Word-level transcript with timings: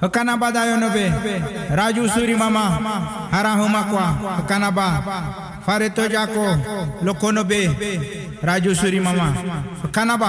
Hakanaba 0.00 0.52
dayonobe. 0.52 1.12
Raju 1.70 2.08
suri 2.08 2.36
mama. 2.36 2.64
Harahuma 3.30 3.82
kwa. 3.84 4.06
Hakanaba. 4.36 4.86
Fareto 5.66 6.08
jako. 6.08 6.58
Lokonobe. 7.02 7.70
Raju 8.42 8.74
suri 8.76 9.00
mama. 9.00 9.34
Hakanaba. 9.82 10.28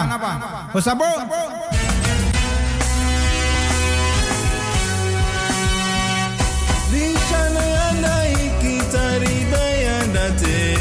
Bayandate 9.52 10.78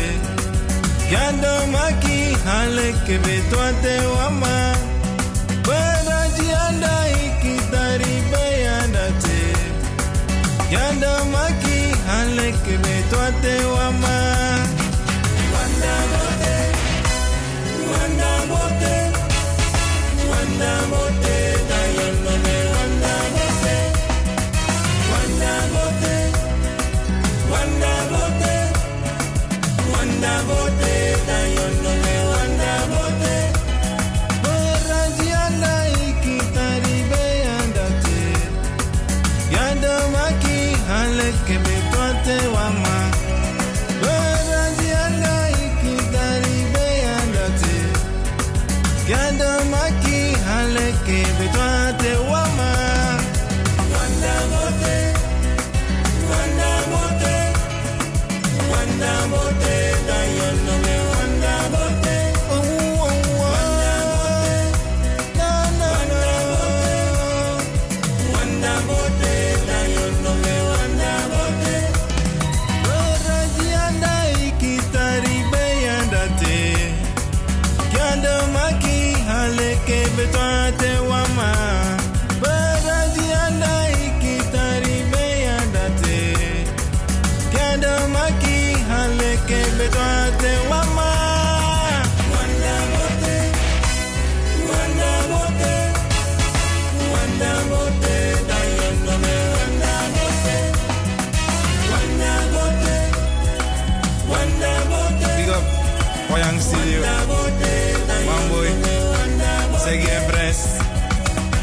Yando 1.13 1.67
maki 1.73 2.37
haleke 2.45 3.19
betwate 3.19 3.97
wama 4.07 4.77
Yando 10.71 11.13
maki 11.33 11.79
haleke 12.07 12.75
betwate 12.83 13.55
wama 13.75 14.17
Wanda 15.55 15.95
bote 16.11 16.57
Wanda 17.93 18.33
bote 18.51 18.95
Wanda 20.31 20.73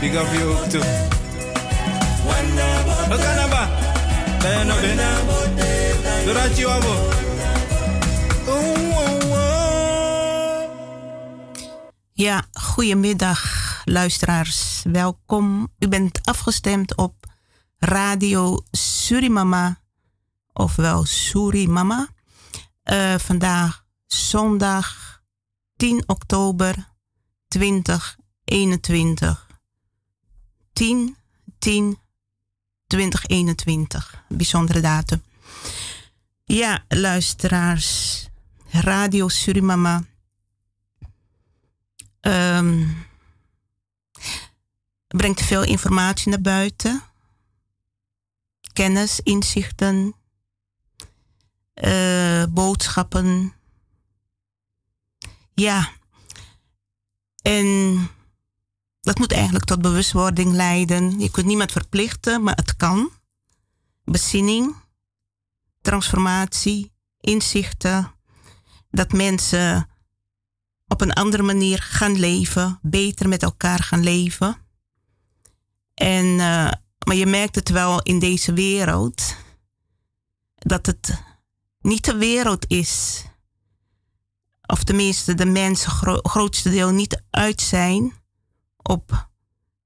Big 0.06 0.16
up 0.18 0.30
you 0.34 0.54
be 0.70 0.86
Dorachi 6.26 6.66
wabo 6.66 6.94
Ja, 12.14 12.44
goedemiddag 12.52 13.42
luisteraars. 13.86 14.82
Welkom. 14.92 15.68
U 15.80 15.88
bent 15.88 16.20
afgestemd 16.24 16.96
op 16.96 17.14
Radio 17.78 18.64
Surimama, 18.72 19.80
ofwel 20.54 21.06
Surimama. 21.06 22.08
Eh 22.84 23.16
vandaag 23.18 23.86
zondag 24.06 25.22
10 25.76 26.04
oktober 26.08 26.94
2021. 27.48 29.45
10, 30.76 31.18
10, 31.60 32.00
2021. 32.88 34.24
Bijzondere 34.30 34.82
datum. 34.82 35.24
Ja, 36.44 36.84
luisteraars. 36.88 38.28
Radio 38.70 39.28
Surimama 39.28 40.04
ehm, 42.22 42.88
brengt 45.08 45.42
veel 45.42 45.64
informatie 45.64 46.30
naar 46.30 46.42
buiten. 46.42 47.04
Kennis, 48.74 49.20
inzichten, 49.20 50.16
eh, 51.74 52.44
boodschappen. 52.50 53.54
Ja. 55.54 55.92
En 57.42 58.10
dat 59.06 59.18
moet 59.18 59.32
eigenlijk 59.32 59.66
tot 59.66 59.82
bewustwording 59.82 60.52
leiden. 60.52 61.20
Je 61.20 61.32
kunt 61.32 61.46
niemand 61.46 61.72
verplichten, 61.72 62.44
maar 62.44 62.56
het 62.56 62.76
kan. 62.76 63.10
Bezinning, 64.04 64.76
transformatie, 65.82 66.92
inzichten. 67.20 68.12
Dat 68.90 69.12
mensen 69.12 69.90
op 70.88 71.02
een 71.02 71.14
andere 71.14 71.44
manier 71.44 71.82
gaan 71.82 72.20
leven, 72.20 72.80
beter 72.82 73.28
met 73.28 73.44
elkaar 73.44 73.80
gaan 73.80 74.04
leven. 74.04 74.58
En, 75.94 76.26
eh, 76.26 76.72
maar 77.06 77.16
je 77.16 77.26
merkt 77.26 77.56
het 77.56 77.70
wel 77.70 78.02
in 78.02 78.20
deze 78.20 78.54
wereld, 78.54 79.36
dat 80.56 80.86
het 80.86 81.24
niet 81.80 82.06
de 82.06 82.16
wereld 82.16 82.66
is, 82.68 83.26
of 84.66 84.84
tenminste 84.84 85.34
de 85.34 85.46
mensen 85.46 85.92
gro 85.92 86.20
grootste 86.22 86.70
deel 86.70 86.92
niet 86.92 87.24
uit 87.30 87.62
zijn 87.62 88.24
op 88.88 89.30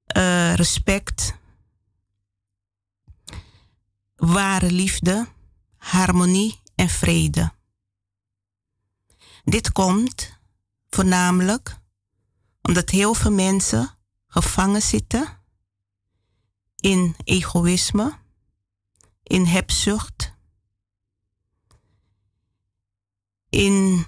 eh, 0.05 0.53
respect, 0.53 1.33
ware 4.15 4.71
liefde, 4.71 5.27
harmonie 5.77 6.59
en 6.75 6.89
vrede. 6.89 7.51
Dit 9.43 9.71
komt 9.71 10.39
voornamelijk 10.89 11.77
omdat 12.61 12.89
heel 12.89 13.13
veel 13.13 13.31
mensen 13.31 13.97
gevangen 14.27 14.81
zitten 14.81 15.39
in 16.75 17.15
egoïsme, 17.23 18.17
in 19.23 19.45
hebzucht, 19.45 20.33
in 23.49 24.05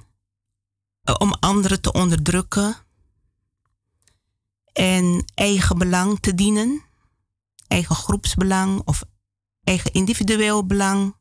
eh, 1.01 1.15
om 1.17 1.33
anderen 1.33 1.81
te 1.81 1.91
onderdrukken 1.91 2.75
en 4.73 5.25
eigen 5.33 5.77
belang 5.77 6.19
te 6.19 6.35
dienen, 6.35 6.83
eigen 7.67 7.95
groepsbelang 7.95 8.81
of 8.85 9.03
eigen 9.63 9.93
individueel 9.93 10.65
belang, 10.65 11.15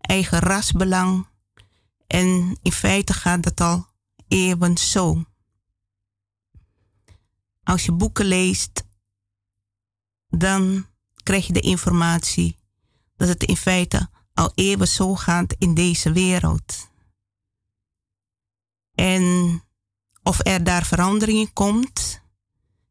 eigen 0.00 0.38
rasbelang. 0.38 1.26
En 2.06 2.58
in 2.62 2.72
feite 2.72 3.12
gaat 3.12 3.42
dat 3.42 3.60
al 3.60 3.86
eeuwen 4.28 4.78
zo. 4.78 5.24
Als 7.62 7.84
je 7.84 7.92
boeken 7.92 8.26
leest, 8.26 8.84
dan 10.28 10.86
krijg 11.22 11.46
je 11.46 11.52
de 11.52 11.60
informatie 11.60 12.58
dat 13.16 13.28
het 13.28 13.42
in 13.42 13.56
feite 13.56 14.08
al 14.34 14.52
eeuwen 14.54 14.88
zo 14.88 15.14
gaat 15.14 15.54
in 15.58 15.74
deze 15.74 16.12
wereld. 16.12 16.88
En 18.94 19.62
of 20.22 20.46
er 20.46 20.64
daar 20.64 20.84
verandering 20.84 21.38
in 21.38 21.52
komt. 21.52 22.22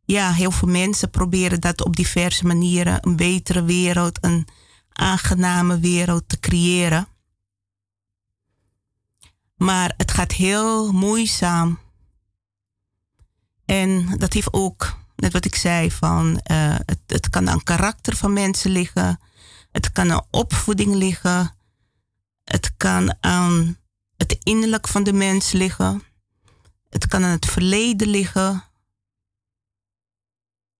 Ja, 0.05 0.31
heel 0.31 0.51
veel 0.51 0.67
mensen 0.67 1.09
proberen 1.09 1.61
dat 1.61 1.83
op 1.83 1.95
diverse 1.95 2.45
manieren 2.45 3.07
een 3.07 3.15
betere 3.15 3.63
wereld, 3.63 4.17
een 4.21 4.47
aangename 4.89 5.79
wereld 5.79 6.23
te 6.29 6.39
creëren. 6.39 7.07
Maar 9.55 9.93
het 9.97 10.11
gaat 10.11 10.31
heel 10.31 10.91
moeizaam. 10.91 11.79
En 13.65 14.17
dat 14.17 14.33
heeft 14.33 14.53
ook 14.53 14.97
net 15.15 15.33
wat 15.33 15.45
ik 15.45 15.55
zei, 15.55 15.91
van 15.91 16.41
uh, 16.51 16.75
het, 16.85 16.99
het 17.07 17.29
kan 17.29 17.49
aan 17.49 17.63
karakter 17.63 18.15
van 18.15 18.33
mensen 18.33 18.71
liggen. 18.71 19.19
Het 19.71 19.91
kan 19.91 20.11
aan 20.11 20.25
opvoeding 20.31 20.95
liggen. 20.95 21.55
Het 22.43 22.73
kan 22.77 23.15
aan 23.19 23.77
het 24.17 24.37
innerlijk 24.43 24.87
van 24.87 25.03
de 25.03 25.13
mens 25.13 25.51
liggen. 25.51 26.03
Het 26.89 27.07
kan 27.07 27.23
aan 27.23 27.31
het 27.31 27.45
verleden 27.45 28.07
liggen. 28.07 28.63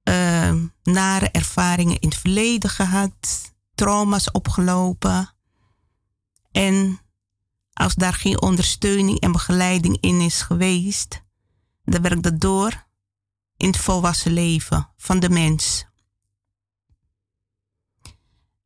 Uh, 0.04 0.54
nare 0.84 1.30
ervaringen 1.32 2.00
in 2.00 2.10
het 2.10 2.18
verleden 2.18 2.70
gehad. 2.70 3.52
Trauma's 3.76 4.32
opgelopen. 4.32 5.36
En 6.52 7.00
als 7.74 7.96
daar 7.96 8.14
geen 8.14 8.42
ondersteuning 8.42 9.20
en 9.20 9.32
begeleiding 9.32 9.98
in 10.00 10.22
is 10.22 10.42
geweest, 10.42 11.24
dan 11.84 12.02
werkt 12.02 12.24
dat 12.24 12.40
door 12.40 12.88
in 13.58 13.68
het 13.68 13.78
volwassen 13.78 14.32
leven 14.32 14.90
van 14.98 15.20
de 15.20 15.30
mens. 15.30 15.86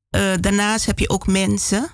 Uh, 0.10 0.36
daarnaast 0.40 0.86
heb 0.86 1.00
je 1.00 1.10
ook 1.10 1.28
mensen 1.28 1.90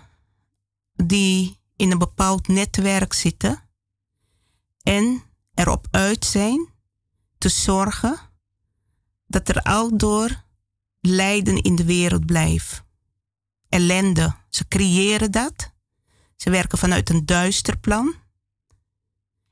die 0.94 1.60
in 1.76 1.92
een 1.92 1.98
bepaald 1.98 2.48
netwerk 2.48 3.14
zitten 3.14 3.70
en 4.84 5.24
erop 5.54 5.88
uit 5.92 6.26
zijn 6.26 6.70
te 7.38 7.50
zorgen 7.50 8.20
dat 9.34 9.50
er 9.50 9.62
aldoor 9.62 10.44
lijden 11.00 11.62
in 11.62 11.76
de 11.76 11.84
wereld 11.84 12.26
blijft. 12.26 12.84
Ellende. 13.70 14.36
Ze 14.50 14.68
creëren 14.68 15.32
dat. 15.32 15.72
Ze 16.36 16.50
werken 16.50 16.78
vanuit 16.78 17.10
een 17.10 17.26
duister 17.26 17.78
plan. 17.78 18.16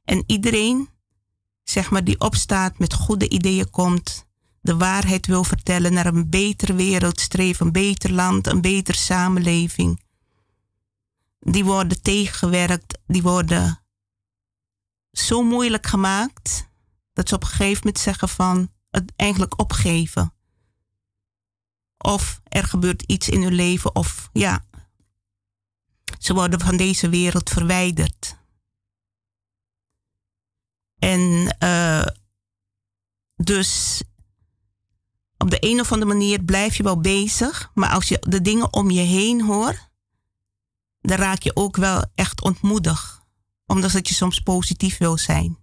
En 0.04 0.24
iedereen, 0.26 0.90
zeg 1.64 1.92
maar, 1.92 2.04
die 2.04 2.20
opstaat 2.20 2.80
met 2.80 2.94
goede 2.94 3.30
ideeën 3.30 3.70
komt, 3.70 4.26
de 4.62 4.78
waarheid 4.78 5.28
wil 5.28 5.44
vertellen, 5.44 5.94
naar 5.94 6.06
een 6.06 6.30
betere 6.30 6.74
wereld 6.74 7.20
streven, 7.20 7.66
een 7.66 7.72
beter 7.72 8.12
land, 8.12 8.48
een 8.48 8.62
betere 8.62 8.98
samenleving. 8.98 10.02
Die 11.40 11.66
worden 11.66 12.02
tegengewerkt, 12.02 12.98
die 13.08 13.22
worden 13.22 13.84
zo 15.12 15.44
moeilijk 15.44 15.88
gemaakt 15.88 16.70
dat 17.14 17.30
ze 17.30 17.36
op 17.36 17.42
een 17.42 17.48
gegeven 17.48 17.78
moment 17.78 18.00
zeggen 18.00 18.30
van 18.30 18.70
het 18.92 19.12
eigenlijk 19.16 19.60
opgeven. 19.60 20.34
Of 21.98 22.42
er 22.44 22.64
gebeurt 22.64 23.02
iets 23.02 23.30
in 23.30 23.42
hun 23.42 23.54
leven 23.54 23.96
of 23.96 24.30
ja, 24.34 24.66
ze 26.20 26.34
worden 26.34 26.60
van 26.60 26.78
deze 26.78 27.10
wereld 27.10 27.50
verwijderd. 27.50 28.40
En 31.00 31.56
uh, 31.64 32.06
dus 33.36 34.02
op 35.38 35.50
de 35.50 35.58
een 35.60 35.80
of 35.80 35.92
andere 35.92 36.12
manier 36.12 36.44
blijf 36.44 36.76
je 36.76 36.84
wel 36.84 37.02
bezig, 37.02 37.72
maar 37.74 37.90
als 37.90 38.08
je 38.08 38.18
de 38.28 38.42
dingen 38.42 38.74
om 38.74 38.92
je 38.92 39.02
heen 39.02 39.42
hoort, 39.42 39.90
dan 41.02 41.18
raak 41.18 41.44
je 41.44 41.56
ook 41.56 41.76
wel 41.78 42.06
echt 42.16 42.42
ontmoedig, 42.42 43.22
omdat 43.66 44.08
je 44.08 44.14
soms 44.14 44.40
positief 44.40 44.98
wil 44.98 45.18
zijn. 45.18 45.61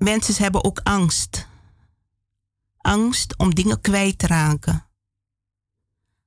Mensen 0.00 0.42
hebben 0.42 0.64
ook 0.64 0.80
angst. 0.82 1.46
Angst 2.76 3.36
om 3.38 3.54
dingen 3.54 3.80
kwijt 3.80 4.18
te 4.18 4.26
raken. 4.26 4.86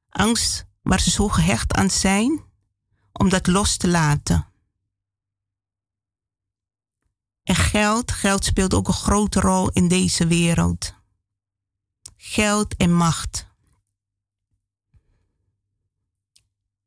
Angst 0.09 0.65
waar 0.81 0.99
ze 0.99 1.09
zo 1.09 1.27
gehecht 1.27 1.73
aan 1.73 1.89
zijn 1.89 2.43
om 3.11 3.29
dat 3.29 3.47
los 3.47 3.77
te 3.77 3.87
laten. 3.87 4.47
En 7.43 7.55
geld, 7.55 8.11
geld 8.11 8.45
speelt 8.45 8.73
ook 8.73 8.87
een 8.87 8.93
grote 8.93 9.39
rol 9.39 9.69
in 9.69 9.87
deze 9.87 10.27
wereld. 10.27 10.93
Geld 12.17 12.75
en 12.75 12.93
macht. 12.93 13.47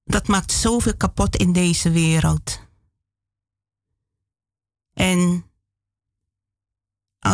Dat 0.04 0.26
maakt 0.26 0.52
zoveel 0.52 0.96
kapot 0.96 1.36
in 1.36 1.52
deze 1.52 1.90
wereld. 1.90 2.60
En 4.92 5.50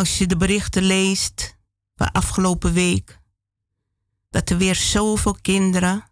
als 0.03 0.17
je 0.17 0.27
de 0.27 0.37
berichten 0.37 0.83
leest 0.83 1.57
van 1.95 2.11
afgelopen 2.11 2.73
week, 2.73 3.19
dat 4.29 4.49
er 4.49 4.57
weer 4.57 4.75
zoveel 4.75 5.37
kinderen, 5.41 6.09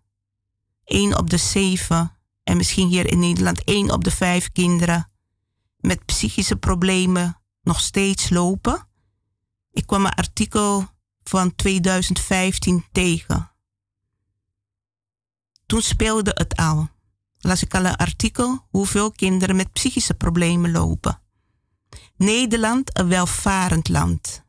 één 0.83 1.17
op 1.17 1.29
de 1.29 1.37
zeven, 1.37 2.17
en 2.43 2.57
misschien 2.57 2.87
hier 2.87 3.11
in 3.11 3.19
Nederland 3.19 3.63
één 3.63 3.91
op 3.91 4.03
de 4.03 4.11
vijf 4.11 4.51
kinderen, 4.51 5.11
met 5.77 6.05
psychische 6.05 6.55
problemen 6.55 7.41
nog 7.61 7.79
steeds 7.79 8.29
lopen. 8.29 8.87
Ik 9.71 9.85
kwam 9.85 10.05
een 10.05 10.11
artikel 10.11 10.87
van 11.23 11.55
2015 11.55 12.85
tegen. 12.91 13.51
Toen 15.65 15.81
speelde 15.81 16.31
het 16.33 16.55
al. 16.55 16.89
Las 17.39 17.63
ik 17.63 17.75
al 17.75 17.85
een 17.85 17.95
artikel 17.95 18.67
hoeveel 18.69 19.11
kinderen 19.11 19.55
met 19.55 19.73
psychische 19.73 20.13
problemen 20.13 20.71
lopen. 20.71 21.20
Nederland, 22.21 22.97
een 22.97 23.07
welvarend 23.07 23.89
land. 23.89 24.43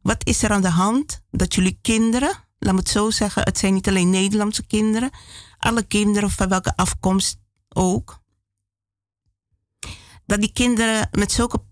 Wat 0.00 0.26
is 0.26 0.42
er 0.42 0.50
aan 0.50 0.62
de 0.62 0.68
hand 0.68 1.22
dat 1.30 1.54
jullie 1.54 1.78
kinderen, 1.82 2.44
laat 2.58 2.72
me 2.72 2.78
het 2.78 2.88
zo 2.88 3.10
zeggen, 3.10 3.42
het 3.42 3.58
zijn 3.58 3.74
niet 3.74 3.88
alleen 3.88 4.10
Nederlandse 4.10 4.66
kinderen, 4.66 5.10
alle 5.58 5.82
kinderen 5.82 6.30
van 6.30 6.48
welke 6.48 6.76
afkomst 6.76 7.38
ook, 7.68 8.22
dat 10.26 10.40
die 10.40 10.52
kinderen 10.52 11.08
met 11.10 11.32
zulke 11.32 11.64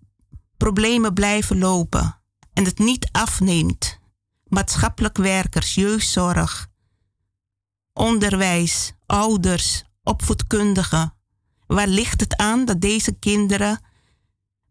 problemen 0.56 1.14
blijven 1.14 1.58
lopen 1.58 2.20
en 2.52 2.64
het 2.64 2.78
niet 2.78 3.08
afneemt. 3.12 3.98
Maatschappelijk 4.44 5.16
werkers, 5.16 5.74
jeugdzorg, 5.74 6.68
onderwijs, 7.92 8.92
ouders, 9.06 9.84
opvoedkundigen. 10.02 11.14
Waar 11.66 11.88
ligt 11.88 12.20
het 12.20 12.36
aan 12.36 12.64
dat 12.64 12.80
deze 12.80 13.12
kinderen 13.12 13.92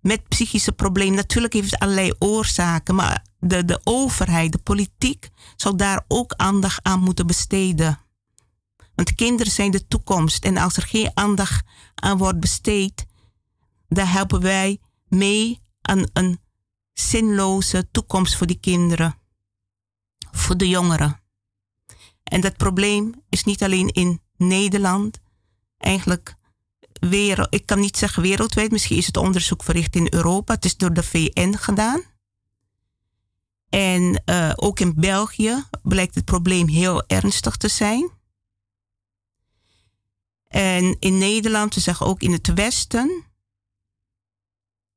met 0.03 0.27
psychische 0.27 0.71
problemen, 0.71 1.15
natuurlijk 1.15 1.53
heeft 1.53 1.71
het 1.71 1.79
allerlei 1.79 2.13
oorzaken, 2.19 2.95
maar 2.95 3.25
de, 3.39 3.65
de 3.65 3.81
overheid, 3.83 4.51
de 4.51 4.57
politiek, 4.57 5.29
zal 5.55 5.77
daar 5.77 6.05
ook 6.07 6.33
aandacht 6.33 6.83
aan 6.83 6.99
moeten 6.99 7.27
besteden. 7.27 7.99
Want 8.95 9.15
kinderen 9.15 9.51
zijn 9.51 9.71
de 9.71 9.87
toekomst 9.87 10.45
en 10.45 10.57
als 10.57 10.77
er 10.77 10.83
geen 10.83 11.11
aandacht 11.13 11.65
aan 11.95 12.17
wordt 12.17 12.39
besteed, 12.39 13.05
dan 13.87 14.05
helpen 14.05 14.41
wij 14.41 14.79
mee 15.07 15.61
aan 15.81 16.05
een 16.13 16.39
zinloze 16.93 17.91
toekomst 17.91 18.35
voor 18.35 18.47
die 18.47 18.59
kinderen, 18.59 19.15
voor 20.31 20.57
de 20.57 20.69
jongeren. 20.69 21.21
En 22.23 22.41
dat 22.41 22.57
probleem 22.57 23.13
is 23.29 23.43
niet 23.43 23.63
alleen 23.63 23.87
in 23.87 24.21
Nederland, 24.37 25.19
eigenlijk 25.77 26.35
wereld, 27.09 27.53
ik 27.53 27.65
kan 27.65 27.79
niet 27.79 27.97
zeggen 27.97 28.23
wereldwijd, 28.23 28.71
misschien 28.71 28.97
is 28.97 29.05
het 29.05 29.17
onderzoek 29.17 29.63
verricht 29.63 29.95
in 29.95 30.07
Europa. 30.09 30.53
Het 30.53 30.65
is 30.65 30.77
door 30.77 30.93
de 30.93 31.03
VN 31.03 31.53
gedaan. 31.53 32.01
En 33.69 34.21
uh, 34.25 34.51
ook 34.55 34.79
in 34.79 34.93
België 34.95 35.63
blijkt 35.81 36.15
het 36.15 36.25
probleem 36.25 36.67
heel 36.67 37.07
ernstig 37.07 37.57
te 37.57 37.67
zijn. 37.67 38.11
En 40.47 40.99
in 40.99 41.17
Nederland, 41.17 41.73
we 41.73 41.81
zeggen 41.81 42.05
ook 42.05 42.21
in 42.21 42.31
het 42.31 42.53
Westen, 42.53 43.25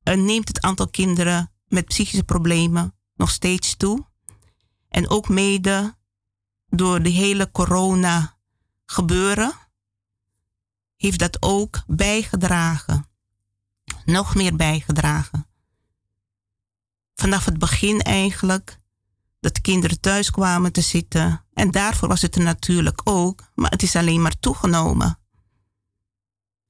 uh, 0.04 0.14
neemt 0.14 0.48
het 0.48 0.60
aantal 0.60 0.88
kinderen 0.88 1.52
met 1.68 1.84
psychische 1.84 2.24
problemen 2.24 2.94
nog 3.14 3.30
steeds 3.30 3.76
toe. 3.76 4.06
En 4.88 5.08
ook 5.08 5.28
mede 5.28 5.96
door 6.68 7.02
de 7.02 7.10
hele 7.10 7.50
corona 7.50 8.38
gebeuren, 8.84 9.52
heeft 10.96 11.18
dat 11.18 11.42
ook 11.42 11.82
bijgedragen. 11.86 13.06
Nog 14.04 14.34
meer 14.34 14.56
bijgedragen 14.56 15.46
vanaf 17.16 17.44
het 17.44 17.58
begin 17.58 18.00
eigenlijk 18.00 18.80
dat 19.40 19.54
de 19.54 19.60
kinderen 19.60 20.00
thuis 20.00 20.30
kwamen 20.30 20.72
te 20.72 20.80
zitten. 20.80 21.44
En 21.52 21.70
daarvoor 21.70 22.08
was 22.08 22.22
het 22.22 22.36
er 22.36 22.42
natuurlijk 22.42 23.00
ook, 23.04 23.50
maar 23.54 23.70
het 23.70 23.82
is 23.82 23.96
alleen 23.96 24.22
maar 24.22 24.38
toegenomen. 24.38 25.18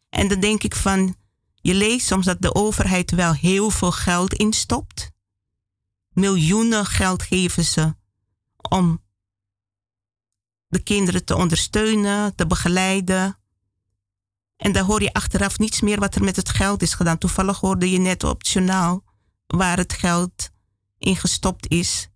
En 0.08 0.28
dan 0.28 0.40
denk 0.40 0.62
ik 0.62 0.76
van, 0.76 1.16
je 1.54 1.74
leest 1.74 2.06
soms 2.06 2.24
dat 2.24 2.42
de 2.42 2.54
overheid 2.54 3.10
wel 3.10 3.32
heel 3.32 3.70
veel 3.70 3.92
geld 3.92 4.32
instopt. 4.32 5.10
Miljoenen 6.08 6.86
geld 6.86 7.22
geven 7.22 7.64
ze 7.64 7.94
om 8.56 9.04
de 10.68 10.82
kinderen 10.82 11.24
te 11.24 11.36
ondersteunen, 11.36 12.34
te 12.34 12.46
begeleiden. 12.46 13.38
En 14.56 14.72
dan 14.72 14.84
hoor 14.84 15.02
je 15.02 15.12
achteraf 15.12 15.58
niets 15.58 15.80
meer 15.80 16.00
wat 16.00 16.14
er 16.14 16.24
met 16.24 16.36
het 16.36 16.48
geld 16.48 16.82
is 16.82 16.94
gedaan. 16.94 17.18
Toevallig 17.18 17.60
hoorde 17.60 17.90
je 17.90 17.98
net 17.98 18.24
op 18.24 18.38
het 18.38 18.48
journaal 18.48 19.04
waar 19.46 19.76
het 19.76 19.92
geld 19.92 20.50
in 20.98 21.16
gestopt 21.16 21.68
is. 21.70 22.08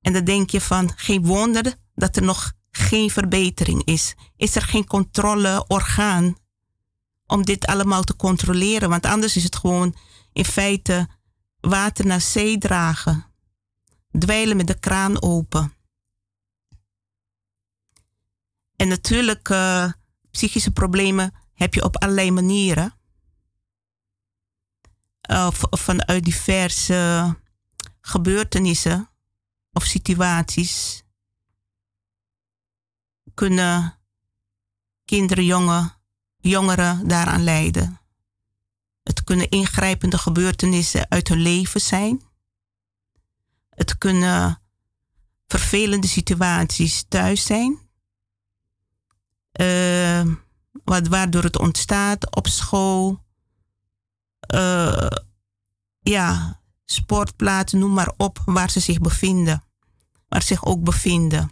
En 0.00 0.12
dan 0.12 0.24
denk 0.24 0.50
je 0.50 0.60
van 0.60 0.92
geen 0.96 1.24
wonder 1.24 1.74
dat 1.94 2.16
er 2.16 2.22
nog 2.22 2.52
geen 2.70 3.10
verbetering 3.10 3.84
is. 3.84 4.14
Is 4.36 4.56
er 4.56 4.62
geen 4.62 4.86
controleorgaan 4.86 6.36
om 7.26 7.44
dit 7.44 7.66
allemaal 7.66 8.02
te 8.02 8.16
controleren? 8.16 8.88
Want 8.88 9.06
anders 9.06 9.36
is 9.36 9.44
het 9.44 9.56
gewoon 9.56 9.96
in 10.32 10.44
feite 10.44 11.08
water 11.60 12.06
naar 12.06 12.20
zee 12.20 12.58
dragen. 12.58 13.26
Dweilen 14.18 14.56
met 14.56 14.66
de 14.66 14.78
kraan 14.78 15.22
open. 15.22 15.72
En 18.76 18.88
natuurlijk, 18.88 19.48
uh, 19.48 19.92
psychische 20.34 20.70
problemen 20.70 21.34
heb 21.54 21.74
je 21.74 21.84
op 21.84 21.96
allerlei 21.96 22.30
manieren. 22.30 22.94
Of, 25.28 25.60
vanuit 25.70 26.24
diverse 26.24 27.36
gebeurtenissen 28.00 29.10
of 29.72 29.84
situaties 29.84 31.02
kunnen 33.34 33.98
kinderen, 35.04 35.44
jongen, 35.44 35.96
jongeren 36.36 37.08
daaraan 37.08 37.44
leiden. 37.44 38.00
Het 39.02 39.24
kunnen 39.24 39.48
ingrijpende 39.48 40.18
gebeurtenissen 40.18 41.10
uit 41.10 41.28
hun 41.28 41.40
leven 41.40 41.80
zijn. 41.80 42.22
Het 43.70 43.98
kunnen 43.98 44.62
vervelende 45.46 46.06
situaties 46.06 47.04
thuis 47.08 47.46
zijn. 47.46 47.83
Uh, 49.60 50.34
waardoor 50.84 51.42
het 51.42 51.58
ontstaat 51.58 52.36
op 52.36 52.46
school. 52.46 53.22
Uh, 54.54 55.06
ja, 56.00 56.60
sportplaatsen, 56.84 57.78
noem 57.78 57.92
maar 57.92 58.12
op, 58.16 58.42
waar 58.44 58.70
ze 58.70 58.80
zich 58.80 58.98
bevinden. 58.98 59.64
Waar 60.28 60.40
ze 60.40 60.46
zich 60.46 60.64
ook 60.64 60.82
bevinden. 60.82 61.50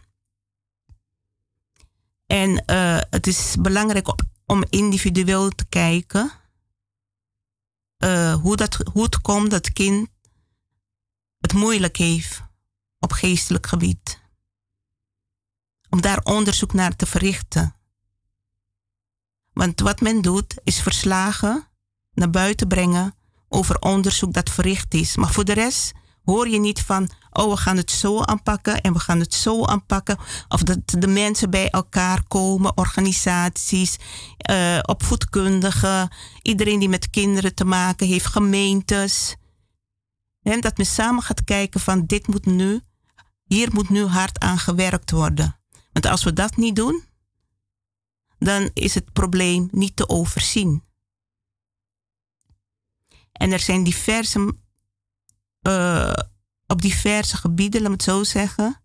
En 2.26 2.62
uh, 2.66 3.00
het 3.10 3.26
is 3.26 3.56
belangrijk 3.60 4.14
om 4.46 4.64
individueel 4.68 5.48
te 5.48 5.64
kijken 5.68 6.32
uh, 8.04 8.34
hoe, 8.34 8.56
dat, 8.56 8.74
hoe 8.92 9.02
het 9.02 9.20
komt 9.20 9.50
dat 9.50 9.72
kind 9.72 10.08
het 11.38 11.52
moeilijk 11.52 11.96
heeft 11.96 12.42
op 12.98 13.12
geestelijk 13.12 13.66
gebied. 13.66 14.20
Om 15.90 16.00
daar 16.00 16.20
onderzoek 16.22 16.72
naar 16.72 16.96
te 16.96 17.06
verrichten. 17.06 17.74
Want 19.52 19.80
wat 19.80 20.00
men 20.00 20.22
doet 20.22 20.54
is 20.64 20.80
verslagen 20.80 21.68
naar 22.14 22.30
buiten 22.30 22.68
brengen 22.68 23.14
over 23.48 23.78
onderzoek 23.78 24.32
dat 24.32 24.50
verricht 24.50 24.94
is. 24.94 25.16
Maar 25.16 25.32
voor 25.32 25.44
de 25.44 25.52
rest 25.52 25.92
hoor 26.24 26.48
je 26.48 26.58
niet 26.58 26.80
van, 26.80 27.10
oh 27.30 27.50
we 27.50 27.56
gaan 27.56 27.76
het 27.76 27.90
zo 27.90 28.20
aanpakken 28.20 28.80
en 28.80 28.92
we 28.92 28.98
gaan 28.98 29.20
het 29.20 29.34
zo 29.34 29.64
aanpakken. 29.64 30.18
Of 30.48 30.62
dat 30.62 30.78
de 30.84 31.06
mensen 31.06 31.50
bij 31.50 31.70
elkaar 31.70 32.22
komen, 32.28 32.76
organisaties, 32.76 33.96
uh, 34.50 34.78
opvoedkundigen, 34.82 36.08
iedereen 36.42 36.78
die 36.78 36.88
met 36.88 37.10
kinderen 37.10 37.54
te 37.54 37.64
maken 37.64 38.06
heeft, 38.06 38.26
gemeentes. 38.26 39.36
En 40.42 40.60
dat 40.60 40.76
men 40.76 40.86
samen 40.86 41.22
gaat 41.22 41.44
kijken 41.44 41.80
van 41.80 42.06
dit 42.06 42.26
moet 42.26 42.46
nu, 42.46 42.80
hier 43.44 43.68
moet 43.72 43.88
nu 43.88 44.04
hard 44.04 44.40
aan 44.40 44.58
gewerkt 44.58 45.10
worden. 45.10 45.60
Want 45.92 46.06
als 46.06 46.24
we 46.24 46.32
dat 46.32 46.56
niet 46.56 46.76
doen, 46.76 47.04
dan 48.44 48.70
is 48.72 48.94
het 48.94 49.12
probleem 49.12 49.68
niet 49.70 49.96
te 49.96 50.08
overzien. 50.08 50.82
En 53.32 53.52
er 53.52 53.60
zijn 53.60 53.84
diverse, 53.84 54.56
uh, 55.62 56.12
op 56.66 56.82
diverse 56.82 57.36
gebieden, 57.36 57.82
laat 57.82 57.90
het 57.90 58.02
zo 58.02 58.24
zeggen, 58.24 58.82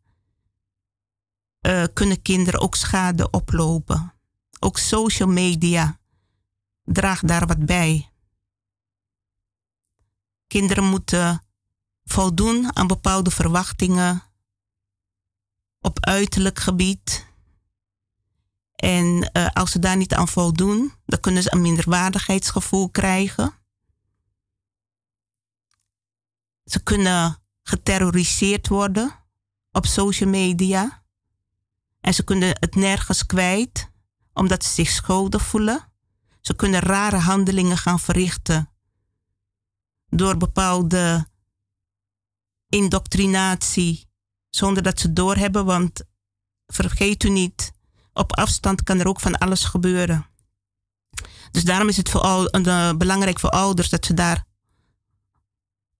uh, 1.62 1.84
kunnen 1.94 2.22
kinderen 2.22 2.60
ook 2.60 2.76
schade 2.76 3.30
oplopen. 3.30 4.14
Ook 4.60 4.78
social 4.78 5.30
media 5.30 6.00
draagt 6.84 7.28
daar 7.28 7.48
wat 7.48 7.66
bij. 7.66 8.12
Kinderen 10.48 10.84
moeten 10.84 11.44
voldoen 12.04 12.76
aan 12.76 12.88
bepaalde 12.88 13.32
verwachtingen 13.32 14.24
op 15.82 16.06
uiterlijk 16.06 16.60
gebied. 16.60 17.27
En 18.78 19.30
uh, 19.34 19.48
als 19.54 19.72
ze 19.72 19.80
daar 19.80 19.98
niet 19.98 20.14
aan 20.14 20.28
voldoen, 20.28 20.94
dan 21.06 21.20
kunnen 21.20 21.44
ze 21.44 21.54
een 21.54 21.62
minderwaardigheidsgevoel 21.62 22.90
krijgen. 22.90 23.54
Ze 26.64 26.84
kunnen 26.84 27.42
geterroriseerd 27.64 28.68
worden 28.68 29.12
op 29.72 29.86
social 29.86 30.30
media. 30.30 31.04
En 32.02 32.14
ze 32.14 32.24
kunnen 32.24 32.50
het 32.60 32.76
nergens 32.76 33.26
kwijt, 33.26 33.92
omdat 34.34 34.64
ze 34.64 34.74
zich 34.74 34.90
schuldig 34.90 35.46
voelen. 35.46 35.92
Ze 36.42 36.56
kunnen 36.56 36.80
rare 36.80 37.18
handelingen 37.18 37.78
gaan 37.78 38.00
verrichten 38.00 38.70
door 40.10 40.38
bepaalde 40.38 41.28
indoctrinatie, 42.70 44.10
zonder 44.50 44.84
dat 44.84 45.00
ze 45.00 45.14
doorhebben. 45.14 45.66
Want 45.66 46.04
vergeet 46.66 47.24
u 47.24 47.30
niet, 47.30 47.72
op 48.18 48.36
afstand 48.36 48.84
kan 48.84 49.00
er 49.00 49.08
ook 49.08 49.20
van 49.20 49.38
alles 49.38 49.64
gebeuren. 49.64 50.26
Dus 51.52 51.64
daarom 51.64 51.88
is 51.88 51.98
het 51.98 52.10
vooral, 52.10 52.56
uh, 52.56 52.94
belangrijk 52.94 53.40
voor 53.40 53.50
ouders 53.50 53.90
dat 53.90 54.06
ze 54.06 54.14
daar 54.14 54.46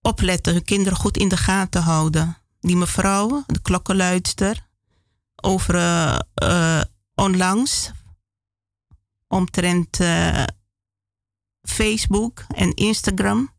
opletten, 0.02 0.54
hun 0.54 0.64
kinderen 0.64 0.98
goed 0.98 1.18
in 1.18 1.28
de 1.28 1.38
gaten 1.38 1.82
houden. 1.82 2.38
Die 2.60 2.76
mevrouw, 2.76 3.44
de 3.46 3.62
klokkenluidster, 3.62 4.68
over 5.36 5.76
uh, 6.44 6.82
onlangs, 7.16 7.92
omtrent 9.28 10.00
Facebook 11.62 12.46
en 12.48 12.74
Instagram. 12.74 13.56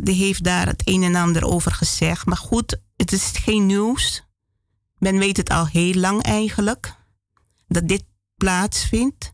Die 0.00 0.14
heeft 0.14 0.44
daar 0.44 0.66
het 0.66 0.82
een 0.84 1.02
en 1.02 1.14
ander 1.14 1.44
over 1.44 1.72
gezegd. 1.72 2.26
Maar 2.26 2.36
goed, 2.36 2.80
het 2.96 3.12
is 3.12 3.30
geen 3.30 3.66
nieuws. 3.66 4.25
Men 4.98 5.18
weet 5.18 5.36
het 5.36 5.50
al 5.50 5.66
heel 5.66 5.94
lang 5.94 6.22
eigenlijk. 6.22 6.94
Dat 7.68 7.88
dit 7.88 8.04
plaatsvindt. 8.36 9.32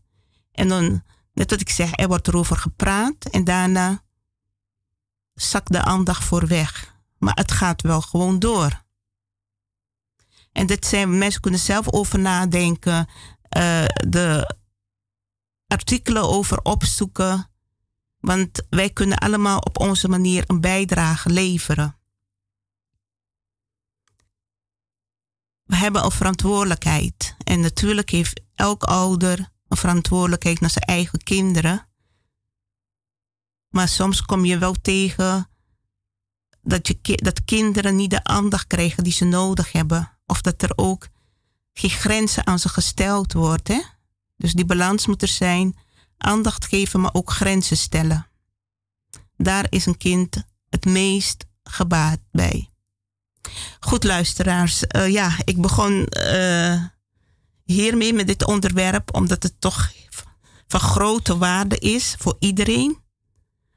En 0.51 0.67
dan, 0.67 1.03
net 1.33 1.49
wat 1.49 1.61
ik 1.61 1.69
zeg, 1.69 1.97
er 1.97 2.07
wordt 2.07 2.27
erover 2.27 2.57
gepraat. 2.57 3.25
En 3.31 3.43
daarna 3.43 4.03
zakt 5.33 5.71
de 5.71 5.81
aandacht 5.81 6.23
voor 6.23 6.47
weg. 6.47 6.95
Maar 7.17 7.35
het 7.35 7.51
gaat 7.51 7.81
wel 7.81 8.01
gewoon 8.01 8.39
door. 8.39 8.83
En 10.51 10.65
dit 10.67 10.85
zijn, 10.85 11.17
mensen 11.17 11.41
kunnen 11.41 11.59
zelf 11.59 11.91
over 11.91 12.19
nadenken. 12.19 13.07
Uh, 13.57 13.85
de 14.07 14.55
artikelen 15.67 16.23
over 16.23 16.61
opzoeken. 16.61 17.49
Want 18.19 18.63
wij 18.69 18.89
kunnen 18.89 19.17
allemaal 19.17 19.59
op 19.59 19.79
onze 19.79 20.09
manier 20.09 20.43
een 20.47 20.61
bijdrage 20.61 21.29
leveren. 21.29 21.97
We 25.63 25.75
hebben 25.75 26.03
een 26.03 26.11
verantwoordelijkheid. 26.11 27.35
En 27.43 27.59
natuurlijk 27.59 28.09
heeft 28.09 28.41
elk 28.55 28.83
ouder 28.83 29.51
een 29.67 29.77
verantwoordelijkheid 29.77 30.59
naar 30.59 30.69
zijn 30.69 30.85
eigen 30.85 31.23
kinderen. 31.23 31.87
Maar 33.69 33.87
soms 33.87 34.21
kom 34.21 34.45
je 34.45 34.57
wel 34.57 34.73
tegen 34.81 35.49
dat, 36.61 36.87
je, 36.87 37.15
dat 37.15 37.43
kinderen 37.45 37.95
niet 37.95 38.09
de 38.09 38.23
aandacht 38.23 38.67
krijgen 38.67 39.03
die 39.03 39.13
ze 39.13 39.25
nodig 39.25 39.71
hebben. 39.71 40.17
Of 40.25 40.41
dat 40.41 40.61
er 40.61 40.71
ook 40.75 41.07
geen 41.73 41.89
grenzen 41.89 42.47
aan 42.47 42.59
ze 42.59 42.69
gesteld 42.69 43.33
wordt. 43.33 43.69
Dus 44.37 44.53
die 44.53 44.65
balans 44.65 45.07
moet 45.07 45.21
er 45.21 45.27
zijn. 45.27 45.77
Aandacht 46.17 46.65
geven, 46.65 47.01
maar 47.01 47.13
ook 47.13 47.31
grenzen 47.31 47.77
stellen. 47.77 48.27
Daar 49.37 49.65
is 49.69 49.85
een 49.85 49.97
kind 49.97 50.43
het 50.69 50.85
meest 50.85 51.45
gebaat 51.63 52.19
bij. 52.31 52.72
Goed, 53.79 54.03
luisteraars. 54.03 54.83
Uh, 54.95 55.09
ja, 55.09 55.35
ik 55.43 55.61
begon 55.61 56.07
uh, 56.17 56.83
hiermee 57.63 58.13
met 58.13 58.27
dit 58.27 58.45
onderwerp, 58.45 59.15
omdat 59.15 59.43
het 59.43 59.61
toch 59.61 59.91
van 60.67 60.79
grote 60.79 61.37
waarde 61.37 61.77
is 61.77 62.15
voor 62.19 62.35
iedereen 62.39 63.01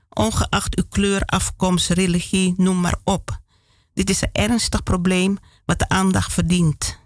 ongeacht 0.09 0.77
uw 0.77 0.85
kleur, 0.89 1.23
afkomst, 1.25 1.89
religie, 1.89 2.55
noem 2.57 2.81
maar 2.81 2.99
op. 3.05 3.41
Dit 3.93 4.11
is 4.11 4.23
een 4.23 4.33
ernstig 4.33 4.83
probleem 4.83 5.39
wat 5.65 5.79
de 5.79 5.89
aandacht 5.89 6.33
verdient. 6.33 6.99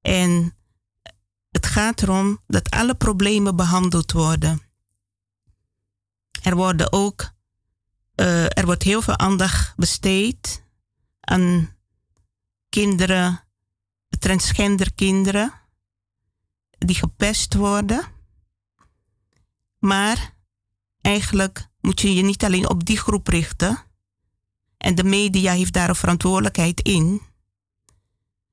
En 0.00 0.56
het 1.50 1.66
gaat 1.66 2.02
erom 2.02 2.38
dat 2.46 2.70
alle 2.70 2.94
problemen 2.94 3.56
behandeld 3.56 4.12
worden. 4.12 4.62
Er 6.42 6.56
worden 6.56 6.92
ook, 6.92 7.30
uh, 8.20 8.44
er 8.44 8.64
wordt 8.64 8.82
heel 8.82 9.02
veel 9.02 9.18
aandacht 9.18 9.76
besteed 9.76 10.64
aan 11.20 11.76
kinderen, 12.68 13.44
transgender 14.18 14.94
kinderen, 14.94 15.52
die 16.78 16.96
gepest 16.96 17.54
worden. 17.54 18.04
Maar 19.78 20.34
eigenlijk 21.00 21.68
moet 21.80 22.00
je 22.00 22.14
je 22.14 22.22
niet 22.22 22.44
alleen 22.44 22.68
op 22.68 22.84
die 22.84 22.98
groep 22.98 23.26
richten. 23.26 23.82
En 24.76 24.94
de 24.94 25.04
media 25.04 25.52
heeft 25.52 25.72
daar 25.72 25.88
een 25.88 25.94
verantwoordelijkheid 25.94 26.80
in. 26.80 27.22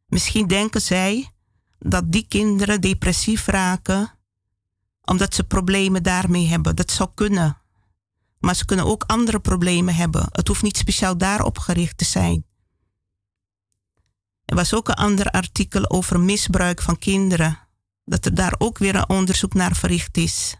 Misschien 0.05 0.47
denken 0.47 0.81
zij 0.81 1.31
dat 1.79 2.11
die 2.11 2.27
kinderen 2.27 2.81
depressief 2.81 3.45
raken 3.45 4.11
omdat 5.03 5.33
ze 5.33 5.43
problemen 5.43 6.03
daarmee 6.03 6.47
hebben. 6.47 6.75
Dat 6.75 6.91
zou 6.91 7.09
kunnen. 7.13 7.57
Maar 8.39 8.55
ze 8.55 8.65
kunnen 8.65 8.85
ook 8.85 9.03
andere 9.03 9.39
problemen 9.39 9.95
hebben. 9.95 10.27
Het 10.31 10.47
hoeft 10.47 10.61
niet 10.61 10.77
speciaal 10.77 11.17
daarop 11.17 11.57
gericht 11.57 11.97
te 11.97 12.05
zijn. 12.05 12.45
Er 14.45 14.55
was 14.55 14.73
ook 14.73 14.87
een 14.87 14.95
ander 14.95 15.31
artikel 15.31 15.89
over 15.89 16.19
misbruik 16.19 16.81
van 16.81 16.97
kinderen. 16.97 17.59
Dat 18.05 18.25
er 18.25 18.35
daar 18.35 18.55
ook 18.57 18.77
weer 18.77 18.95
een 18.95 19.09
onderzoek 19.09 19.53
naar 19.53 19.75
verricht 19.75 20.17
is. 20.17 20.55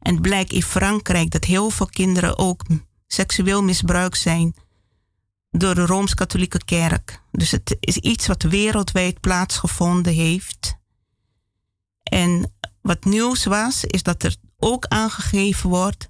En 0.00 0.12
het 0.12 0.22
blijkt 0.22 0.52
in 0.52 0.62
Frankrijk 0.62 1.30
dat 1.30 1.44
heel 1.44 1.70
veel 1.70 1.86
kinderen 1.86 2.38
ook 2.38 2.62
seksueel 3.06 3.62
misbruikt 3.62 4.18
zijn 4.18 4.54
door 5.50 5.74
de 5.74 5.86
Rooms-Katholieke 5.86 6.64
Kerk. 6.64 7.22
Dus 7.30 7.50
het 7.50 7.76
is 7.80 7.96
iets 7.96 8.26
wat 8.26 8.42
wereldwijd 8.42 9.20
plaatsgevonden 9.20 10.12
heeft. 10.12 10.76
En 12.02 12.52
wat 12.80 13.04
nieuws 13.04 13.44
was, 13.44 13.84
is 13.84 14.02
dat 14.02 14.22
er 14.22 14.36
ook 14.60 14.86
aangegeven 14.86 15.70
wordt 15.70 16.08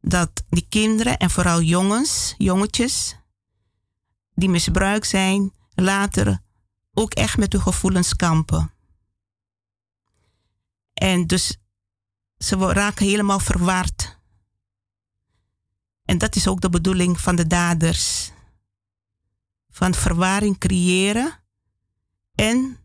dat 0.00 0.44
die 0.48 0.66
kinderen 0.68 1.18
en 1.18 1.30
vooral 1.30 1.60
jongens, 1.60 2.34
jongetjes, 2.38 3.16
die 4.34 4.48
misbruikt 4.48 5.06
zijn, 5.06 5.52
later 5.74 6.40
ook 6.92 7.14
echt 7.14 7.36
met 7.36 7.52
hun 7.52 7.62
gevoelens 7.62 8.16
kampen. 8.16 8.70
En 10.94 11.26
dus 11.26 11.56
ze 12.38 12.56
raken 12.56 13.06
helemaal 13.06 13.38
verward. 13.38 14.18
En 16.04 16.18
dat 16.18 16.36
is 16.36 16.48
ook 16.48 16.60
de 16.60 16.70
bedoeling 16.70 17.20
van 17.20 17.36
de 17.36 17.46
daders. 17.46 18.30
Van 19.70 19.94
verwarring 19.94 20.58
creëren. 20.58 21.42
En 22.34 22.78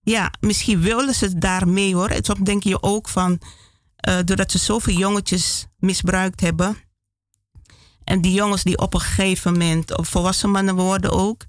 ja, 0.00 0.32
misschien 0.40 0.80
willen 0.80 1.14
ze 1.14 1.38
daarmee 1.38 1.94
hoor. 1.94 2.18
Soms 2.20 2.40
denk 2.40 2.62
je 2.62 2.82
ook 2.82 3.08
van, 3.08 3.40
uh, 4.08 4.18
doordat 4.24 4.50
ze 4.50 4.58
zoveel 4.58 4.96
jongetjes 4.96 5.66
misbruikt 5.76 6.40
hebben. 6.40 6.76
En 8.04 8.20
die 8.20 8.32
jongens 8.32 8.62
die 8.62 8.78
op 8.78 8.94
een 8.94 9.00
gegeven 9.00 9.52
moment, 9.52 9.96
of 9.96 10.08
volwassen 10.08 10.50
mannen 10.50 10.74
worden 10.74 11.10
ook, 11.10 11.44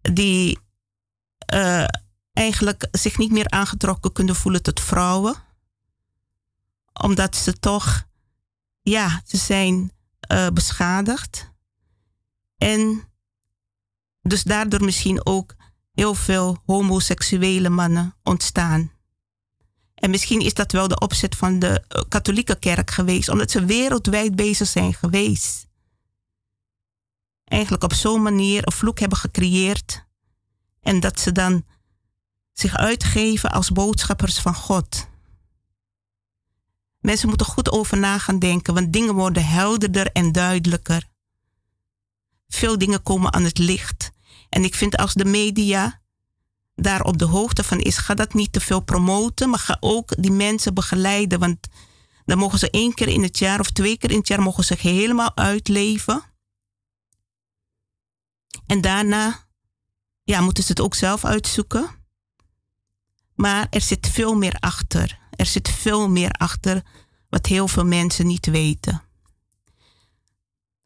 die 0.00 0.58
uh, 1.54 1.84
eigenlijk 2.32 2.88
zich 2.90 3.18
niet 3.18 3.32
meer 3.32 3.48
aangetrokken 3.50 4.12
kunnen 4.12 4.36
voelen 4.36 4.62
tot 4.62 4.80
vrouwen. 4.80 5.34
Omdat 7.02 7.36
ze 7.36 7.58
toch, 7.58 8.06
ja, 8.82 9.22
ze 9.24 9.36
zijn 9.36 9.92
uh, 10.32 10.46
beschadigd. 10.48 11.50
En 12.56 13.08
dus 14.22 14.42
daardoor 14.42 14.84
misschien 14.84 15.26
ook 15.26 15.54
heel 15.92 16.14
veel 16.14 16.62
homoseksuele 16.66 17.68
mannen 17.68 18.14
ontstaan. 18.22 18.90
En 20.02 20.10
misschien 20.10 20.40
is 20.40 20.54
dat 20.54 20.72
wel 20.72 20.88
de 20.88 20.98
opzet 20.98 21.36
van 21.36 21.58
de 21.58 21.84
eh, 21.88 22.02
katholieke 22.08 22.58
kerk 22.58 22.90
geweest, 22.90 23.28
omdat 23.28 23.50
ze 23.50 23.64
wereldwijd 23.64 24.36
bezig 24.36 24.68
zijn 24.68 24.94
geweest. 24.94 25.66
Eigenlijk 27.44 27.82
op 27.82 27.92
zo'n 27.92 28.22
manier 28.22 28.66
een 28.66 28.72
vloek 28.72 28.98
hebben 28.98 29.18
gecreëerd 29.18 30.04
en 30.80 31.00
dat 31.00 31.20
ze 31.20 31.32
dan 31.32 31.64
zich 32.52 32.76
uitgeven 32.76 33.50
als 33.50 33.72
boodschappers 33.72 34.38
van 34.38 34.54
God. 34.54 35.06
Mensen 36.98 37.28
moeten 37.28 37.46
goed 37.46 37.70
over 37.70 37.98
na 37.98 38.18
gaan 38.18 38.38
denken, 38.38 38.74
want 38.74 38.92
dingen 38.92 39.14
worden 39.14 39.46
helderder 39.46 40.12
en 40.12 40.32
duidelijker. 40.32 41.08
Veel 42.48 42.78
dingen 42.78 43.02
komen 43.02 43.32
aan 43.32 43.44
het 43.44 43.58
licht. 43.58 44.10
En 44.48 44.64
ik 44.64 44.74
vind 44.74 44.96
als 44.96 45.14
de 45.14 45.24
media 45.24 46.01
daar 46.74 47.02
op 47.02 47.18
de 47.18 47.24
hoogte 47.24 47.64
van 47.64 47.78
is, 47.78 47.96
ga 47.96 48.14
dat 48.14 48.34
niet 48.34 48.52
te 48.52 48.60
veel 48.60 48.80
promoten, 48.80 49.50
maar 49.50 49.58
ga 49.58 49.76
ook 49.80 50.22
die 50.22 50.32
mensen 50.32 50.74
begeleiden. 50.74 51.38
Want 51.38 51.68
dan 52.24 52.38
mogen 52.38 52.58
ze 52.58 52.70
één 52.70 52.94
keer 52.94 53.08
in 53.08 53.22
het 53.22 53.38
jaar 53.38 53.60
of 53.60 53.70
twee 53.70 53.98
keer 53.98 54.10
in 54.10 54.18
het 54.18 54.28
jaar 54.28 54.42
mogen 54.42 54.64
ze 54.64 54.76
helemaal 54.78 55.36
uitleven. 55.36 56.22
En 58.66 58.80
daarna 58.80 59.46
ja, 60.24 60.40
moeten 60.40 60.64
ze 60.64 60.70
het 60.70 60.80
ook 60.80 60.94
zelf 60.94 61.24
uitzoeken. 61.24 61.90
Maar 63.34 63.66
er 63.70 63.80
zit 63.80 64.08
veel 64.08 64.34
meer 64.34 64.56
achter. 64.60 65.18
Er 65.30 65.46
zit 65.46 65.68
veel 65.68 66.08
meer 66.08 66.30
achter 66.30 66.82
wat 67.28 67.46
heel 67.46 67.68
veel 67.68 67.84
mensen 67.84 68.26
niet 68.26 68.46
weten. 68.46 69.02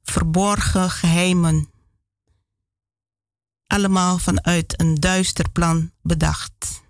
Verborgen 0.03 0.91
geheimen 0.91 1.71
allemaal 3.67 4.19
vanuit 4.19 4.81
een 4.81 4.95
duister 4.95 5.51
plan 5.51 5.91
bedacht. 6.03 6.85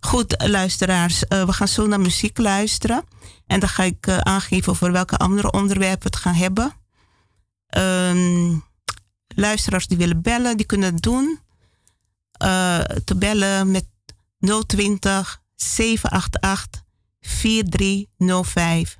Goed, 0.00 0.44
luisteraars, 0.46 1.24
uh, 1.28 1.44
we 1.44 1.52
gaan 1.52 1.68
zo 1.68 1.86
naar 1.86 2.00
muziek 2.00 2.38
luisteren. 2.38 3.04
En 3.46 3.60
dan 3.60 3.68
ga 3.68 3.82
ik 3.82 4.06
uh, 4.06 4.18
aangeven 4.18 4.72
over 4.72 4.92
welke 4.92 5.16
andere 5.16 5.52
onderwerpen 5.52 6.02
we 6.02 6.08
het 6.08 6.16
gaan 6.16 6.34
hebben. 6.34 6.74
Um, 7.76 8.64
luisteraars 9.28 9.86
die 9.86 9.98
willen 9.98 10.22
bellen, 10.22 10.56
die 10.56 10.66
kunnen 10.66 10.94
het 10.94 11.02
doen. 11.02 11.40
Uh, 12.42 12.78
te 12.78 13.16
bellen 13.16 13.70
met 13.70 13.86
020 14.66 15.42
788 15.54 16.82
4305. 17.20 18.98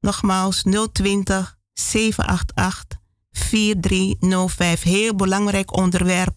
Nogmaals 0.00 0.62
020 0.92 1.58
788 1.72 3.01
4305. 3.32 4.82
Heel 4.82 5.14
belangrijk 5.14 5.76
onderwerp. 5.76 6.34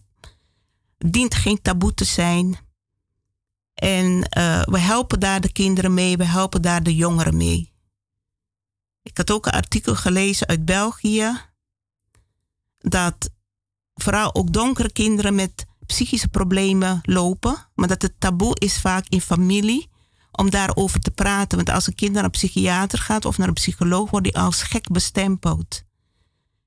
Dient 0.97 1.36
geen 1.36 1.62
taboe 1.62 1.93
te 1.93 2.05
zijn. 2.05 2.58
En 3.73 4.08
uh, 4.38 4.63
we 4.63 4.79
helpen 4.79 5.19
daar 5.19 5.41
de 5.41 5.51
kinderen 5.51 5.93
mee, 5.93 6.17
we 6.17 6.25
helpen 6.25 6.62
daar 6.62 6.84
de 6.84 6.95
jongeren 6.95 7.38
mee. 7.38 7.73
Ik 9.01 9.17
had 9.17 9.31
ook 9.31 9.45
een 9.45 9.51
artikel 9.51 9.95
gelezen 9.95 10.47
uit 10.47 10.65
België. 10.65 11.41
Dat 12.77 13.29
vooral 13.93 14.36
ook 14.36 14.53
donkere 14.53 14.91
kinderen 14.91 15.36
met 15.36 15.65
psychische 15.86 16.27
problemen 16.27 16.99
lopen. 17.01 17.69
Maar 17.75 17.88
dat 17.88 18.01
het 18.01 18.19
taboe 18.19 18.60
is 18.60 18.79
vaak 18.79 19.05
in 19.10 19.21
familie 19.21 19.89
om 20.31 20.49
daarover 20.49 20.99
te 20.99 21.12
praten. 21.12 21.58
Want 21.58 21.69
als 21.69 21.88
een 21.88 21.95
kind 21.95 22.13
naar 22.13 22.23
een 22.23 22.29
psychiater 22.29 22.99
gaat 22.99 23.25
of 23.25 23.38
naar 23.38 23.47
een 23.47 23.53
psycholoog, 23.53 24.10
wordt 24.10 24.34
hij 24.34 24.43
als 24.43 24.63
gek 24.63 24.91
bestempeld. 24.91 25.84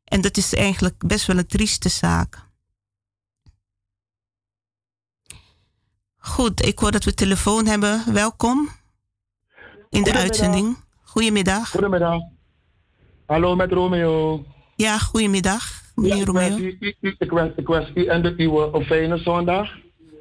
En 0.08 0.20
dat 0.20 0.36
is 0.36 0.54
eigenlijk 0.54 1.06
best 1.06 1.26
wel 1.26 1.38
een 1.38 1.46
trieste 1.46 1.88
zaak. 1.88 2.46
Goed, 6.16 6.66
ik 6.66 6.78
hoor 6.78 6.90
dat 6.90 7.04
we 7.04 7.14
telefoon 7.14 7.66
hebben. 7.66 8.12
Welkom 8.12 8.68
in 9.90 10.02
de 10.02 10.12
uitzending. 10.12 10.76
Goedemiddag. 11.02 11.70
Goedemiddag. 11.70 12.20
Hallo 13.26 13.56
met 13.56 13.72
Romeo. 13.72 14.44
Ja, 14.76 14.98
goedemiddag, 14.98 15.82
meneer 15.94 16.24
Romeo. 16.24 16.56
Ik, 16.56 17.30
wens, 17.30 17.52
ik 17.56 17.66
wens 17.66 17.90
u 17.94 18.06
en 18.06 18.22
de 18.22 18.34
uwe 18.36 18.70
een 18.72 18.84
fijne 18.84 19.18
zondag. 19.18 19.68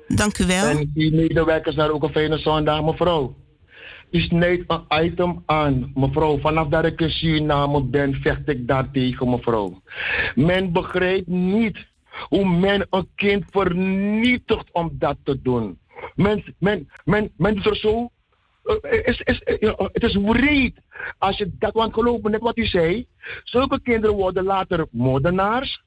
Dank 0.07 0.37
u 0.37 0.45
wel. 0.45 0.65
En 0.65 0.91
uw 0.93 1.15
medewerkers 1.15 1.75
daar 1.75 1.89
ook 1.89 2.03
een 2.03 2.11
fijne 2.11 2.37
zondag, 2.37 2.83
mevrouw. 2.83 3.35
U 4.11 4.19
snijdt 4.19 4.63
een 4.67 5.03
item 5.03 5.43
aan, 5.45 5.91
mevrouw. 5.93 6.39
Vanaf 6.39 6.67
dat 6.67 6.85
ik 6.85 7.01
in 7.01 7.09
Suriname 7.09 7.83
ben, 7.83 8.13
vecht 8.13 8.49
ik 8.49 8.67
daartegen, 8.67 9.29
mevrouw. 9.29 9.81
Men 10.35 10.71
begrijpt 10.71 11.27
niet 11.27 11.87
hoe 12.29 12.49
men 12.49 12.87
een 12.89 13.07
kind 13.15 13.45
vernietigt 13.49 14.71
om 14.71 14.89
dat 14.93 15.17
te 15.23 15.41
doen. 15.41 15.79
Men, 16.15 16.55
men, 16.59 16.89
men, 17.03 17.31
men 17.37 17.55
is 17.55 17.65
er 17.65 17.75
zo. 17.75 18.09
Uh, 18.63 19.05
is, 19.05 19.21
is, 19.21 19.41
uh, 19.59 19.73
het 19.77 20.03
is 20.03 20.15
wreed. 20.15 20.81
Als 21.17 21.37
je 21.37 21.51
dat 21.59 21.73
want 21.73 21.93
geloof 21.93 22.21
me, 22.21 22.29
net 22.29 22.41
wat 22.41 22.57
u 22.57 22.65
zei. 22.65 23.07
Zulke 23.43 23.81
kinderen 23.81 24.15
worden 24.15 24.43
later 24.43 24.87
moordenaars. 24.91 25.83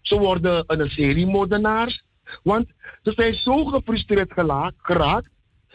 Ze 0.00 0.18
worden 0.18 0.64
een 0.66 0.90
serie 0.90 1.26
moordenaars. 1.26 2.04
Want 2.42 2.68
ze 3.02 3.12
zijn 3.12 3.34
zo 3.34 3.64
gefrustreerd 3.64 4.32
geraakt 4.32 5.28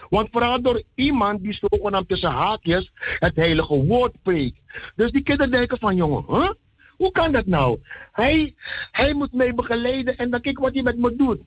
want 0.10 0.28
vooral 0.32 0.62
door 0.62 0.84
iemand 0.96 1.42
die 1.44 1.58
zogenaamd 1.70 2.08
tussen 2.08 2.32
haakjes 2.32 2.92
het 3.20 3.36
heilige 3.36 3.76
woord 3.76 4.14
preekt. 4.22 4.60
Dus 4.96 5.12
die 5.12 5.24
kinderen 5.24 5.52
denken 5.52 5.80
van 5.80 5.96
jongen, 5.96 6.24
huh? 6.28 6.52
hoe 6.98 7.12
kan 7.12 7.32
dat 7.32 7.46
nou? 7.46 7.80
Hij, 8.12 8.56
hij 8.92 9.14
moet 9.14 9.34
mij 9.34 9.54
begeleiden 9.54 10.18
en 10.18 10.30
dan 10.30 10.42
kijk 10.42 10.60
wat 10.60 10.74
hij 10.74 10.84
met 10.84 10.98
me 10.98 11.16
doet. 11.16 11.40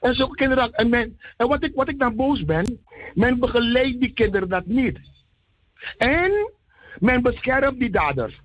En 0.00 0.14
zo 0.14 0.28
kinderen, 0.28 0.72
en, 0.72 0.88
men, 0.88 1.18
en 1.36 1.48
wat, 1.48 1.64
ik, 1.64 1.74
wat 1.74 1.88
ik 1.88 1.98
dan 1.98 2.16
boos 2.16 2.44
ben, 2.44 2.80
men 3.14 3.38
begeleidt 3.38 4.00
die 4.00 4.12
kinderen 4.12 4.48
dat 4.48 4.66
niet. 4.66 4.98
En 5.96 6.52
men 6.98 7.22
beschermt 7.22 7.78
die 7.78 7.90
daders. 7.90 8.40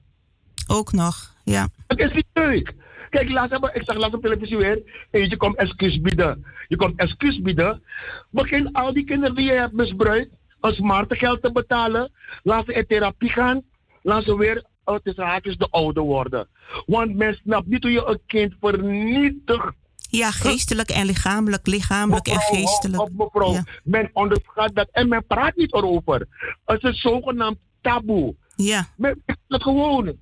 Ook 0.67 0.91
nog, 0.91 1.35
ja. 1.43 1.67
Het 1.87 1.99
is 1.99 2.13
niet 2.13 2.25
leuk. 2.33 2.73
Kijk, 3.11 3.29
laatst, 3.29 3.53
ik 3.73 3.81
zag 3.85 3.95
laatst 3.95 4.15
op 4.15 4.21
televisie 4.21 4.57
weer. 4.57 4.81
Eentje 5.11 5.37
komt 5.37 5.55
excuus 5.57 6.01
bieden. 6.01 6.45
Je 6.67 6.75
komt 6.75 6.99
excuus 6.99 7.41
bieden. 7.41 7.83
Begin 8.29 8.71
al 8.73 8.93
die 8.93 9.03
kinderen 9.03 9.35
die 9.35 9.45
je 9.45 9.51
hebt 9.51 9.73
misbruikt. 9.73 10.29
een 10.61 10.73
smarte 10.73 11.15
geld 11.15 11.41
te 11.41 11.51
betalen. 11.51 12.11
Laat 12.43 12.65
ze 12.65 12.73
in 12.73 12.85
therapie 12.87 13.29
gaan. 13.29 13.61
Laat 14.01 14.23
ze 14.23 14.37
weer 14.37 14.65
tussen 15.03 15.23
haakjes 15.23 15.57
de 15.57 15.67
oude 15.69 15.99
worden. 16.01 16.47
Want 16.85 17.15
men 17.15 17.33
snapt 17.43 17.67
niet 17.67 17.83
hoe 17.83 17.91
je 17.91 18.05
een 18.05 18.19
kind 18.27 18.53
vernietigt. 18.59 19.73
Ja, 20.09 20.31
geestelijk 20.31 20.89
en 20.89 21.05
lichamelijk. 21.05 21.67
Lichamelijk 21.67 22.27
en 22.27 22.39
geestelijk. 22.39 23.01
Op, 23.01 23.09
mevrouw, 23.17 23.51
Ja. 23.51 23.63
men 23.83 24.09
onderschat 24.13 24.75
dat 24.75 24.87
en 24.91 25.07
men 25.07 25.25
praat 25.27 25.55
niet 25.55 25.73
erover. 25.73 26.27
Het 26.65 26.83
is 26.83 27.01
zogenaamd 27.01 27.57
taboe. 27.81 28.35
Ja, 28.55 28.87
Men 28.97 29.23
het 29.47 29.63
gewoon. 29.63 30.17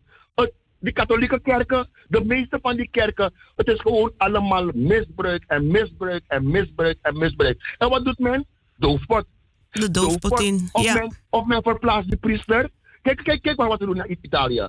Die 0.80 0.94
katholieke 0.94 1.42
kerken, 1.42 1.89
de 2.08 2.26
meeste 2.26 2.60
van 2.62 2.76
die 2.76 2.89
kerken, 2.92 3.34
het 3.56 3.68
is 3.68 3.80
gewoon 3.80 4.13
allemaal 4.18 4.65
misbruik 4.74 5.44
en 5.48 5.68
misbruik 5.68 6.24
en 6.28 6.48
misbruik 6.52 6.98
en 7.02 7.18
misbruik. 7.18 7.76
En 7.78 7.89
wat 7.89 8.06
doet 8.06 8.20
men? 8.20 8.46
Doofpot. 8.78 9.26
de 9.72 9.92
doofpot 9.92 10.39
in. 10.39 10.70
Of, 10.72 10.84
Ja, 10.84 10.94
men, 10.94 11.15
of 11.30 11.46
men 11.46 11.62
verplaatst 11.63 12.10
die 12.10 12.20
priester. 12.20 12.70
Kijk, 13.02 13.24
kijk, 13.24 13.42
kijk 13.42 13.58
maar 13.58 13.68
wat 13.68 13.80
ze 13.80 13.86
doen 13.86 14.06
in 14.06 14.18
Italië. 14.22 14.68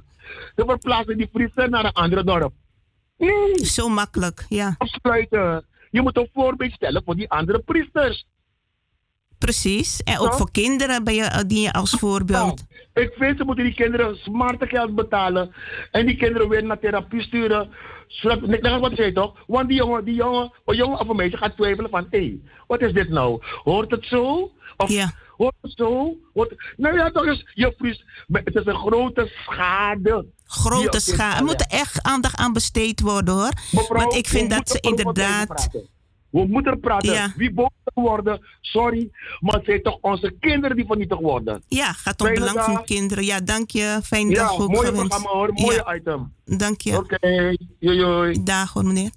Ze 0.56 0.64
verplaatsen 0.66 1.16
die 1.16 1.26
priester 1.26 1.70
naar 1.70 1.84
een 1.84 1.92
ander 1.92 2.26
dorp. 2.26 2.52
Nee, 3.16 3.66
zo 3.66 3.88
makkelijk. 3.88 4.46
Ja, 4.48 4.74
afsluiten. 4.78 5.64
Je 5.90 6.02
moet 6.02 6.16
een 6.16 6.28
voorbeeld 6.32 6.72
stellen 6.72 7.02
voor 7.04 7.16
die 7.16 7.30
andere 7.30 7.58
priesters. 7.58 8.26
Precies. 9.40 10.02
En 10.02 10.18
ook 10.18 10.34
voor 10.34 10.50
kinderen 10.50 11.04
ben 11.04 11.14
je, 11.14 11.22
eh, 11.22 11.40
dien 11.46 11.60
je 11.60 11.72
als 11.72 11.90
voorbeeld. 11.90 12.64
Ik 12.94 13.12
vind 13.18 13.38
ze 13.38 13.44
moeten 13.44 13.64
die 13.64 13.74
kinderen 13.74 14.16
smarte 14.16 14.66
geld 14.66 14.94
betalen. 14.94 15.54
En 15.90 16.06
die 16.06 16.16
kinderen 16.16 16.48
weer 16.48 16.64
naar 16.64 16.78
therapie 16.78 17.22
sturen. 17.22 17.70
Zodat, 18.06 18.40
net 18.40 18.64
als 18.64 18.80
wat 18.80 18.92
zei 18.94 19.12
toch? 19.12 19.34
Want 19.46 19.68
die 19.68 19.76
jongen, 19.76 20.04
die 20.04 20.14
jongen, 20.14 20.52
een 20.64 20.76
jongen 20.76 20.98
of 20.98 21.08
een 21.08 21.16
meisje 21.16 21.36
gaat 21.36 21.56
twijfelen 21.56 21.90
van... 21.90 22.06
Hé, 22.10 22.18
hey, 22.18 22.40
wat 22.66 22.80
is 22.80 22.92
dit 22.92 23.08
nou? 23.08 23.42
Hoort 23.62 23.90
het 23.90 24.04
zo? 24.04 24.50
Of 24.76 24.90
Ja. 24.90 25.12
hoort 25.36 25.54
het 25.60 25.72
zo? 25.76 26.16
Hoort, 26.34 26.72
nou 26.76 26.96
ja, 26.96 27.10
toch 27.10 27.24
is 27.24 27.46
je 27.54 27.74
vries. 27.78 28.04
Het 28.32 28.54
is 28.54 28.66
een 28.66 28.74
grote 28.74 29.30
schade. 29.44 30.26
Grote 30.44 30.90
Die 30.90 31.00
schade. 31.00 31.38
Er 31.38 31.44
moet 31.44 31.60
er 31.60 31.78
echt 31.78 32.02
aandacht 32.02 32.36
aan 32.36 32.52
besteed 32.52 33.00
worden 33.00 33.34
hoor. 33.34 33.52
Mevrouw, 33.72 34.00
Want 34.00 34.14
ik 34.14 34.28
vind 34.28 34.50
dat 34.50 34.68
ze 34.68 34.80
inderdaad. 34.80 35.68
We 36.30 36.46
moeten 36.46 36.80
praten. 36.80 37.12
Ja. 37.12 37.32
Wie 37.36 37.52
boos 37.52 37.68
worden, 37.94 38.40
sorry. 38.60 39.10
Maar 39.40 39.54
het 39.54 39.64
zijn 39.64 39.82
toch 39.82 39.98
onze 40.00 40.36
kinderen 40.40 40.76
die 40.76 40.86
vernietigd 40.86 41.20
worden. 41.20 41.62
Ja, 41.68 41.92
gaat 41.92 42.20
om 42.20 42.26
Fijne 42.26 42.40
belang 42.40 42.64
van 42.64 42.84
kinderen. 42.84 43.24
Ja, 43.24 43.40
dank 43.40 43.70
je. 43.70 44.00
Fijne 44.02 44.30
Ja, 44.30 44.36
dag 44.42 44.58
ook 44.60 44.68
mooie 44.68 44.86
gewenst. 44.86 45.08
programma 45.08 45.30
hoor. 45.38 45.52
Mooie 45.52 45.82
Ja, 45.86 45.94
item. 45.94 46.32
dank 46.44 46.80
je. 46.80 46.96
Oké, 46.96 47.18
joi, 47.78 47.96
joi. 47.96 48.42
Dag 48.42 48.72
hoor, 48.72 48.84
meneer. 48.84 49.10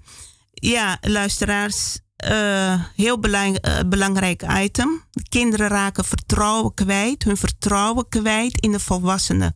Ja, 0.54 0.97
luisteraars. 1.02 2.02
eh, 2.15 2.84
heel 2.95 3.19
belang, 3.19 3.58
eh, 3.58 3.80
belangrijk 3.86 4.43
item. 4.60 5.04
De 5.12 5.23
kinderen 5.30 5.67
raken 5.67 6.06
vertrouwen 6.06 6.73
kwijt, 6.73 7.23
hun 7.23 7.38
vertrouwen 7.38 8.08
kwijt 8.10 8.60
in 8.62 8.71
de 8.71 8.80
volwassenen. 8.80 9.56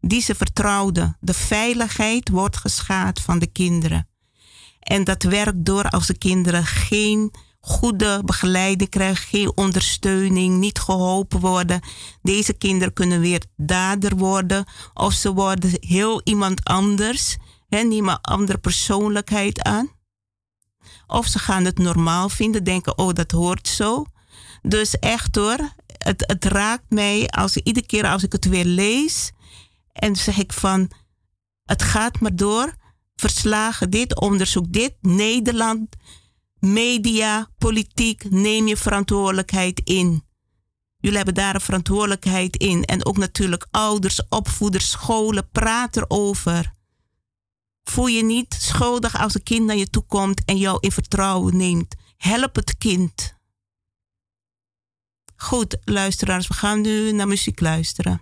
Die 0.00 0.20
ze 0.20 0.34
vertrouwden. 0.34 1.16
De 1.20 1.34
veiligheid 1.34 2.28
wordt 2.28 2.56
geschaad 2.56 3.20
van 3.20 3.38
de 3.38 3.46
kinderen. 3.46 4.08
En 4.86 5.04
dat 5.04 5.22
werkt 5.22 5.64
door 5.64 5.88
als 5.88 6.06
de 6.06 6.18
kinderen 6.18 6.64
geen 6.66 7.30
goede 7.60 8.22
begeleiding 8.24 8.90
krijgen, 8.90 9.26
geen 9.26 9.56
ondersteuning, 9.56 10.58
niet 10.58 10.78
geholpen 10.78 11.40
worden. 11.40 11.80
Deze 12.22 12.52
kinderen 12.52 12.92
kunnen 12.92 13.20
weer 13.20 13.42
dader 13.56 14.16
worden 14.16 14.64
of 14.94 15.12
ze 15.12 15.32
worden 15.32 15.70
heel 15.80 16.20
iemand 16.24 16.64
anders, 16.64 17.36
hè, 17.68 17.82
nemen 17.82 18.20
andere 18.20 18.58
persoonlijkheid 18.58 19.62
aan. 19.62 19.90
Of 21.06 21.26
ze 21.26 21.38
gaan 21.38 21.64
het 21.64 21.78
normaal 21.78 22.28
vinden, 22.28 22.64
denken, 22.64 22.98
oh 22.98 23.12
dat 23.12 23.30
hoort 23.30 23.68
zo. 23.68 24.04
Dus 24.62 24.98
echt 24.98 25.36
hoor, 25.36 25.58
het, 25.98 26.24
het 26.26 26.44
raakt 26.44 26.86
mij 26.88 27.28
als 27.28 27.56
iedere 27.56 27.86
keer 27.86 28.06
als 28.06 28.22
ik 28.22 28.32
het 28.32 28.44
weer 28.44 28.64
lees. 28.64 29.32
En 29.92 30.16
zeg 30.16 30.38
ik 30.38 30.52
van, 30.52 30.90
het 31.64 31.82
gaat 31.82 32.20
maar 32.20 32.36
door. 32.36 32.74
Verslagen 33.16 33.90
dit, 33.90 34.20
onderzoek 34.20 34.72
dit. 34.72 34.94
Nederland, 35.00 35.96
media, 36.58 37.48
politiek, 37.58 38.30
neem 38.30 38.66
je 38.66 38.76
verantwoordelijkheid 38.76 39.80
in. 39.84 40.24
Jullie 40.98 41.16
hebben 41.16 41.34
daar 41.34 41.54
een 41.54 41.60
verantwoordelijkheid 41.60 42.56
in. 42.56 42.84
En 42.84 43.06
ook 43.06 43.16
natuurlijk 43.16 43.66
ouders, 43.70 44.28
opvoeders, 44.28 44.90
scholen, 44.90 45.50
praat 45.50 45.96
erover. 45.96 46.72
Voel 47.84 48.06
je 48.06 48.24
niet 48.24 48.56
schuldig 48.58 49.18
als 49.18 49.34
een 49.34 49.42
kind 49.42 49.66
naar 49.66 49.76
je 49.76 49.90
toe 49.90 50.04
komt 50.06 50.44
en 50.44 50.56
jou 50.56 50.78
in 50.80 50.92
vertrouwen 50.92 51.56
neemt. 51.56 51.94
Help 52.16 52.54
het 52.54 52.76
kind. 52.78 53.34
Goed, 55.36 55.76
luisteraars, 55.84 56.46
we 56.46 56.54
gaan 56.54 56.80
nu 56.80 57.12
naar 57.12 57.28
muziek 57.28 57.60
luisteren. 57.60 58.20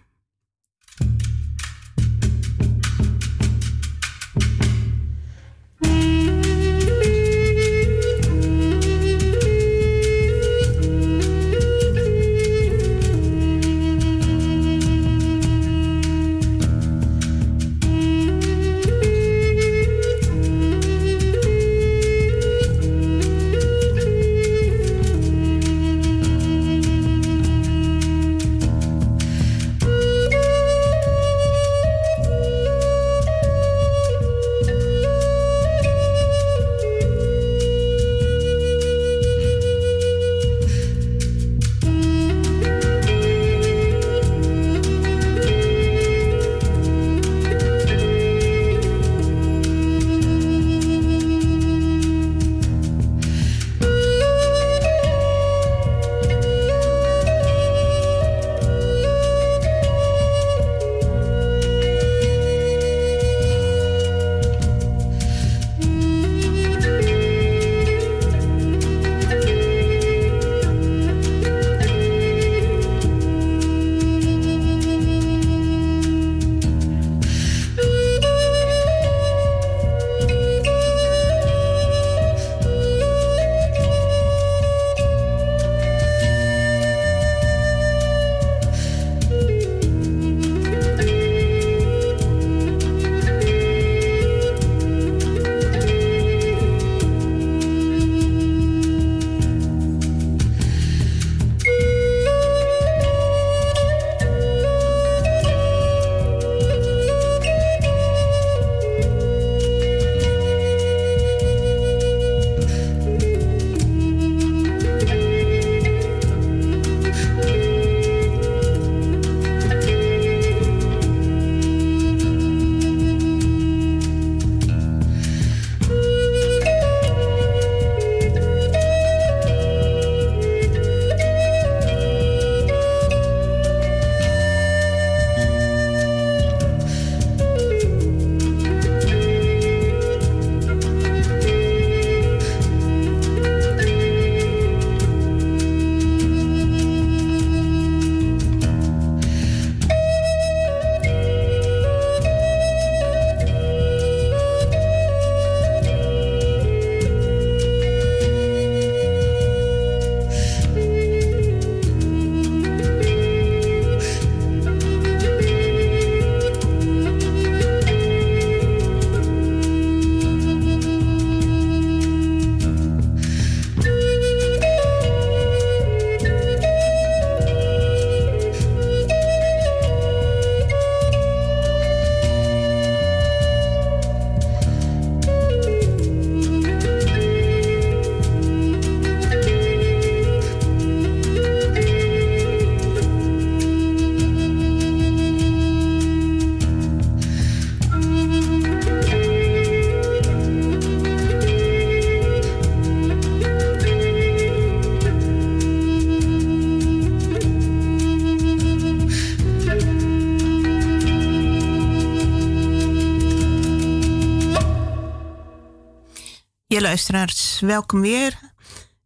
Luisteraars, 216.94 217.61
welkom 217.61 218.00
weer. 218.00 218.38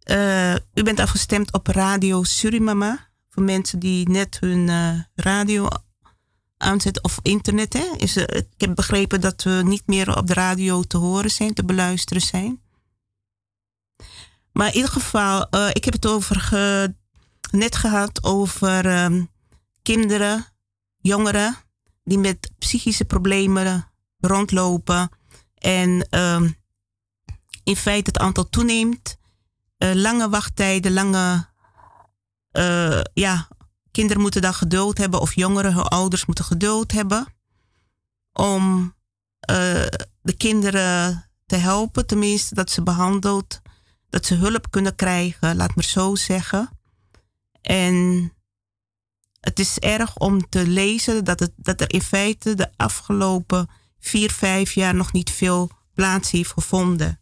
Uh, 0.05 0.55
u 0.55 0.83
bent 0.83 1.01
afgestemd 1.01 1.53
op 1.53 1.67
Radio 1.67 2.23
Surimama. 2.23 3.09
Voor 3.29 3.43
mensen 3.43 3.79
die 3.79 4.09
net 4.09 4.37
hun 4.41 4.69
uh, 4.69 5.01
radio 5.15 5.69
aanzetten 6.57 7.05
of 7.05 7.19
internet. 7.23 7.73
Hè? 7.73 7.95
Is, 7.97 8.17
uh, 8.17 8.23
ik 8.23 8.55
heb 8.57 8.75
begrepen 8.75 9.21
dat 9.21 9.43
we 9.43 9.61
niet 9.65 9.83
meer 9.87 10.17
op 10.17 10.27
de 10.27 10.35
radio 10.35 10.83
te 10.83 10.97
horen 10.97 11.31
zijn, 11.31 11.55
te 11.55 11.65
beluisteren 11.65 12.23
zijn. 12.23 12.61
Maar 14.53 14.69
in 14.69 14.75
ieder 14.75 14.91
geval, 14.91 15.43
ik 15.73 15.85
heb 15.85 15.93
het 15.93 16.07
over 16.07 16.51
net 17.51 17.77
gehad 17.77 18.25
over 18.25 19.03
um, 19.05 19.31
kinderen, 19.83 20.47
jongeren 20.99 21.57
die 22.05 22.19
met 22.19 22.51
psychische 22.59 23.05
problemen 23.05 23.93
rondlopen. 24.19 25.11
En 25.55 26.07
um, 26.11 26.57
in 27.69 27.77
feite 27.77 28.11
het 28.11 28.19
aantal 28.19 28.49
toeneemt. 28.49 29.17
Uh, 29.79 29.93
lange 29.95 30.29
wachttijden, 30.29 30.93
lange. 30.93 31.47
Uh, 32.53 33.01
ja, 33.15 33.49
kinderen 33.91 34.23
moeten 34.23 34.43
dan 34.43 34.55
geduld 34.55 34.99
hebben, 34.99 35.21
of 35.21 35.35
jongeren, 35.35 35.75
hun 35.75 35.83
ouders 35.83 36.27
moeten 36.27 36.45
geduld 36.45 36.93
hebben. 36.93 37.27
Om 38.33 38.95
uh, 39.51 39.87
de 40.23 40.37
kinderen 40.37 41.31
te 41.47 41.57
helpen, 41.57 42.07
tenminste, 42.07 42.55
dat 42.55 42.71
ze 42.71 42.83
behandeld, 42.83 43.61
dat 44.11 44.27
ze 44.27 44.35
hulp 44.35 44.71
kunnen 44.71 44.95
krijgen, 44.95 45.57
laat 45.57 45.75
maar 45.75 45.85
zo 45.85 46.15
zeggen. 46.15 46.71
En 47.61 48.33
het 49.41 49.59
is 49.59 49.79
erg 49.79 50.17
om 50.17 50.49
te 50.49 50.67
lezen 50.67 51.25
dat, 51.25 51.41
het, 51.41 51.53
dat 51.57 51.81
er 51.81 51.93
in 51.93 52.03
feite 52.03 52.55
de 52.55 52.69
afgelopen 52.77 53.71
vier, 53.99 54.31
vijf 54.31 54.73
jaar 54.73 54.95
nog 54.95 55.13
niet 55.13 55.31
veel 55.31 55.71
plaats 55.95 56.31
heeft 56.31 56.53
gevonden. 56.53 57.21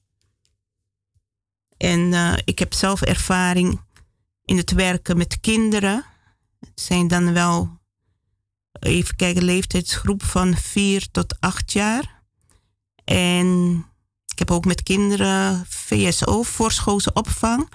En 1.77 2.01
uh, 2.01 2.35
ik 2.45 2.59
heb 2.59 2.75
zelf 2.75 3.03
ervaring 3.03 3.81
in 4.45 4.57
het 4.57 4.73
werken 4.73 5.17
met 5.17 5.41
kinderen. 5.41 6.05
Het 6.61 6.81
zijn 6.81 7.09
dan 7.09 7.33
wel, 7.33 7.79
even 8.81 9.17
kijken, 9.17 9.45
leeftijdsgroep 9.45 10.23
van 10.23 10.55
4 10.57 11.11
tot 11.11 11.41
8 11.41 11.73
jaar. 11.73 12.23
En 13.05 13.77
ik 14.27 14.39
heb 14.39 14.51
ook 14.51 14.65
met 14.65 14.83
kinderen 14.83 15.65
VSO, 15.69 16.43
voorschoolse 16.43 17.13
opvang. 17.13 17.69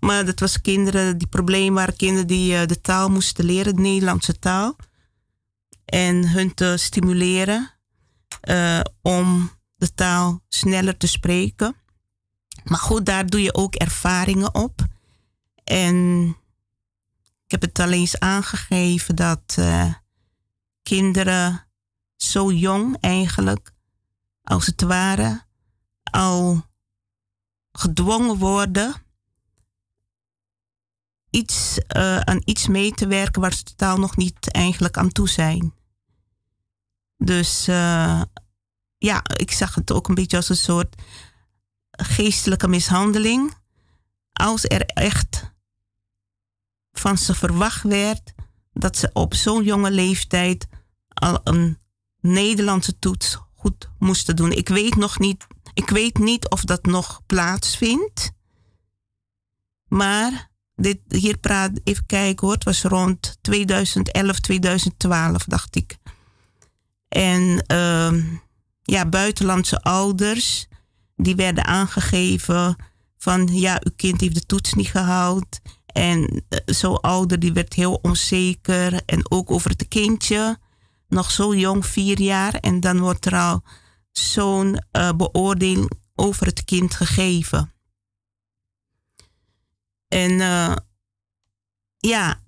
Maar 0.00 0.24
dat 0.24 0.40
was 0.40 0.60
kinderen 0.60 1.18
die 1.18 1.26
problemen 1.26 1.74
waren, 1.74 1.96
kinderen 1.96 2.26
die 2.26 2.52
uh, 2.52 2.66
de 2.66 2.80
taal 2.80 3.08
moesten 3.08 3.44
leren, 3.44 3.74
de 3.76 3.80
Nederlandse 3.80 4.38
taal. 4.38 4.76
En 5.84 6.28
hun 6.28 6.54
te 6.54 6.74
stimuleren 6.76 7.70
uh, 8.48 8.80
om 9.02 9.50
de 9.76 9.94
taal 9.94 10.42
sneller 10.48 10.96
te 10.96 11.06
spreken. 11.06 11.76
Maar 12.64 12.78
goed, 12.78 13.06
daar 13.06 13.26
doe 13.26 13.42
je 13.42 13.54
ook 13.54 13.74
ervaringen 13.74 14.54
op. 14.54 14.84
En 15.64 16.26
ik 17.44 17.50
heb 17.50 17.60
het 17.60 17.78
al 17.78 17.90
eens 17.92 18.18
aangegeven 18.18 19.16
dat 19.16 19.56
uh, 19.58 19.94
kinderen 20.82 21.66
zo 22.16 22.52
jong 22.52 22.96
eigenlijk, 23.00 23.72
als 24.42 24.66
het 24.66 24.82
ware, 24.82 25.44
al 26.02 26.68
gedwongen 27.72 28.36
worden 28.36 28.94
iets, 31.30 31.78
uh, 31.96 32.20
aan 32.20 32.42
iets 32.44 32.66
mee 32.66 32.92
te 32.92 33.06
werken 33.06 33.40
waar 33.40 33.52
ze 33.52 33.62
totaal 33.62 33.98
nog 33.98 34.16
niet 34.16 34.52
eigenlijk 34.52 34.96
aan 34.96 35.12
toe 35.12 35.28
zijn. 35.28 35.74
Dus 37.16 37.68
uh, 37.68 38.22
ja, 38.98 39.20
ik 39.36 39.50
zag 39.50 39.74
het 39.74 39.92
ook 39.92 40.08
een 40.08 40.14
beetje 40.14 40.36
als 40.36 40.48
een 40.48 40.56
soort 40.56 41.02
geestelijke 42.04 42.68
mishandeling. 42.68 43.54
Als 44.32 44.64
er 44.64 44.86
echt 44.86 45.52
van 46.92 47.18
ze 47.18 47.34
verwacht 47.34 47.82
werd 47.82 48.32
dat 48.72 48.96
ze 48.96 49.10
op 49.12 49.34
zo'n 49.34 49.64
jonge 49.64 49.90
leeftijd 49.90 50.66
al 51.08 51.40
een 51.44 51.78
Nederlandse 52.20 52.98
toets 52.98 53.38
goed 53.54 53.90
moesten 53.98 54.36
doen. 54.36 54.52
Ik 54.52 54.68
weet 54.68 54.96
nog 54.96 55.18
niet, 55.18 55.46
ik 55.74 55.90
weet 55.90 56.18
niet 56.18 56.50
of 56.50 56.64
dat 56.64 56.84
nog 56.84 57.20
plaatsvindt. 57.26 58.32
Maar 59.88 60.50
dit, 60.74 60.98
hier 61.08 61.38
praat, 61.38 61.80
even 61.84 62.06
kijken 62.06 62.46
hoor, 62.46 62.54
het 62.54 62.64
was 62.64 62.82
rond 62.82 63.38
2011, 63.40 64.40
2012 64.40 65.44
dacht 65.44 65.76
ik. 65.76 65.98
En 67.08 67.64
uh, 67.72 68.12
ja, 68.82 69.06
buitenlandse 69.06 69.82
ouders 69.82 70.68
die 71.22 71.34
werden 71.34 71.64
aangegeven 71.64 72.76
van 73.18 73.48
ja, 73.52 73.80
uw 73.84 73.92
kind 73.96 74.20
heeft 74.20 74.34
de 74.34 74.46
toets 74.46 74.74
niet 74.74 74.88
gehaald. 74.90 75.60
En 75.86 76.44
uh, 76.48 76.58
zo'n 76.64 77.00
ouder 77.00 77.38
die 77.38 77.52
werd 77.52 77.74
heel 77.74 77.94
onzeker. 77.94 79.04
En 79.04 79.30
ook 79.30 79.50
over 79.50 79.70
het 79.70 79.88
kindje, 79.88 80.58
nog 81.08 81.30
zo 81.30 81.54
jong, 81.54 81.86
vier 81.86 82.20
jaar. 82.20 82.54
En 82.54 82.80
dan 82.80 82.98
wordt 82.98 83.26
er 83.26 83.36
al 83.36 83.62
zo'n 84.10 84.84
uh, 84.92 85.12
beoordeling 85.12 85.90
over 86.14 86.46
het 86.46 86.64
kind 86.64 86.94
gegeven. 86.94 87.72
En 90.08 90.30
uh, 90.30 90.76
ja, 91.96 92.40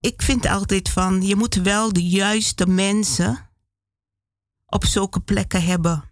ik 0.00 0.22
vind 0.22 0.46
altijd 0.46 0.88
van, 0.88 1.22
je 1.22 1.36
moet 1.36 1.54
wel 1.54 1.92
de 1.92 2.08
juiste 2.08 2.66
mensen 2.66 3.50
op 4.66 4.84
zulke 4.84 5.20
plekken 5.20 5.64
hebben 5.64 6.08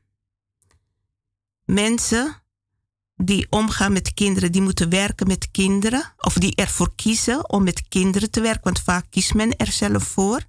mensen 1.67 2.43
die 3.15 3.47
omgaan 3.51 3.93
met 3.93 4.15
kinderen, 4.15 4.53
die 4.53 4.63
moeten 4.63 4.89
werken 4.89 5.27
met 5.27 5.51
kinderen, 5.51 6.15
of 6.17 6.35
die 6.35 6.55
ervoor 6.55 6.95
kiezen 6.95 7.51
om 7.51 7.65
met 7.65 7.89
kinderen 7.89 8.31
te 8.31 8.41
werken, 8.41 8.65
want 8.65 8.81
vaak 8.81 9.07
kiest 9.11 9.35
men 9.35 9.57
er 9.57 9.73
zelf 9.73 10.03
voor, 10.03 10.45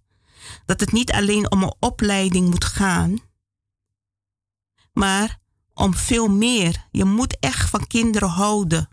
dat 0.65 0.79
het 0.79 0.91
niet 0.91 1.11
alleen 1.11 1.51
om 1.51 1.63
een 1.63 1.75
opleiding 1.79 2.49
moet 2.49 2.65
gaan, 2.65 3.19
maar 4.93 5.39
om 5.73 5.93
veel 5.93 6.27
meer. 6.27 6.87
Je 6.91 7.05
moet 7.05 7.39
echt 7.39 7.69
van 7.69 7.87
kinderen 7.87 8.29
houden. 8.29 8.89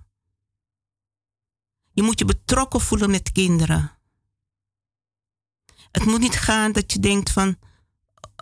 Je 1.93 2.03
moet 2.03 2.19
je 2.19 2.25
betrokken 2.25 2.81
voelen 2.81 3.11
met 3.11 3.33
kinderen. 3.33 3.99
Het 5.91 6.05
moet 6.05 6.21
niet 6.21 6.37
gaan 6.37 6.73
dat 6.73 6.93
je 6.93 6.99
denkt 6.99 7.31
van, 7.31 7.59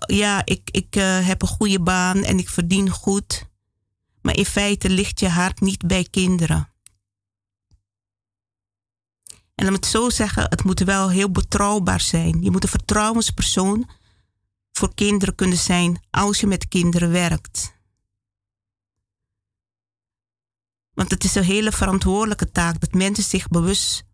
ja, 0.07 0.43
ik, 0.45 0.71
ik 0.71 0.97
uh, 0.97 1.27
heb 1.27 1.43
een 1.43 1.49
goede 1.49 1.81
baan 1.81 2.25
en 2.25 2.39
ik 2.39 2.49
verdien 2.49 2.91
goed. 2.91 3.51
Maar 4.23 4.37
in 4.37 4.45
feite 4.45 4.91
ligt 4.91 5.21
je 5.21 5.29
hart 5.29 5.61
niet 5.61 5.87
bij 5.87 6.05
kinderen. 6.11 6.73
En 9.55 9.69
om 9.69 9.75
het 9.75 9.87
zo 9.87 10.11
zeggen, 10.11 10.43
het 10.43 10.65
moet 10.65 10.81
wel 10.81 11.11
heel 11.11 11.31
betrouwbaar 11.31 12.01
zijn. 12.01 12.43
Je 12.43 12.51
moet 12.51 12.63
een 12.63 12.69
vertrouwenspersoon 12.69 13.89
voor 14.73 14.95
kinderen 14.95 15.35
kunnen 15.35 15.59
zijn 15.59 16.03
als 16.11 16.41
je 16.41 16.47
met 16.47 16.69
kinderen 16.69 17.11
werkt. 17.11 17.81
Want 20.95 21.11
het 21.11 21.25
is 21.25 21.35
een 21.35 21.45
hele 21.45 21.73
verantwoordelijke 21.73 22.51
taak 22.51 22.81
dat 22.81 22.93
mensen 22.93 23.25
zich 23.25 23.49
bewust 23.49 24.05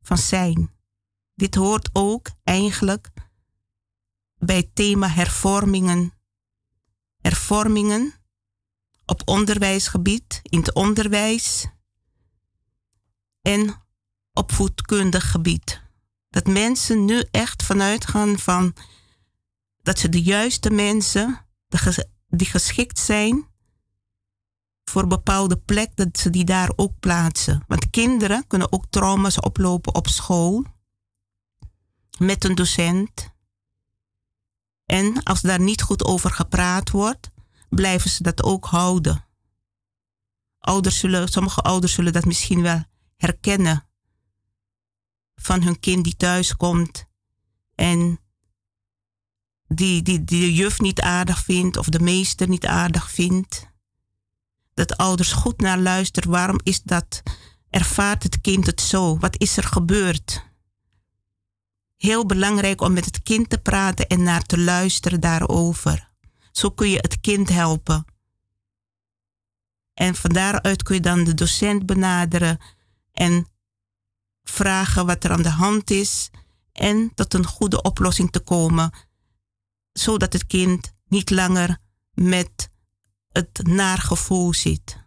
van 0.00 0.18
zijn. 0.18 0.70
Dit 1.34 1.54
hoort 1.54 1.90
ook 1.92 2.30
eigenlijk 2.44 3.08
bij 4.38 4.56
het 4.56 4.74
thema 4.74 5.08
hervormingen. 5.08 6.12
Hervormingen 7.20 8.14
op 9.06 9.22
onderwijsgebied, 9.24 10.40
in 10.42 10.58
het 10.58 10.74
onderwijs 10.74 11.66
en 13.42 13.84
op 14.32 14.52
voedkundig 14.52 15.30
gebied. 15.30 15.82
Dat 16.30 16.46
mensen 16.46 17.04
nu 17.04 17.24
echt 17.30 17.62
vanuit 17.62 18.06
gaan 18.06 18.38
van 18.38 18.74
dat 19.82 19.98
ze 19.98 20.08
de 20.08 20.22
juiste 20.22 20.70
mensen 20.70 21.46
die 22.28 22.46
geschikt 22.46 22.98
zijn 22.98 23.46
voor 24.84 25.02
een 25.02 25.08
bepaalde 25.08 25.56
plek, 25.56 25.90
dat 25.94 26.18
ze 26.18 26.30
die 26.30 26.44
daar 26.44 26.72
ook 26.76 26.98
plaatsen. 27.00 27.64
Want 27.66 27.90
kinderen 27.90 28.46
kunnen 28.46 28.72
ook 28.72 28.84
trauma's 28.90 29.40
oplopen 29.40 29.94
op 29.94 30.08
school 30.08 30.64
met 32.18 32.44
een 32.44 32.54
docent. 32.54 33.34
En 34.84 35.22
als 35.22 35.40
daar 35.40 35.60
niet 35.60 35.82
goed 35.82 36.04
over 36.04 36.30
gepraat 36.30 36.90
wordt, 36.90 37.30
blijven 37.68 38.10
ze 38.10 38.22
dat 38.22 38.42
ook 38.42 38.64
houden. 38.64 39.24
Ouders 40.58 40.98
zullen, 40.98 41.28
sommige 41.28 41.60
ouders 41.60 41.92
zullen 41.92 42.12
dat 42.12 42.24
misschien 42.24 42.62
wel 42.62 42.84
herkennen 43.16 43.88
van 45.34 45.62
hun 45.62 45.80
kind 45.80 46.04
die 46.04 46.16
thuis 46.16 46.56
komt 46.56 47.06
en 47.74 48.20
die, 49.68 50.02
die, 50.02 50.24
die 50.24 50.40
de 50.40 50.54
juf 50.54 50.80
niet 50.80 51.00
aardig 51.00 51.44
vindt 51.44 51.76
of 51.76 51.88
de 51.88 52.00
meester 52.00 52.48
niet 52.48 52.66
aardig 52.66 53.10
vindt. 53.10 53.74
Dat 54.74 54.96
ouders 54.96 55.32
goed 55.32 55.60
naar 55.60 55.78
luisteren. 55.78 56.30
Waarom 56.30 56.60
is 56.62 56.82
dat? 56.82 57.22
Ervaart 57.70 58.22
het 58.22 58.40
kind 58.40 58.66
het 58.66 58.80
zo? 58.80 59.18
Wat 59.18 59.40
is 59.40 59.56
er 59.56 59.64
gebeurd? 59.64 60.44
Heel 61.96 62.26
belangrijk 62.26 62.80
om 62.80 62.92
met 62.92 63.04
het 63.04 63.22
kind 63.22 63.50
te 63.50 63.58
praten 63.58 64.06
en 64.06 64.22
naar 64.22 64.42
te 64.42 64.58
luisteren 64.58 65.20
daarover. 65.20 66.10
Zo 66.56 66.70
kun 66.70 66.88
je 66.88 66.96
het 66.96 67.20
kind 67.20 67.48
helpen. 67.48 68.04
En 69.94 70.14
van 70.14 70.30
daaruit 70.30 70.82
kun 70.82 70.94
je 70.94 71.00
dan 71.00 71.24
de 71.24 71.34
docent 71.34 71.86
benaderen 71.86 72.58
en 73.12 73.46
vragen 74.42 75.06
wat 75.06 75.24
er 75.24 75.30
aan 75.30 75.42
de 75.42 75.48
hand 75.48 75.90
is 75.90 76.30
en 76.72 77.14
tot 77.14 77.34
een 77.34 77.46
goede 77.46 77.82
oplossing 77.82 78.30
te 78.32 78.40
komen, 78.40 78.90
zodat 79.92 80.32
het 80.32 80.46
kind 80.46 80.92
niet 81.08 81.30
langer 81.30 81.78
met 82.12 82.70
het 83.28 83.60
naargevoel 83.62 84.54
zit. 84.54 85.04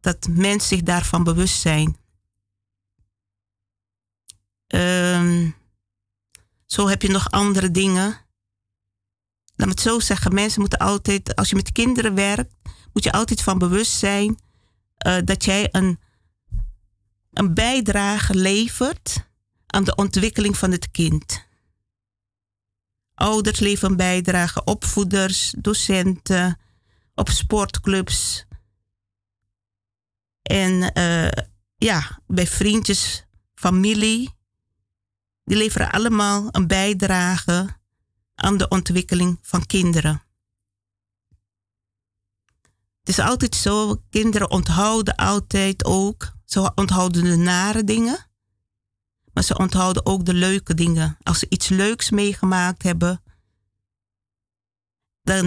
Dat 0.00 0.28
mensen 0.28 0.68
zich 0.68 0.82
daarvan 0.82 1.24
bewust 1.24 1.60
zijn. 1.60 1.96
Ehm, 4.66 5.50
zo 6.74 6.88
heb 6.88 7.02
je 7.02 7.08
nog 7.08 7.30
andere 7.30 7.70
dingen. 7.70 8.04
Laat 9.56 9.66
me 9.66 9.68
het 9.68 9.80
zo 9.80 10.00
zeggen. 10.00 10.34
Mensen 10.34 10.60
moeten 10.60 10.78
altijd, 10.78 11.36
als 11.36 11.48
je 11.48 11.56
met 11.56 11.72
kinderen 11.72 12.14
werkt, 12.14 12.54
moet 12.92 13.04
je 13.04 13.12
altijd 13.12 13.42
van 13.42 13.58
bewust 13.58 13.92
zijn 13.92 14.38
uh, 15.06 15.18
dat 15.24 15.44
jij 15.44 15.68
een, 15.70 16.00
een 17.32 17.54
bijdrage 17.54 18.34
levert 18.34 19.28
aan 19.66 19.84
de 19.84 19.94
ontwikkeling 19.94 20.56
van 20.56 20.70
het 20.70 20.90
kind. 20.90 21.46
Ouders 23.14 23.60
leveren 23.60 23.90
een 23.90 23.96
bijdrage, 23.96 24.64
opvoeders, 24.64 25.54
docenten, 25.58 26.60
op 27.14 27.28
sportclubs. 27.28 28.46
En 30.42 30.98
uh, 30.98 31.44
ja, 31.76 32.20
bij 32.26 32.46
vriendjes, 32.46 33.26
familie. 33.54 34.30
Die 35.44 35.56
leveren 35.56 35.90
allemaal 35.90 36.48
een 36.50 36.66
bijdrage 36.66 37.76
aan 38.34 38.56
de 38.56 38.68
ontwikkeling 38.68 39.38
van 39.42 39.66
kinderen. 39.66 40.22
Het 42.98 43.08
is 43.08 43.18
altijd 43.18 43.54
zo, 43.54 44.02
kinderen 44.10 44.50
onthouden 44.50 45.14
altijd 45.14 45.84
ook, 45.84 46.32
ze 46.44 46.72
onthouden 46.74 47.24
de 47.24 47.36
nare 47.36 47.84
dingen, 47.84 48.26
maar 49.32 49.44
ze 49.44 49.58
onthouden 49.58 50.06
ook 50.06 50.24
de 50.24 50.34
leuke 50.34 50.74
dingen. 50.74 51.16
Als 51.22 51.38
ze 51.38 51.46
iets 51.48 51.68
leuks 51.68 52.10
meegemaakt 52.10 52.82
hebben, 52.82 53.22
dan, 55.22 55.46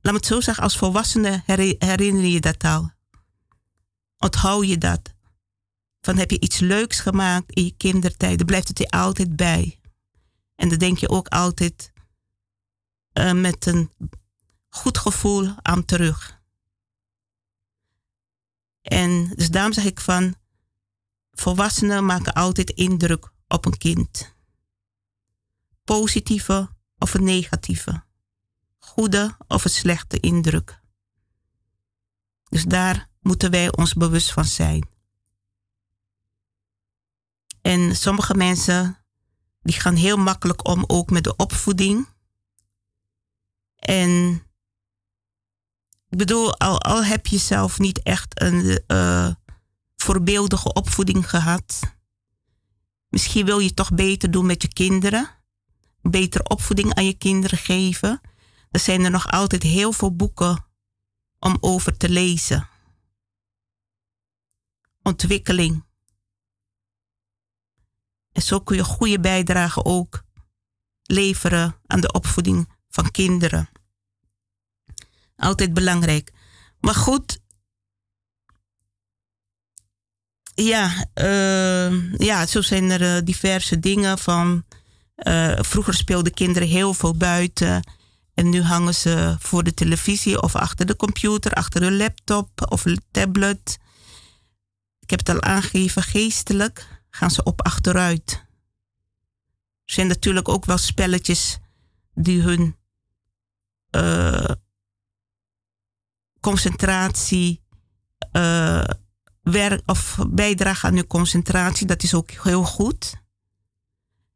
laat 0.00 0.12
me 0.12 0.18
het 0.18 0.26
zo 0.26 0.40
zeggen, 0.40 0.64
als 0.64 0.76
volwassene 0.78 1.42
herinner 1.78 2.24
je 2.24 2.40
dat 2.40 2.64
al. 2.64 2.90
Onthoud 4.18 4.66
je 4.66 4.78
dat. 4.78 5.14
Van 6.04 6.16
heb 6.16 6.30
je 6.30 6.40
iets 6.40 6.58
leuks 6.58 7.00
gemaakt 7.00 7.52
in 7.52 7.64
je 7.64 7.76
kindertijd, 7.76 8.38
dan 8.38 8.46
blijft 8.46 8.68
het 8.68 8.78
je 8.78 8.90
altijd 8.90 9.36
bij. 9.36 9.80
En 10.54 10.68
dan 10.68 10.78
denk 10.78 10.98
je 10.98 11.08
ook 11.08 11.28
altijd 11.28 11.92
uh, 13.12 13.32
met 13.32 13.66
een 13.66 13.90
goed 14.68 14.98
gevoel 14.98 15.54
aan 15.62 15.84
terug. 15.84 16.40
En 18.82 19.32
dus 19.34 19.50
daarom 19.50 19.72
zeg 19.72 19.84
ik 19.84 20.00
van, 20.00 20.34
volwassenen 21.30 22.06
maken 22.06 22.32
altijd 22.32 22.70
indruk 22.70 23.32
op 23.48 23.64
een 23.64 23.78
kind. 23.78 24.34
Positieve 25.84 26.68
of 26.98 27.14
een 27.14 27.24
negatieve. 27.24 28.04
Goede 28.78 29.36
of 29.48 29.64
een 29.64 29.70
slechte 29.70 30.20
indruk. 30.20 30.80
Dus 32.48 32.64
daar 32.64 33.08
moeten 33.20 33.50
wij 33.50 33.76
ons 33.76 33.94
bewust 33.94 34.32
van 34.32 34.44
zijn. 34.44 34.91
En 37.62 37.96
sommige 37.96 38.34
mensen 38.34 38.98
die 39.62 39.80
gaan 39.80 39.94
heel 39.94 40.16
makkelijk 40.16 40.68
om 40.68 40.84
ook 40.86 41.10
met 41.10 41.24
de 41.24 41.36
opvoeding. 41.36 42.08
En 43.76 44.42
ik 46.08 46.18
bedoel, 46.18 46.58
al, 46.58 46.80
al 46.80 47.04
heb 47.04 47.26
je 47.26 47.38
zelf 47.38 47.78
niet 47.78 48.02
echt 48.02 48.40
een 48.40 48.82
uh, 48.86 49.34
voorbeeldige 49.96 50.72
opvoeding 50.72 51.30
gehad. 51.30 51.80
Misschien 53.08 53.44
wil 53.44 53.58
je 53.58 53.74
toch 53.74 53.94
beter 53.94 54.30
doen 54.30 54.46
met 54.46 54.62
je 54.62 54.68
kinderen. 54.68 55.30
Betere 56.00 56.48
opvoeding 56.48 56.94
aan 56.94 57.04
je 57.04 57.16
kinderen 57.18 57.58
geven. 57.58 58.20
Er 58.70 58.80
zijn 58.80 59.04
er 59.04 59.10
nog 59.10 59.30
altijd 59.30 59.62
heel 59.62 59.92
veel 59.92 60.16
boeken 60.16 60.66
om 61.38 61.56
over 61.60 61.96
te 61.96 62.08
lezen. 62.08 62.68
Ontwikkeling. 65.02 65.84
En 68.32 68.42
zo 68.42 68.60
kun 68.60 68.76
je 68.76 68.84
goede 68.84 69.20
bijdrage 69.20 69.84
ook 69.84 70.22
leveren 71.02 71.74
aan 71.86 72.00
de 72.00 72.12
opvoeding 72.12 72.68
van 72.88 73.10
kinderen. 73.10 73.68
Altijd 75.36 75.74
belangrijk. 75.74 76.32
Maar 76.80 76.94
goed. 76.94 77.40
Ja, 80.54 81.06
uh, 81.14 82.18
ja 82.18 82.46
zo 82.46 82.62
zijn 82.62 82.90
er 82.90 83.16
uh, 83.16 83.22
diverse 83.24 83.78
dingen 83.78 84.18
van. 84.18 84.64
Uh, 85.16 85.58
vroeger 85.58 85.94
speelden 85.94 86.34
kinderen 86.34 86.68
heel 86.68 86.94
veel 86.94 87.16
buiten. 87.16 87.82
En 88.34 88.48
nu 88.48 88.62
hangen 88.62 88.94
ze 88.94 89.36
voor 89.38 89.62
de 89.64 89.74
televisie 89.74 90.42
of 90.42 90.56
achter 90.56 90.86
de 90.86 90.96
computer, 90.96 91.52
achter 91.52 91.80
de 91.80 91.92
laptop 91.92 92.66
of 92.68 92.84
tablet. 93.10 93.78
Ik 95.00 95.10
heb 95.10 95.18
het 95.18 95.28
al 95.28 95.42
aangegeven, 95.42 96.02
geestelijk 96.02 96.91
gaan 97.14 97.30
ze 97.30 97.42
op 97.42 97.62
achteruit. 97.62 98.46
Er 99.84 99.92
zijn 99.94 100.06
natuurlijk 100.06 100.48
ook 100.48 100.64
wel 100.64 100.78
spelletjes 100.78 101.58
die 102.14 102.42
hun 102.42 102.76
uh, 103.96 104.50
concentratie, 106.40 107.62
uh, 108.32 108.84
werk 109.42 109.82
of 109.86 110.18
bijdragen 110.28 110.88
aan 110.88 110.96
uw 110.96 111.06
concentratie, 111.06 111.86
dat 111.86 112.02
is 112.02 112.14
ook 112.14 112.30
heel 112.30 112.64
goed. 112.64 113.14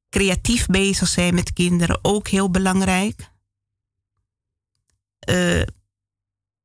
Creatief 0.09 0.67
bezig 0.67 1.09
zijn 1.09 1.35
met 1.35 1.53
kinderen, 1.53 2.05
ook 2.05 2.29
heel 2.29 2.51
belangrijk. 2.51 3.31
Uh, 5.29 5.63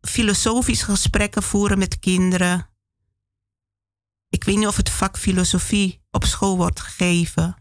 filosofische 0.02 0.86
gesprekken 0.86 1.44
voeren 1.44 1.78
met 1.78 2.00
kinderen. 2.00 2.70
Ik 4.30 4.44
weet 4.44 4.58
niet 4.58 4.68
of 4.68 4.78
het 4.78 4.90
vak 4.90 5.18
filosofie 5.18 6.01
op 6.12 6.26
school 6.26 6.58
wordt 6.58 6.80
gegeven. 6.80 7.56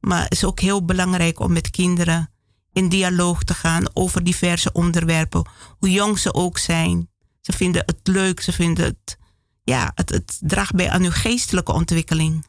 Maar 0.00 0.22
het 0.22 0.32
is 0.32 0.44
ook 0.44 0.60
heel 0.60 0.84
belangrijk 0.84 1.40
om 1.40 1.52
met 1.52 1.70
kinderen 1.70 2.30
in 2.72 2.88
dialoog 2.88 3.44
te 3.44 3.54
gaan 3.54 3.96
over 3.96 4.24
diverse 4.24 4.72
onderwerpen. 4.72 5.48
Hoe 5.78 5.90
jong 5.90 6.18
ze 6.18 6.34
ook 6.34 6.58
zijn. 6.58 7.10
Ze 7.40 7.52
vinden 7.52 7.82
het 7.86 8.00
leuk, 8.02 8.40
ze 8.40 8.52
vinden 8.52 8.84
het, 8.84 9.18
ja, 9.62 9.92
het, 9.94 10.10
het 10.10 10.38
draagt 10.40 10.74
bij 10.74 10.90
aan 10.90 11.02
hun 11.02 11.12
geestelijke 11.12 11.72
ontwikkeling. 11.72 12.46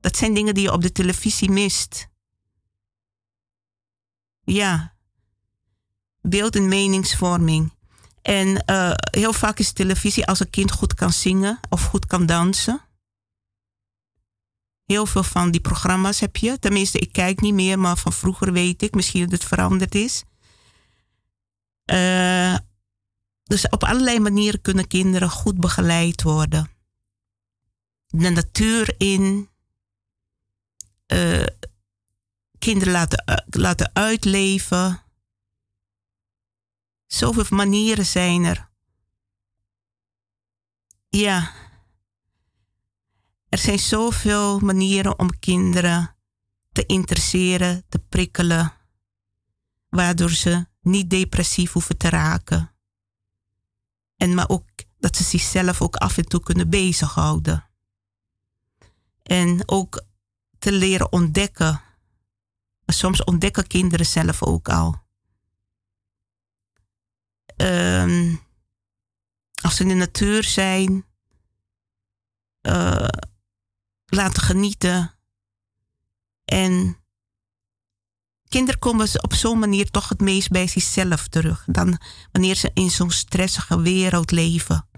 Dat 0.00 0.16
zijn 0.16 0.34
dingen 0.34 0.54
die 0.54 0.62
je 0.62 0.72
op 0.72 0.82
de 0.82 0.92
televisie 0.92 1.50
mist. 1.50 2.08
Ja. 4.44 4.94
Beeld- 6.20 6.56
en 6.56 6.68
meningsvorming. 6.68 7.72
En 8.22 8.64
uh, 8.70 8.92
heel 8.94 9.32
vaak 9.32 9.58
is 9.58 9.72
televisie 9.72 10.26
als 10.26 10.40
een 10.40 10.50
kind 10.50 10.70
goed 10.72 10.94
kan 10.94 11.12
zingen 11.12 11.60
of 11.68 11.84
goed 11.84 12.06
kan 12.06 12.26
dansen. 12.26 12.87
Heel 14.88 15.06
veel 15.06 15.22
van 15.22 15.50
die 15.50 15.60
programma's 15.60 16.20
heb 16.20 16.36
je. 16.36 16.58
Tenminste, 16.58 16.98
ik 16.98 17.12
kijk 17.12 17.40
niet 17.40 17.54
meer, 17.54 17.78
maar 17.78 17.96
van 17.96 18.12
vroeger 18.12 18.52
weet 18.52 18.82
ik. 18.82 18.94
Misschien 18.94 19.22
dat 19.22 19.30
het 19.30 19.44
veranderd 19.44 19.94
is. 19.94 20.24
Uh, 21.92 22.56
dus 23.44 23.68
op 23.68 23.84
allerlei 23.84 24.20
manieren 24.20 24.60
kunnen 24.60 24.86
kinderen 24.86 25.30
goed 25.30 25.60
begeleid 25.60 26.22
worden. 26.22 26.70
De 28.06 28.30
natuur 28.30 28.94
in. 28.98 29.48
Uh, 31.06 31.46
kinderen 32.58 32.92
laten, 32.92 33.24
uh, 33.26 33.36
laten 33.46 33.90
uitleven. 33.94 35.02
Zoveel 37.06 37.44
manieren 37.48 38.06
zijn 38.06 38.44
er. 38.44 38.68
Ja. 41.08 41.52
Er 43.48 43.58
zijn 43.58 43.78
zoveel 43.78 44.58
manieren 44.58 45.18
om 45.18 45.38
kinderen 45.38 46.16
te 46.72 46.86
interesseren, 46.86 47.84
te 47.88 47.98
prikkelen, 47.98 48.72
waardoor 49.88 50.30
ze 50.30 50.66
niet 50.80 51.10
depressief 51.10 51.72
hoeven 51.72 51.96
te 51.96 52.08
raken. 52.08 52.72
En 54.16 54.34
maar 54.34 54.48
ook 54.48 54.68
dat 54.98 55.16
ze 55.16 55.24
zichzelf 55.24 55.82
ook 55.82 55.96
af 55.96 56.18
en 56.18 56.28
toe 56.28 56.40
kunnen 56.40 56.70
bezighouden. 56.70 57.64
En 59.22 59.68
ook 59.68 60.04
te 60.58 60.72
leren 60.72 61.12
ontdekken. 61.12 61.80
Soms 62.86 63.24
ontdekken 63.24 63.66
kinderen 63.66 64.06
zelf 64.06 64.42
ook 64.42 64.68
al. 64.68 65.06
Um, 67.56 68.40
als 69.62 69.76
ze 69.76 69.82
in 69.82 69.88
de 69.88 69.94
natuur 69.94 70.44
zijn, 70.44 71.04
uh, 72.62 73.08
laten 74.08 74.42
genieten. 74.42 75.14
En 76.44 76.96
kinderen 78.48 78.80
komen 78.80 79.22
op 79.22 79.34
zo'n 79.34 79.58
manier 79.58 79.90
toch 79.90 80.08
het 80.08 80.20
meest 80.20 80.50
bij 80.50 80.66
zichzelf 80.66 81.28
terug. 81.28 81.64
Dan 81.66 82.00
wanneer 82.32 82.54
ze 82.54 82.70
in 82.74 82.90
zo'n 82.90 83.10
stressige 83.10 83.80
wereld 83.80 84.30
leven. 84.30 84.88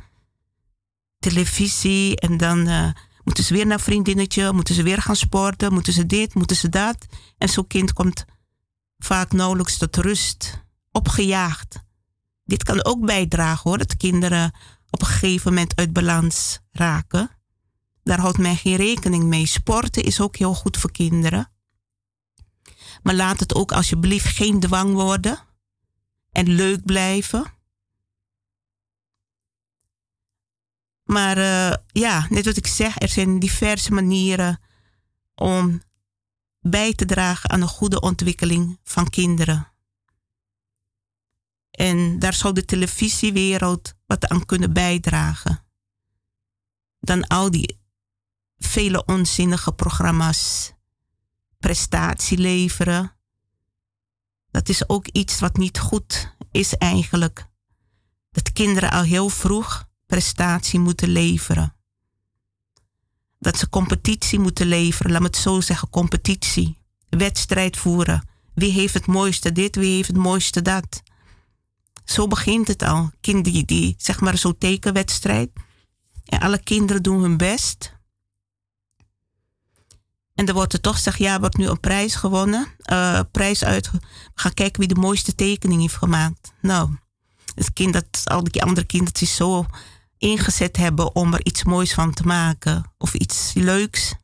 Televisie 1.18 2.16
en 2.16 2.36
dan 2.36 2.68
uh, 2.68 2.90
moeten 3.24 3.44
ze 3.44 3.54
weer 3.54 3.66
naar 3.66 3.80
vriendinnetje, 3.80 4.52
moeten 4.52 4.74
ze 4.74 4.82
weer 4.82 5.02
gaan 5.02 5.16
sporten, 5.16 5.72
moeten 5.72 5.92
ze 5.92 6.06
dit, 6.06 6.34
moeten 6.34 6.56
ze 6.56 6.68
dat. 6.68 7.06
En 7.38 7.48
zo'n 7.48 7.66
kind 7.66 7.92
komt 7.92 8.24
vaak 8.98 9.32
nauwelijks 9.32 9.76
tot 9.76 9.96
rust, 9.96 10.64
opgejaagd. 10.92 11.82
Dit 12.44 12.62
kan 12.62 12.84
ook 12.84 13.06
bijdragen 13.06 13.70
hoor, 13.70 13.78
dat 13.78 13.96
kinderen 13.96 14.54
op 14.90 15.00
een 15.00 15.06
gegeven 15.06 15.52
moment 15.52 15.76
uit 15.76 15.92
balans 15.92 16.58
raken. 16.70 17.39
Daar 18.10 18.20
houdt 18.20 18.38
men 18.38 18.56
geen 18.56 18.76
rekening 18.76 19.24
mee. 19.24 19.46
Sporten 19.46 20.02
is 20.02 20.20
ook 20.20 20.36
heel 20.36 20.54
goed 20.54 20.76
voor 20.76 20.92
kinderen. 20.92 21.52
Maar 23.02 23.14
laat 23.14 23.40
het 23.40 23.54
ook 23.54 23.72
alsjeblieft 23.72 24.36
geen 24.36 24.60
dwang 24.60 24.92
worden. 24.92 25.38
En 26.30 26.48
leuk 26.48 26.84
blijven. 26.84 27.52
Maar 31.04 31.38
uh, 31.38 31.76
ja, 31.86 32.26
net 32.28 32.44
wat 32.44 32.56
ik 32.56 32.66
zeg, 32.66 33.00
er 33.00 33.08
zijn 33.08 33.38
diverse 33.38 33.92
manieren 33.92 34.60
om 35.34 35.82
bij 36.60 36.94
te 36.94 37.04
dragen 37.04 37.50
aan 37.50 37.60
een 37.60 37.68
goede 37.68 38.00
ontwikkeling 38.00 38.78
van 38.84 39.10
kinderen. 39.10 39.72
En 41.70 42.18
daar 42.18 42.34
zou 42.34 42.54
de 42.54 42.64
televisiewereld 42.64 43.94
wat 44.06 44.28
aan 44.28 44.46
kunnen 44.46 44.72
bijdragen. 44.72 45.64
Dan 47.00 47.26
al 47.26 47.50
die 47.50 47.79
vele 48.60 49.04
onzinnige 49.04 49.72
programma's, 49.72 50.72
prestatie 51.58 52.38
leveren. 52.38 53.16
Dat 54.50 54.68
is 54.68 54.88
ook 54.88 55.06
iets 55.06 55.40
wat 55.40 55.56
niet 55.56 55.78
goed 55.78 56.34
is 56.50 56.76
eigenlijk. 56.76 57.48
Dat 58.30 58.52
kinderen 58.52 58.90
al 58.90 59.02
heel 59.02 59.28
vroeg 59.28 59.88
prestatie 60.06 60.78
moeten 60.78 61.08
leveren. 61.08 61.74
Dat 63.38 63.58
ze 63.58 63.68
competitie 63.68 64.38
moeten 64.38 64.66
leveren, 64.66 65.12
laat 65.12 65.20
me 65.20 65.26
het 65.26 65.36
zo 65.36 65.60
zeggen, 65.60 65.90
competitie. 65.90 66.78
Wedstrijd 67.08 67.76
voeren. 67.76 68.28
Wie 68.54 68.72
heeft 68.72 68.94
het 68.94 69.06
mooiste 69.06 69.52
dit, 69.52 69.76
wie 69.76 69.94
heeft 69.94 70.08
het 70.08 70.16
mooiste 70.16 70.62
dat. 70.62 71.02
Zo 72.04 72.26
begint 72.26 72.68
het 72.68 72.82
al. 72.82 73.10
Kinderen 73.20 73.66
die, 73.66 73.94
zeg 73.98 74.20
maar 74.20 74.38
zo'n 74.38 74.58
tekenwedstrijd. 74.58 75.50
En 76.24 76.40
alle 76.40 76.62
kinderen 76.62 77.02
doen 77.02 77.20
hun 77.20 77.36
best. 77.36 77.98
En 80.40 80.46
dan 80.46 80.54
wordt 80.54 80.72
er 80.72 80.80
toch 80.80 80.94
gezegd, 80.94 81.18
ja, 81.18 81.40
wordt 81.40 81.56
nu 81.56 81.66
een 81.66 81.80
prijs 81.80 82.14
gewonnen. 82.14 82.66
Uh, 82.92 83.20
prijs 83.30 83.64
uit. 83.64 83.90
We 83.90 83.98
gaan 84.34 84.54
kijken 84.54 84.80
wie 84.80 84.94
de 84.94 85.00
mooiste 85.00 85.34
tekening 85.34 85.80
heeft 85.80 85.96
gemaakt. 85.96 86.52
Nou, 86.60 86.96
het 87.54 87.72
kind 87.72 87.92
dat 87.92 88.20
al 88.24 88.44
die 88.44 88.62
andere 88.62 88.86
kindertjes 88.86 89.36
zo 89.36 89.66
ingezet 90.18 90.76
hebben 90.76 91.14
om 91.14 91.34
er 91.34 91.44
iets 91.44 91.64
moois 91.64 91.94
van 91.94 92.12
te 92.12 92.22
maken. 92.22 92.92
Of 92.98 93.14
iets 93.14 93.52
leuks. 93.54 94.14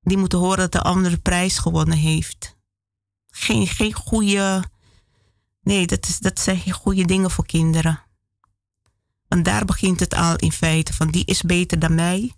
Die 0.00 0.16
moeten 0.16 0.38
horen 0.38 0.58
dat 0.58 0.72
de 0.72 0.82
andere 0.82 1.16
prijs 1.16 1.58
gewonnen 1.58 1.98
heeft. 1.98 2.56
Geen, 3.30 3.66
geen 3.66 3.92
goede 3.92 4.64
Nee, 5.62 5.86
dat, 5.86 6.08
is, 6.08 6.18
dat 6.18 6.40
zijn 6.40 6.58
geen 6.58 6.72
goede 6.72 7.04
dingen 7.04 7.30
voor 7.30 7.46
kinderen. 7.46 8.02
Want 9.28 9.44
daar 9.44 9.64
begint 9.64 10.00
het 10.00 10.14
al 10.14 10.36
in 10.36 10.52
feite 10.52 10.92
van 10.92 11.10
die 11.10 11.24
is 11.24 11.42
beter 11.42 11.78
dan 11.78 11.94
mij. 11.94 12.32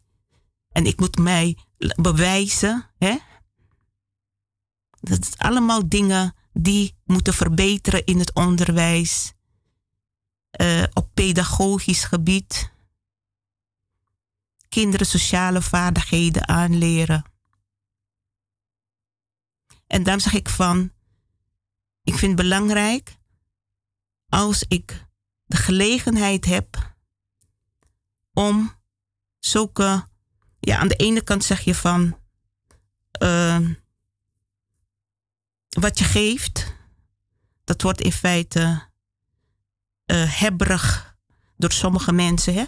En 0.68 0.86
ik 0.86 1.00
moet 1.00 1.18
mij 1.18 1.58
bewijzen. 1.96 2.90
Hè? 2.98 3.18
Dat 5.00 5.24
zijn 5.24 5.38
allemaal 5.38 5.88
dingen 5.88 6.34
die 6.52 6.96
moeten 7.04 7.34
verbeteren 7.34 8.04
in 8.04 8.18
het 8.18 8.34
onderwijs. 8.34 9.32
Uh, 10.60 10.84
op 10.92 11.10
pedagogisch 11.14 12.04
gebied. 12.04 12.72
Kinderen 14.68 15.06
sociale 15.06 15.62
vaardigheden 15.62 16.48
aanleren. 16.48 17.24
En 19.86 20.02
daarom 20.02 20.22
zeg 20.22 20.32
ik 20.32 20.48
van, 20.48 20.92
ik 22.02 22.14
vind 22.14 22.32
het 22.32 22.48
belangrijk 22.48 23.16
als 24.28 24.64
ik 24.68 25.06
de 25.44 25.56
gelegenheid 25.56 26.44
heb 26.44 26.96
om 28.32 28.72
zulke, 29.38 30.08
ja, 30.60 30.78
aan 30.78 30.88
de 30.88 30.96
ene 30.96 31.20
kant 31.20 31.44
zeg 31.44 31.60
je 31.60 31.74
van 31.74 32.18
uh, 33.22 33.58
wat 35.68 35.98
je 35.98 36.04
geeft, 36.04 36.74
dat 37.64 37.82
wordt 37.82 38.00
in 38.00 38.12
feite 38.12 38.60
uh, 40.06 40.40
hebberig 40.40 41.16
door 41.56 41.72
sommige 41.72 42.12
mensen. 42.12 42.54
Hè? 42.54 42.64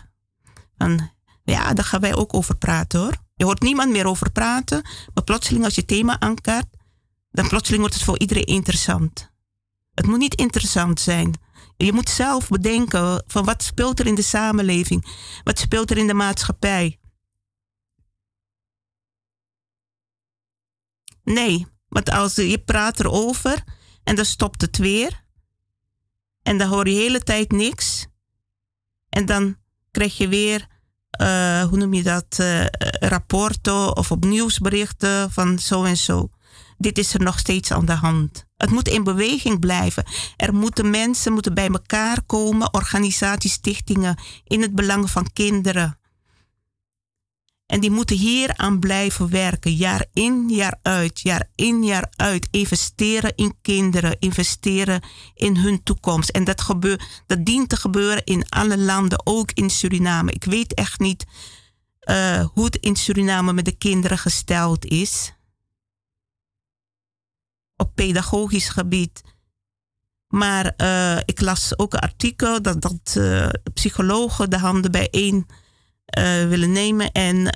En, 0.76 1.12
ja, 1.44 1.72
daar 1.72 1.84
gaan 1.84 2.00
wij 2.00 2.14
ook 2.14 2.34
over 2.34 2.56
praten 2.56 3.00
hoor. 3.00 3.16
Je 3.34 3.44
hoort 3.44 3.60
niemand 3.60 3.90
meer 3.90 4.06
over 4.06 4.32
praten, 4.32 4.82
maar 5.14 5.24
plotseling 5.24 5.64
als 5.64 5.74
je 5.74 5.84
thema 5.84 6.20
aankaart, 6.20 6.66
dan 7.30 7.48
plotseling 7.48 7.80
wordt 7.80 7.96
het 7.96 8.04
voor 8.04 8.18
iedereen 8.18 8.44
interessant. 8.44 9.30
Het 9.94 10.06
moet 10.06 10.18
niet 10.18 10.34
interessant 10.34 11.00
zijn. 11.00 11.34
Je 11.76 11.92
moet 11.92 12.08
zelf 12.08 12.48
bedenken 12.48 13.24
van 13.26 13.44
wat 13.44 13.62
speelt 13.62 14.00
er 14.00 14.06
in 14.06 14.14
de 14.14 14.22
samenleving? 14.22 15.06
Wat 15.44 15.58
speelt 15.58 15.90
er 15.90 15.96
in 15.98 16.06
de 16.06 16.14
maatschappij? 16.14 16.98
Nee, 21.24 21.66
want 21.88 22.10
als 22.10 22.34
je 22.34 22.58
praat 22.58 23.00
erover 23.00 23.64
en 24.04 24.16
dan 24.16 24.24
stopt 24.24 24.60
het 24.60 24.78
weer. 24.78 25.24
En 26.42 26.58
dan 26.58 26.68
hoor 26.68 26.88
je 26.88 26.94
de 26.94 27.00
hele 27.00 27.20
tijd 27.20 27.52
niks. 27.52 28.06
En 29.08 29.26
dan 29.26 29.56
krijg 29.90 30.16
je 30.16 30.28
weer, 30.28 30.66
uh, 31.20 31.62
hoe 31.62 31.78
noem 31.78 31.94
je 31.94 32.02
dat, 32.02 32.38
uh, 32.40 32.66
rapporten 33.00 33.96
of 33.96 34.10
op 34.10 34.24
nieuwsberichten 34.24 35.30
van 35.30 35.58
zo 35.58 35.84
en 35.84 35.96
zo 35.96 36.28
dit 36.80 36.98
is 36.98 37.14
er 37.14 37.20
nog 37.20 37.38
steeds 37.38 37.70
aan 37.70 37.84
de 37.84 37.92
hand. 37.92 38.44
Het 38.56 38.70
moet 38.70 38.88
in 38.88 39.04
beweging 39.04 39.58
blijven. 39.58 40.04
Er 40.36 40.54
moeten 40.54 40.90
mensen 40.90 41.32
moeten 41.32 41.54
bij 41.54 41.68
elkaar 41.68 42.22
komen, 42.26 42.74
organisaties, 42.74 43.52
stichtingen, 43.52 44.18
in 44.44 44.62
het 44.62 44.74
belang 44.74 45.10
van 45.10 45.32
kinderen. 45.32 45.98
En 47.70 47.80
die 47.80 47.90
moeten 47.90 48.16
hier 48.16 48.56
aan 48.56 48.78
blijven 48.78 49.30
werken, 49.30 49.74
jaar 49.74 50.06
in, 50.12 50.48
jaar 50.48 50.78
uit, 50.82 51.20
jaar 51.20 51.48
in, 51.54 51.82
jaar 51.84 52.12
uit. 52.16 52.48
Investeren 52.50 53.32
in 53.36 53.54
kinderen, 53.62 54.16
investeren 54.18 55.02
in 55.34 55.56
hun 55.56 55.82
toekomst. 55.82 56.30
En 56.30 56.44
dat, 56.44 56.60
gebeur, 56.60 57.22
dat 57.26 57.44
dient 57.44 57.68
te 57.68 57.76
gebeuren 57.76 58.24
in 58.24 58.48
alle 58.48 58.78
landen, 58.78 59.26
ook 59.26 59.52
in 59.52 59.70
Suriname. 59.70 60.32
Ik 60.32 60.44
weet 60.44 60.74
echt 60.74 61.00
niet 61.00 61.26
uh, 62.08 62.46
hoe 62.52 62.64
het 62.64 62.76
in 62.76 62.96
Suriname 62.96 63.52
met 63.52 63.64
de 63.64 63.76
kinderen 63.76 64.18
gesteld 64.18 64.84
is 64.84 65.32
op 67.76 67.94
pedagogisch 67.94 68.68
gebied. 68.68 69.22
Maar 70.28 70.74
uh, 70.76 71.16
ik 71.24 71.40
las 71.40 71.78
ook 71.78 71.92
een 71.92 72.00
artikel 72.00 72.62
dat, 72.62 72.82
dat 72.82 73.14
uh, 73.18 73.48
psychologen 73.74 74.50
de 74.50 74.58
handen 74.58 74.90
bijeen 74.90 75.46
willen 76.48 76.72
nemen 76.72 77.12
en 77.12 77.54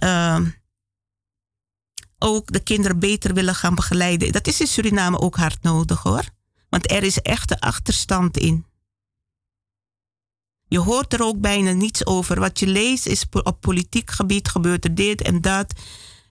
ook 2.18 2.52
de 2.52 2.60
kinderen 2.60 2.98
beter 2.98 3.34
willen 3.34 3.54
gaan 3.54 3.74
begeleiden. 3.74 4.32
Dat 4.32 4.46
is 4.46 4.60
in 4.60 4.66
Suriname 4.66 5.18
ook 5.18 5.36
hard 5.36 5.62
nodig 5.62 6.02
hoor. 6.02 6.24
Want 6.68 6.90
er 6.90 7.02
is 7.02 7.20
echt 7.20 7.50
een 7.50 7.58
achterstand 7.58 8.36
in. 8.36 8.66
Je 10.68 10.78
hoort 10.78 11.12
er 11.12 11.22
ook 11.22 11.40
bijna 11.40 11.72
niets 11.72 12.06
over. 12.06 12.40
Wat 12.40 12.58
je 12.58 12.66
leest 12.66 13.06
is 13.06 13.24
op 13.42 13.60
politiek 13.60 14.10
gebied 14.10 14.48
gebeurt 14.48 14.84
er 14.84 14.94
dit 14.94 15.22
en 15.22 15.40
dat. 15.40 15.80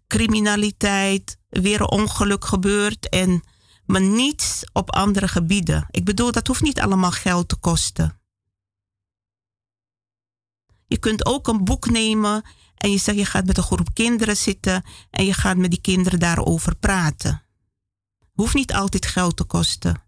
Criminaliteit, 0.07 1.37
weer 1.49 1.81
een 1.81 1.89
ongeluk 1.89 2.45
gebeurt 2.45 3.09
en 3.09 3.43
maar 3.85 4.01
niets 4.01 4.63
op 4.73 4.91
andere 4.91 5.27
gebieden. 5.27 5.87
Ik 5.91 6.05
bedoel, 6.05 6.31
dat 6.31 6.47
hoeft 6.47 6.61
niet 6.61 6.79
allemaal 6.79 7.11
geld 7.11 7.49
te 7.49 7.55
kosten. 7.55 8.21
Je 10.93 10.99
kunt 10.99 11.25
ook 11.25 11.47
een 11.47 11.63
boek 11.63 11.89
nemen 11.89 12.43
en 12.75 12.91
je 12.91 12.97
zegt 12.97 13.17
je 13.17 13.25
gaat 13.25 13.45
met 13.45 13.57
een 13.57 13.63
groep 13.63 13.93
kinderen 13.93 14.37
zitten 14.37 14.83
en 15.09 15.25
je 15.25 15.33
gaat 15.33 15.57
met 15.57 15.69
die 15.69 15.81
kinderen 15.81 16.19
daarover 16.19 16.75
praten. 16.75 17.43
Hoeft 18.33 18.53
niet 18.53 18.73
altijd 18.73 19.05
geld 19.05 19.37
te 19.37 19.43
kosten. 19.43 20.03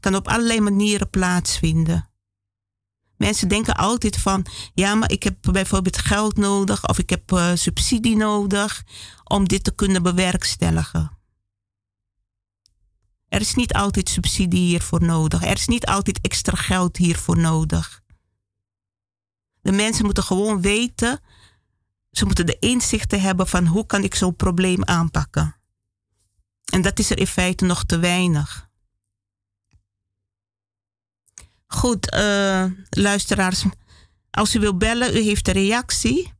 Kan 0.00 0.14
op 0.14 0.28
allerlei 0.28 0.60
manieren 0.60 1.10
plaatsvinden. 1.10 2.10
Mensen 3.16 3.48
denken 3.48 3.76
altijd 3.76 4.16
van, 4.16 4.46
ja, 4.74 4.94
maar 4.94 5.10
ik 5.10 5.22
heb 5.22 5.36
bijvoorbeeld 5.40 5.98
geld 5.98 6.36
nodig 6.36 6.88
of 6.88 6.98
ik 6.98 7.10
heb 7.10 7.32
uh, 7.32 7.50
subsidie 7.54 8.16
nodig 8.16 8.84
om 9.24 9.48
dit 9.48 9.64
te 9.64 9.74
kunnen 9.74 10.02
bewerkstelligen. 10.02 11.18
Er 13.28 13.40
is 13.40 13.54
niet 13.54 13.72
altijd 13.72 14.08
subsidie 14.08 14.66
hiervoor 14.66 15.02
nodig. 15.02 15.44
Er 15.44 15.56
is 15.56 15.66
niet 15.66 15.86
altijd 15.86 16.20
extra 16.20 16.56
geld 16.56 16.96
hiervoor 16.96 17.38
nodig. 17.38 18.04
De 19.66 19.72
mensen 19.72 20.04
moeten 20.04 20.22
gewoon 20.22 20.60
weten, 20.60 21.20
ze 22.10 22.24
moeten 22.24 22.46
de 22.46 22.58
inzichten 22.58 23.20
hebben 23.20 23.46
van 23.46 23.66
hoe 23.66 23.86
kan 23.86 24.02
ik 24.02 24.14
zo'n 24.14 24.36
probleem 24.36 24.84
aanpakken. 24.84 25.56
En 26.72 26.82
dat 26.82 26.98
is 26.98 27.10
er 27.10 27.18
in 27.18 27.26
feite 27.26 27.64
nog 27.64 27.84
te 27.84 27.98
weinig. 27.98 28.68
Goed, 31.66 32.14
uh, 32.14 32.64
luisteraars. 32.90 33.64
Als 34.30 34.54
u 34.54 34.60
wilt 34.60 34.78
bellen, 34.78 35.16
u 35.16 35.20
heeft 35.20 35.48
een 35.48 35.54
reactie. 35.54 36.32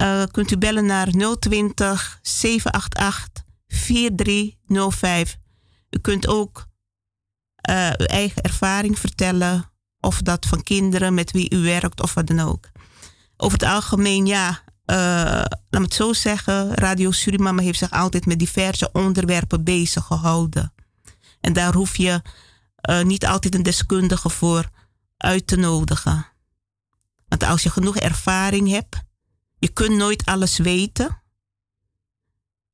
Uh, 0.00 0.24
kunt 0.30 0.50
u 0.50 0.58
bellen 0.58 0.86
naar 0.86 1.08
020 1.38 2.18
788 2.22 3.44
4305. 3.66 5.36
U 5.90 5.98
kunt 5.98 6.26
ook 6.26 6.66
uh, 7.70 7.90
uw 7.96 8.06
eigen 8.06 8.42
ervaring 8.42 8.98
vertellen. 8.98 9.70
Of 10.00 10.22
dat 10.22 10.46
van 10.46 10.62
kinderen 10.62 11.14
met 11.14 11.30
wie 11.30 11.54
u 11.54 11.62
werkt 11.62 12.02
of 12.02 12.14
wat 12.14 12.26
dan 12.26 12.40
ook. 12.40 12.68
Over 13.36 13.58
het 13.58 13.68
algemeen, 13.68 14.26
ja, 14.26 14.48
uh, 14.50 14.96
laat 14.96 15.70
me 15.70 15.80
het 15.80 15.94
zo 15.94 16.12
zeggen. 16.12 16.74
Radio 16.74 17.10
Surimama 17.10 17.62
heeft 17.62 17.78
zich 17.78 17.90
altijd 17.90 18.26
met 18.26 18.38
diverse 18.38 18.92
onderwerpen 18.92 19.64
bezig 19.64 20.04
gehouden. 20.04 20.72
En 21.40 21.52
daar 21.52 21.74
hoef 21.74 21.96
je 21.96 22.22
uh, 22.90 23.02
niet 23.02 23.26
altijd 23.26 23.54
een 23.54 23.62
deskundige 23.62 24.30
voor 24.30 24.68
uit 25.16 25.46
te 25.46 25.56
nodigen. 25.56 26.26
Want 27.28 27.44
als 27.44 27.62
je 27.62 27.70
genoeg 27.70 27.96
ervaring 27.96 28.68
hebt, 28.68 28.96
je 29.58 29.68
kunt 29.68 29.96
nooit 29.96 30.24
alles 30.24 30.58
weten. 30.58 31.22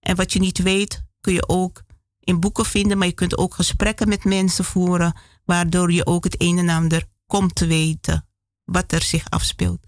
En 0.00 0.16
wat 0.16 0.32
je 0.32 0.38
niet 0.38 0.58
weet, 0.58 1.04
kun 1.20 1.32
je 1.32 1.48
ook 1.48 1.82
in 2.20 2.40
boeken 2.40 2.64
vinden, 2.64 2.98
maar 2.98 3.06
je 3.06 3.12
kunt 3.12 3.38
ook 3.38 3.54
gesprekken 3.54 4.08
met 4.08 4.24
mensen 4.24 4.64
voeren, 4.64 5.20
waardoor 5.44 5.92
je 5.92 6.06
ook 6.06 6.24
het 6.24 6.42
een 6.42 6.58
en 6.58 6.68
ander 6.68 7.04
komt 7.32 7.54
te 7.54 7.66
weten 7.66 8.26
wat 8.64 8.92
er 8.92 9.02
zich 9.02 9.30
afspeelt. 9.30 9.86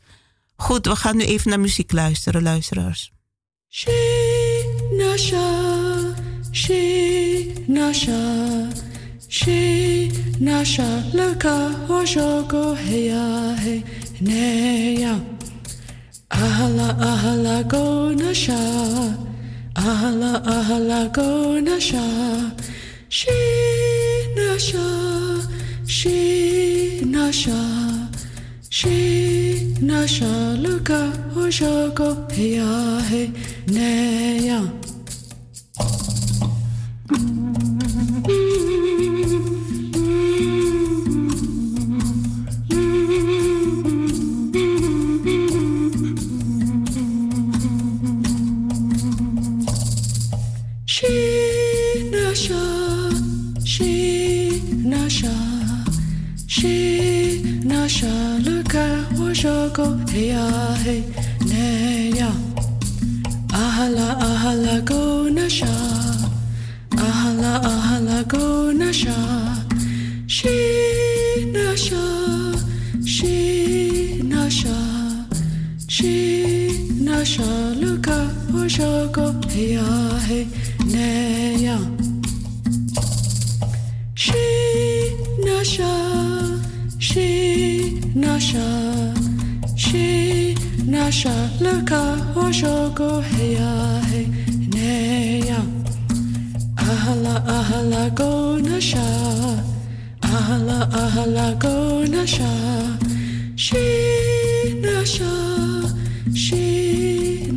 Goed, 0.56 0.86
we 0.86 0.96
gaan 0.96 1.16
nu 1.16 1.24
even 1.24 1.50
naar 1.50 1.60
muziek 1.60 1.92
luisteren, 1.92 2.42
luisteraars. 2.42 3.12
Nasha, 4.98 5.50
nasha, 7.66 8.22
nasha, 10.38 11.02
leka 11.12 11.70
hoshoko 11.88 12.74
heya 12.76 13.54
he 13.62 13.82
neya. 14.20 15.14
Ahala 16.28 16.88
ahala 17.10 17.62
go 17.72 18.12
nasha, 18.22 18.62
ahala 19.72 20.32
ahala 20.56 21.08
go 21.12 21.60
nasha, 21.60 22.06
she 23.08 23.36
nasha, 24.36 24.86
she 25.86 27.00
nasha. 27.04 28.08
She 28.70 29.74
nasha 29.80 30.56
luka 30.58 31.12
hoshoko 31.34 32.28
heya 32.30 33.00
he 33.08 33.28
neya. 33.66 34.83
Luka 59.34 59.68
hoshoko 59.70 59.86
heya 60.10 60.76
he 60.84 61.02
neya. 61.40 62.30
Ahala 63.52 64.16
ahala 64.20 64.84
go 64.84 65.28
nasha, 65.28 65.66
ahala 66.90 67.60
ahala 67.62 68.28
go 68.28 68.72
nasha. 68.72 69.14
She 70.26 71.50
nasha, 71.52 72.54
she 73.04 74.20
nasha, 74.22 75.26
she 75.88 76.88
nasha 77.00 77.74
luka 77.76 78.30
hoshoko 78.52 79.32
heya 79.50 80.20
he 80.28 80.44
neya. 80.94 81.78
She 84.14 85.16
nasha, 85.44 86.60
she 86.98 88.00
nasha, 88.14 89.13
she 89.94 90.54
nasha 90.92 91.34
luka 91.64 92.02
hoshoko 92.34 93.08
heya 93.32 93.72
he 94.10 94.22
neya. 94.74 95.60
Ahala 96.90 97.34
ahala 97.56 98.04
go 98.18 98.30
nasha, 98.66 99.06
ahala 100.34 100.78
ahala 101.02 101.48
go 101.64 101.74
nasha. 102.14 102.50
She 103.64 103.84
nasha, 104.84 105.32
she 106.42 106.64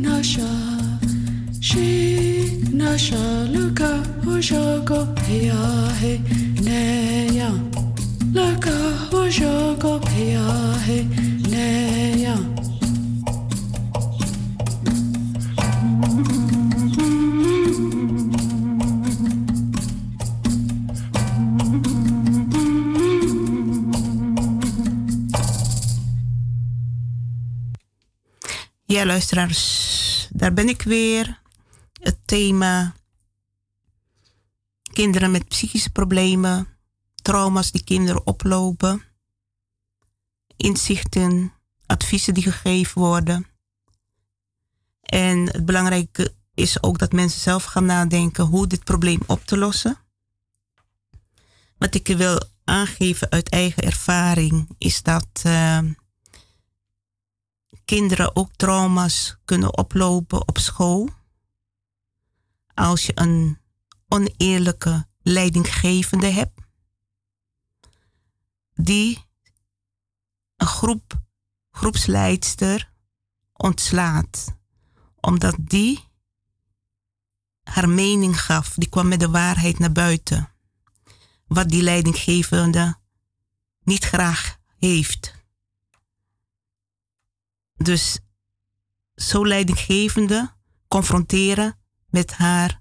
nasha, 0.06 0.50
she 1.68 1.86
nasha 2.82 3.22
luka 3.54 3.90
hoshoko 4.24 5.00
heya 5.26 5.62
he 6.00 6.12
neya. 6.66 7.50
Luka 8.38 8.76
hoshoko 9.10 9.92
heya 10.12 10.46
he 10.86 10.98
neya. 11.52 11.87
Ja, 28.98 29.06
luisteraars, 29.06 30.28
daar 30.30 30.52
ben 30.52 30.68
ik 30.68 30.82
weer. 30.82 31.40
Het 31.92 32.18
thema 32.24 32.94
kinderen 34.92 35.30
met 35.30 35.48
psychische 35.48 35.90
problemen, 35.90 36.68
trauma's 37.22 37.70
die 37.70 37.84
kinderen 37.84 38.26
oplopen, 38.26 39.02
inzichten, 40.56 41.52
adviezen 41.86 42.34
die 42.34 42.42
gegeven 42.42 43.00
worden. 43.00 43.46
En 45.02 45.38
het 45.38 45.64
belangrijke 45.64 46.34
is 46.54 46.82
ook 46.82 46.98
dat 46.98 47.12
mensen 47.12 47.40
zelf 47.40 47.64
gaan 47.64 47.86
nadenken 47.86 48.44
hoe 48.44 48.66
dit 48.66 48.84
probleem 48.84 49.20
op 49.26 49.44
te 49.44 49.56
lossen. 49.56 49.98
Wat 51.76 51.94
ik 51.94 52.06
wil 52.06 52.40
aangeven 52.64 53.30
uit 53.30 53.48
eigen 53.48 53.82
ervaring 53.82 54.68
is 54.78 55.02
dat 55.02 55.42
uh, 55.46 55.78
kinderen 57.88 58.36
ook 58.36 58.52
trauma's 58.56 59.36
kunnen 59.44 59.76
oplopen 59.78 60.48
op 60.48 60.58
school. 60.58 61.08
Als 62.74 63.06
je 63.06 63.12
een 63.14 63.58
oneerlijke 64.08 65.06
leidinggevende 65.22 66.26
hebt, 66.26 66.60
die 68.74 69.24
een 70.56 70.66
groep, 70.66 71.20
groepsleidster 71.70 72.92
ontslaat, 73.52 74.54
omdat 75.20 75.54
die 75.58 76.08
haar 77.62 77.88
mening 77.88 78.40
gaf, 78.40 78.74
die 78.74 78.88
kwam 78.88 79.08
met 79.08 79.20
de 79.20 79.30
waarheid 79.30 79.78
naar 79.78 79.92
buiten, 79.92 80.52
wat 81.46 81.68
die 81.68 81.82
leidinggevende 81.82 82.98
niet 83.82 84.04
graag 84.04 84.58
heeft. 84.76 85.37
Dus 87.78 88.18
zo 89.14 89.46
leidinggevende 89.46 90.52
confronteren 90.88 91.78
met 92.06 92.32
haar 92.32 92.80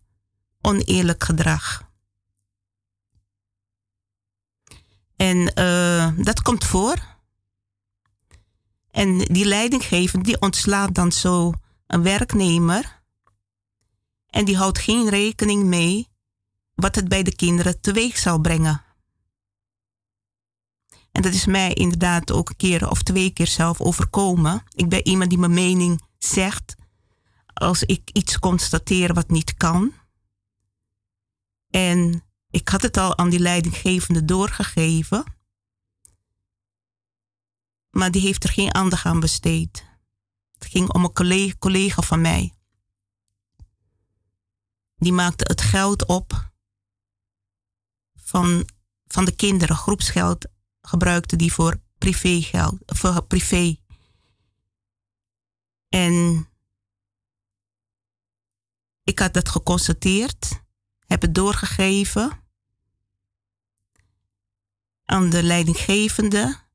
oneerlijk 0.61 1.23
gedrag. 1.23 1.85
En 5.15 5.51
uh, 5.59 6.11
dat 6.17 6.41
komt 6.41 6.63
voor. 6.63 6.95
En 8.91 9.17
die 9.17 9.45
leidinggevende 9.45 10.25
die 10.25 10.41
ontslaat 10.41 10.95
dan 10.95 11.11
zo 11.11 11.53
een 11.87 12.03
werknemer. 12.03 13.01
En 14.29 14.45
die 14.45 14.57
houdt 14.57 14.79
geen 14.79 15.09
rekening 15.09 15.63
mee 15.63 16.07
wat 16.73 16.95
het 16.95 17.07
bij 17.07 17.23
de 17.23 17.35
kinderen 17.35 17.81
teweeg 17.81 18.17
zal 18.17 18.39
brengen. 18.39 18.81
En 21.17 21.23
dat 21.23 21.33
is 21.33 21.45
mij 21.45 21.73
inderdaad 21.73 22.31
ook 22.31 22.49
een 22.49 22.55
keer 22.55 22.89
of 22.89 23.03
twee 23.03 23.29
keer 23.29 23.47
zelf 23.47 23.81
overkomen. 23.81 24.63
Ik 24.73 24.89
ben 24.89 25.07
iemand 25.07 25.29
die 25.29 25.39
mijn 25.39 25.53
mening 25.53 26.01
zegt 26.17 26.75
als 27.53 27.83
ik 27.83 28.09
iets 28.13 28.39
constateer 28.39 29.13
wat 29.13 29.29
niet 29.29 29.53
kan. 29.53 29.93
En 31.69 32.23
ik 32.49 32.67
had 32.69 32.81
het 32.81 32.97
al 32.97 33.17
aan 33.17 33.29
die 33.29 33.39
leidinggevende 33.39 34.25
doorgegeven. 34.25 35.23
Maar 37.89 38.11
die 38.11 38.21
heeft 38.21 38.43
er 38.43 38.49
geen 38.49 38.73
aandacht 38.73 39.05
aan 39.05 39.19
besteed. 39.19 39.85
Het 40.53 40.65
ging 40.65 40.93
om 40.93 41.03
een 41.03 41.57
collega, 41.59 42.01
van 42.01 42.21
mij. 42.21 42.53
Die 44.95 45.13
maakte 45.13 45.43
het 45.47 45.61
geld 45.61 46.05
op 46.05 46.51
van, 48.15 48.69
van 49.07 49.25
de 49.25 49.35
kinderen. 49.35 49.75
Groepsgeld 49.75 50.55
gebruikte 50.87 51.35
die 51.35 51.53
voor 51.53 51.81
privégeld, 51.97 52.75
voor 52.85 53.23
privé. 53.23 53.77
En 55.89 56.47
ik 59.03 59.19
had 59.19 59.33
dat 59.33 59.49
geconstateerd, 59.49 60.61
heb 61.05 61.21
het 61.21 61.35
doorgegeven 61.35 62.43
aan 65.05 65.29
de 65.29 65.43
leidinggevende. 65.43 66.65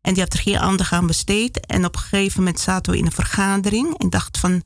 En 0.00 0.14
die 0.14 0.22
had 0.22 0.32
er 0.32 0.38
geen 0.38 0.58
aandacht 0.58 0.92
aan 0.92 1.06
besteed. 1.06 1.66
En 1.66 1.84
op 1.84 1.94
een 1.94 2.00
gegeven 2.00 2.38
moment 2.38 2.60
zaten 2.60 2.92
we 2.92 2.98
in 2.98 3.06
een 3.06 3.12
vergadering 3.12 3.98
en 3.98 4.10
dacht 4.10 4.38
van, 4.38 4.62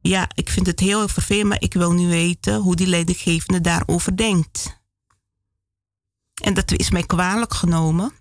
ja, 0.00 0.28
ik 0.34 0.50
vind 0.50 0.66
het 0.66 0.80
heel 0.80 1.08
vervelend, 1.08 1.48
maar 1.48 1.62
ik 1.62 1.72
wil 1.74 1.92
nu 1.92 2.06
weten 2.06 2.56
hoe 2.56 2.76
die 2.76 2.86
leidinggevende 2.86 3.60
daarover 3.60 4.16
denkt. 4.16 4.82
En 6.42 6.54
dat 6.54 6.72
is 6.72 6.90
mij 6.90 7.02
kwalijk 7.02 7.54
genomen. 7.54 8.12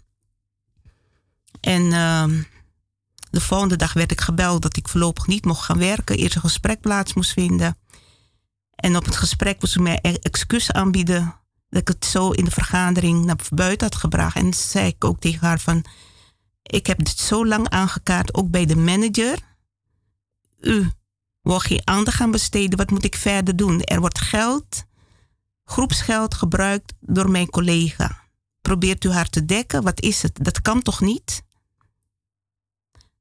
En 1.60 1.82
uh, 1.82 2.26
de 3.30 3.42
volgende 3.42 3.76
dag 3.76 3.94
werd 3.94 4.12
ik 4.12 4.22
gebeld 4.22 4.62
dat 4.62 4.78
ik 4.78 4.88
voorlopig 4.88 5.28
niet 5.28 5.46
mocht 5.46 5.66
gaan 5.66 5.78
werken. 5.78 6.18
Eerst 6.18 6.36
een 6.36 6.42
gesprek 6.42 6.82
plaats 6.82 7.14
moest 7.14 7.32
vinden. 7.32 7.78
En 8.76 8.96
op 8.96 9.06
het 9.06 9.16
gesprek 9.16 9.62
moest 9.62 9.76
ik 9.76 9.82
mij 9.82 10.00
e- 10.02 10.14
excuus 10.22 10.72
aanbieden 10.72 11.36
dat 11.70 11.82
ik 11.82 11.88
het 11.88 12.06
zo 12.06 12.30
in 12.30 12.46
de 12.46 12.52
vergadering 12.52 13.26
naar 13.26 13.40
buiten 13.54 13.88
had 13.88 13.96
gebracht. 13.96 14.36
En 14.36 14.54
zei 14.54 14.88
ik 14.88 15.04
ook 15.04 15.20
tegen 15.20 15.48
haar 15.48 15.60
van, 15.60 15.86
ik 16.64 16.88
heb 16.88 16.98
dit 16.98 17.20
zo 17.20 17.46
lang 17.46 17.70
aangekaart, 17.70 18.34
ook 18.34 18.50
bij 18.50 18.66
de 18.66 18.76
manager. 18.76 19.40
U 20.60 20.92
wil 21.42 21.60
geen 21.60 21.82
aandacht 21.84 22.18
gaan 22.18 22.32
besteden, 22.32 22.78
wat 22.78 22.90
moet 22.90 23.04
ik 23.04 23.16
verder 23.16 23.56
doen? 23.56 23.82
Er 23.82 24.00
wordt 24.00 24.20
geld, 24.20 24.84
groepsgeld 25.74 26.34
gebruikt 26.34 26.94
door 27.00 27.30
mijn 27.30 27.50
collega. 27.50 28.22
Probeert 28.62 29.04
u 29.04 29.12
haar 29.12 29.30
te 29.30 29.46
dekken? 29.46 29.84
Wat 29.84 30.02
is 30.02 30.22
het? 30.22 30.40
Dat 30.42 30.62
kan 30.62 30.82
toch 30.82 31.02
niet? 31.02 31.44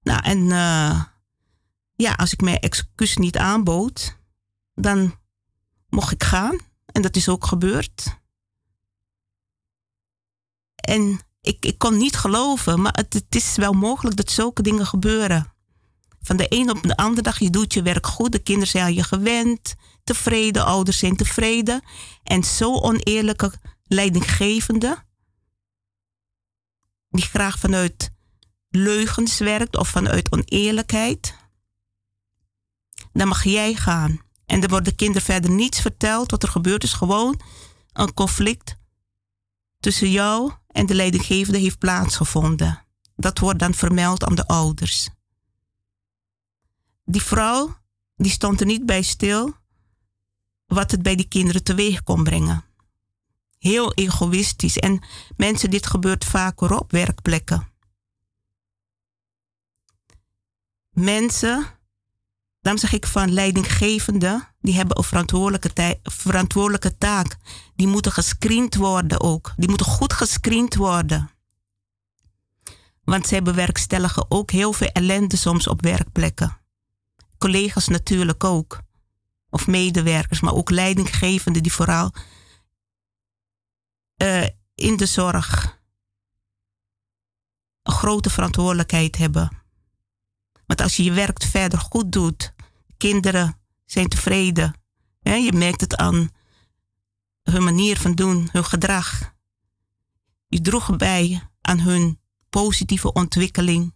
Nou, 0.03 0.22
en 0.22 0.38
uh, 0.38 1.05
ja, 1.94 2.12
als 2.12 2.32
ik 2.32 2.40
mijn 2.40 2.59
excuus 2.59 3.16
niet 3.16 3.36
aanbood, 3.36 4.18
dan 4.74 5.18
mocht 5.88 6.12
ik 6.12 6.22
gaan. 6.22 6.59
En 6.86 7.03
dat 7.03 7.16
is 7.16 7.28
ook 7.28 7.44
gebeurd. 7.44 8.20
En 10.74 11.20
ik, 11.40 11.64
ik 11.64 11.78
kon 11.78 11.96
niet 11.96 12.16
geloven, 12.16 12.82
maar 12.82 12.94
het, 12.94 13.12
het 13.12 13.34
is 13.34 13.57
wel 13.57 13.72
mogelijk 13.72 14.16
dat 14.16 14.30
zulke 14.30 14.62
dingen 14.62 14.86
gebeuren. 14.86 15.51
Van 16.23 16.37
de 16.37 16.47
een 16.49 16.70
op 16.70 16.83
de 16.83 16.97
andere 16.97 17.23
dag, 17.23 17.39
je 17.39 17.51
doet 17.51 17.73
je 17.73 17.83
werk 17.83 18.07
goed, 18.07 18.33
de 18.33 18.39
kinderen 18.39 18.68
zijn 18.68 18.85
aan 18.85 18.95
je 18.95 19.03
gewend, 19.03 19.75
tevreden, 20.05 20.64
ouders 20.64 20.99
zijn 20.99 21.16
tevreden. 21.16 21.83
En 22.23 22.45
zo 22.45 22.81
oneerlijke 22.81 23.53
leidinggevende, 23.85 25.05
die 27.09 27.25
graag 27.25 27.59
vanuit 27.59 28.11
leugens 28.68 29.39
werkt 29.39 29.77
of 29.77 29.89
vanuit 29.89 30.33
oneerlijkheid, 30.33 31.35
dan 33.12 33.29
mag 33.29 33.45
jij 33.45 33.75
gaan. 33.75 34.20
En 34.47 34.62
er 34.62 34.68
wordt 34.68 34.85
de 34.85 34.95
kinderen 34.95 35.23
verder 35.23 35.51
niets 35.51 35.81
verteld 35.81 36.31
wat 36.31 36.43
er 36.43 36.49
gebeurd 36.49 36.83
is. 36.83 36.93
Gewoon 36.93 37.41
een 37.93 38.14
conflict 38.14 38.77
tussen 39.81 40.11
jou 40.11 40.53
en 40.66 40.87
de 40.87 40.95
leidinggevende 40.95 41.59
heeft 41.59 41.79
plaatsgevonden. 41.79 42.85
Dat 43.16 43.39
wordt 43.39 43.59
dan 43.59 43.75
vermeld 43.75 44.25
aan 44.25 44.35
de 44.35 44.47
ouders. 44.47 45.09
Die 47.12 47.22
vrouw 47.22 47.76
die 48.16 48.30
stond 48.30 48.60
er 48.60 48.66
niet 48.66 48.86
bij 48.86 49.02
stil 49.02 49.54
wat 50.66 50.90
het 50.90 51.02
bij 51.02 51.16
die 51.16 51.28
kinderen 51.28 51.62
teweeg 51.62 52.02
kon 52.02 52.24
brengen. 52.24 52.64
Heel 53.58 53.92
egoïstisch. 53.94 54.78
En 54.78 55.02
mensen, 55.36 55.70
dit 55.70 55.86
gebeurt 55.86 56.24
vaker 56.24 56.78
op 56.78 56.90
werkplekken. 56.90 57.68
Mensen, 60.90 61.66
dan 62.60 62.78
zeg 62.78 62.92
ik 62.92 63.06
van 63.06 63.32
leidinggevende, 63.32 64.48
die 64.60 64.74
hebben 64.74 64.98
een 64.98 65.04
verantwoordelijke, 65.04 65.98
verantwoordelijke 66.02 66.98
taak. 66.98 67.36
Die 67.74 67.86
moeten 67.86 68.12
gescreend 68.12 68.74
worden 68.74 69.20
ook. 69.20 69.52
Die 69.56 69.68
moeten 69.68 69.86
goed 69.86 70.12
gescreend 70.12 70.74
worden. 70.74 71.30
Want 73.04 73.26
zij 73.26 73.42
bewerkstelligen 73.42 74.30
ook 74.30 74.50
heel 74.50 74.72
veel 74.72 74.88
ellende 74.88 75.36
soms 75.36 75.66
op 75.66 75.82
werkplekken. 75.82 76.60
Collega's 77.43 77.88
natuurlijk 77.88 78.45
ook. 78.45 78.80
Of 79.51 79.66
medewerkers, 79.66 80.40
maar 80.40 80.55
ook 80.55 80.70
leidinggevenden 80.70 81.62
die 81.62 81.72
vooral 81.72 82.12
uh, 84.16 84.47
in 84.74 84.97
de 84.97 85.07
zorg 85.07 85.78
een 87.82 87.93
grote 87.93 88.30
verantwoordelijkheid 88.30 89.16
hebben. 89.16 89.62
Want 90.66 90.80
als 90.80 90.97
je 90.97 91.03
je 91.03 91.12
werk 91.12 91.43
verder 91.43 91.78
goed 91.78 92.12
doet, 92.12 92.55
kinderen 92.97 93.61
zijn 93.84 94.09
tevreden. 94.09 94.74
Hè? 95.20 95.34
Je 95.34 95.53
merkt 95.53 95.80
het 95.80 95.97
aan 95.97 96.30
hun 97.43 97.64
manier 97.64 97.99
van 97.99 98.14
doen, 98.14 98.49
hun 98.53 98.64
gedrag. 98.64 99.34
Je 100.47 100.61
droeg 100.61 100.97
bij 100.97 101.49
aan 101.61 101.80
hun 101.80 102.20
positieve 102.51 103.12
ontwikkeling. 103.12 103.95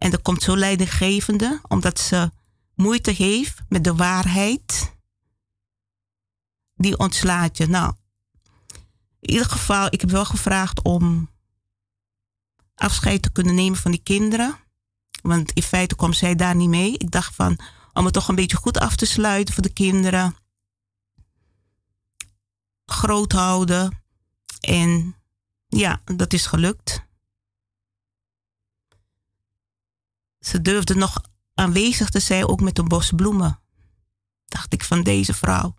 En 0.00 0.10
dat 0.10 0.22
komt 0.22 0.42
zo 0.42 0.56
leidinggevende, 0.56 1.60
omdat 1.68 1.98
ze 1.98 2.30
moeite 2.74 3.10
heeft 3.10 3.58
met 3.68 3.84
de 3.84 3.94
waarheid. 3.94 4.96
Die 6.74 6.98
ontslaat 6.98 7.56
je. 7.56 7.66
Nou, 7.66 7.94
in 9.20 9.30
ieder 9.30 9.46
geval, 9.46 9.86
ik 9.90 10.00
heb 10.00 10.10
wel 10.10 10.24
gevraagd 10.24 10.82
om 10.82 11.30
afscheid 12.74 13.22
te 13.22 13.32
kunnen 13.32 13.54
nemen 13.54 13.78
van 13.78 13.90
die 13.90 14.02
kinderen. 14.02 14.56
Want 15.22 15.52
in 15.52 15.62
feite 15.62 15.94
kwam 15.94 16.12
zij 16.12 16.34
daar 16.34 16.56
niet 16.56 16.68
mee. 16.68 16.98
Ik 16.98 17.10
dacht 17.10 17.34
van, 17.34 17.58
om 17.92 18.04
het 18.04 18.14
toch 18.14 18.28
een 18.28 18.34
beetje 18.34 18.56
goed 18.56 18.78
af 18.78 18.96
te 18.96 19.06
sluiten 19.06 19.54
voor 19.54 19.62
de 19.62 19.72
kinderen. 19.72 20.36
Groot 22.86 23.32
houden. 23.32 24.02
En 24.60 25.16
ja, 25.66 26.00
dat 26.04 26.32
is 26.32 26.46
gelukt. 26.46 27.08
Ze 30.40 30.62
durfde 30.62 30.94
nog 30.94 31.22
aanwezig 31.54 32.10
te 32.10 32.20
zijn, 32.20 32.48
ook 32.48 32.60
met 32.60 32.78
een 32.78 32.88
bos 32.88 33.10
bloemen. 33.16 33.60
Dacht 34.46 34.72
ik 34.72 34.84
van 34.84 35.02
deze 35.02 35.34
vrouw. 35.34 35.74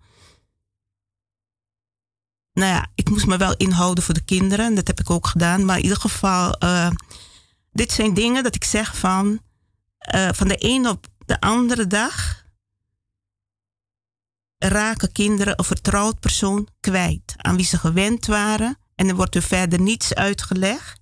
Nou 2.54 2.74
ja, 2.74 2.88
ik 2.96 3.10
moest 3.10 3.26
me 3.26 3.38
wel 3.38 3.56
inhouden 3.56 4.04
voor 4.04 4.14
de 4.14 4.26
kinderen. 4.26 4.76
Dat 4.76 4.88
heb 4.88 5.00
ik 5.00 5.10
ook 5.10 5.28
gedaan. 5.28 5.66
Maar 5.66 5.78
in 5.78 5.84
ieder 5.84 6.00
geval, 6.00 6.64
uh, 6.64 6.90
dit 7.72 7.92
zijn 7.92 8.14
dingen 8.14 8.44
dat 8.44 8.56
ik 8.56 8.64
zeg 8.64 8.98
van, 8.98 9.40
uh, 10.16 10.30
van 10.32 10.48
de 10.48 10.56
een 10.60 10.88
op 10.88 11.08
de 11.26 11.40
andere 11.40 11.88
dag 11.88 12.44
raken 14.58 15.12
kinderen 15.12 15.54
een 15.58 15.66
vertrouwd 15.66 16.20
persoon 16.20 16.68
kwijt. 16.80 17.34
Aan 17.38 17.56
wie 17.56 17.66
ze 17.66 17.78
gewend 17.78 18.26
waren. 18.26 18.78
En 18.96 19.10
er 19.10 19.16
wordt 19.16 19.36
er 19.36 19.42
verder 19.42 19.80
niets 19.80 20.14
uitgelegd. 20.14 21.00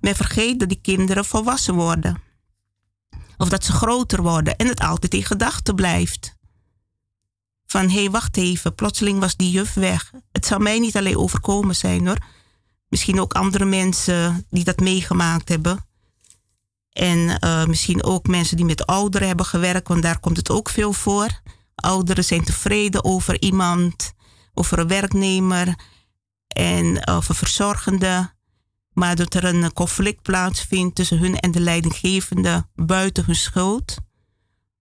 Men 0.00 0.16
vergeet 0.16 0.58
dat 0.58 0.68
die 0.68 0.80
kinderen 0.80 1.24
volwassen 1.24 1.74
worden. 1.74 2.22
Of 3.36 3.48
dat 3.48 3.64
ze 3.64 3.72
groter 3.72 4.22
worden 4.22 4.56
en 4.56 4.66
het 4.66 4.80
altijd 4.80 5.14
in 5.14 5.24
gedachten 5.24 5.74
blijft. 5.74 6.34
Van 7.66 7.88
hé, 7.88 8.00
hey, 8.00 8.10
wacht 8.10 8.36
even, 8.36 8.74
plotseling 8.74 9.20
was 9.20 9.36
die 9.36 9.50
juf 9.50 9.74
weg. 9.74 10.12
Het 10.32 10.46
zou 10.46 10.62
mij 10.62 10.78
niet 10.78 10.96
alleen 10.96 11.16
overkomen 11.16 11.76
zijn 11.76 12.06
hoor. 12.06 12.18
Misschien 12.88 13.20
ook 13.20 13.34
andere 13.34 13.64
mensen 13.64 14.46
die 14.50 14.64
dat 14.64 14.80
meegemaakt 14.80 15.48
hebben. 15.48 15.84
En 16.92 17.38
uh, 17.44 17.64
misschien 17.64 18.04
ook 18.04 18.26
mensen 18.26 18.56
die 18.56 18.66
met 18.66 18.86
ouderen 18.86 19.26
hebben 19.28 19.46
gewerkt, 19.46 19.88
want 19.88 20.02
daar 20.02 20.20
komt 20.20 20.36
het 20.36 20.50
ook 20.50 20.68
veel 20.68 20.92
voor. 20.92 21.40
Ouderen 21.74 22.24
zijn 22.24 22.44
tevreden 22.44 23.04
over 23.04 23.40
iemand, 23.40 24.12
over 24.54 24.78
een 24.78 24.88
werknemer 24.88 25.74
en 26.48 27.06
over 27.08 27.34
verzorgende. 27.34 28.34
Maar 28.96 29.16
dat 29.16 29.34
er 29.34 29.44
een 29.44 29.72
conflict 29.72 30.22
plaatsvindt 30.22 30.94
tussen 30.94 31.18
hun 31.18 31.38
en 31.38 31.50
de 31.50 31.60
leidinggevende 31.60 32.68
buiten 32.74 33.24
hun 33.24 33.36
schuld, 33.36 33.96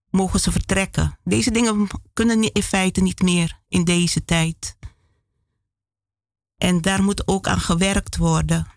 mogen 0.10 0.40
ze 0.40 0.52
vertrekken. 0.52 1.20
Deze 1.24 1.52
dingen 1.52 1.88
kunnen 2.14 2.54
in 2.54 2.64
feite 2.64 3.02
niet 3.02 3.22
meer 3.22 3.60
in 3.68 3.84
deze 3.84 4.26
tijd. 4.26 4.78
En 6.58 6.82
daar 6.82 7.04
moet 7.04 7.28
ook 7.28 7.48
aan 7.48 7.60
gewerkt 7.60 8.18
worden. 8.18 8.68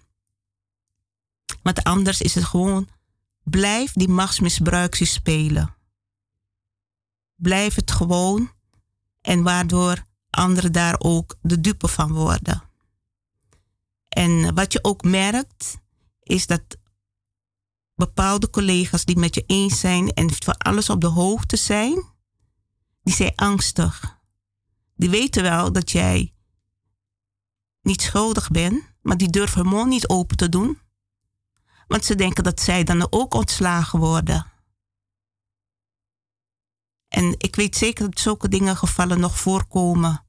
Want 1.63 1.85
anders 1.85 2.21
is 2.21 2.35
het 2.35 2.45
gewoon, 2.45 2.89
blijf 3.45 3.93
die 3.93 4.09
machtsmisbruik 4.09 4.95
spelen. 4.95 5.75
Blijf 7.35 7.75
het 7.75 7.91
gewoon 7.91 8.51
en 9.21 9.43
waardoor 9.43 10.05
anderen 10.31 10.73
daar 10.73 10.95
ook 10.99 11.37
de 11.41 11.61
dupe 11.61 11.89
van 11.89 12.13
worden. 12.13 12.68
En 14.09 14.55
wat 14.55 14.73
je 14.73 14.85
ook 14.85 15.03
merkt, 15.03 15.79
is 16.23 16.47
dat 16.47 16.63
bepaalde 17.95 18.51
collega's 18.51 19.05
die 19.05 19.19
met 19.19 19.35
je 19.35 19.45
eens 19.47 19.81
zijn 19.81 20.13
en 20.13 20.31
van 20.33 20.57
alles 20.57 20.91
op 20.91 21.01
de 21.01 21.07
hoogte 21.07 21.57
zijn, 21.57 22.05
die 23.03 23.15
zijn 23.15 23.35
angstig. 23.35 24.19
Die 24.95 25.11
weten 25.11 25.43
wel 25.43 25.73
dat 25.73 25.91
jij 25.91 26.35
niet 27.83 28.03
schuldig 28.03 28.51
bent, 28.51 28.83
maar 29.03 29.17
die 29.17 29.31
durven 29.31 29.69
hun 29.69 29.89
niet 29.89 30.09
open 30.09 30.37
te 30.37 30.49
doen. 30.49 30.79
Want 31.87 32.05
ze 32.05 32.15
denken 32.15 32.45
dat 32.45 32.61
zij 32.61 32.85
dan 32.85 33.07
ook 33.11 33.35
ontslagen 33.35 33.99
worden. 33.99 34.53
En 37.09 37.35
ik 37.39 37.57
weet 37.57 37.77
zeker 37.77 38.05
dat 38.05 38.21
zulke 38.21 38.49
dingen 38.49 38.77
gevallen 38.77 39.21
nog 39.21 39.39
voorkomen 39.39 40.25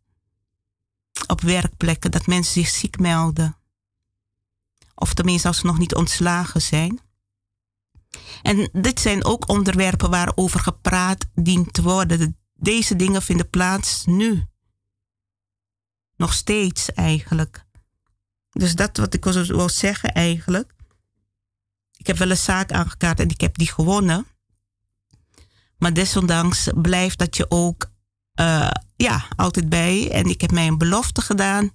op 1.27 1.41
werkplekken, 1.41 2.11
dat 2.11 2.27
mensen 2.27 2.53
zich 2.53 2.67
ziek 2.69 2.99
melden. 2.99 3.58
Of 4.99 5.13
tenminste 5.13 5.47
als 5.47 5.57
ze 5.57 5.65
nog 5.65 5.77
niet 5.77 5.95
ontslagen 5.95 6.61
zijn. 6.61 6.99
En 8.41 8.69
dit 8.71 8.99
zijn 8.99 9.25
ook 9.25 9.49
onderwerpen 9.49 10.09
waarover 10.09 10.59
gepraat 10.59 11.25
dient 11.33 11.73
te 11.73 11.81
worden. 11.81 12.37
Deze 12.53 12.95
dingen 12.95 13.21
vinden 13.21 13.49
plaats 13.49 14.05
nu. 14.05 14.43
Nog 16.15 16.33
steeds 16.33 16.93
eigenlijk. 16.93 17.65
Dus 18.51 18.75
dat 18.75 18.97
wat 18.97 19.13
ik 19.13 19.23
wil 19.23 19.69
zeggen 19.69 20.13
eigenlijk. 20.13 20.73
Ik 21.97 22.07
heb 22.07 22.17
wel 22.17 22.29
een 22.29 22.37
zaak 22.37 22.71
aangekaart 22.71 23.19
en 23.19 23.29
ik 23.29 23.41
heb 23.41 23.57
die 23.57 23.71
gewonnen. 23.71 24.25
Maar 25.77 25.93
desondanks 25.93 26.69
blijft 26.75 27.17
dat 27.17 27.37
je 27.37 27.45
ook 27.49 27.91
uh, 28.39 28.71
ja, 28.95 29.25
altijd 29.35 29.69
bij. 29.69 30.11
En 30.11 30.25
ik 30.25 30.41
heb 30.41 30.51
mij 30.51 30.67
een 30.67 30.77
belofte 30.77 31.21
gedaan. 31.21 31.73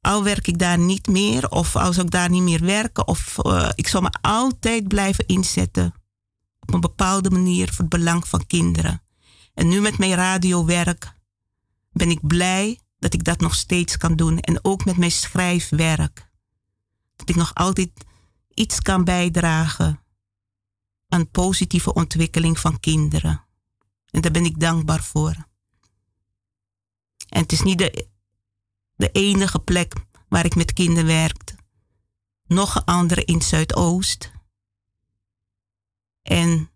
Al 0.00 0.24
werk 0.24 0.46
ik 0.46 0.58
daar 0.58 0.78
niet 0.78 1.06
meer, 1.06 1.48
of 1.48 1.76
als 1.76 1.98
ik 1.98 2.10
daar 2.10 2.30
niet 2.30 2.42
meer 2.42 2.64
werken, 2.64 3.06
of 3.06 3.36
uh, 3.42 3.70
ik 3.74 3.88
zal 3.88 4.00
me 4.00 4.10
altijd 4.20 4.88
blijven 4.88 5.26
inzetten 5.26 5.94
op 6.60 6.74
een 6.74 6.80
bepaalde 6.80 7.30
manier 7.30 7.66
voor 7.68 7.78
het 7.78 7.88
belang 7.88 8.28
van 8.28 8.46
kinderen. 8.46 9.02
En 9.54 9.68
nu 9.68 9.80
met 9.80 9.98
mijn 9.98 10.14
radiowerk 10.14 11.12
ben 11.92 12.10
ik 12.10 12.26
blij 12.26 12.78
dat 12.98 13.14
ik 13.14 13.24
dat 13.24 13.40
nog 13.40 13.54
steeds 13.54 13.96
kan 13.96 14.16
doen. 14.16 14.40
En 14.40 14.64
ook 14.64 14.84
met 14.84 14.96
mijn 14.96 15.10
schrijfwerk. 15.10 16.28
Dat 17.16 17.28
ik 17.28 17.36
nog 17.36 17.54
altijd 17.54 17.90
iets 18.54 18.80
kan 18.80 19.04
bijdragen 19.04 20.00
aan 21.08 21.30
positieve 21.30 21.94
ontwikkeling 21.94 22.58
van 22.58 22.80
kinderen. 22.80 23.44
En 24.10 24.20
daar 24.20 24.30
ben 24.30 24.44
ik 24.44 24.60
dankbaar 24.60 25.02
voor. 25.02 25.46
En 27.28 27.42
het 27.42 27.52
is 27.52 27.62
niet 27.62 27.78
de, 27.78 28.08
de 28.98 29.10
enige 29.10 29.58
plek 29.58 29.94
waar 30.28 30.44
ik 30.44 30.54
met 30.54 30.72
kinderen 30.72 31.06
werk. 31.06 31.54
Nog 32.46 32.74
een 32.74 32.84
andere 32.84 33.24
in 33.24 33.42
Zuidoost. 33.42 34.32
En 36.22 36.70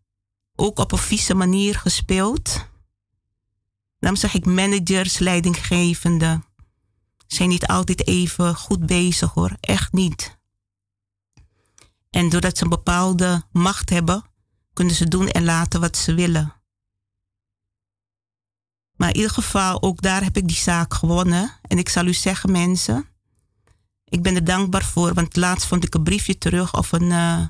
ook 0.55 0.79
op 0.79 0.93
een 0.93 0.99
vieze 0.99 1.35
manier 1.35 1.79
gespeeld. 1.79 2.67
Dan 3.99 4.17
zeg 4.17 4.35
ik 4.35 4.47
managers, 4.47 5.19
leidinggevenden. 5.19 6.45
Zijn 7.27 7.49
niet 7.49 7.67
altijd 7.67 8.07
even 8.07 8.55
goed 8.55 8.87
bezig 8.87 9.33
hoor. 9.33 9.57
Echt 9.61 9.93
niet. 9.93 10.39
En 12.11 12.29
doordat 12.29 12.57
ze 12.57 12.65
een 12.65 12.71
bepaalde 12.71 13.43
macht 13.53 13.91
hebben, 13.91 14.25
kunnen 14.73 14.95
ze 14.95 15.09
doen 15.09 15.29
en 15.29 15.45
laten 15.45 15.81
wat 15.81 15.97
ze 15.97 16.15
willen. 16.15 16.62
Maar 19.03 19.11
in 19.11 19.17
ieder 19.17 19.33
geval, 19.33 19.83
ook 19.83 20.03
daar 20.03 20.23
heb 20.23 20.37
ik 20.37 20.49
die 20.49 20.57
zaak 20.57 20.95
gewonnen. 20.95 21.59
En 21.63 21.79
ik 21.79 21.89
zal 21.89 22.07
u 22.07 22.15
zeggen, 22.15 22.53
mensen, 22.53 23.07
ik 24.05 24.23
ben 24.23 24.35
er 24.35 24.45
dankbaar 24.45 24.85
voor. 24.85 25.15
Want 25.15 25.37
laatst 25.37 25.67
vond 25.67 25.85
ik 25.85 25.95
een 25.95 26.03
briefje 26.03 26.39
terug 26.39 26.75
of 26.77 26.93
een, 26.93 27.11
uh, 27.11 27.47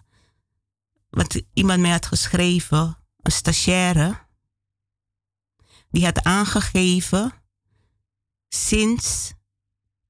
wat 1.11 1.43
iemand 1.53 1.81
mij 1.81 1.91
had 1.91 2.07
geschreven, 2.07 2.99
een 3.23 3.33
stagiaire. 3.33 4.19
Die 5.91 6.05
had 6.05 6.23
aangegeven, 6.23 7.33
sinds 8.49 9.33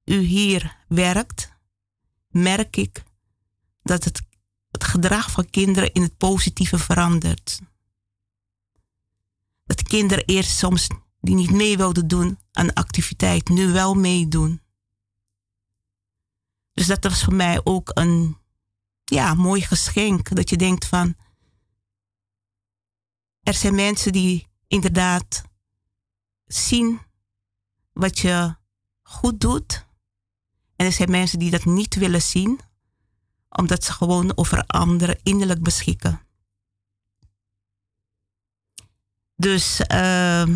u 0.05 0.19
hier 0.19 0.77
werkt, 0.89 1.53
merk 2.29 2.77
ik 2.77 3.03
dat 3.83 4.05
het 4.05 4.23
het 4.71 4.85
gedrag 4.85 5.31
van 5.31 5.51
kinderen 5.51 5.93
in 5.93 6.03
het 6.03 6.17
positieve 6.17 6.79
verandert. 6.79 7.61
Dat 9.65 9.83
kinderen 9.83 10.25
eerst 10.25 10.57
soms 10.57 10.87
die 11.23 11.35
niet 11.35 11.51
mee 11.51 11.77
wilden 11.77 12.09
doen 12.09 12.39
aan 12.53 12.73
activiteit, 12.73 13.49
nu 13.49 13.73
wel 13.73 13.95
meedoen. 13.95 14.61
Dus 16.73 16.87
dat 16.87 17.03
was 17.03 17.25
voor 17.25 17.35
mij 17.35 17.61
ook 17.65 17.91
een 17.95 18.37
ja, 19.05 19.35
mooi 19.35 19.61
geschenk. 19.61 20.35
Dat 20.35 20.51
je 20.51 20.57
denkt 20.57 20.87
van, 20.87 21.15
er 23.43 23.55
zijn 23.55 23.75
mensen 23.75 24.13
die 24.13 24.49
inderdaad 24.67 25.43
zien 26.45 27.01
wat 27.93 28.19
je 28.19 28.57
goed 29.03 29.41
doet. 29.41 29.87
En 30.77 30.87
er 30.87 30.93
zijn 30.93 31.11
mensen 31.11 31.39
die 31.39 31.51
dat 31.51 31.65
niet 31.65 31.95
willen 31.95 32.23
zien 32.23 32.61
omdat 33.49 33.85
ze 33.85 33.93
gewoon 33.93 34.37
over 34.37 34.67
anderen 34.67 35.19
innerlijk 35.23 35.63
beschikken. 35.63 36.21
Dus 39.37 39.81
uh, 39.93 40.49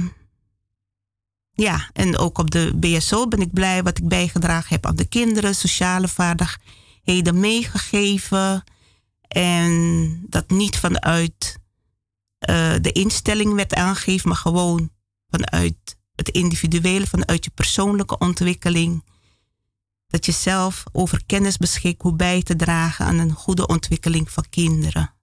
ja, 1.57 1.91
en 1.93 2.19
ook 2.19 2.39
op 2.39 2.51
de 2.51 2.73
BSO 2.77 3.29
ben 3.29 3.41
ik 3.41 3.53
blij 3.53 3.83
wat 3.83 3.99
ik 3.99 4.09
bijgedragen 4.09 4.75
heb 4.75 4.87
aan 4.87 4.97
de 4.97 5.09
kinderen, 5.09 5.55
sociale 5.55 6.09
vaardigheden 6.09 7.41
meegegeven. 7.41 8.65
En 9.29 10.21
dat 10.29 10.51
niet 10.51 10.79
vanuit 10.79 11.59
uh, 12.51 12.75
de 12.81 12.93
instelling 12.93 13.55
werd 13.55 13.75
aangegeven, 13.75 14.29
maar 14.29 14.39
gewoon 14.39 14.91
vanuit 15.31 15.97
het 16.15 16.29
individuele, 16.29 17.07
vanuit 17.07 17.45
je 17.45 17.51
persoonlijke 17.51 18.19
ontwikkeling 18.19 19.05
dat 20.07 20.27
je 20.27 20.33
zelf 20.33 20.85
over 20.93 21.25
kennis 21.27 21.57
beschikt 21.57 22.03
hoe 22.03 22.17
bij 22.17 22.43
te 22.43 22.57
dragen 22.57 23.07
aan 23.07 23.19
een 23.19 23.33
goede 23.33 23.67
ontwikkeling 23.67 24.31
van 24.31 24.45
kinderen. 24.51 25.15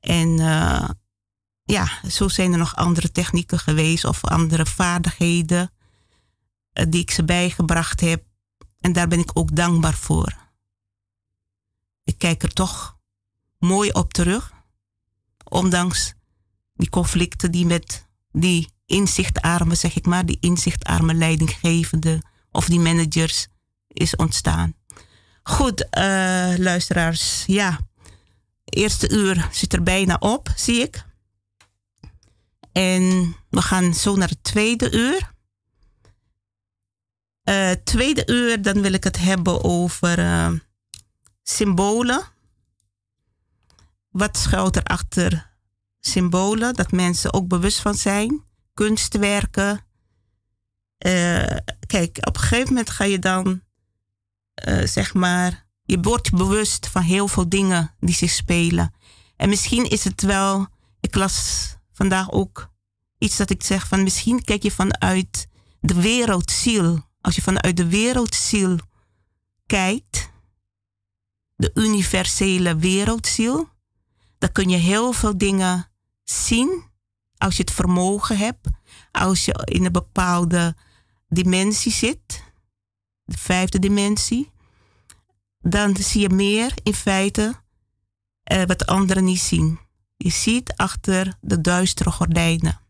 En 0.00 0.28
uh, 0.28 0.88
ja, 1.64 1.88
zo 2.08 2.28
zijn 2.28 2.52
er 2.52 2.58
nog 2.58 2.76
andere 2.76 3.10
technieken 3.10 3.58
geweest 3.58 4.04
of 4.04 4.24
andere 4.24 4.66
vaardigheden 4.66 5.70
uh, 6.72 6.84
die 6.88 7.00
ik 7.00 7.10
ze 7.10 7.24
bijgebracht 7.24 8.00
heb. 8.00 8.24
En 8.80 8.92
daar 8.92 9.08
ben 9.08 9.18
ik 9.18 9.30
ook 9.32 9.56
dankbaar 9.56 9.94
voor. 9.94 10.34
Ik 12.04 12.18
kijk 12.18 12.42
er 12.42 12.52
toch 12.52 12.98
mooi 13.58 13.90
op 13.90 14.12
terug, 14.12 14.52
ondanks 15.44 16.14
die 16.74 16.88
conflicten 16.88 17.50
die 17.50 17.66
met 17.66 18.08
die 18.32 18.72
inzichtarme, 18.86 19.74
zeg 19.74 19.96
ik 19.96 20.06
maar, 20.06 20.26
die 20.26 20.36
inzichtarme 20.40 21.14
leidinggevende 21.14 22.22
of 22.50 22.66
die 22.66 22.80
managers 22.80 23.46
is 23.88 24.16
ontstaan. 24.16 24.74
Goed, 25.42 25.86
uh, 25.98 26.54
luisteraars. 26.56 27.44
Ja, 27.46 27.78
eerste 28.64 29.10
uur 29.10 29.48
zit 29.52 29.72
er 29.72 29.82
bijna 29.82 30.16
op, 30.18 30.52
zie 30.56 30.80
ik. 30.80 31.04
En 32.74 33.36
we 33.50 33.62
gaan 33.62 33.94
zo 33.94 34.16
naar 34.16 34.28
het 34.28 34.44
tweede 34.44 34.92
uur. 34.92 35.32
Uh, 37.44 37.70
tweede 37.70 38.26
uur, 38.26 38.62
dan 38.62 38.82
wil 38.82 38.92
ik 38.92 39.04
het 39.04 39.18
hebben 39.18 39.64
over 39.64 40.18
uh, 40.18 40.52
symbolen. 41.42 42.22
Wat 44.08 44.36
schuilt 44.36 44.76
er 44.76 44.82
achter 44.82 45.50
symbolen? 46.00 46.74
Dat 46.74 46.92
mensen 46.92 47.32
ook 47.32 47.48
bewust 47.48 47.80
van 47.80 47.94
zijn. 47.94 48.44
Kunstwerken, 48.74 49.86
uh, 51.06 51.56
kijk, 51.86 52.18
op 52.20 52.34
een 52.34 52.42
gegeven 52.42 52.68
moment 52.68 52.90
ga 52.90 53.04
je 53.04 53.18
dan, 53.18 53.62
zeg 54.84 55.14
maar, 55.14 55.66
je 55.82 56.00
wordt 56.00 56.30
bewust 56.30 56.88
van 56.88 57.02
heel 57.02 57.28
veel 57.28 57.48
dingen 57.48 57.94
die 58.00 58.14
zich 58.14 58.30
spelen. 58.30 58.94
En 59.36 59.48
misschien 59.48 59.90
is 59.90 60.04
het 60.04 60.22
wel, 60.22 60.66
ik 61.00 61.14
las 61.14 61.68
vandaag 61.94 62.30
ook 62.30 62.70
iets 63.18 63.36
dat 63.36 63.50
ik 63.50 63.62
zeg 63.62 63.88
van 63.88 64.02
misschien 64.02 64.44
kijk 64.44 64.62
je 64.62 64.70
vanuit 64.70 65.48
de 65.80 65.94
wereldziel. 65.94 67.12
Als 67.20 67.34
je 67.34 67.42
vanuit 67.42 67.76
de 67.76 67.88
wereldziel 67.88 68.78
kijkt, 69.66 70.30
de 71.56 71.70
universele 71.74 72.76
wereldziel, 72.76 73.68
dan 74.38 74.52
kun 74.52 74.68
je 74.68 74.76
heel 74.76 75.12
veel 75.12 75.38
dingen 75.38 75.90
zien 76.24 76.84
als 77.36 77.56
je 77.56 77.62
het 77.62 77.72
vermogen 77.72 78.38
hebt, 78.38 78.68
als 79.12 79.44
je 79.44 79.62
in 79.64 79.84
een 79.84 79.92
bepaalde 79.92 80.76
dimensie 81.28 81.92
zit, 81.92 82.42
de 83.24 83.38
vijfde 83.38 83.78
dimensie, 83.78 84.50
dan 85.58 85.96
zie 85.96 86.20
je 86.20 86.28
meer 86.28 86.74
in 86.82 86.94
feite 86.94 87.54
uh, 88.52 88.62
wat 88.62 88.86
anderen 88.86 89.24
niet 89.24 89.40
zien. 89.40 89.78
Je 90.16 90.30
ziet 90.30 90.72
achter 90.76 91.36
de 91.40 91.60
duistere 91.60 92.10
gordijnen. 92.10 92.80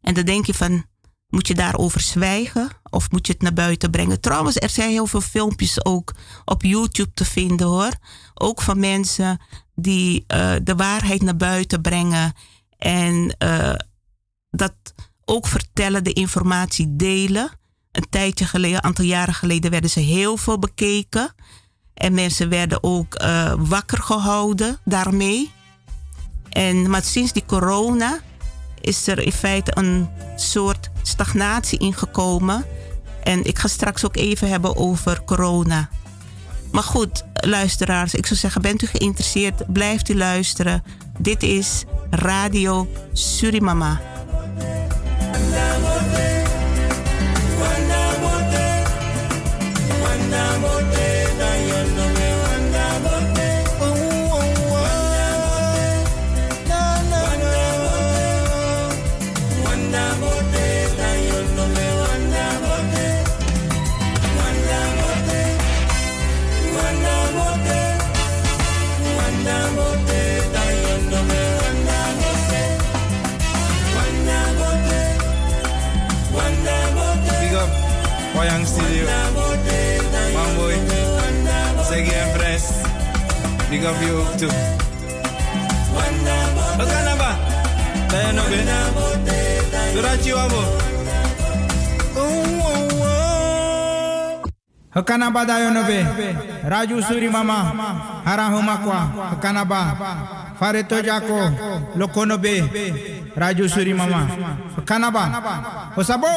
En 0.00 0.14
dan 0.14 0.24
denk 0.24 0.46
je 0.46 0.54
van, 0.54 0.84
moet 1.28 1.46
je 1.46 1.54
daarover 1.54 2.00
zwijgen 2.00 2.68
of 2.90 3.10
moet 3.10 3.26
je 3.26 3.32
het 3.32 3.42
naar 3.42 3.52
buiten 3.52 3.90
brengen? 3.90 4.20
Trouwens, 4.20 4.56
er 4.56 4.68
zijn 4.68 4.90
heel 4.90 5.06
veel 5.06 5.20
filmpjes 5.20 5.84
ook 5.84 6.14
op 6.44 6.62
YouTube 6.62 7.12
te 7.14 7.24
vinden 7.24 7.66
hoor. 7.66 7.92
Ook 8.34 8.62
van 8.62 8.80
mensen 8.80 9.40
die 9.74 10.24
uh, 10.34 10.54
de 10.62 10.74
waarheid 10.74 11.22
naar 11.22 11.36
buiten 11.36 11.80
brengen. 11.80 12.32
En 12.78 13.36
uh, 13.38 13.74
dat 14.50 14.74
ook 15.24 15.46
vertellen, 15.46 16.04
de 16.04 16.12
informatie 16.12 16.96
delen. 16.96 17.50
Een 17.92 18.06
tijdje 18.10 18.44
geleden, 18.44 18.76
een 18.76 18.84
aantal 18.84 19.04
jaren 19.04 19.34
geleden, 19.34 19.70
werden 19.70 19.90
ze 19.90 20.00
heel 20.00 20.36
veel 20.36 20.58
bekeken. 20.58 21.34
En 21.94 22.14
mensen 22.14 22.48
werden 22.48 22.82
ook 22.82 23.22
uh, 23.22 23.54
wakker 23.58 24.02
gehouden 24.02 24.78
daarmee. 24.84 25.54
En, 26.56 26.90
maar 26.90 27.02
sinds 27.02 27.32
die 27.32 27.44
corona 27.46 28.18
is 28.80 29.06
er 29.06 29.18
in 29.18 29.32
feite 29.32 29.72
een 29.74 30.08
soort 30.36 30.90
stagnatie 31.02 31.78
ingekomen. 31.78 32.64
En 33.22 33.44
ik 33.44 33.58
ga 33.58 33.68
straks 33.68 34.04
ook 34.04 34.16
even 34.16 34.48
hebben 34.48 34.76
over 34.76 35.22
corona. 35.24 35.88
Maar 36.72 36.82
goed, 36.82 37.24
luisteraars, 37.32 38.14
ik 38.14 38.26
zou 38.26 38.38
zeggen, 38.38 38.62
bent 38.62 38.82
u 38.82 38.86
geïnteresseerd, 38.86 39.72
blijft 39.72 40.08
u 40.08 40.16
luisteren. 40.16 40.82
Dit 41.18 41.42
is 41.42 41.84
Radio 42.10 42.88
Surimama. 43.12 44.00
Wayang 78.46 78.62
Studio. 78.62 79.10
Mamboy. 80.30 80.78
Segi 81.82 82.14
en 82.14 82.28
Fres. 82.38 82.64
Big 83.66 83.82
up 83.82 83.98
you 83.98 84.22
too. 84.38 84.46
Wat 86.78 86.86
kan 86.86 87.02
nou 87.10 87.16
ba? 87.18 87.30
Tayo 88.06 88.30
no 88.38 88.42
be. 88.46 88.58
Durachi 89.90 90.30
wabo. 90.30 90.62
Hakanaba 94.94 95.42
dayo 95.42 95.74
no 95.74 95.82
be. 95.82 96.06
Raju 96.70 97.02
Suri 97.02 97.26
Mama. 97.26 97.74
Harahuma 98.22 98.78
kwa. 98.78 99.00
Hakanaba. 99.34 99.80
Fareto 100.54 101.02
Jako. 101.02 101.50
Lokono 101.98 102.38
be. 102.38 102.62
Raju 103.34 103.66
Suri 103.66 103.90
Mama. 103.90 104.22
Hakanaba. 104.78 105.24
Osabo. 105.98 106.30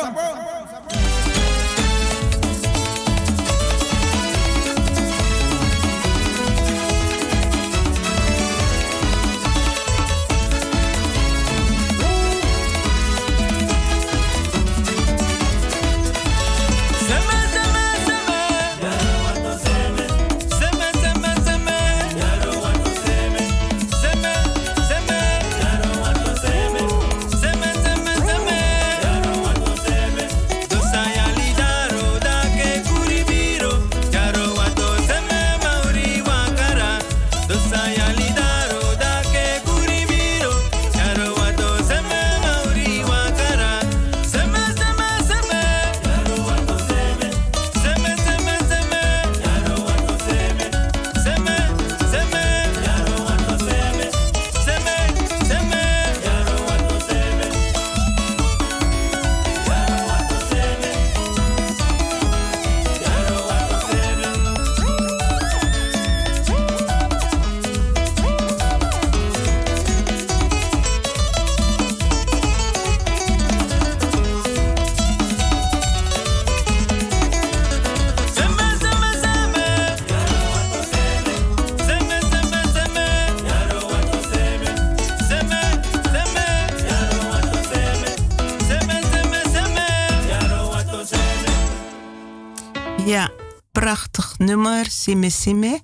Nummer 94.60 94.86
Sime 94.92 95.30
Sime. 95.30 95.82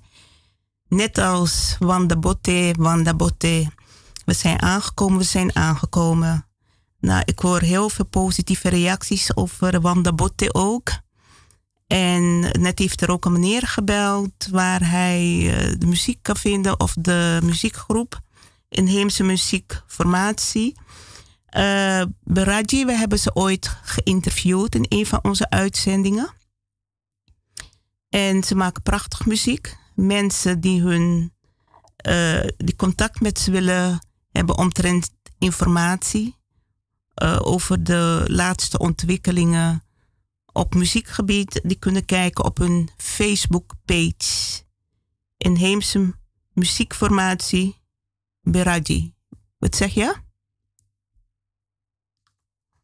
Net 0.88 1.18
als 1.18 1.76
Wanda 1.78 2.16
Botte, 2.16 2.74
Wanda 2.78 3.14
Botte. 3.14 3.66
We 4.24 4.32
zijn 4.32 4.62
aangekomen, 4.62 5.18
we 5.18 5.24
zijn 5.24 5.56
aangekomen. 5.56 6.46
Nou, 7.00 7.22
ik 7.24 7.38
hoor 7.38 7.60
heel 7.60 7.88
veel 7.88 8.04
positieve 8.04 8.68
reacties 8.68 9.36
over 9.36 9.80
Wanda 9.80 10.12
Botte 10.12 10.54
ook. 10.54 10.90
En 11.86 12.40
net 12.40 12.78
heeft 12.78 13.00
er 13.00 13.10
ook 13.10 13.24
een 13.24 13.32
meneer 13.32 13.66
gebeld 13.66 14.48
waar 14.50 14.90
hij 14.90 15.22
eh, 15.22 15.74
de 15.78 15.86
muziek 15.86 16.18
kan 16.22 16.36
vinden 16.36 16.80
of 16.80 16.94
de 16.98 17.38
muziekgroep. 17.42 18.20
Inheemse 18.68 19.22
muziekformatie. 19.22 20.74
Uh, 21.50 22.02
we 22.22 22.84
hebben 22.86 23.18
ze 23.18 23.34
ooit 23.34 23.76
geïnterviewd 23.82 24.74
in 24.74 24.86
een 24.88 25.06
van 25.06 25.18
onze 25.22 25.50
uitzendingen. 25.50 26.35
En 28.08 28.44
ze 28.44 28.54
maken 28.54 28.82
prachtig 28.82 29.26
muziek. 29.26 29.76
Mensen 29.94 30.60
die 30.60 30.80
hun 30.80 31.32
uh, 32.08 32.44
die 32.56 32.76
contact 32.76 33.20
met 33.20 33.38
ze 33.38 33.50
willen 33.50 34.06
hebben 34.30 34.58
omtrent 34.58 35.10
informatie 35.38 36.36
uh, 37.22 37.38
over 37.42 37.84
de 37.84 38.24
laatste 38.26 38.78
ontwikkelingen 38.78 39.82
op 40.52 40.74
muziekgebied, 40.74 41.60
die 41.62 41.78
kunnen 41.78 42.04
kijken 42.04 42.44
op 42.44 42.58
hun 42.58 42.88
Facebook-page. 42.96 44.62
Inheemse 45.36 46.14
muziekformatie 46.52 47.76
Beraji. 48.40 49.14
Wat 49.58 49.76
zeg 49.76 49.94
je? 49.94 50.25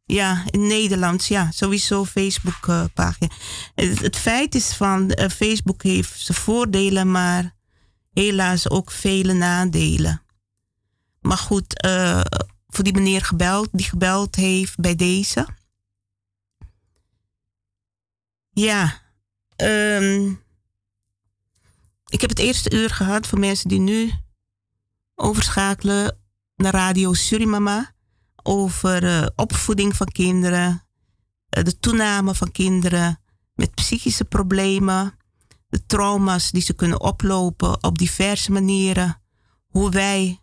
Ja, 0.04 0.44
in 0.50 0.66
Nederland, 0.66 1.26
ja, 1.26 1.50
sowieso 1.50 2.04
Facebook-pagina. 2.04 3.30
Het, 3.74 4.00
het, 4.00 4.16
feit 4.16 4.54
is 4.54 4.72
van 4.72 5.12
uh, 5.18 5.28
Facebook 5.28 5.82
heeft 5.82 6.20
zijn 6.20 6.38
voordelen, 6.38 7.10
maar 7.10 7.54
helaas 8.12 8.70
ook 8.70 8.90
vele 8.90 9.32
nadelen. 9.32 10.22
Maar 11.20 11.38
goed, 11.38 11.84
uh, 11.84 12.20
voor 12.68 12.84
die 12.84 12.92
meneer 12.92 13.24
gebeld, 13.24 13.68
die 13.72 13.86
gebeld 13.86 14.34
heeft 14.34 14.76
bij 14.76 14.96
deze. 14.96 15.48
Ja, 18.50 19.00
um, 19.56 20.42
ik 22.08 22.20
heb 22.20 22.30
het 22.30 22.38
eerste 22.38 22.72
uur 22.72 22.90
gehad 22.90 23.26
voor 23.26 23.38
mensen 23.38 23.68
die 23.68 23.80
nu 23.80 24.12
overschakelen 25.14 26.18
naar 26.56 26.72
Radio 26.72 27.12
Surimama 27.12 27.91
over 28.42 29.04
uh, 29.04 29.26
opvoeding 29.36 29.96
van 29.96 30.06
kinderen, 30.06 30.68
uh, 30.68 31.64
de 31.64 31.78
toename 31.78 32.34
van 32.34 32.50
kinderen 32.50 33.20
met 33.54 33.74
psychische 33.74 34.24
problemen, 34.24 35.14
de 35.68 35.86
trauma's 35.86 36.50
die 36.50 36.62
ze 36.62 36.72
kunnen 36.72 37.00
oplopen 37.00 37.84
op 37.84 37.98
diverse 37.98 38.52
manieren, 38.52 39.22
hoe 39.66 39.90
wij 39.90 40.40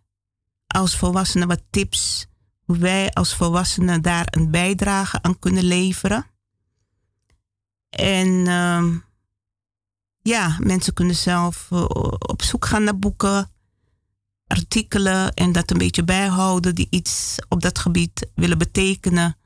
als 0.67 0.97
volwassenen 0.97 1.47
wat 1.47 1.61
tips, 1.69 2.27
hoe 2.59 2.77
wij 2.77 3.11
als 3.11 3.35
volwassenen 3.35 4.01
daar 4.01 4.27
een 4.29 4.51
bijdrage 4.51 5.21
aan 5.21 5.39
kunnen 5.39 5.63
leveren. 5.63 6.25
En 7.89 8.27
uh, 8.27 8.95
ja, 10.21 10.57
mensen 10.59 10.93
kunnen 10.93 11.15
zelf 11.15 11.67
uh, 11.73 11.83
op 12.17 12.41
zoek 12.41 12.65
gaan 12.65 12.83
naar 12.83 12.99
boeken 12.99 13.51
artikelen 14.49 15.33
en 15.33 15.51
dat 15.51 15.71
een 15.71 15.77
beetje 15.77 16.03
bijhouden 16.03 16.75
die 16.75 16.87
iets 16.89 17.35
op 17.47 17.61
dat 17.61 17.79
gebied 17.79 18.27
willen 18.35 18.57
betekenen 18.57 19.37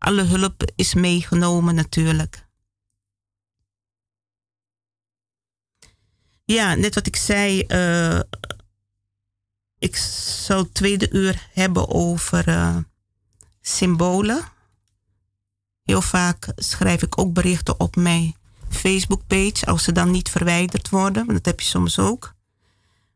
alle 0.00 0.22
hulp 0.22 0.70
is 0.76 0.94
meegenomen 0.94 1.74
natuurlijk. 1.74 2.48
Ja, 6.44 6.74
net 6.74 6.94
wat 6.94 7.06
ik 7.06 7.16
zei, 7.16 7.64
uh, 7.68 8.20
ik 9.78 9.96
zou 10.46 10.62
het 10.62 10.74
tweede 10.74 11.10
uur 11.10 11.48
hebben 11.52 11.88
over 11.88 12.48
uh, 12.48 12.76
symbolen. 13.60 14.44
Heel 15.82 16.02
vaak 16.02 16.52
schrijf 16.56 17.02
ik 17.02 17.18
ook 17.18 17.32
berichten 17.32 17.80
op 17.80 17.96
mijn 17.96 18.34
Facebook-page, 18.68 19.66
als 19.66 19.84
ze 19.84 19.92
dan 19.92 20.10
niet 20.10 20.28
verwijderd 20.28 20.88
worden, 20.88 21.26
want 21.26 21.36
dat 21.36 21.46
heb 21.46 21.60
je 21.60 21.66
soms 21.66 21.98
ook. 21.98 22.34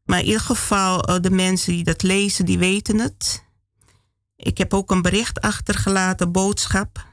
Maar 0.04 0.18
in 0.18 0.24
ieder 0.24 0.40
geval, 0.40 1.10
uh, 1.10 1.20
de 1.20 1.30
mensen 1.30 1.72
die 1.72 1.84
dat 1.84 2.02
lezen, 2.02 2.44
die 2.44 2.58
weten 2.58 2.98
het. 2.98 3.44
Ik 4.36 4.58
heb 4.58 4.74
ook 4.74 4.90
een 4.90 5.02
bericht 5.02 5.40
achtergelaten, 5.40 6.32
boodschap. 6.32 7.06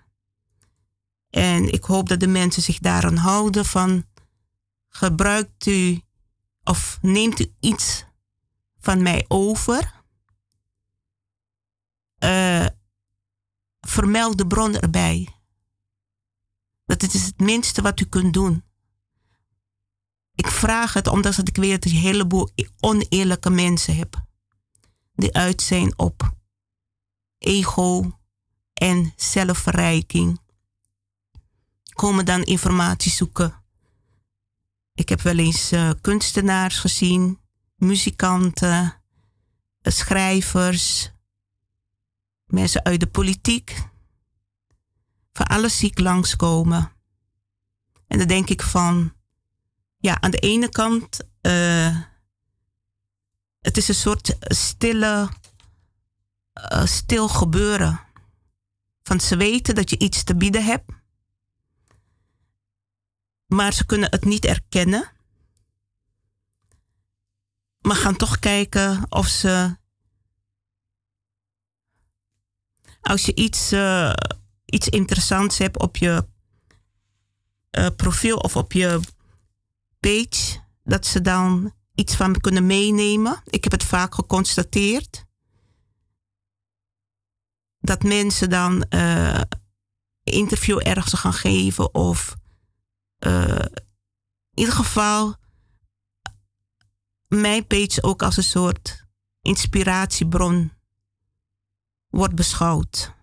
En 1.29 1.71
ik 1.71 1.83
hoop 1.83 2.09
dat 2.09 2.19
de 2.19 2.27
mensen 2.27 2.61
zich 2.61 2.79
daaraan 2.79 3.17
houden 3.17 3.65
van 3.65 4.05
gebruikt 4.87 5.65
u 5.65 6.01
of 6.63 6.97
neemt 7.01 7.39
u 7.39 7.53
iets 7.59 8.05
van 8.79 9.01
mij 9.01 9.25
over? 9.27 9.93
Uh, 12.23 12.65
vermeld 13.79 14.37
de 14.37 14.47
bron 14.47 14.75
erbij. 14.75 15.27
Dat 16.85 17.01
het 17.01 17.13
is 17.13 17.25
het 17.25 17.39
minste 17.39 17.81
wat 17.81 17.99
u 17.99 18.05
kunt 18.05 18.33
doen. 18.33 18.63
Ik 20.41 20.47
vraag 20.47 20.93
het 20.93 21.07
omdat 21.07 21.37
ik 21.37 21.55
weet 21.55 21.83
dat 21.83 21.91
een 21.91 21.97
heleboel 21.97 22.49
oneerlijke 22.79 23.49
mensen 23.49 23.95
hebt. 23.95 24.17
Die 25.13 25.33
uit 25.33 25.61
zijn 25.61 25.99
op 25.99 26.33
ego 27.37 28.19
en 28.73 29.13
zelfverrijking. 29.15 30.39
Komen 31.93 32.25
dan 32.25 32.43
informatie 32.43 33.11
zoeken. 33.11 33.63
Ik 34.93 35.09
heb 35.09 35.21
wel 35.21 35.37
eens 35.37 35.71
uh, 35.71 35.91
kunstenaars 36.01 36.79
gezien, 36.79 37.39
muzikanten, 37.75 38.83
uh, 39.81 39.93
schrijvers, 39.93 41.11
mensen 42.45 42.83
uit 42.83 42.99
de 42.99 43.07
politiek. 43.07 43.89
Van 45.33 45.45
alles 45.45 45.77
zie 45.77 45.89
ik 45.89 45.99
langskomen. 45.99 46.91
En 48.07 48.17
dan 48.17 48.27
denk 48.27 48.49
ik 48.49 48.61
van, 48.61 49.13
ja, 50.01 50.21
aan 50.21 50.31
de 50.31 50.37
ene 50.37 50.69
kant, 50.69 51.19
uh, 51.41 52.01
het 53.59 53.77
is 53.77 53.87
een 53.87 53.95
soort 53.95 54.35
stille 54.39 55.29
uh, 56.71 56.85
stil 56.85 57.27
gebeuren. 57.27 57.99
Van 59.03 59.19
ze 59.19 59.37
weten 59.37 59.75
dat 59.75 59.89
je 59.89 59.97
iets 59.97 60.23
te 60.23 60.35
bieden 60.35 60.63
hebt, 60.63 60.91
maar 63.45 63.73
ze 63.73 63.85
kunnen 63.85 64.11
het 64.11 64.25
niet 64.25 64.45
erkennen. 64.45 65.11
Maar 67.81 67.95
gaan 67.95 68.15
toch 68.15 68.39
kijken 68.39 69.05
of 69.09 69.27
ze. 69.27 69.79
Als 73.01 73.25
je 73.25 73.35
iets, 73.35 73.73
uh, 73.73 74.13
iets 74.65 74.89
interessants 74.89 75.57
hebt 75.57 75.79
op 75.79 75.97
je 75.97 76.27
profiel 77.95 78.37
of 78.37 78.55
op 78.55 78.71
je 78.71 78.99
page, 80.01 80.59
dat 80.83 81.05
ze 81.05 81.21
dan 81.21 81.73
iets 81.93 82.15
van 82.15 82.39
kunnen 82.39 82.65
meenemen. 82.65 83.41
Ik 83.45 83.63
heb 83.63 83.71
het 83.71 83.83
vaak 83.83 84.15
geconstateerd 84.15 85.25
dat 87.79 88.03
mensen 88.03 88.49
dan 88.49 88.85
uh, 88.89 89.41
interview 90.23 90.79
ergens 90.83 91.13
gaan 91.13 91.33
geven 91.33 91.93
of 91.93 92.35
uh, 93.25 93.65
in 94.51 94.59
ieder 94.59 94.73
geval 94.73 95.35
mijn 97.27 97.67
page 97.67 98.03
ook 98.03 98.23
als 98.23 98.37
een 98.37 98.43
soort 98.43 99.05
inspiratiebron 99.41 100.71
wordt 102.09 102.35
beschouwd. 102.35 103.13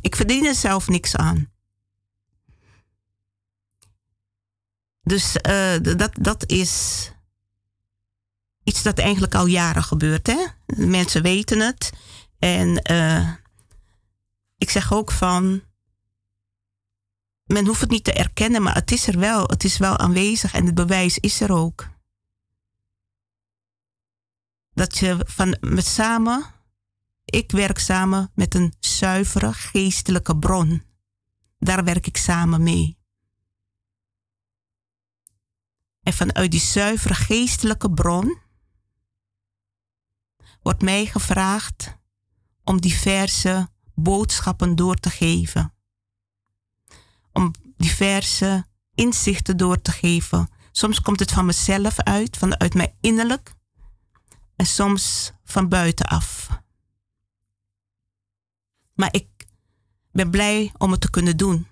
Ik 0.00 0.16
verdien 0.16 0.46
er 0.46 0.54
zelf 0.54 0.88
niks 0.88 1.16
aan. 1.16 1.51
Dus 5.02 5.36
uh, 5.48 5.74
dat, 5.96 6.10
dat 6.20 6.48
is 6.50 7.10
iets 8.64 8.82
dat 8.82 8.98
eigenlijk 8.98 9.34
al 9.34 9.46
jaren 9.46 9.82
gebeurt. 9.82 10.26
Hè? 10.26 10.46
Mensen 10.66 11.22
weten 11.22 11.60
het. 11.60 11.92
En 12.38 12.92
uh, 12.92 13.32
ik 14.58 14.70
zeg 14.70 14.92
ook 14.92 15.12
van, 15.12 15.62
men 17.44 17.66
hoeft 17.66 17.80
het 17.80 17.90
niet 17.90 18.04
te 18.04 18.12
erkennen, 18.12 18.62
maar 18.62 18.74
het 18.74 18.90
is 18.90 19.06
er 19.06 19.18
wel. 19.18 19.42
Het 19.46 19.64
is 19.64 19.78
wel 19.78 19.98
aanwezig 19.98 20.54
en 20.54 20.66
het 20.66 20.74
bewijs 20.74 21.18
is 21.18 21.40
er 21.40 21.52
ook. 21.52 21.90
Dat 24.74 24.98
je 24.98 25.24
van 25.26 25.56
met 25.60 25.86
samen, 25.86 26.44
ik 27.24 27.50
werk 27.50 27.78
samen 27.78 28.30
met 28.34 28.54
een 28.54 28.74
zuivere 28.80 29.52
geestelijke 29.52 30.38
bron. 30.38 30.82
Daar 31.58 31.84
werk 31.84 32.06
ik 32.06 32.16
samen 32.16 32.62
mee. 32.62 33.01
En 36.02 36.12
vanuit 36.12 36.50
die 36.50 36.60
zuivere 36.60 37.14
geestelijke 37.14 37.90
bron 37.90 38.38
wordt 40.62 40.82
mij 40.82 41.06
gevraagd 41.06 41.98
om 42.64 42.80
diverse 42.80 43.68
boodschappen 43.94 44.76
door 44.76 44.96
te 44.96 45.10
geven. 45.10 45.74
Om 47.32 47.52
diverse 47.76 48.66
inzichten 48.94 49.56
door 49.56 49.82
te 49.82 49.92
geven. 49.92 50.48
Soms 50.72 51.00
komt 51.00 51.20
het 51.20 51.32
van 51.32 51.46
mezelf 51.46 52.00
uit, 52.00 52.36
vanuit 52.36 52.74
mijn 52.74 52.96
innerlijk. 53.00 53.54
En 54.56 54.66
soms 54.66 55.32
van 55.44 55.68
buitenaf. 55.68 56.48
Maar 58.94 59.14
ik 59.14 59.46
ben 60.12 60.30
blij 60.30 60.72
om 60.78 60.90
het 60.90 61.00
te 61.00 61.10
kunnen 61.10 61.36
doen. 61.36 61.66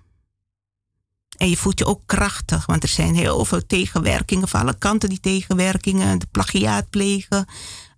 En 1.41 1.49
je 1.49 1.57
voelt 1.57 1.79
je 1.79 1.85
ook 1.85 2.01
krachtig, 2.05 2.65
want 2.65 2.83
er 2.83 2.89
zijn 2.89 3.15
heel 3.15 3.45
veel 3.45 3.65
tegenwerkingen 3.65 4.47
van 4.47 4.61
alle 4.61 4.77
kanten, 4.77 5.09
die 5.09 5.19
tegenwerkingen, 5.19 6.19
de 6.19 6.25
plagiaat 6.31 6.89
plegen, 6.89 7.45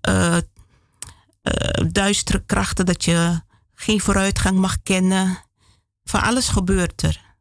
uh, 0.09 0.37
uh, 0.37 1.91
duistere 1.91 2.43
krachten, 2.45 2.85
dat 2.85 3.03
je 3.03 3.41
geen 3.73 4.01
vooruitgang 4.01 4.57
mag 4.57 4.81
kennen. 4.83 5.37
Van 6.03 6.21
alles 6.21 6.47
gebeurt 6.47 7.01
er. 7.01 7.35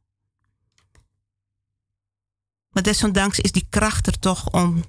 Maar 2.69 2.83
desondanks 2.83 3.41
is 3.41 3.53
die 3.53 3.67
kracht 3.69 4.07
er 4.07 4.19
toch 4.19 4.51
om 4.51 4.85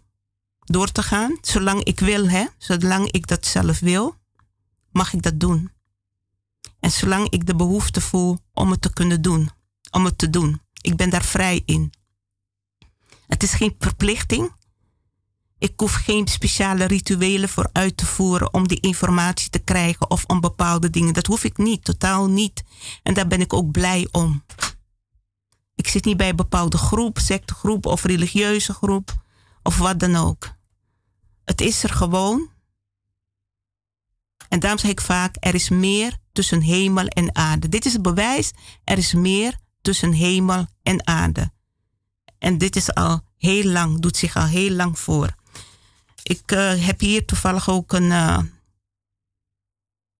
door 0.59 0.91
te 0.91 1.03
gaan. 1.03 1.37
Zolang 1.41 1.83
ik 1.83 1.99
wil, 1.99 2.29
hè, 2.29 2.45
zolang 2.57 3.11
ik 3.11 3.27
dat 3.27 3.45
zelf 3.45 3.79
wil, 3.79 4.15
mag 4.91 5.13
ik 5.13 5.21
dat 5.21 5.39
doen. 5.39 5.71
En 6.79 6.91
zolang 6.91 7.29
ik 7.29 7.45
de 7.45 7.55
behoefte 7.55 8.01
voel 8.01 8.37
om 8.53 8.71
het 8.71 8.81
te 8.81 8.93
kunnen 8.93 9.21
doen, 9.21 9.49
om 9.91 10.05
het 10.05 10.17
te 10.17 10.29
doen. 10.29 10.62
Ik 10.83 10.95
ben 10.95 11.09
daar 11.09 11.23
vrij 11.23 11.61
in. 11.65 11.93
Het 13.27 13.43
is 13.43 13.53
geen 13.53 13.75
verplichting. 13.79 14.51
Ik 15.57 15.73
hoef 15.75 15.93
geen 15.93 16.27
speciale 16.27 16.85
rituelen 16.85 17.49
voor 17.49 17.69
uit 17.71 17.97
te 17.97 18.05
voeren 18.05 18.53
om 18.53 18.67
die 18.67 18.79
informatie 18.79 19.49
te 19.49 19.59
krijgen 19.59 20.09
of 20.09 20.25
om 20.25 20.39
bepaalde 20.39 20.89
dingen. 20.89 21.13
Dat 21.13 21.25
hoef 21.25 21.43
ik 21.43 21.57
niet, 21.57 21.83
totaal 21.83 22.29
niet. 22.29 22.63
En 23.03 23.13
daar 23.13 23.27
ben 23.27 23.41
ik 23.41 23.53
ook 23.53 23.71
blij 23.71 24.07
om. 24.11 24.43
Ik 25.75 25.87
zit 25.87 26.05
niet 26.05 26.17
bij 26.17 26.29
een 26.29 26.35
bepaalde 26.35 26.77
groep, 26.77 27.19
sectegroep 27.19 27.85
of 27.85 28.03
religieuze 28.03 28.73
groep 28.73 29.23
of 29.61 29.77
wat 29.77 29.99
dan 29.99 30.15
ook. 30.15 30.55
Het 31.45 31.61
is 31.61 31.83
er 31.83 31.89
gewoon. 31.89 32.49
En 34.49 34.59
daarom 34.59 34.79
zeg 34.79 34.91
ik 34.91 35.01
vaak, 35.01 35.35
er 35.39 35.55
is 35.55 35.69
meer 35.69 36.17
tussen 36.31 36.61
hemel 36.61 37.07
en 37.07 37.35
aarde. 37.35 37.69
Dit 37.69 37.85
is 37.85 37.93
het 37.93 38.01
bewijs, 38.01 38.51
er 38.83 38.97
is 38.97 39.13
meer 39.13 39.57
tussen 39.81 40.11
hemel 40.11 40.65
en 40.83 41.07
aarde. 41.07 41.51
En 42.37 42.57
dit 42.57 42.75
is 42.75 42.93
al 42.93 43.21
heel 43.37 43.63
lang, 43.63 43.99
doet 43.99 44.17
zich 44.17 44.35
al 44.35 44.45
heel 44.45 44.71
lang 44.71 44.99
voor. 44.99 45.35
Ik 46.23 46.51
uh, 46.51 46.85
heb 46.85 46.99
hier 46.99 47.25
toevallig 47.25 47.69
ook 47.69 47.93
een, 47.93 48.11
uh, 48.11 48.39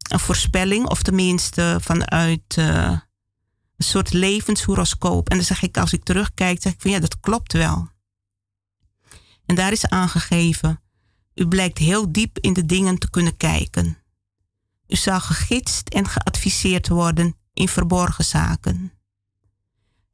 een 0.09 0.19
voorspelling, 0.19 0.87
of 0.87 1.03
tenminste 1.03 1.77
vanuit 1.81 2.57
uh, 2.57 2.97
een 3.77 3.85
soort 3.85 4.13
levenshoroscoop. 4.13 5.29
En 5.29 5.37
dan 5.37 5.45
zeg 5.45 5.61
ik, 5.61 5.77
als 5.77 5.93
ik 5.93 6.03
terugkijk, 6.03 6.61
zeg 6.61 6.73
ik 6.73 6.81
van 6.81 6.91
ja, 6.91 6.99
dat 6.99 7.19
klopt 7.19 7.53
wel. 7.53 7.91
En 9.45 9.55
daar 9.55 9.71
is 9.71 9.87
aangegeven, 9.87 10.81
u 11.33 11.47
blijkt 11.47 11.77
heel 11.77 12.11
diep 12.11 12.39
in 12.39 12.53
de 12.53 12.65
dingen 12.65 12.97
te 12.97 13.09
kunnen 13.09 13.37
kijken. 13.37 13.97
U 14.87 14.95
zal 14.95 15.19
gegidst 15.19 15.89
en 15.89 16.07
geadviseerd 16.07 16.87
worden 16.87 17.35
in 17.53 17.67
verborgen 17.67 18.25
zaken. 18.25 18.93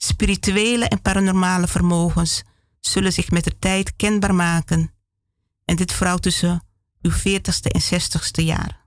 Spirituele 0.02 0.86
en 0.86 1.02
paranormale 1.02 1.68
vermogens 1.68 2.44
zullen 2.80 3.14
zich 3.14 3.32
met 3.32 3.44
de 3.44 3.60
tijd 3.60 3.96
kenbaar 3.96 4.36
maken 4.36 4.94
en 5.66 5.76
dit 5.76 5.94
vooral 5.94 6.20
tussen 6.20 6.64
uw 7.02 7.12
40ste 7.12 7.72
en 7.72 7.82
60ste 7.82 8.44
jaar. 8.44 8.86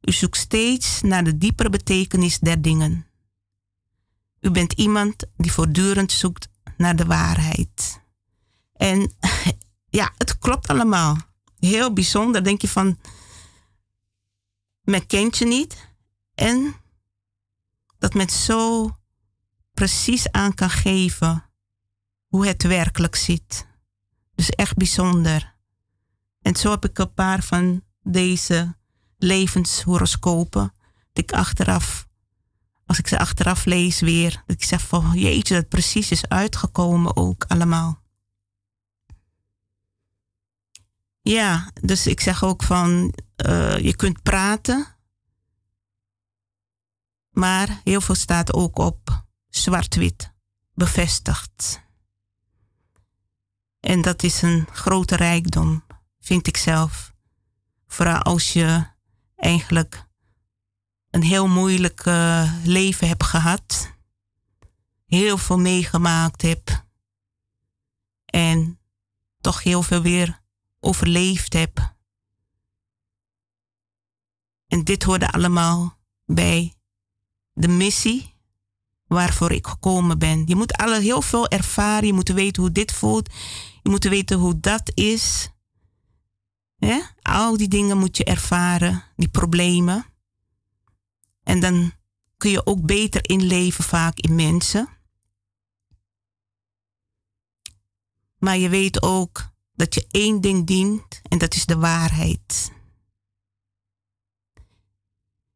U 0.00 0.12
zoekt 0.12 0.36
steeds 0.36 1.00
naar 1.00 1.24
de 1.24 1.38
diepere 1.38 1.70
betekenis 1.70 2.38
der 2.38 2.62
dingen. 2.62 3.06
U 4.40 4.50
bent 4.50 4.72
iemand 4.72 5.24
die 5.36 5.52
voortdurend 5.52 6.12
zoekt 6.12 6.48
naar 6.76 6.96
de 6.96 7.04
waarheid. 7.04 8.00
En 8.72 9.12
ja, 9.98 10.12
het 10.18 10.38
klopt 10.38 10.68
allemaal. 10.68 11.16
Heel 11.58 11.92
bijzonder. 11.92 12.44
Denk 12.44 12.60
je 12.60 12.68
van, 12.68 12.98
men 14.82 15.06
kent 15.06 15.38
je 15.38 15.46
niet. 15.46 15.88
En 16.34 16.74
dat 17.98 18.14
men 18.14 18.30
zo 18.30 18.90
precies 19.80 20.30
aan 20.30 20.54
kan 20.54 20.70
geven 20.70 21.44
hoe 22.26 22.46
het 22.46 22.62
werkelijk 22.62 23.16
zit. 23.16 23.66
Dus 24.34 24.50
echt 24.50 24.76
bijzonder. 24.76 25.54
En 26.42 26.56
zo 26.56 26.70
heb 26.70 26.84
ik 26.84 26.98
een 26.98 27.14
paar 27.14 27.42
van 27.42 27.84
deze 28.02 28.76
levenshoroscopen. 29.16 30.72
Dat 31.12 31.24
ik 31.24 31.32
achteraf, 31.32 32.08
als 32.86 32.98
ik 32.98 33.06
ze 33.06 33.18
achteraf 33.18 33.64
lees 33.64 34.00
weer, 34.00 34.42
dat 34.46 34.56
ik 34.56 34.64
zeg 34.64 34.86
van 34.86 35.12
jeetje, 35.14 35.54
dat 35.54 35.68
precies 35.68 36.10
is 36.10 36.28
uitgekomen 36.28 37.16
ook 37.16 37.44
allemaal. 37.48 38.02
Ja, 41.22 41.70
dus 41.82 42.06
ik 42.06 42.20
zeg 42.20 42.44
ook 42.44 42.62
van 42.62 43.14
uh, 43.46 43.78
je 43.78 43.96
kunt 43.96 44.22
praten, 44.22 44.96
maar 47.30 47.80
heel 47.84 48.00
veel 48.00 48.14
staat 48.14 48.52
ook 48.52 48.78
op 48.78 49.28
zwart-wit 49.50 50.32
bevestigd. 50.74 51.82
En 53.80 54.02
dat 54.02 54.22
is 54.22 54.42
een 54.42 54.66
grote 54.72 55.16
rijkdom, 55.16 55.84
vind 56.20 56.46
ik 56.46 56.56
zelf. 56.56 57.14
Vooral 57.86 58.22
als 58.22 58.52
je 58.52 58.86
eigenlijk 59.36 60.08
een 61.10 61.22
heel 61.22 61.48
moeilijk 61.48 62.04
uh, 62.04 62.54
leven 62.64 63.08
hebt 63.08 63.24
gehad. 63.24 63.94
Heel 65.06 65.38
veel 65.38 65.58
meegemaakt 65.58 66.42
hebt. 66.42 66.84
En 68.24 68.80
toch 69.40 69.62
heel 69.62 69.82
veel 69.82 70.02
weer 70.02 70.40
overleefd 70.80 71.52
hebt. 71.52 71.80
En 74.66 74.84
dit 74.84 75.02
hoorde 75.02 75.32
allemaal 75.32 75.98
bij 76.24 76.74
de 77.52 77.68
missie 77.68 78.29
waarvoor 79.14 79.52
ik 79.52 79.66
gekomen 79.66 80.18
ben. 80.18 80.42
Je 80.46 80.56
moet 80.56 80.72
alle 80.72 81.00
heel 81.00 81.22
veel 81.22 81.48
ervaren. 81.48 82.06
Je 82.06 82.12
moet 82.12 82.28
weten 82.28 82.62
hoe 82.62 82.72
dit 82.72 82.92
voelt. 82.92 83.32
Je 83.82 83.90
moet 83.90 84.04
weten 84.04 84.38
hoe 84.38 84.60
dat 84.60 84.90
is. 84.94 85.50
Al 87.22 87.56
die 87.56 87.68
dingen 87.68 87.98
moet 87.98 88.16
je 88.16 88.24
ervaren, 88.24 89.04
die 89.16 89.28
problemen. 89.28 90.06
En 91.42 91.60
dan 91.60 91.92
kun 92.36 92.50
je 92.50 92.66
ook 92.66 92.86
beter 92.86 93.28
inleven 93.28 93.84
vaak 93.84 94.18
in 94.18 94.34
mensen. 94.34 94.88
Maar 98.38 98.56
je 98.56 98.68
weet 98.68 99.02
ook 99.02 99.50
dat 99.72 99.94
je 99.94 100.06
één 100.10 100.40
ding 100.40 100.66
dient 100.66 101.20
en 101.22 101.38
dat 101.38 101.54
is 101.54 101.66
de 101.66 101.76
waarheid. 101.76 102.72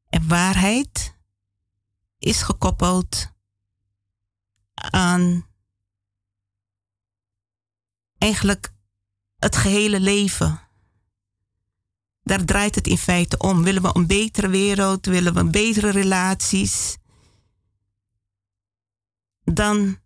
En 0.09 0.29
waarheid 0.29 1.17
is 2.19 2.43
gekoppeld 2.43 3.34
aan 4.91 5.47
eigenlijk 8.19 8.73
het 9.39 9.57
gehele 9.57 10.01
leven. 10.01 10.61
Daar 12.23 12.45
draait 12.45 12.75
het 12.75 12.87
in 12.87 12.99
feite 12.99 13.39
om. 13.39 13.63
Willen 13.63 13.83
we 13.83 13.91
een 13.93 14.07
betere 14.07 14.49
wereld? 14.49 15.07
Willen 15.07 15.35
we 15.35 15.45
betere 15.45 15.91
relaties? 15.91 16.97
Dan 19.45 19.99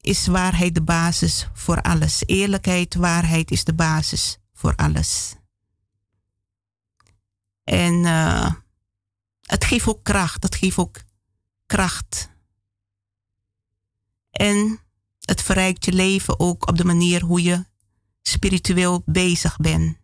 is 0.00 0.26
waarheid 0.26 0.74
de 0.74 0.82
basis 0.82 1.48
voor 1.52 1.82
alles. 1.82 2.22
Eerlijkheid, 2.26 2.94
waarheid 2.94 3.50
is 3.50 3.64
de 3.64 3.74
basis 3.74 4.38
voor 4.52 4.74
alles. 4.74 5.34
En 7.64 7.94
uh, 7.94 8.52
het 9.42 9.64
geeft 9.64 9.86
ook 9.86 10.02
kracht. 10.02 10.42
Het 10.42 10.54
geeft 10.54 10.78
ook 10.78 11.00
kracht. 11.66 12.30
En 14.38 14.80
het 15.20 15.42
verrijkt 15.42 15.84
je 15.84 15.92
leven 15.92 16.40
ook 16.40 16.68
op 16.68 16.76
de 16.76 16.84
manier 16.84 17.22
hoe 17.22 17.42
je 17.42 17.64
spiritueel 18.22 19.02
bezig 19.04 19.56
bent. 19.56 19.96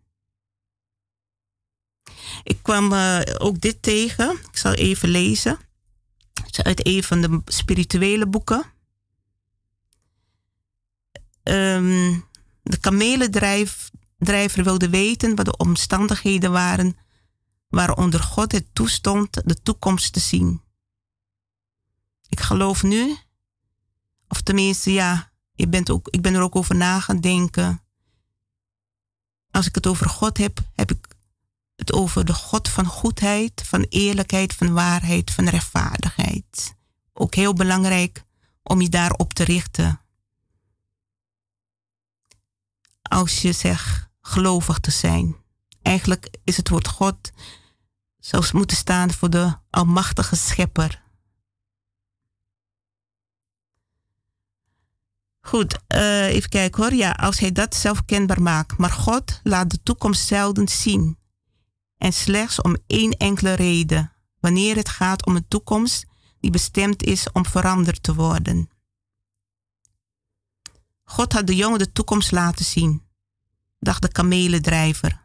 Ik 2.43 2.59
kwam 2.61 2.93
uh, 2.93 3.19
ook 3.37 3.61
dit 3.61 3.81
tegen. 3.81 4.31
Ik 4.31 4.57
zal 4.57 4.73
even 4.73 5.09
lezen. 5.09 5.59
Het 6.33 6.57
is 6.57 6.63
uit 6.63 6.87
een 6.87 7.03
van 7.03 7.21
de 7.21 7.41
spirituele 7.45 8.27
boeken. 8.27 8.65
Um, 11.43 12.25
de 12.61 12.77
kamelendrijver 12.79 14.63
wilde 14.63 14.89
weten 14.89 15.35
wat 15.35 15.45
de 15.45 15.57
omstandigheden 15.57 16.51
waren 16.51 16.97
waaronder 17.69 18.19
God 18.19 18.51
het 18.51 18.67
toestond 18.73 19.41
de 19.47 19.61
toekomst 19.61 20.13
te 20.13 20.19
zien. 20.19 20.61
Ik 22.29 22.39
geloof 22.39 22.83
nu, 22.83 23.17
of 24.27 24.41
tenminste 24.41 24.93
ja, 24.93 25.31
ook, 25.83 26.07
ik 26.07 26.21
ben 26.21 26.33
er 26.33 26.41
ook 26.41 26.55
over 26.55 26.75
na 26.75 26.99
gaan 26.99 27.19
denken. 27.19 27.81
Als 29.51 29.67
ik 29.67 29.75
het 29.75 29.87
over 29.87 30.09
God 30.09 30.37
heb, 30.37 30.59
heb 30.73 30.91
ik 30.91 31.07
het 31.75 31.93
over 31.93 32.25
de 32.25 32.33
God 32.33 32.69
van 32.69 32.85
goedheid, 32.85 33.63
van 33.65 33.85
eerlijkheid, 33.89 34.53
van 34.53 34.73
waarheid, 34.73 35.31
van 35.31 35.49
rechtvaardigheid. 35.49 36.75
Ook 37.13 37.35
heel 37.35 37.53
belangrijk 37.53 38.23
om 38.63 38.81
je 38.81 38.89
daarop 38.89 39.33
te 39.33 39.43
richten. 39.43 39.99
Als 43.01 43.41
je 43.41 43.51
zegt 43.51 44.09
gelovig 44.21 44.79
te 44.79 44.91
zijn. 44.91 45.35
Eigenlijk 45.81 46.29
is 46.43 46.57
het 46.57 46.69
woord 46.69 46.87
God 46.87 47.31
zelfs 48.19 48.51
moeten 48.51 48.77
staan 48.77 49.11
voor 49.11 49.29
de 49.29 49.53
Almachtige 49.69 50.35
Schepper. 50.35 51.03
Goed, 55.45 55.79
uh, 55.95 56.25
even 56.25 56.49
kijken 56.49 56.83
hoor. 56.83 56.93
Ja, 56.93 57.11
als 57.11 57.39
hij 57.39 57.51
dat 57.51 57.75
zelf 57.75 58.05
kenbaar 58.05 58.41
maakt. 58.41 58.77
Maar 58.77 58.91
God 58.91 59.39
laat 59.43 59.69
de 59.69 59.83
toekomst 59.83 60.27
zelden 60.27 60.67
zien. 60.67 61.17
En 61.97 62.13
slechts 62.13 62.61
om 62.61 62.77
één 62.87 63.11
enkele 63.11 63.53
reden. 63.53 64.11
Wanneer 64.39 64.75
het 64.75 64.89
gaat 64.89 65.25
om 65.25 65.35
een 65.35 65.47
toekomst 65.47 66.05
die 66.39 66.51
bestemd 66.51 67.03
is 67.03 67.31
om 67.31 67.45
veranderd 67.45 68.03
te 68.03 68.15
worden. 68.15 68.69
God 71.03 71.33
had 71.33 71.47
de 71.47 71.55
jongen 71.55 71.79
de 71.79 71.91
toekomst 71.91 72.31
laten 72.31 72.65
zien, 72.65 73.01
dacht 73.79 74.01
de 74.01 74.11
kamelendrijver, 74.11 75.21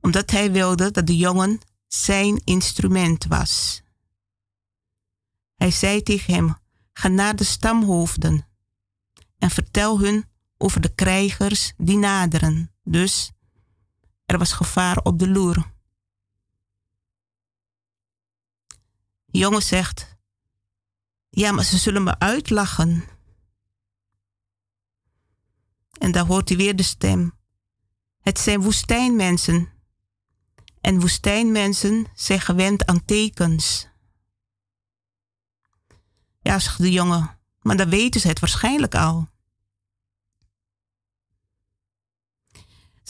omdat 0.00 0.30
hij 0.30 0.52
wilde 0.52 0.90
dat 0.90 1.06
de 1.06 1.16
jongen 1.16 1.60
zijn 1.86 2.40
instrument 2.44 3.24
was. 3.24 3.82
Hij 5.54 5.70
zei 5.70 6.02
tegen 6.02 6.34
hem: 6.34 6.56
Ga 6.92 7.08
naar 7.08 7.36
de 7.36 7.44
stamhoofden 7.44 8.48
en 9.40 9.50
vertel 9.50 10.00
hun 10.00 10.24
over 10.56 10.80
de 10.80 10.94
krijgers 10.94 11.72
die 11.76 11.96
naderen. 11.96 12.74
Dus 12.82 13.32
er 14.26 14.38
was 14.38 14.52
gevaar 14.52 14.96
op 14.96 15.18
de 15.18 15.28
loer. 15.28 15.72
De 19.26 19.38
jongen 19.38 19.62
zegt: 19.62 20.16
Ja, 21.30 21.52
maar 21.52 21.64
ze 21.64 21.78
zullen 21.78 22.02
me 22.02 22.18
uitlachen. 22.18 23.04
En 25.98 26.12
daar 26.12 26.26
hoort 26.26 26.48
hij 26.48 26.58
weer 26.58 26.76
de 26.76 26.82
stem. 26.82 27.38
Het 28.20 28.38
zijn 28.38 28.62
woestijnmensen. 28.62 29.68
En 30.80 31.00
woestijnmensen 31.00 32.06
zijn 32.14 32.40
gewend 32.40 32.86
aan 32.86 33.04
tekens. 33.04 33.88
Ja, 36.40 36.58
zegt 36.58 36.78
de 36.78 36.90
jongen, 36.90 37.38
maar 37.60 37.76
dan 37.76 37.90
weten 37.90 38.20
ze 38.20 38.28
het 38.28 38.40
waarschijnlijk 38.40 38.94
al. 38.94 39.28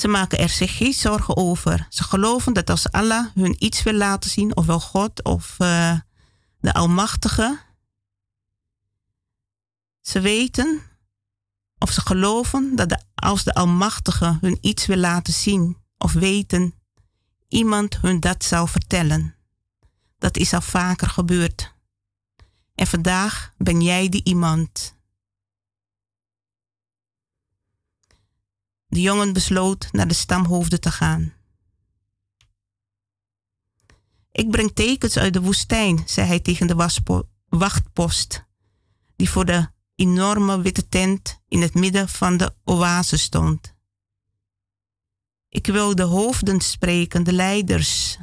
Ze 0.01 0.09
maken 0.09 0.39
er 0.39 0.49
zich 0.49 0.77
geen 0.77 0.93
zorgen 0.93 1.37
over. 1.37 1.87
Ze 1.89 2.03
geloven 2.03 2.53
dat 2.53 2.71
als 2.71 2.91
Allah 2.91 3.27
hun 3.35 3.57
iets 3.59 3.83
wil 3.83 3.93
laten 3.93 4.31
zien, 4.31 4.57
ofwel 4.57 4.81
God 4.81 5.25
of 5.25 5.57
uh, 5.59 5.99
de 6.61 6.75
Almachtige, 6.75 7.61
ze 10.01 10.21
weten 10.21 10.81
of 11.79 11.91
ze 11.91 12.01
geloven 12.01 12.77
dat 12.77 13.05
als 13.15 13.45
de 13.45 13.55
Almachtige 13.55 14.39
hun 14.41 14.59
iets 14.61 14.87
wil 14.87 14.97
laten 14.97 15.33
zien 15.33 15.77
of 15.99 16.13
weten, 16.13 16.75
iemand 17.49 18.01
hun 18.01 18.21
dat 18.21 18.45
zou 18.45 18.69
vertellen. 18.69 19.35
Dat 20.19 20.37
is 20.37 20.53
al 20.53 20.61
vaker 20.61 21.09
gebeurd. 21.09 21.75
En 22.75 22.87
vandaag 22.87 23.53
ben 23.57 23.81
jij 23.81 24.09
die 24.09 24.25
iemand. 24.25 24.99
De 28.91 29.01
jongen 29.01 29.33
besloot 29.33 29.89
naar 29.93 30.09
de 30.09 30.15
stamhoofden 30.15 30.81
te 30.81 30.91
gaan. 30.91 31.33
Ik 34.33 34.51
breng 34.51 34.75
tekens 34.75 35.17
uit 35.17 35.33
de 35.33 35.41
woestijn, 35.41 36.03
zei 36.07 36.27
hij 36.27 36.41
tegen 36.41 36.67
de 36.67 36.91
wachtpost, 37.49 38.45
die 39.17 39.31
voor 39.31 39.45
de 39.45 39.69
enorme 39.95 40.61
witte 40.61 40.89
tent 40.89 41.41
in 41.49 41.61
het 41.61 41.75
midden 41.75 42.09
van 42.09 42.37
de 42.37 42.55
oase 42.65 43.19
stond. 43.19 43.75
Ik 45.49 45.67
wil 45.67 45.95
de 45.95 46.03
hoofden 46.03 46.61
spreken, 46.61 47.25
de 47.25 47.33
leiders. 47.33 48.19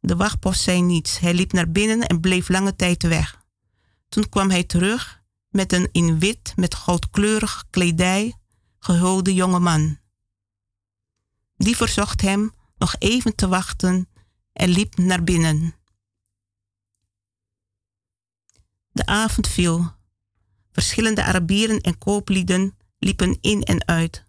De 0.00 0.16
wachtpost 0.16 0.60
zei 0.60 0.82
niets. 0.82 1.18
Hij 1.18 1.34
liep 1.34 1.52
naar 1.52 1.70
binnen 1.70 2.06
en 2.06 2.20
bleef 2.20 2.48
lange 2.48 2.76
tijd 2.76 3.02
weg. 3.02 3.44
Toen 4.08 4.28
kwam 4.28 4.50
hij 4.50 4.64
terug 4.64 5.17
met 5.48 5.72
een 5.72 5.88
in 5.92 6.18
wit 6.18 6.52
met 6.56 6.74
goudkleurig 6.74 7.64
kledij 7.70 8.36
gehulde 8.78 9.34
jonge 9.34 9.58
man. 9.58 9.98
Die 11.56 11.76
verzocht 11.76 12.20
hem 12.20 12.52
nog 12.76 12.94
even 12.98 13.34
te 13.34 13.48
wachten 13.48 14.08
en 14.52 14.68
liep 14.68 14.96
naar 14.96 15.24
binnen. 15.24 15.74
De 18.90 19.06
avond 19.06 19.48
viel. 19.48 19.96
Verschillende 20.72 21.22
Arabieren 21.24 21.80
en 21.80 21.98
kooplieden 21.98 22.76
liepen 22.98 23.38
in 23.40 23.62
en 23.62 23.86
uit. 23.86 24.24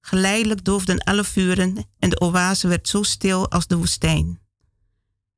Geleidelijk 0.00 0.64
doofden 0.64 0.98
alle 0.98 1.24
vuren 1.24 1.88
en 1.98 2.10
de 2.10 2.20
oase 2.20 2.68
werd 2.68 2.88
zo 2.88 3.02
stil 3.02 3.50
als 3.50 3.66
de 3.66 3.76
woestijn. 3.76 4.40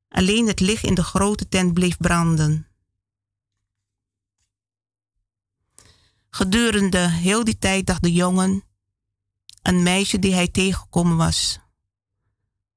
Alleen 0.08 0.46
het 0.46 0.60
licht 0.60 0.84
in 0.84 0.94
de 0.94 1.02
grote 1.02 1.48
tent 1.48 1.74
bleef 1.74 1.96
branden. 1.96 2.67
Gedurende 6.38 6.98
heel 6.98 7.44
die 7.44 7.58
tijd 7.58 7.86
dacht 7.86 8.02
de 8.02 8.12
jongen 8.12 8.64
een 9.62 9.82
meisje 9.82 10.18
die 10.18 10.34
hij 10.34 10.48
tegengekomen 10.48 11.16
was. 11.16 11.58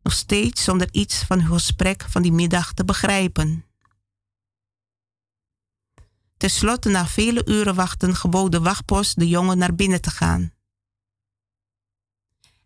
Nog 0.01 0.13
steeds 0.13 0.63
zonder 0.63 0.87
iets 0.91 1.23
van 1.23 1.39
hun 1.39 1.51
gesprek 1.51 2.05
van 2.09 2.21
die 2.21 2.31
middag 2.31 2.73
te 2.73 2.85
begrijpen. 2.85 3.65
Ten 6.37 6.49
slotte, 6.49 6.89
na 6.89 7.07
vele 7.07 7.45
uren 7.45 7.75
wachten, 7.75 8.15
gebood 8.15 8.51
de 8.51 8.59
wachtpost 8.59 9.19
de 9.19 9.27
jongen 9.27 9.57
naar 9.57 9.75
binnen 9.75 10.01
te 10.01 10.09
gaan. 10.09 10.53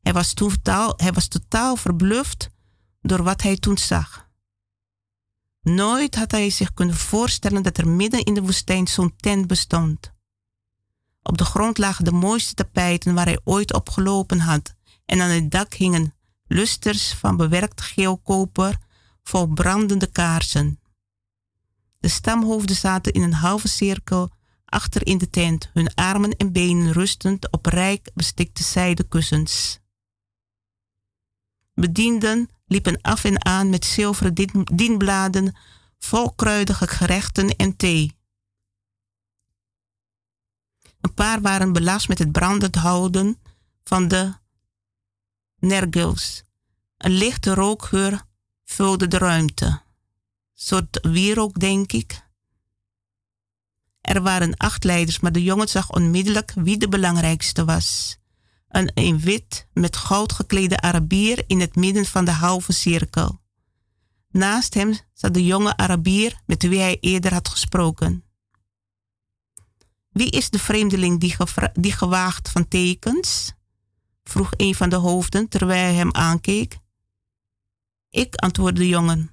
Hij 0.02 0.14
was 0.14 0.34
totaal, 0.34 0.94
hij 0.98 1.12
was 1.12 1.28
totaal 1.28 1.76
verbluft 1.76 2.50
door 3.02 3.24
wat 3.24 3.42
hij 3.42 3.58
toen 3.58 3.78
zag. 3.78 4.30
Nooit 5.62 6.16
had 6.16 6.32
hij 6.32 6.50
zich 6.50 6.74
kunnen 6.74 6.96
voorstellen 6.96 7.64
dat 7.64 7.78
er 7.78 7.88
midden 7.88 8.24
in 8.24 8.34
de 8.34 8.42
woestijn 8.42 8.88
zo'n 8.88 9.16
tent 9.16 9.48
bestond. 9.48 10.14
Op 11.28 11.38
de 11.38 11.46
grond 11.46 11.78
lagen 11.78 12.06
de 12.06 12.12
mooiste 12.12 12.54
tapijten 12.54 13.14
waar 13.14 13.26
hij 13.26 13.40
ooit 13.44 13.74
op 13.74 13.90
gelopen 13.90 14.40
had 14.40 14.76
en 15.06 15.22
aan 15.22 15.30
het 15.30 15.52
dak 15.52 15.74
hingen 15.74 16.14
lusters 16.48 17.14
van 17.14 17.38
bewerkt 17.38 17.82
geelkoper 17.82 18.78
vol 19.24 19.48
brandende 19.48 20.08
kaarsen. 20.08 20.80
De 22.00 22.08
stamhoofden 22.08 22.76
zaten 22.76 23.14
in 23.14 23.22
een 23.22 23.34
halve 23.34 23.68
cirkel 23.68 24.30
achter 24.66 25.06
in 25.08 25.18
de 25.18 25.30
tent, 25.30 25.70
hun 25.74 25.94
armen 25.94 26.38
en 26.38 26.52
benen 26.52 26.92
rustend 26.92 27.52
op 27.52 27.66
rijk 27.66 28.12
bestikte 28.14 28.64
zijdenkussens. 28.64 29.80
Bedienden 31.74 32.50
liepen 32.66 33.02
af 33.02 33.24
en 33.24 33.46
aan 33.46 33.70
met 33.70 33.86
zilveren 33.86 34.66
dienbladen 34.76 35.56
vol 36.00 36.32
kruidige 36.32 36.88
gerechten 36.88 37.56
en 37.56 37.76
thee. 37.76 38.16
Een 41.06 41.14
paar 41.14 41.42
waren 41.42 41.74
belast 41.74 42.08
met 42.08 42.20
het 42.20 42.32
brandend 42.32 42.76
houden 42.76 43.40
van 43.84 44.08
de 44.08 44.34
nergels. 45.60 46.44
Een 46.98 47.12
lichte 47.12 47.54
rookgeur 47.54 48.26
vulde 48.64 49.08
de 49.08 49.18
ruimte. 49.18 49.66
Een 49.66 49.82
soort 50.54 51.00
wierook, 51.02 51.60
denk 51.60 51.92
ik. 51.92 52.22
Er 54.02 54.22
waren 54.22 54.58
acht 54.58 54.84
leiders, 54.84 55.20
maar 55.20 55.32
de 55.32 55.44
jongen 55.44 55.68
zag 55.68 55.92
onmiddellijk 55.92 56.52
wie 56.56 56.78
de 56.78 56.90
belangrijkste 56.90 57.66
was. 57.66 58.18
Een 58.68 58.92
in 58.94 59.20
wit 59.20 59.68
met 59.74 59.98
goud 59.98 60.32
geklede 60.32 60.82
Arabier 60.82 61.44
in 61.48 61.60
het 61.60 61.76
midden 61.76 62.06
van 62.06 62.26
de 62.26 62.32
halve 62.32 62.74
cirkel. 62.74 63.42
Naast 64.30 64.74
hem 64.74 64.98
zat 65.14 65.34
de 65.34 65.46
jonge 65.46 65.78
Arabier 65.78 66.42
met 66.46 66.64
wie 66.64 66.80
hij 66.80 66.98
eerder 67.00 67.34
had 67.34 67.48
gesproken. 67.48 68.25
Wie 70.16 70.30
is 70.30 70.50
de 70.50 70.60
vreemdeling 70.60 71.20
die, 71.20 71.36
die 71.74 71.92
gewaagd 71.92 72.50
van 72.50 72.68
tekens? 72.68 73.54
vroeg 74.24 74.50
een 74.58 74.76
van 74.76 74.90
de 74.90 74.96
hoofden 74.96 75.48
terwijl 75.48 75.84
hij 75.84 75.94
hem 75.94 76.14
aankeek. 76.14 76.78
Ik, 78.10 78.36
antwoordde 78.36 78.82
de 78.82 78.88
jongen 78.88 79.32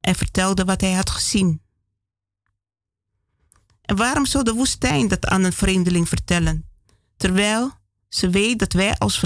en 0.00 0.14
vertelde 0.14 0.64
wat 0.64 0.80
hij 0.80 0.92
had 0.92 1.10
gezien. 1.10 1.62
En 3.82 3.96
waarom 3.96 4.26
zou 4.26 4.44
de 4.44 4.52
woestijn 4.52 5.08
dat 5.08 5.26
aan 5.26 5.44
een 5.44 5.52
vreemdeling 5.52 6.08
vertellen, 6.08 6.68
terwijl 7.16 7.72
ze 8.08 8.30
weet 8.30 8.58
dat 8.58 8.72
wij 8.72 8.98
als 8.98 9.24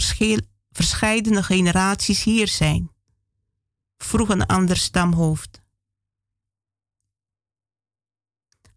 verscheidene 0.70 1.42
generaties 1.42 2.22
hier 2.22 2.48
zijn? 2.48 2.90
vroeg 3.96 4.28
een 4.28 4.46
ander 4.46 4.76
stamhoofd. 4.76 5.61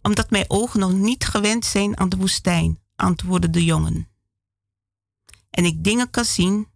Omdat 0.05 0.29
mijn 0.29 0.45
ogen 0.47 0.79
nog 0.79 0.91
niet 0.93 1.25
gewend 1.25 1.65
zijn 1.65 1.97
aan 1.97 2.09
de 2.09 2.17
woestijn, 2.17 2.79
antwoordde 2.95 3.49
de 3.49 3.63
jongen. 3.63 4.09
En 5.49 5.65
ik 5.65 5.83
dingen 5.83 6.09
kan 6.09 6.25
zien 6.25 6.67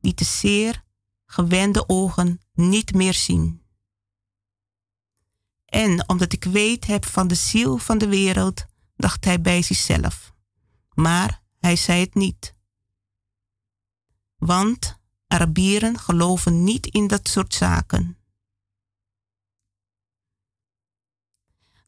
die 0.00 0.14
te 0.14 0.24
zeer 0.24 0.84
gewende 1.26 1.88
ogen 1.88 2.40
niet 2.52 2.94
meer 2.94 3.14
zien. 3.14 3.62
En 5.64 6.08
omdat 6.08 6.32
ik 6.32 6.44
weet 6.44 6.86
heb 6.86 7.06
van 7.06 7.28
de 7.28 7.34
ziel 7.34 7.78
van 7.78 7.98
de 7.98 8.08
wereld, 8.08 8.64
dacht 8.96 9.24
hij 9.24 9.40
bij 9.40 9.62
zichzelf. 9.62 10.32
Maar 10.94 11.42
hij 11.58 11.76
zei 11.76 12.00
het 12.00 12.14
niet. 12.14 12.54
Want 14.36 14.98
Arabieren 15.26 15.98
geloven 15.98 16.64
niet 16.64 16.86
in 16.86 17.06
dat 17.06 17.28
soort 17.28 17.54
zaken. 17.54 18.17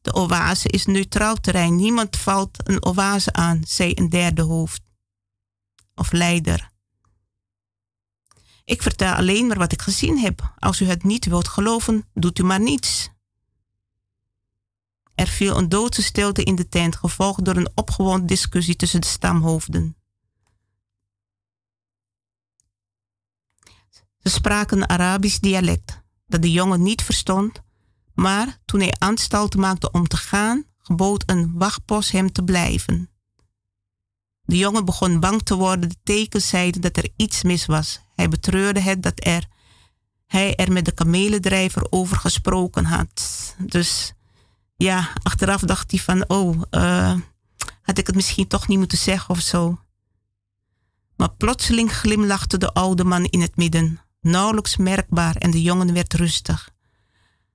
De 0.01 0.13
oase 0.13 0.69
is 0.69 0.85
neutraal 0.85 1.35
terrein. 1.35 1.75
Niemand 1.75 2.17
valt 2.17 2.69
een 2.69 2.85
oase 2.85 3.33
aan, 3.33 3.61
zei 3.67 3.91
een 3.95 4.09
derde 4.09 4.41
hoofd. 4.41 4.81
Of 5.95 6.11
leider. 6.11 6.69
Ik 8.65 8.81
vertel 8.81 9.13
alleen 9.13 9.47
maar 9.47 9.57
wat 9.57 9.71
ik 9.71 9.81
gezien 9.81 10.17
heb. 10.17 10.53
Als 10.59 10.79
u 10.79 10.85
het 10.85 11.03
niet 11.03 11.25
wilt 11.25 11.47
geloven, 11.47 12.05
doet 12.13 12.39
u 12.39 12.43
maar 12.43 12.59
niets. 12.59 13.09
Er 15.15 15.27
viel 15.27 15.57
een 15.57 15.69
doodse 15.69 16.01
stilte 16.01 16.43
in 16.43 16.55
de 16.55 16.67
tent, 16.67 16.95
gevolgd 16.95 17.45
door 17.45 17.55
een 17.55 17.71
opgewonden 17.75 18.27
discussie 18.27 18.75
tussen 18.75 19.01
de 19.01 19.07
stamhoofden. 19.07 19.95
Ze 24.17 24.29
spraken 24.29 24.77
een 24.77 24.89
Arabisch 24.89 25.39
dialect, 25.39 26.01
dat 26.27 26.41
de 26.41 26.51
jongen 26.51 26.81
niet 26.83 27.01
verstond, 27.01 27.61
maar 28.21 28.59
toen 28.65 28.79
hij 28.79 28.93
aanstalten 28.97 29.59
maakte 29.59 29.91
om 29.91 30.07
te 30.07 30.17
gaan, 30.17 30.65
gebood 30.77 31.23
een 31.25 31.51
wachtpost 31.53 32.11
hem 32.11 32.31
te 32.31 32.43
blijven. 32.43 33.09
De 34.41 34.57
jongen 34.57 34.85
begon 34.85 35.19
bang 35.19 35.41
te 35.43 35.55
worden. 35.55 35.89
De 35.89 35.95
tekens 36.03 36.47
zeiden 36.47 36.81
dat 36.81 36.97
er 36.97 37.09
iets 37.15 37.43
mis 37.43 37.65
was. 37.65 37.99
Hij 38.15 38.29
betreurde 38.29 38.79
het 38.79 39.03
dat 39.03 39.25
er, 39.25 39.47
hij 40.27 40.55
er 40.55 40.71
met 40.71 40.85
de 40.85 40.91
kamelendrijver 40.91 41.87
over 41.89 42.17
gesproken 42.17 42.85
had. 42.85 43.55
Dus 43.57 44.13
ja, 44.75 45.09
achteraf 45.23 45.61
dacht 45.61 45.91
hij 45.91 45.99
van, 45.99 46.29
oh, 46.29 46.61
uh, 46.71 47.15
had 47.81 47.97
ik 47.97 48.07
het 48.07 48.15
misschien 48.15 48.47
toch 48.47 48.67
niet 48.67 48.77
moeten 48.77 48.97
zeggen 48.97 49.29
of 49.29 49.39
zo. 49.39 49.79
Maar 51.15 51.31
plotseling 51.31 51.93
glimlachte 51.93 52.57
de 52.57 52.73
oude 52.73 53.03
man 53.03 53.23
in 53.23 53.41
het 53.41 53.55
midden, 53.55 53.99
nauwelijks 54.21 54.77
merkbaar, 54.77 55.35
en 55.35 55.51
de 55.51 55.61
jongen 55.61 55.93
werd 55.93 56.13
rustig. 56.13 56.71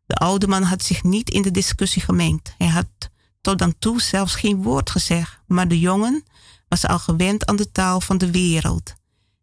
De 0.07 0.15
oude 0.15 0.47
man 0.47 0.62
had 0.62 0.83
zich 0.83 1.03
niet 1.03 1.31
in 1.31 1.43
de 1.43 1.51
discussie 1.51 2.03
gemengd. 2.03 2.55
Hij 2.59 2.69
had 2.69 3.11
tot 3.41 3.59
dan 3.59 3.78
toe 3.78 4.01
zelfs 4.01 4.35
geen 4.35 4.62
woord 4.62 4.91
gezegd, 4.91 5.39
maar 5.47 5.69
de 5.69 5.81
jongen 5.81 6.24
was 6.69 6.87
al 6.87 6.99
gewend 6.99 7.47
aan 7.47 7.57
de 7.57 7.73
taal 7.73 8.01
van 8.01 8.19
de 8.19 8.31
wereld 8.31 8.95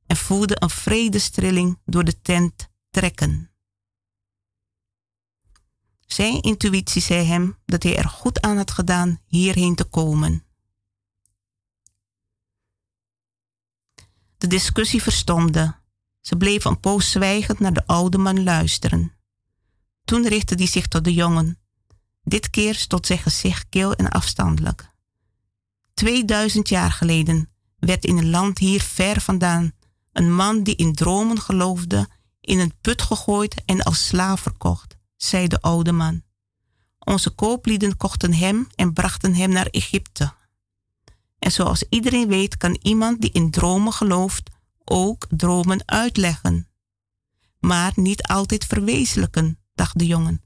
en 0.05 0.15
voelde 0.15 0.55
een 0.59 0.69
vredestrilling 0.69 1.79
door 1.85 2.03
de 2.03 2.21
tent 2.21 2.69
trekken. 2.89 3.51
Zijn 6.05 6.41
intuïtie 6.41 7.01
zei 7.01 7.25
hem 7.25 7.57
dat 7.65 7.83
hij 7.83 7.97
er 7.97 8.09
goed 8.09 8.41
aan 8.41 8.57
had 8.57 8.71
gedaan 8.71 9.19
hierheen 9.25 9.75
te 9.75 9.83
komen. 9.83 10.43
De 14.37 14.47
discussie 14.47 15.01
verstomde. 15.01 15.75
Ze 16.21 16.35
bleven 16.35 16.71
een 16.71 16.79
poos 16.79 17.11
zwijgend 17.11 17.59
naar 17.59 17.73
de 17.73 17.87
oude 17.87 18.17
man 18.17 18.43
luisteren. 18.43 19.11
Toen 20.05 20.27
richtte 20.27 20.55
hij 20.55 20.67
zich 20.67 20.87
tot 20.87 21.03
de 21.03 21.13
jongen. 21.13 21.57
Dit 22.23 22.49
keer 22.49 22.75
stond 22.75 23.05
zijn 23.05 23.19
gezicht 23.19 23.65
kil 23.69 23.93
en 23.93 24.09
afstandelijk. 24.09 24.91
2000 25.93 26.69
jaar 26.69 26.91
geleden 26.91 27.49
werd 27.79 28.05
in 28.05 28.17
een 28.17 28.29
land 28.29 28.57
hier 28.57 28.81
ver 28.81 29.21
vandaan 29.21 29.71
een 30.11 30.35
man 30.35 30.63
die 30.63 30.75
in 30.75 30.93
dromen 30.93 31.39
geloofde 31.39 32.09
in 32.41 32.59
een 32.59 32.73
put 32.81 33.01
gegooid 33.01 33.61
en 33.65 33.81
als 33.81 34.07
slaaf 34.07 34.41
verkocht, 34.41 34.97
zei 35.15 35.47
de 35.47 35.61
oude 35.61 35.91
man. 35.91 36.23
Onze 36.99 37.29
kooplieden 37.29 37.97
kochten 37.97 38.33
hem 38.33 38.67
en 38.75 38.93
brachten 38.93 39.35
hem 39.35 39.49
naar 39.49 39.65
Egypte. 39.65 40.33
En 41.39 41.51
zoals 41.51 41.83
iedereen 41.89 42.27
weet, 42.27 42.57
kan 42.57 42.79
iemand 42.81 43.21
die 43.21 43.31
in 43.31 43.51
dromen 43.51 43.93
gelooft 43.93 44.49
ook 44.83 45.27
dromen 45.29 45.81
uitleggen. 45.85 46.67
Maar 47.59 47.91
niet 47.95 48.23
altijd 48.23 48.65
verwezenlijken, 48.65 49.59
dacht 49.73 49.99
de 49.99 50.05
jongen, 50.05 50.41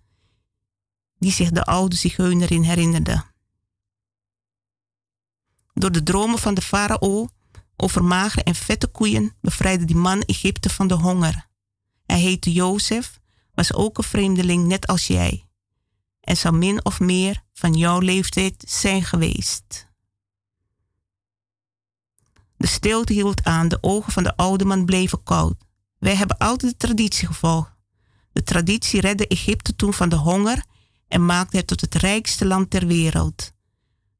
die 1.17 1.31
zich 1.31 1.49
de 1.49 1.63
oude 1.63 1.95
zigeunerin 1.95 2.63
herinnerde. 2.63 3.23
Door 5.73 5.91
de 5.91 6.03
dromen 6.03 6.39
van 6.39 6.53
de 6.53 6.61
farao 6.61 7.27
over 7.75 8.03
magere 8.03 8.43
en 8.43 8.55
vette 8.55 8.87
koeien 8.87 9.35
bevrijdde 9.41 9.85
die 9.85 9.95
man 9.95 10.21
Egypte 10.21 10.69
van 10.69 10.87
de 10.87 10.93
honger. 10.93 11.47
Hij 12.05 12.19
heette 12.19 12.51
Jozef, 12.51 13.19
was 13.53 13.73
ook 13.73 13.97
een 13.97 14.03
vreemdeling 14.03 14.65
net 14.65 14.87
als 14.87 15.07
jij 15.07 15.47
en 16.27 16.37
zou 16.37 16.55
min 16.55 16.85
of 16.85 16.99
meer 16.99 17.43
van 17.53 17.73
jouw 17.73 17.99
leeftijd 17.99 18.63
zijn 18.67 19.03
geweest. 19.03 19.87
De 22.57 22.67
stilte 22.67 23.13
hield 23.13 23.43
aan, 23.43 23.67
de 23.67 23.77
ogen 23.81 24.11
van 24.11 24.23
de 24.23 24.35
oude 24.35 24.65
man 24.65 24.85
bleven 24.85 25.23
koud. 25.23 25.55
Wij 25.97 26.15
hebben 26.15 26.37
altijd 26.37 26.71
de 26.71 26.77
traditie 26.77 27.27
gevolgd. 27.27 27.76
De 28.37 28.43
traditie 28.43 29.01
redde 29.01 29.27
Egypte 29.27 29.75
toen 29.75 29.93
van 29.93 30.09
de 30.09 30.15
honger 30.15 30.63
en 31.07 31.25
maakte 31.25 31.57
het 31.57 31.67
tot 31.67 31.81
het 31.81 31.95
rijkste 31.95 32.45
land 32.45 32.69
ter 32.69 32.87
wereld. 32.87 33.51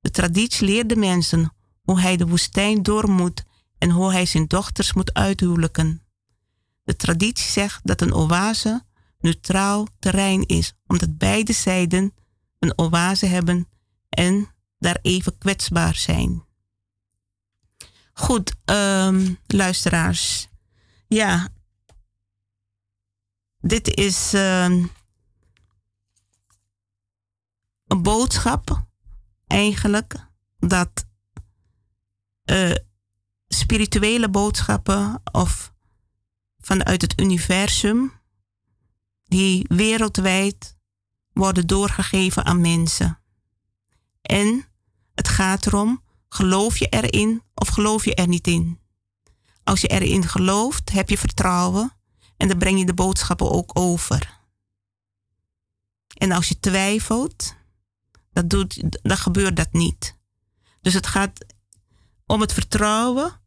De 0.02 0.12
traditie 0.12 0.68
leerde 0.68 0.96
mensen 0.96 1.54
hoe 1.82 2.00
hij 2.00 2.18
de 2.18 2.28
woestijn 2.28 2.84
door 2.84 3.10
moet 3.10 3.44
en 3.78 3.90
hoe 3.90 4.12
hij 4.12 4.26
zijn 4.26 4.48
dochters 4.48 4.94
moet 4.94 5.14
uithuwelijken. 5.14 6.02
De 6.84 6.96
traditie 6.96 7.50
zegt 7.50 7.80
dat 7.84 8.02
een 8.02 8.14
oase 8.14 8.84
neutraal 9.20 9.88
terrein 10.00 10.46
is, 10.46 10.74
omdat 10.88 11.18
beide 11.18 11.54
zijden 11.54 12.14
een 12.60 12.78
oase 12.78 13.26
hebben 13.26 13.68
en 14.10 14.48
daar 14.80 15.00
even 15.02 15.38
kwetsbaar 15.38 15.96
zijn. 15.96 16.44
Goed, 18.14 18.54
um, 18.66 19.40
luisteraars. 19.48 20.48
Ja, 21.08 21.50
dit 23.68 23.96
is 23.96 24.34
um, 24.34 24.92
een 27.88 28.02
boodschap 28.02 28.88
eigenlijk 29.48 30.28
dat 30.58 31.06
uh, 32.46 32.76
spirituele 33.48 34.30
boodschappen 34.30 35.22
of 35.32 35.74
vanuit 36.60 37.02
het 37.02 37.22
universum 37.22 38.12
die 39.24 39.66
wereldwijd 39.68 40.78
worden 41.34 41.68
doorgegeven 41.68 42.46
aan 42.46 42.62
mensen. 42.62 43.20
En 44.22 44.66
het 45.16 45.28
gaat 45.28 45.66
erom, 45.66 46.04
geloof 46.30 46.78
je 46.78 46.88
erin 46.88 47.44
of 47.54 47.68
geloof 47.68 48.06
je 48.06 48.16
er 48.16 48.28
niet 48.28 48.48
in? 48.48 48.80
Als 49.64 49.82
je 49.82 49.88
erin 49.88 50.24
gelooft, 50.28 50.92
heb 50.92 51.10
je 51.10 51.18
vertrouwen 51.18 51.97
en 52.38 52.48
dan 52.48 52.58
breng 52.58 52.80
je 52.80 52.86
de 52.86 52.94
boodschappen 52.94 53.52
ook 53.52 53.80
over. 53.80 54.40
En 56.18 56.32
als 56.32 56.48
je 56.48 56.60
twijfelt, 56.60 57.56
dat 58.34 58.50
doet, 58.50 58.84
dan 59.02 59.18
gebeurt 59.18 59.56
dat 59.56 59.72
niet. 59.72 60.16
Dus 60.82 60.94
het 60.94 61.08
gaat 61.08 61.46
om 62.26 62.42
het 62.42 62.54
vertrouwen 62.54 63.42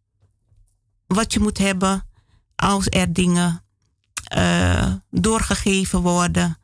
wat 1.06 1.32
je 1.32 1.40
moet 1.40 1.58
hebben 1.58 2.06
als 2.56 2.86
er 2.88 3.12
dingen 3.12 3.64
uh, 4.36 4.94
doorgegeven 5.10 6.00
worden. 6.00 6.58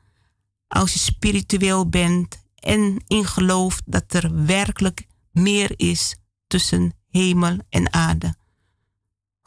Als 0.69 0.93
je 0.93 0.99
spiritueel 0.99 1.89
bent 1.89 2.43
en 2.55 3.05
in 3.07 3.27
gelooft 3.27 3.83
dat 3.85 4.13
er 4.13 4.45
werkelijk 4.45 5.07
meer 5.31 5.73
is 5.77 6.17
tussen 6.47 6.93
hemel 7.09 7.59
en 7.69 7.93
aarde. 7.93 8.35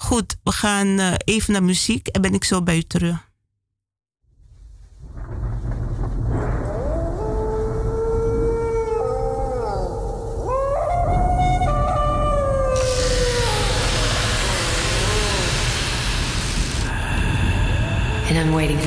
Goed, 0.02 0.38
we 0.44 0.52
gaan 0.52 0.88
uh, 0.88 1.14
even 1.24 1.54
naar 1.54 1.64
muziek 1.64 2.08
en 2.08 2.22
ben 2.22 2.34
ik 2.34 2.44
zo 2.44 2.62
bij 2.62 2.78
u 2.78 2.82
terug. 2.82 3.28
and 18.30 18.38
I'm 18.38 18.52
waiting 18.54 18.80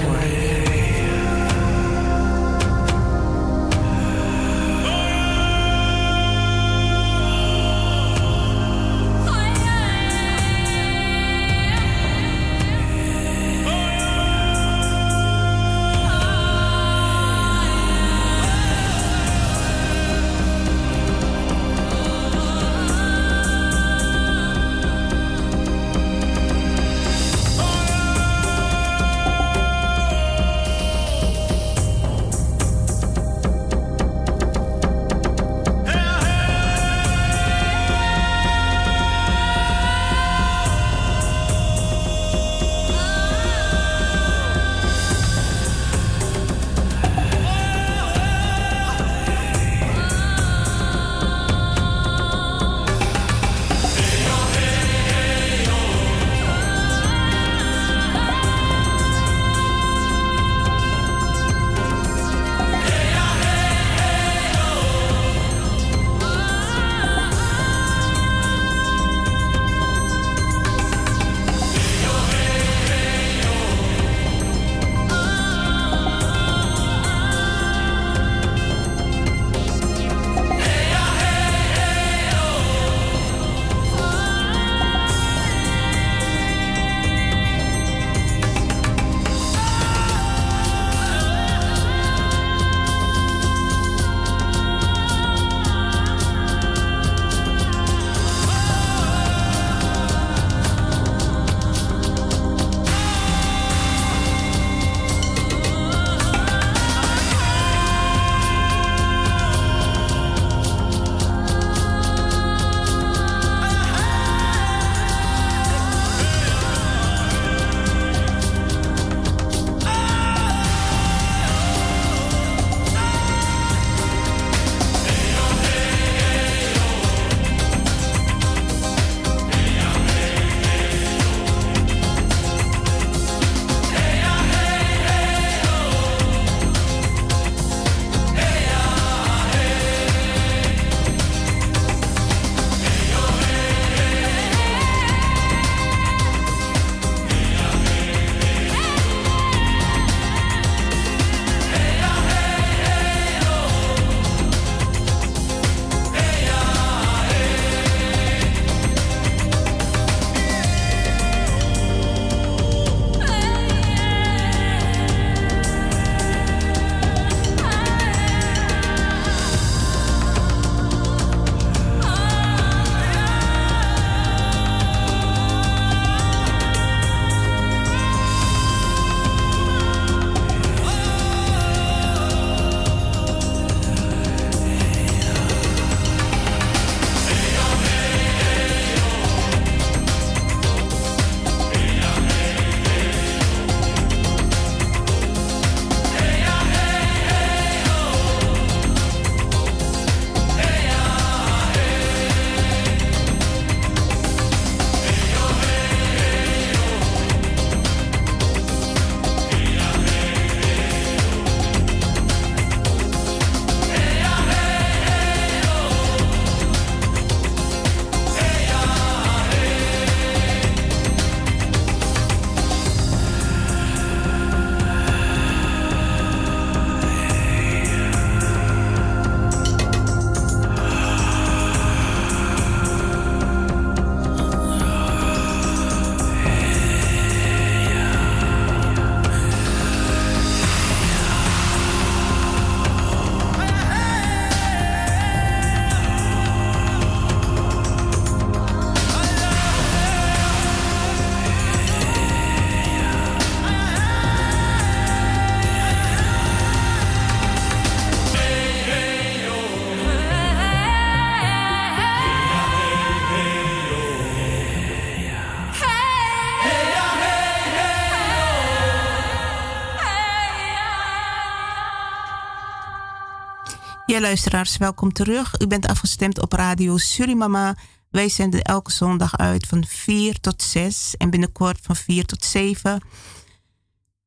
luisteraars, 274.22 274.76
welkom 274.76 275.12
terug. 275.12 275.60
U 275.60 275.66
bent 275.66 275.86
afgestemd 275.86 276.40
op 276.40 276.52
Radio 276.52 276.96
Surimama. 276.96 277.76
Wij 278.10 278.28
zenden 278.28 278.62
elke 278.62 278.92
zondag 278.92 279.36
uit 279.36 279.66
van 279.66 279.84
4 279.84 280.40
tot 280.40 280.62
6 280.62 281.16
en 281.16 281.30
binnenkort 281.30 281.78
van 281.82 281.96
4 281.96 282.24
tot 282.24 282.44
7. 282.44 283.02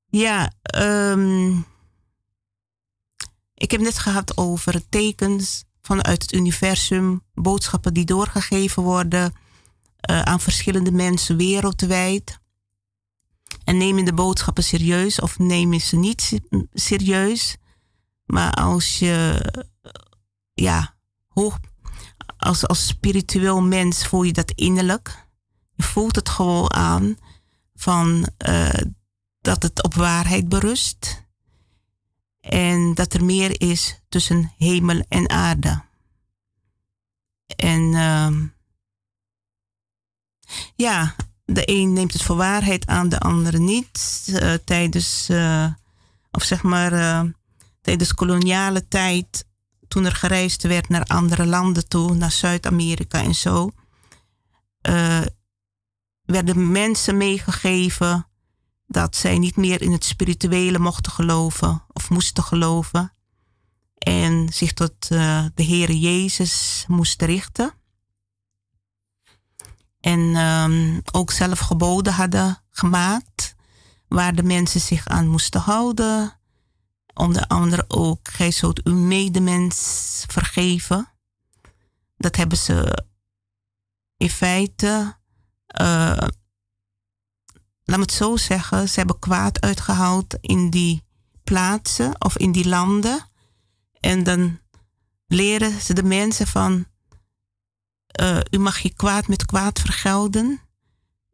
Ja, 0.07 0.51
um, 0.77 1.65
ik 3.53 3.71
heb 3.71 3.81
net 3.81 3.97
gehad 3.97 4.37
over 4.37 4.89
tekens 4.89 5.63
vanuit 5.81 6.21
het 6.21 6.33
universum, 6.33 7.21
boodschappen 7.33 7.93
die 7.93 8.05
doorgegeven 8.05 8.83
worden 8.83 9.33
uh, 10.09 10.21
aan 10.21 10.39
verschillende 10.39 10.91
mensen 10.91 11.37
wereldwijd. 11.37 12.39
En 13.63 13.77
neem 13.77 14.05
de 14.05 14.13
boodschappen 14.13 14.63
serieus 14.63 15.19
of 15.19 15.39
neem 15.39 15.79
ze 15.79 15.95
niet 15.95 16.39
serieus. 16.73 17.57
Maar 18.25 18.51
als 18.51 18.99
je, 18.99 19.41
ja, 20.55 20.95
hoog, 21.27 21.59
als, 22.37 22.67
als 22.67 22.87
spiritueel 22.87 23.61
mens 23.61 24.07
voel 24.07 24.23
je 24.23 24.33
dat 24.33 24.51
innerlijk. 24.51 25.27
Je 25.73 25.83
voelt 25.83 26.15
het 26.15 26.29
gewoon 26.29 26.73
aan 26.73 27.17
van 27.75 28.27
uh, 28.47 28.81
dat 29.41 29.63
het 29.63 29.83
op 29.83 29.93
waarheid 29.93 30.49
berust. 30.49 31.23
En 32.39 32.93
dat 32.93 33.13
er 33.13 33.25
meer 33.25 33.61
is 33.61 34.01
tussen 34.09 34.53
hemel 34.57 35.05
en 35.09 35.29
aarde. 35.29 35.83
En 37.55 37.81
uh, 37.81 38.41
ja, 40.75 41.15
de 41.45 41.63
een 41.65 41.93
neemt 41.93 42.13
het 42.13 42.21
voor 42.21 42.35
waarheid 42.35 42.85
aan, 42.87 43.09
de 43.09 43.19
andere 43.19 43.59
niet. 43.59 44.27
Uh, 44.29 44.53
tijdens, 44.53 45.29
uh, 45.29 45.67
of 46.31 46.43
zeg 46.43 46.63
maar, 46.63 47.25
tijdens 47.81 48.13
koloniale 48.13 48.87
tijd, 48.87 49.45
toen 49.95 50.05
er 50.05 50.15
gereisd 50.15 50.63
werd 50.63 50.89
naar 50.89 51.03
andere 51.03 51.45
landen 51.45 51.87
toe, 51.87 52.15
naar 52.15 52.31
Zuid-Amerika 52.31 53.23
en 53.23 53.35
zo, 53.35 53.71
werden 56.25 56.71
mensen 56.71 57.17
meegegeven 57.17 58.27
dat 58.87 59.15
zij 59.15 59.37
niet 59.37 59.55
meer 59.55 59.81
in 59.81 59.91
het 59.91 60.03
spirituele 60.03 60.79
mochten 60.79 61.11
geloven 61.11 61.83
of 61.93 62.09
moesten 62.09 62.43
geloven 62.43 63.13
en 63.97 64.49
zich 64.53 64.73
tot 64.73 65.11
uh, 65.11 65.45
de 65.53 65.63
Heere 65.65 65.99
Jezus 65.99 66.85
moesten 66.87 67.27
richten. 67.27 67.73
En 69.99 70.19
um, 70.19 71.01
ook 71.11 71.31
zelf 71.31 71.59
geboden 71.59 72.13
hadden 72.13 72.63
gemaakt 72.71 73.55
waar 74.07 74.35
de 74.35 74.43
mensen 74.43 74.81
zich 74.81 75.07
aan 75.07 75.27
moesten 75.27 75.61
houden. 75.61 76.34
Onder 77.15 77.47
andere 77.47 77.85
ook, 77.87 78.27
gij 78.27 78.51
zult 78.51 78.83
uw 78.83 78.95
medemens 78.95 80.23
vergeven. 80.27 81.09
Dat 82.17 82.35
hebben 82.35 82.57
ze 82.57 83.05
in 84.17 84.29
feite 84.29 85.17
uh, 85.81 86.27
laat 87.83 87.97
me 87.97 88.01
het 88.01 88.11
zo 88.11 88.37
zeggen, 88.37 88.89
ze 88.89 88.95
hebben 88.95 89.19
kwaad 89.19 89.61
uitgehaald 89.61 90.37
in 90.41 90.69
die 90.69 91.03
plaatsen 91.43 92.21
of 92.21 92.37
in 92.37 92.51
die 92.51 92.67
landen. 92.67 93.29
En 93.99 94.23
dan 94.23 94.59
leren 95.27 95.81
ze 95.81 95.93
de 95.93 96.03
mensen 96.03 96.47
van, 96.47 96.85
uh, 98.21 98.39
u 98.51 98.57
mag 98.57 98.79
je 98.79 98.93
kwaad 98.93 99.27
met 99.27 99.45
kwaad 99.45 99.79
vergelden 99.79 100.61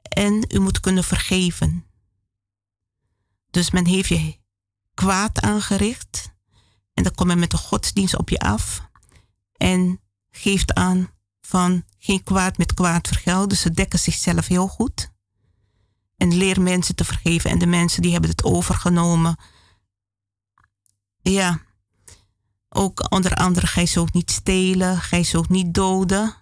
en 0.01 0.45
u 0.47 0.59
moet 0.59 0.79
kunnen 0.79 1.03
vergeven. 1.03 1.85
Dus 3.49 3.71
men 3.71 3.85
heeft 3.85 4.09
je 4.09 4.39
kwaad 4.93 5.41
aangericht 5.41 6.31
en 6.93 7.03
dan 7.03 7.15
komt 7.15 7.27
men 7.27 7.39
met 7.39 7.51
de 7.51 7.57
godsdienst 7.57 8.17
op 8.17 8.29
je 8.29 8.39
af 8.39 8.89
en 9.57 10.01
geeft 10.29 10.73
aan 10.73 11.09
van 11.41 11.83
geen 11.99 12.23
kwaad 12.23 12.57
met 12.57 12.73
kwaad 12.73 13.07
vergelden. 13.07 13.57
Ze 13.57 13.71
dekken 13.71 13.99
zichzelf 13.99 14.47
heel 14.47 14.67
goed. 14.67 15.11
En 16.17 16.37
leer 16.37 16.61
mensen 16.61 16.95
te 16.95 17.03
vergeven. 17.03 17.49
En 17.49 17.59
de 17.59 17.65
mensen 17.65 18.01
die 18.01 18.11
hebben 18.11 18.29
het 18.29 18.43
overgenomen. 18.43 19.37
Ja. 21.21 21.61
Ook 22.69 23.11
onder 23.11 23.33
andere, 23.33 23.67
gij 23.67 23.85
zult 23.85 24.13
niet 24.13 24.31
stelen, 24.31 24.97
gij 24.97 25.23
zult 25.23 25.49
niet 25.49 25.73
doden. 25.73 26.35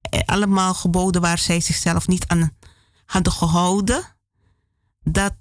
Eh, 0.00 0.20
allemaal 0.24 0.74
geboden 0.74 1.20
waar 1.20 1.38
zij 1.38 1.60
zichzelf 1.60 2.06
niet 2.06 2.26
aan 2.26 2.56
hadden 3.04 3.32
gehouden. 3.32 4.16
Dat, 5.02 5.34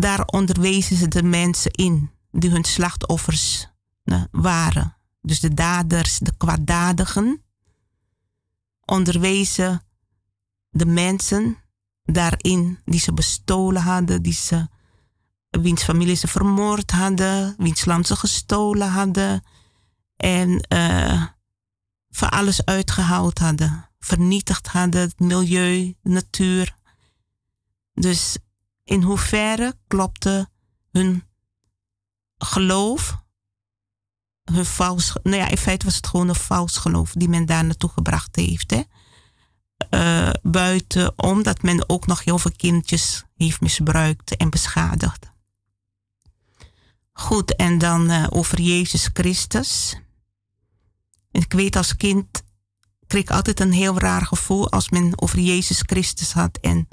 daar 0.00 0.24
onderwezen 0.24 0.96
ze 0.96 1.08
de 1.08 1.22
mensen 1.22 1.70
in 1.70 2.10
die 2.30 2.50
hun 2.50 2.64
slachtoffers 2.64 3.68
uh, 4.04 4.22
waren. 4.30 4.96
Dus 5.20 5.40
de 5.40 5.54
daders, 5.54 6.18
de 6.18 6.32
kwaaddadigen, 6.36 7.42
onderwezen 8.84 9.82
de 10.70 10.86
mensen 10.86 11.56
daarin 12.04 12.78
die 12.84 13.00
ze 13.00 13.12
bestolen 13.12 13.82
hadden, 13.82 14.22
die 14.22 14.32
ze, 14.32 14.68
wiens 15.50 15.82
familie 15.82 16.16
ze 16.16 16.28
vermoord 16.28 16.90
hadden, 16.90 17.54
wiens 17.56 17.84
land 17.84 18.06
ze 18.06 18.16
gestolen 18.16 18.88
hadden 18.88 19.42
en 20.16 20.66
uh, 20.72 21.24
voor 22.10 22.28
alles 22.28 22.64
uitgehaald 22.64 23.38
hadden, 23.38 23.88
vernietigd 23.98 24.66
hadden, 24.66 25.00
het 25.00 25.20
milieu, 25.20 25.94
de 26.02 26.10
natuur. 26.10 26.76
Dus 27.94 28.38
in 28.88 29.02
hoeverre 29.02 29.76
klopte 29.86 30.48
hun 30.90 31.24
geloof, 32.38 33.22
hun 34.44 34.64
vals, 34.64 35.12
nou 35.22 35.36
ja, 35.36 35.48
in 35.48 35.56
feite 35.56 35.84
was 35.84 35.96
het 35.96 36.06
gewoon 36.06 36.28
een 36.28 36.34
vals 36.34 36.76
geloof 36.76 37.12
die 37.12 37.28
men 37.28 37.46
daar 37.46 37.64
naartoe 37.64 37.90
gebracht 37.90 38.36
heeft. 38.36 38.70
Hè? 38.70 38.82
uh, 39.90 40.30
buiten, 40.42 41.12
omdat 41.18 41.62
men 41.62 41.88
ook 41.88 42.06
nog 42.06 42.24
heel 42.24 42.38
veel 42.38 42.52
kindjes 42.56 43.24
heeft 43.36 43.60
misbruikt 43.60 44.36
en 44.36 44.50
beschadigd. 44.50 45.30
Goed, 47.12 47.56
en 47.56 47.78
dan 47.78 48.10
uh, 48.10 48.26
over 48.28 48.60
Jezus 48.60 49.10
Christus. 49.12 50.00
Ik 51.30 51.52
weet 51.52 51.76
als 51.76 51.96
kind 51.96 52.42
kreeg 53.06 53.22
ik 53.22 53.30
altijd 53.30 53.60
een 53.60 53.72
heel 53.72 53.98
raar 53.98 54.26
gevoel 54.26 54.70
als 54.70 54.90
men 54.90 55.20
over 55.20 55.38
Jezus 55.38 55.82
Christus 55.86 56.32
had 56.32 56.58
en 56.60 56.88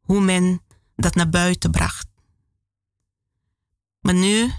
hoe 0.00 0.20
men 0.20 0.62
dat 0.96 1.14
naar 1.14 1.28
buiten 1.28 1.70
bracht. 1.70 2.06
Maar 4.00 4.14
nu 4.14 4.52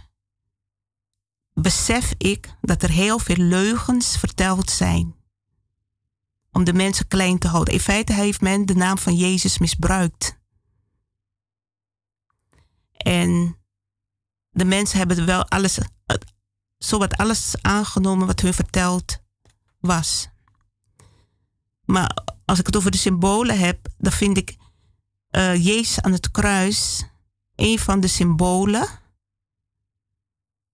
besef 1.53 2.13
ik 2.17 2.55
dat 2.61 2.83
er 2.83 2.89
heel 2.89 3.19
veel 3.19 3.37
leugens 3.37 4.17
verteld 4.17 4.69
zijn 4.69 5.15
om 6.51 6.63
de 6.63 6.73
mensen 6.73 7.07
klein 7.07 7.37
te 7.37 7.47
houden. 7.47 7.73
In 7.73 7.79
feite 7.79 8.13
heeft 8.13 8.41
men 8.41 8.65
de 8.65 8.75
naam 8.75 8.97
van 8.97 9.15
Jezus 9.15 9.57
misbruikt. 9.57 10.39
En 12.91 13.57
de 14.49 14.65
mensen 14.65 14.97
hebben 14.97 15.25
wel 15.25 15.49
alles, 15.49 15.77
zowat 16.77 17.17
alles 17.17 17.55
aangenomen 17.61 18.27
wat 18.27 18.39
hun 18.39 18.53
verteld 18.53 19.17
was. 19.79 20.29
Maar 21.85 22.23
als 22.45 22.59
ik 22.59 22.65
het 22.65 22.75
over 22.75 22.91
de 22.91 22.97
symbolen 22.97 23.59
heb, 23.59 23.87
dan 23.97 24.11
vind 24.11 24.37
ik 24.37 24.57
uh, 25.35 25.65
Jezus 25.65 26.01
aan 26.01 26.11
het 26.11 26.31
kruis 26.31 27.05
een 27.55 27.79
van 27.79 27.99
de 27.99 28.07
symbolen 28.07 28.87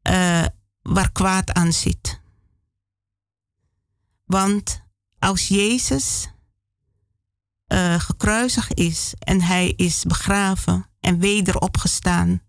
uh, 0.09 0.45
waar 0.81 1.11
kwaad 1.11 1.51
aan 1.51 1.73
zit. 1.73 2.21
Want 4.25 4.83
als 5.19 5.47
Jezus 5.47 6.29
uh, 7.67 7.99
gekruisigd 7.99 8.77
is 8.77 9.13
en 9.19 9.41
hij 9.41 9.67
is 9.69 10.03
begraven 10.03 10.89
en 10.99 11.19
weder 11.19 11.57
opgestaan, 11.57 12.41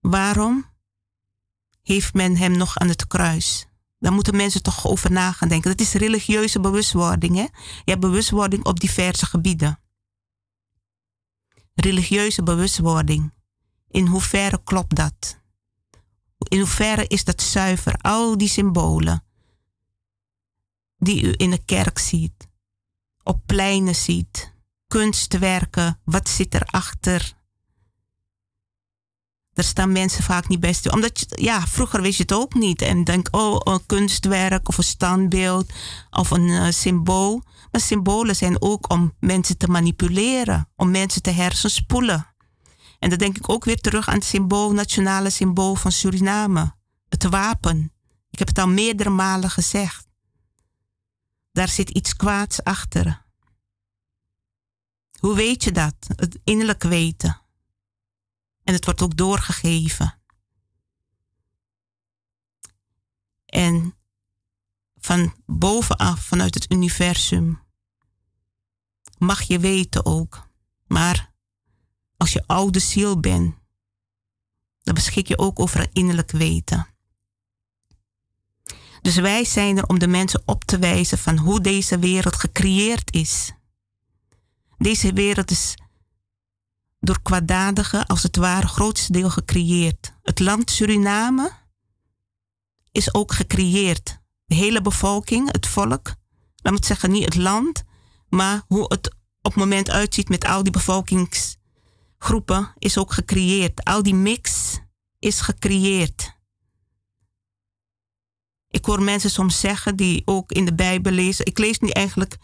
waarom 0.00 0.66
heeft 1.82 2.14
men 2.14 2.36
hem 2.36 2.56
nog 2.56 2.78
aan 2.78 2.88
het 2.88 3.06
kruis? 3.06 3.66
Daar 3.98 4.12
moeten 4.12 4.36
mensen 4.36 4.62
toch 4.62 4.86
over 4.86 5.12
na 5.12 5.32
gaan 5.32 5.48
denken. 5.48 5.70
Dat 5.70 5.80
is 5.80 5.92
religieuze 5.92 6.60
bewustwording. 6.60 7.36
Hè? 7.36 7.42
Je 7.84 7.90
hebt 7.90 8.00
bewustwording 8.00 8.64
op 8.64 8.80
diverse 8.80 9.26
gebieden. 9.26 9.78
Religieuze 11.74 12.42
bewustwording. 12.42 13.32
In 13.88 14.06
hoeverre 14.06 14.60
klopt 14.64 14.96
dat? 14.96 15.38
In 16.38 16.58
hoeverre 16.58 17.06
is 17.06 17.24
dat 17.24 17.42
zuiver? 17.42 17.94
Al 17.94 18.38
die 18.38 18.48
symbolen 18.48 19.24
die 21.00 21.22
u 21.22 21.34
in 21.36 21.50
de 21.50 21.64
kerk 21.64 21.98
ziet, 21.98 22.48
op 23.22 23.40
pleinen 23.46 23.94
ziet, 23.94 24.52
kunstwerken, 24.86 26.00
wat 26.04 26.28
zit 26.28 26.54
erachter? 26.54 27.38
Er 29.52 29.64
staan 29.64 29.92
mensen 29.92 30.24
vaak 30.24 30.48
niet 30.48 30.60
best. 30.60 30.92
Omdat, 30.92 31.20
je, 31.20 31.42
ja, 31.42 31.66
vroeger 31.66 32.02
wist 32.02 32.16
je 32.16 32.22
het 32.22 32.32
ook 32.32 32.54
niet. 32.54 32.82
En 32.82 33.04
denk, 33.04 33.28
oh, 33.30 33.60
een 33.64 33.86
kunstwerk 33.86 34.68
of 34.68 34.78
een 34.78 34.84
standbeeld 34.84 35.72
of 36.10 36.30
een 36.30 36.48
uh, 36.48 36.70
symbool. 36.70 37.42
Symbolen 37.72 38.36
zijn 38.36 38.62
ook 38.62 38.90
om 38.90 39.16
mensen 39.20 39.56
te 39.56 39.66
manipuleren, 39.66 40.68
om 40.76 40.90
mensen 40.90 41.22
te 41.22 41.30
hersenspoelen. 41.30 42.34
En 42.98 43.08
dan 43.08 43.18
denk 43.18 43.36
ik 43.36 43.48
ook 43.48 43.64
weer 43.64 43.80
terug 43.80 44.08
aan 44.08 44.14
het 44.14 44.24
symbool, 44.24 44.72
nationale 44.72 45.30
symbool 45.30 45.74
van 45.74 45.92
Suriname. 45.92 46.74
Het 47.08 47.24
wapen. 47.24 47.92
heb 48.30 48.48
het 48.48 48.58
al 48.58 48.68
meerdere 48.68 49.10
malen 49.10 49.50
gezegd. 49.50 50.06
Daar 51.52 51.68
zit 51.68 51.90
iets 51.90 52.16
kwaads 52.16 52.64
achter. 52.64 53.24
Hoe 55.18 55.34
weet 55.34 55.64
je 55.64 55.72
dat? 55.72 55.94
Het 56.16 56.38
innerlijk 56.44 56.82
weten. 56.82 57.40
En 58.64 58.74
het 58.74 58.84
wordt 58.84 59.02
ook 59.02 59.16
doorgegeven. 59.16 60.20
En 63.46 63.94
van 65.00 65.34
bovenaf, 65.46 66.20
vanuit 66.20 66.54
het 66.54 66.72
universum, 66.72 67.60
mag 69.18 69.42
je 69.42 69.58
weten 69.58 70.06
ook. 70.06 70.48
Maar 70.86 71.32
als 72.16 72.32
je 72.32 72.46
oude 72.46 72.78
ziel 72.78 73.20
bent, 73.20 73.54
dan 74.82 74.94
beschik 74.94 75.28
je 75.28 75.38
ook 75.38 75.60
over 75.60 75.80
een 75.80 75.92
innerlijk 75.92 76.30
weten. 76.30 76.86
Dus 79.02 79.16
wij 79.16 79.44
zijn 79.44 79.76
er 79.76 79.86
om 79.86 79.98
de 79.98 80.06
mensen 80.06 80.42
op 80.44 80.64
te 80.64 80.78
wijzen 80.78 81.18
van 81.18 81.38
hoe 81.38 81.60
deze 81.60 81.98
wereld 81.98 82.36
gecreëerd 82.36 83.12
is. 83.12 83.52
Deze 84.78 85.12
wereld 85.12 85.50
is 85.50 85.74
door 86.98 87.22
kwaadaardigen 87.22 88.06
als 88.06 88.22
het 88.22 88.36
ware 88.36 88.66
grootste 88.66 89.12
deel 89.12 89.30
gecreëerd. 89.30 90.12
Het 90.22 90.38
land 90.38 90.70
Suriname 90.70 91.52
is 92.92 93.14
ook 93.14 93.32
gecreëerd. 93.32 94.19
De 94.50 94.56
hele 94.56 94.80
bevolking, 94.80 95.52
het 95.52 95.66
volk, 95.66 96.14
laat 96.56 96.72
me 96.72 96.78
zeggen 96.80 97.10
niet 97.10 97.24
het 97.24 97.36
land, 97.36 97.82
maar 98.28 98.62
hoe 98.66 98.84
het 98.88 99.06
op 99.42 99.52
het 99.52 99.54
moment 99.54 99.90
uitziet 99.90 100.28
met 100.28 100.44
al 100.44 100.62
die 100.62 100.72
bevolkingsgroepen 100.72 102.72
is 102.78 102.98
ook 102.98 103.12
gecreëerd. 103.12 103.84
Al 103.84 104.02
die 104.02 104.14
mix 104.14 104.78
is 105.18 105.40
gecreëerd. 105.40 106.38
Ik 108.70 108.84
hoor 108.84 109.02
mensen 109.02 109.30
soms 109.30 109.60
zeggen 109.60 109.96
die 109.96 110.22
ook 110.24 110.52
in 110.52 110.64
de 110.64 110.74
Bijbel 110.74 111.12
lezen. 111.12 111.46
Ik 111.46 111.58
lees 111.58 111.78
niet 111.78 111.94
eigenlijk 111.94 112.36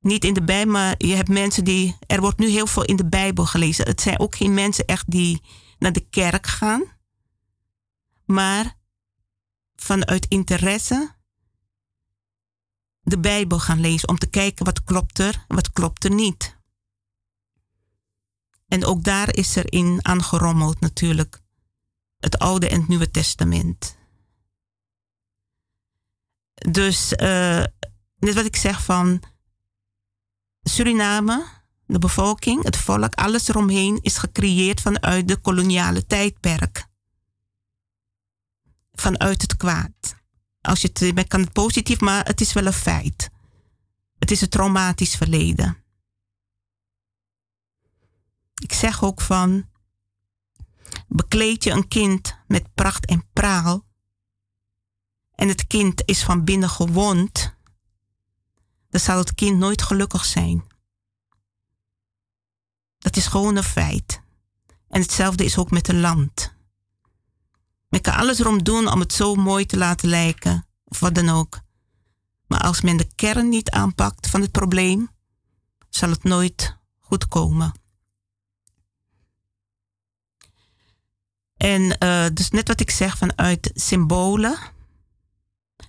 niet 0.00 0.24
in 0.24 0.34
de 0.34 0.44
Bijbel, 0.44 0.72
maar 0.72 0.94
je 0.98 1.14
hebt 1.14 1.28
mensen 1.28 1.64
die. 1.64 1.96
Er 2.06 2.20
wordt 2.20 2.38
nu 2.38 2.48
heel 2.48 2.66
veel 2.66 2.84
in 2.84 2.96
de 2.96 3.08
Bijbel 3.08 3.46
gelezen. 3.46 3.86
Het 3.86 4.00
zijn 4.00 4.20
ook 4.20 4.36
geen 4.36 4.54
mensen 4.54 4.84
echt 4.84 5.10
die 5.10 5.42
naar 5.78 5.92
de 5.92 6.06
kerk 6.10 6.46
gaan, 6.46 6.82
maar 8.24 8.78
vanuit 9.74 10.26
interesse 10.28 11.20
de 13.02 13.18
Bijbel 13.18 13.58
gaan 13.58 13.80
lezen 13.80 14.08
om 14.08 14.18
te 14.18 14.26
kijken 14.26 14.64
wat 14.64 14.84
klopt 14.84 15.18
er, 15.18 15.44
wat 15.48 15.72
klopt 15.72 16.04
er 16.04 16.14
niet. 16.14 16.56
En 18.68 18.84
ook 18.84 19.04
daar 19.04 19.34
is 19.34 19.56
er 19.56 19.72
in 19.72 19.98
aangerommeld 20.02 20.80
natuurlijk 20.80 21.40
het 22.18 22.38
Oude 22.38 22.68
en 22.68 22.78
het 22.78 22.88
Nieuwe 22.88 23.10
Testament. 23.10 23.96
Dus 26.70 27.12
uh, 27.12 27.64
net 28.18 28.34
wat 28.34 28.44
ik 28.44 28.56
zeg 28.56 28.84
van 28.84 29.22
Suriname, 30.62 31.46
de 31.86 31.98
bevolking, 31.98 32.64
het 32.64 32.76
volk, 32.76 33.14
alles 33.14 33.48
eromheen 33.48 33.98
is 34.02 34.18
gecreëerd 34.18 34.80
vanuit 34.80 35.28
de 35.28 35.36
koloniale 35.36 36.06
tijdperk. 36.06 36.86
Vanuit 38.92 39.42
het 39.42 39.56
kwaad. 39.56 40.21
Als 40.62 40.80
je 40.80 40.90
het 40.92 41.28
kan 41.28 41.40
het 41.40 41.52
positief, 41.52 42.00
maar 42.00 42.24
het 42.24 42.40
is 42.40 42.52
wel 42.52 42.66
een 42.66 42.72
feit. 42.72 43.30
Het 44.18 44.30
is 44.30 44.40
een 44.40 44.48
traumatisch 44.48 45.16
verleden. 45.16 45.76
Ik 48.62 48.72
zeg 48.72 49.04
ook 49.04 49.20
van, 49.20 49.68
bekleed 51.08 51.64
je 51.64 51.70
een 51.70 51.88
kind 51.88 52.36
met 52.46 52.74
pracht 52.74 53.06
en 53.06 53.28
praal 53.32 53.84
en 55.34 55.48
het 55.48 55.66
kind 55.66 56.02
is 56.04 56.22
van 56.22 56.44
binnen 56.44 56.68
gewond, 56.68 57.54
dan 58.90 59.00
zal 59.00 59.18
het 59.18 59.34
kind 59.34 59.58
nooit 59.58 59.82
gelukkig 59.82 60.24
zijn. 60.24 60.64
Dat 62.98 63.16
is 63.16 63.26
gewoon 63.26 63.56
een 63.56 63.62
feit. 63.62 64.22
En 64.88 65.00
hetzelfde 65.00 65.44
is 65.44 65.58
ook 65.58 65.70
met 65.70 65.88
een 65.88 66.00
land. 66.00 66.51
Men 67.92 68.00
kan 68.00 68.14
alles 68.14 68.38
erom 68.38 68.62
doen 68.62 68.88
om 68.88 69.00
het 69.00 69.12
zo 69.12 69.34
mooi 69.34 69.66
te 69.66 69.76
laten 69.76 70.08
lijken, 70.08 70.66
of 70.84 71.00
wat 71.00 71.14
dan 71.14 71.28
ook. 71.28 71.60
Maar 72.46 72.60
als 72.60 72.80
men 72.80 72.96
de 72.96 73.14
kern 73.14 73.48
niet 73.48 73.70
aanpakt 73.70 74.28
van 74.28 74.40
het 74.40 74.50
probleem, 74.50 75.10
zal 75.88 76.10
het 76.10 76.22
nooit 76.22 76.76
goed 76.98 77.28
komen. 77.28 77.72
En 81.56 81.96
uh, 82.04 82.26
dus 82.32 82.50
net 82.50 82.68
wat 82.68 82.80
ik 82.80 82.90
zeg 82.90 83.16
vanuit 83.16 83.70
symbolen 83.74 84.58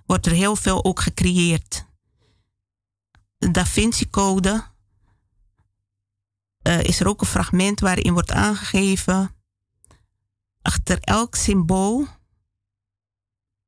wordt 0.06 0.26
er 0.26 0.32
heel 0.32 0.56
veel 0.56 0.84
ook 0.84 1.00
gecreëerd. 1.00 1.86
De 3.38 3.52
Da 3.52 3.66
Vinci 3.66 4.10
Code 4.10 4.64
uh, 6.68 6.84
is 6.84 7.00
er 7.00 7.08
ook 7.08 7.22
een 7.22 7.28
fragment 7.28 7.80
waarin 7.80 8.14
wordt 8.14 8.32
aangegeven 8.32 9.33
Achter 10.64 11.00
elk 11.00 11.36
symbool 11.36 12.08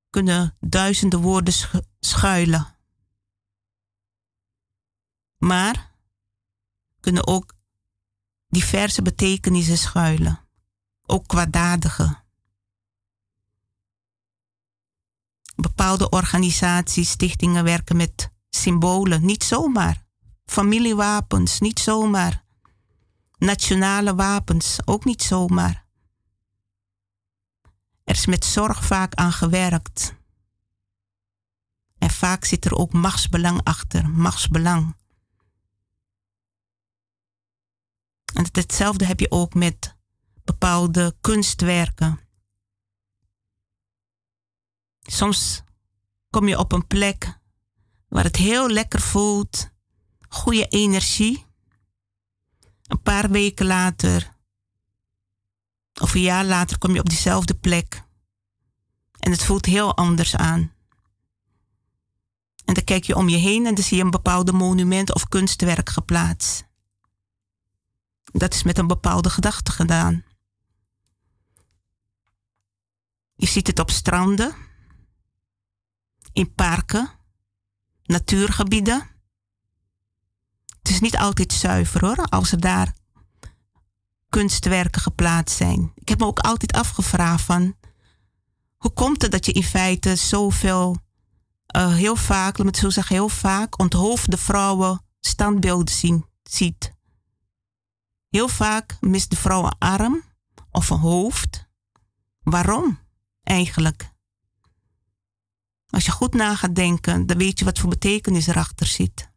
kunnen 0.09 0.57
duizenden 0.59 1.22
woorden 1.22 1.53
schuilen. 1.99 2.76
Maar 5.38 5.91
kunnen 6.99 7.27
ook 7.27 7.53
diverse 8.47 9.01
betekenissen 9.01 9.77
schuilen, 9.77 10.39
ook 11.05 11.27
kwaadaardige. 11.27 12.23
Bepaalde 15.55 16.09
organisaties, 16.09 17.09
stichtingen 17.09 17.63
werken 17.63 17.95
met 17.97 18.30
symbolen, 18.49 19.26
niet 19.26 19.43
zomaar. 19.43 20.05
Familiewapens, 20.45 21.59
niet 21.59 21.80
zomaar. 21.80 22.43
Nationale 23.38 24.15
wapens, 24.15 24.80
ook 24.85 25.05
niet 25.05 25.22
zomaar. 25.23 25.85
Er 28.06 28.15
is 28.15 28.26
met 28.26 28.45
zorg 28.45 28.86
vaak 28.86 29.14
aan 29.14 29.32
gewerkt. 29.32 30.15
En 31.98 32.10
vaak 32.10 32.45
zit 32.45 32.65
er 32.65 32.76
ook 32.76 32.94
machtsbelang 32.94 33.64
achter, 33.64 34.10
machtsbelang. 34.10 34.95
En 38.34 38.48
hetzelfde 38.52 39.06
heb 39.06 39.19
je 39.19 39.32
ook 39.32 39.53
met 39.53 39.95
bepaalde 40.44 41.15
kunstwerken. 41.22 42.19
Soms 45.02 45.64
kom 46.30 46.48
je 46.48 46.57
op 46.57 46.72
een 46.72 46.88
plek 46.88 47.40
waar 48.07 48.23
het 48.23 48.36
heel 48.36 48.69
lekker 48.69 49.02
voelt, 49.02 49.69
goede 50.30 50.68
energie. 50.68 51.45
Een 52.84 53.02
paar 53.02 53.30
weken 53.30 53.65
later 53.65 54.35
of 56.01 56.13
een 56.13 56.22
jaar 56.22 56.45
later 56.45 56.77
kom 56.77 56.93
je 56.93 56.99
op 56.99 57.09
diezelfde 57.09 57.53
plek. 57.53 58.03
En 59.19 59.31
het 59.31 59.43
voelt 59.43 59.65
heel 59.65 59.95
anders 59.95 60.35
aan. 60.35 60.73
En 62.65 62.73
dan 62.73 62.84
kijk 62.84 63.03
je 63.03 63.15
om 63.15 63.30
je 63.30 63.38
heen 63.38 63.65
en 63.65 63.76
dan 63.76 63.84
zie 63.84 63.97
je 63.97 64.03
een 64.03 64.09
bepaalde 64.09 64.51
monument 64.51 65.13
of 65.13 65.27
kunstwerk 65.27 65.89
geplaatst. 65.89 66.65
Dat 68.23 68.53
is 68.53 68.63
met 68.63 68.77
een 68.77 68.88
bepaalde 68.88 69.30
gedachte 69.30 69.72
gedaan. 69.72 70.23
Je 73.35 73.47
ziet 73.47 73.67
het 73.67 73.80
op 73.80 73.91
stranden, 73.91 74.55
in 76.34 76.53
parken, 76.53 77.11
natuurgebieden. 78.03 79.07
Het 80.77 80.89
is 80.89 80.99
niet 80.99 81.17
altijd 81.17 81.53
zuiver 81.53 82.05
hoor, 82.05 82.26
als 82.26 82.51
er 82.51 82.59
daar 82.59 82.95
kunstwerken 84.36 85.02
geplaatst 85.02 85.57
zijn. 85.57 85.91
Ik 85.95 86.10
heb 86.10 86.20
me 86.20 86.26
ook 86.26 86.40
altijd 86.40 86.74
afgevraagd 86.74 87.44
van 87.44 87.76
hoe 88.78 88.91
komt 88.91 89.22
het 89.22 89.32
dat 89.32 89.45
je 89.45 89.52
in 89.52 89.64
feite 89.64 90.16
zoveel, 90.16 90.98
uh, 91.76 91.94
heel 91.94 92.16
vaak, 92.16 92.57
laat 92.57 92.57
me 92.57 92.66
het 92.66 92.78
zo 92.78 92.90
zeggen, 92.90 93.16
heel 93.16 93.30
vaak 93.30 93.80
onthoofde 93.80 94.38
vrouwen 94.38 95.02
standbeelden 95.20 96.24
ziet. 96.44 96.94
Heel 98.30 98.48
vaak 98.48 98.98
mist 98.99 99.30
de 99.30 99.36
vrouw 99.36 99.64
een 99.64 99.78
arm 99.78 100.24
of 100.72 100.90
een 100.90 100.99
hoofd. 100.99 101.68
Waarom 102.44 102.99
eigenlijk? 103.44 104.12
Als 105.90 106.06
je 106.06 106.12
goed 106.12 106.34
na 106.34 106.56
gaat 106.56 106.76
denken, 106.76 107.26
dan 107.26 107.38
weet 107.38 107.60
je 107.60 107.66
wat 107.66 107.80
voor 107.80 107.90
betekenis 107.90 108.48
erachter 108.48 108.88
zit. 108.88 109.30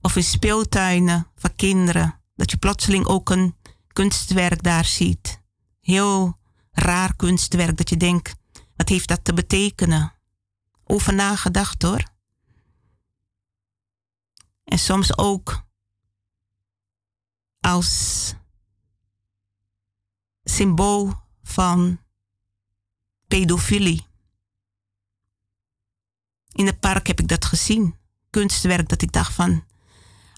Of 0.00 0.16
in 0.16 0.24
speeltuinen 0.24 1.26
van 1.34 1.54
kinderen 1.56 2.22
dat 2.34 2.50
je 2.50 2.56
plotseling 2.56 3.06
ook 3.06 3.30
een 3.30 3.56
kunstwerk 3.92 4.62
daar 4.62 4.84
ziet. 4.84 5.42
Heel 5.80 6.38
raar 6.70 7.16
kunstwerk 7.16 7.76
dat 7.76 7.88
je 7.88 7.96
denkt, 7.96 8.34
wat 8.76 8.88
heeft 8.88 9.08
dat 9.08 9.24
te 9.24 9.34
betekenen? 9.34 10.12
Over 10.84 11.14
nagedacht 11.14 11.82
hoor. 11.82 12.12
En 14.64 14.78
soms 14.78 15.18
ook 15.18 15.62
als 17.60 18.34
symbool 20.44 21.14
van 21.42 22.00
pedofilie. 23.26 24.06
In 26.52 26.66
het 26.66 26.80
park 26.80 27.06
heb 27.06 27.20
ik 27.20 27.28
dat 27.28 27.44
gezien. 27.44 27.96
Kunstwerk 28.30 28.88
dat 28.88 29.02
ik 29.02 29.12
dacht 29.12 29.32
van, 29.32 29.64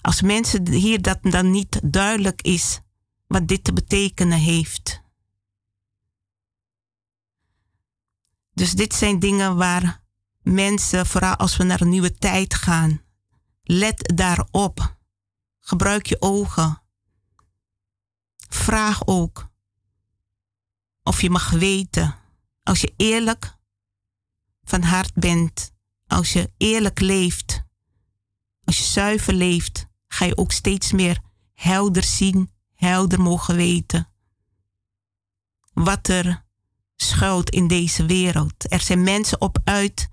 als 0.07 0.21
mensen 0.21 0.71
hier 0.71 1.01
dat 1.01 1.17
dan 1.21 1.51
niet 1.51 1.79
duidelijk 1.83 2.41
is 2.41 2.79
wat 3.27 3.47
dit 3.47 3.63
te 3.63 3.73
betekenen 3.73 4.39
heeft. 4.39 5.01
Dus 8.53 8.71
dit 8.71 8.93
zijn 8.93 9.19
dingen 9.19 9.55
waar 9.55 10.03
mensen, 10.41 11.05
vooral 11.05 11.35
als 11.35 11.57
we 11.57 11.63
naar 11.63 11.81
een 11.81 11.89
nieuwe 11.89 12.13
tijd 12.13 12.53
gaan, 12.53 13.01
let 13.63 14.11
daarop. 14.15 14.97
Gebruik 15.59 16.05
je 16.05 16.21
ogen. 16.21 16.81
Vraag 18.49 19.07
ook 19.07 19.49
of 21.03 21.21
je 21.21 21.29
mag 21.29 21.49
weten. 21.49 22.15
Als 22.63 22.81
je 22.81 22.93
eerlijk 22.97 23.57
van 24.63 24.81
hart 24.81 25.13
bent, 25.13 25.71
als 26.05 26.33
je 26.33 26.51
eerlijk 26.57 26.99
leeft, 26.99 27.63
als 28.63 28.77
je 28.77 28.83
zuiver 28.83 29.33
leeft, 29.33 29.86
ga 30.17 30.25
je 30.25 30.37
ook 30.37 30.51
steeds 30.51 30.91
meer 30.91 31.19
helder 31.53 32.03
zien, 32.03 32.51
helder 32.75 33.21
mogen 33.21 33.55
weten. 33.55 34.07
Wat 35.73 36.07
er 36.07 36.45
schuilt 36.95 37.49
in 37.49 37.67
deze 37.67 38.05
wereld. 38.05 38.71
Er 38.71 38.81
zijn 38.81 39.03
mensen 39.03 39.41
op 39.41 39.57
uit 39.63 40.09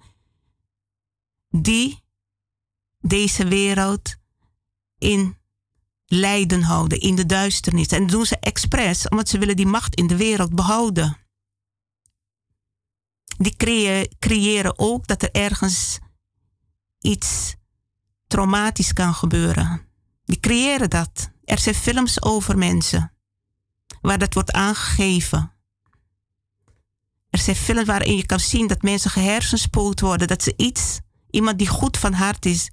die 1.49 2.03
deze 3.01 3.49
wereld 3.49 4.17
in 4.99 5.37
lijden 6.07 6.63
houden, 6.63 7.01
in 7.01 7.17
de 7.17 7.27
duisternis. 7.27 7.87
En 7.87 8.01
dat 8.01 8.09
doen 8.09 8.27
ze 8.27 8.39
expres, 8.39 9.09
omdat 9.09 9.29
ze 9.29 9.39
willen 9.39 9.57
die 9.57 9.67
macht 9.67 9.95
in 9.95 10.07
de 10.07 10.17
wereld 10.17 10.55
behouden. 10.55 11.17
Die 13.37 13.57
creëren 14.19 14.79
ook 14.79 15.07
dat 15.07 15.23
er 15.23 15.31
ergens 15.31 15.99
iets 17.01 17.55
traumatisch 18.27 18.93
kan 18.93 19.15
gebeuren. 19.15 19.84
Die 20.25 20.41
creëren 20.41 20.91
dat. 20.91 21.31
Er 21.45 21.59
zijn 21.59 21.75
films 21.75 22.23
over 22.23 22.59
mensen 22.59 23.13
waar 24.01 24.19
dat 24.19 24.35
wordt 24.35 24.53
aangegeven. 24.53 25.53
Er 27.31 27.39
zijn 27.39 27.57
films 27.57 27.85
waarin 27.85 28.17
je 28.17 28.27
kan 28.27 28.41
zien 28.41 28.67
dat 28.67 28.83
mensen 28.83 29.11
gehersenspoeld 29.11 30.01
worden, 30.01 30.29
dat 30.29 30.43
ze 30.43 30.55
iets, 30.57 30.99
iemand 31.31 31.59
die 31.59 31.69
goed 31.69 31.99
van 31.99 32.13
hart 32.13 32.47
is, 32.47 32.71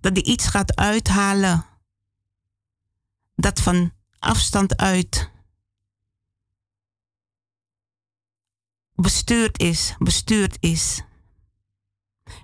dat 0.00 0.14
die 0.14 0.24
iets 0.24 0.46
gaat 0.46 0.76
uithalen. 0.76 1.66
Dat 3.34 3.60
van 3.60 3.92
afstand 4.18 4.76
uit 4.76 5.30
bestuurd 8.94 9.58
is, 9.58 9.94
bestuurd 9.98 10.56
is. 10.60 11.02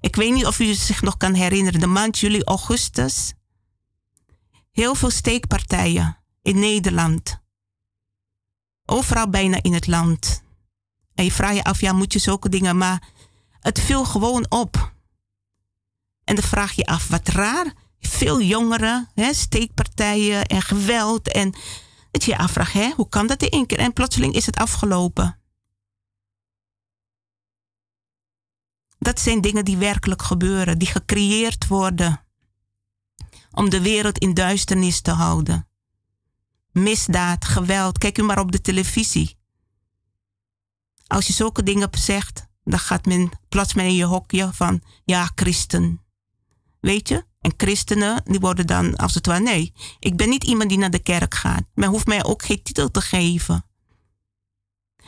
Ik 0.00 0.16
weet 0.16 0.32
niet 0.32 0.46
of 0.46 0.58
u 0.58 0.74
zich 0.74 1.02
nog 1.02 1.16
kan 1.16 1.34
herinneren, 1.34 1.80
de 1.80 1.86
maand 1.86 2.18
juli, 2.18 2.42
augustus. 2.42 3.32
Heel 4.76 4.94
veel 4.94 5.10
steekpartijen 5.10 6.18
in 6.42 6.58
Nederland. 6.58 7.40
Overal 8.84 9.30
bijna 9.30 9.62
in 9.62 9.72
het 9.72 9.86
land. 9.86 10.42
En 11.14 11.24
je 11.24 11.32
vraagt 11.32 11.56
je 11.56 11.64
af, 11.64 11.80
ja, 11.80 11.92
moet 11.92 12.12
je 12.12 12.18
zulke 12.18 12.48
dingen, 12.48 12.76
maar 12.76 13.08
het 13.60 13.80
viel 13.80 14.04
gewoon 14.04 14.50
op. 14.50 14.92
En 16.24 16.34
dan 16.34 16.44
vraag 16.44 16.72
je 16.72 16.86
af, 16.86 17.08
wat 17.08 17.28
raar. 17.28 17.72
Veel 18.00 18.40
jongeren, 18.40 19.08
hè, 19.14 19.34
steekpartijen 19.34 20.46
en 20.46 20.62
geweld. 20.62 21.32
En 21.32 21.54
dat 22.10 22.24
je 22.24 22.30
je 22.30 22.38
afvraagt, 22.38 22.72
hè, 22.72 22.90
hoe 22.96 23.08
kan 23.08 23.26
dat 23.26 23.42
in 23.42 23.48
één 23.48 23.66
keer? 23.66 23.78
En 23.78 23.92
plotseling 23.92 24.34
is 24.34 24.46
het 24.46 24.56
afgelopen. 24.56 25.38
Dat 28.98 29.20
zijn 29.20 29.40
dingen 29.40 29.64
die 29.64 29.76
werkelijk 29.76 30.22
gebeuren, 30.22 30.78
die 30.78 30.88
gecreëerd 30.88 31.66
worden 31.66 32.25
om 33.56 33.70
de 33.70 33.80
wereld 33.80 34.18
in 34.18 34.34
duisternis 34.34 35.00
te 35.00 35.10
houden. 35.10 35.68
Misdaad, 36.72 37.44
geweld, 37.44 37.98
kijk 37.98 38.18
u 38.18 38.22
maar 38.22 38.38
op 38.38 38.52
de 38.52 38.60
televisie. 38.60 39.36
Als 41.06 41.26
je 41.26 41.32
zulke 41.32 41.62
dingen 41.62 41.88
zegt, 41.92 42.46
dan 42.64 42.78
gaat 42.78 43.06
men, 43.06 43.30
plaats 43.48 43.74
men 43.74 43.84
in 43.84 43.94
je 43.94 44.04
hokje 44.04 44.50
van, 44.52 44.82
ja, 45.04 45.30
christen. 45.34 46.00
Weet 46.80 47.08
je? 47.08 47.24
En 47.40 47.54
christenen, 47.56 48.22
die 48.24 48.40
worden 48.40 48.66
dan 48.66 48.96
als 48.96 49.14
het 49.14 49.26
ware, 49.26 49.40
nee, 49.42 49.72
ik 49.98 50.16
ben 50.16 50.28
niet 50.28 50.44
iemand 50.44 50.68
die 50.68 50.78
naar 50.78 50.90
de 50.90 50.98
kerk 50.98 51.34
gaat. 51.34 51.62
Men 51.74 51.88
hoeft 51.88 52.06
mij 52.06 52.24
ook 52.24 52.44
geen 52.44 52.62
titel 52.62 52.90
te 52.90 53.00
geven. 53.00 53.64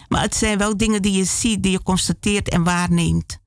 Maar 0.08 0.22
het 0.22 0.34
zijn 0.34 0.58
wel 0.58 0.76
dingen 0.76 1.02
die 1.02 1.12
je 1.12 1.24
ziet, 1.24 1.62
die 1.62 1.72
je 1.72 1.82
constateert 1.82 2.48
en 2.48 2.64
waarneemt. 2.64 3.38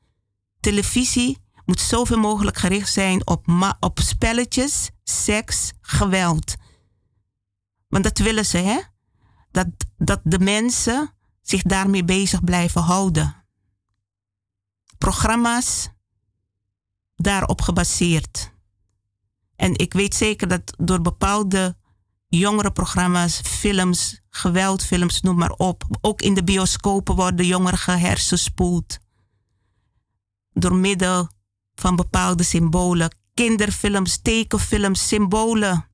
Televisie 0.59 1.37
moet 1.71 1.81
zoveel 1.81 2.17
mogelijk 2.17 2.57
gericht 2.57 2.93
zijn 2.93 3.27
op, 3.27 3.45
op 3.79 3.99
spelletjes, 3.99 4.89
seks, 5.03 5.71
geweld. 5.81 6.55
Want 7.87 8.03
dat 8.03 8.17
willen 8.17 8.45
ze, 8.45 8.57
hè? 8.57 8.79
Dat, 9.51 9.67
dat 9.97 10.19
de 10.23 10.39
mensen 10.39 11.13
zich 11.41 11.61
daarmee 11.61 12.03
bezig 12.03 12.43
blijven 12.43 12.81
houden. 12.81 13.45
Programma's 14.97 15.89
daarop 17.15 17.61
gebaseerd. 17.61 18.51
En 19.55 19.77
ik 19.77 19.93
weet 19.93 20.15
zeker 20.15 20.47
dat 20.47 20.73
door 20.77 21.01
bepaalde 21.01 21.77
jongere 22.27 22.71
programma's, 22.71 23.41
films, 23.41 24.21
geweldfilms, 24.29 25.21
noem 25.21 25.37
maar 25.37 25.51
op, 25.51 25.83
ook 26.01 26.21
in 26.21 26.33
de 26.33 26.43
bioscopen 26.43 27.15
worden 27.15 27.45
jongeren 27.45 27.79
gehersenspoeld. 27.79 28.99
Door 30.53 30.75
middel 30.75 31.29
van 31.81 31.95
bepaalde 31.95 32.43
symbolen, 32.43 33.15
kinderfilms, 33.33 34.19
tekenfilms, 34.21 35.07
symbolen. 35.07 35.89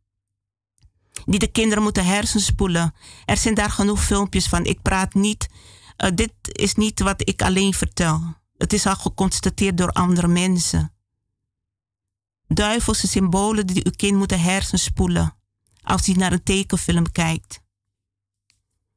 Die 1.26 1.40
de 1.40 1.52
kinderen 1.52 1.84
moeten 1.84 2.06
hersenspoelen. 2.06 2.94
Er 3.26 3.38
zijn 3.38 3.54
daar 3.54 3.70
genoeg 3.70 4.04
filmpjes 4.04 4.48
van. 4.48 4.66
Ik 4.66 4.82
praat 4.82 5.14
niet. 5.14 5.48
Uh, 5.98 6.10
dit 6.16 6.34
is 6.42 6.76
niet 6.76 7.00
wat 7.00 7.30
ik 7.30 7.42
alleen 7.42 7.74
vertel. 7.74 8.36
Het 8.58 8.74
is 8.74 8.86
al 8.86 8.96
geconstateerd 8.96 9.78
door 9.78 9.92
andere 9.92 10.28
mensen. 10.28 10.94
Duivelse 12.48 13.08
symbolen 13.08 13.68
die 13.68 13.86
uw 13.86 13.92
kind 13.96 14.18
moeten 14.18 14.42
hersenspoelen 14.42 15.36
als 15.82 16.06
hij 16.06 16.16
naar 16.16 16.32
een 16.32 16.44
tekenfilm 16.44 17.12
kijkt. 17.12 17.60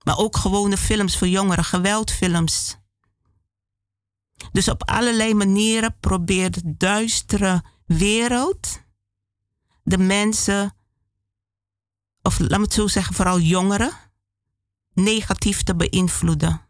Maar 0.05 0.19
ook 0.19 0.37
gewone 0.37 0.77
films 0.77 1.19
voor 1.19 1.29
jongeren, 1.29 1.65
geweldfilms. 1.65 2.80
Dus 4.53 4.69
op 4.69 4.89
allerlei 4.89 5.35
manieren 5.35 5.97
probeert 6.01 6.55
de 6.55 6.77
duistere 6.77 7.63
wereld 7.87 8.83
de 9.83 9.99
mensen, 9.99 10.77
of 12.23 12.39
laat 12.39 12.59
me 12.59 12.65
het 12.65 12.73
zo 12.73 12.87
zeggen, 12.87 13.15
vooral 13.15 13.41
jongeren, 13.41 13.93
negatief 14.93 15.63
te 15.63 15.77
beïnvloeden. 15.77 16.67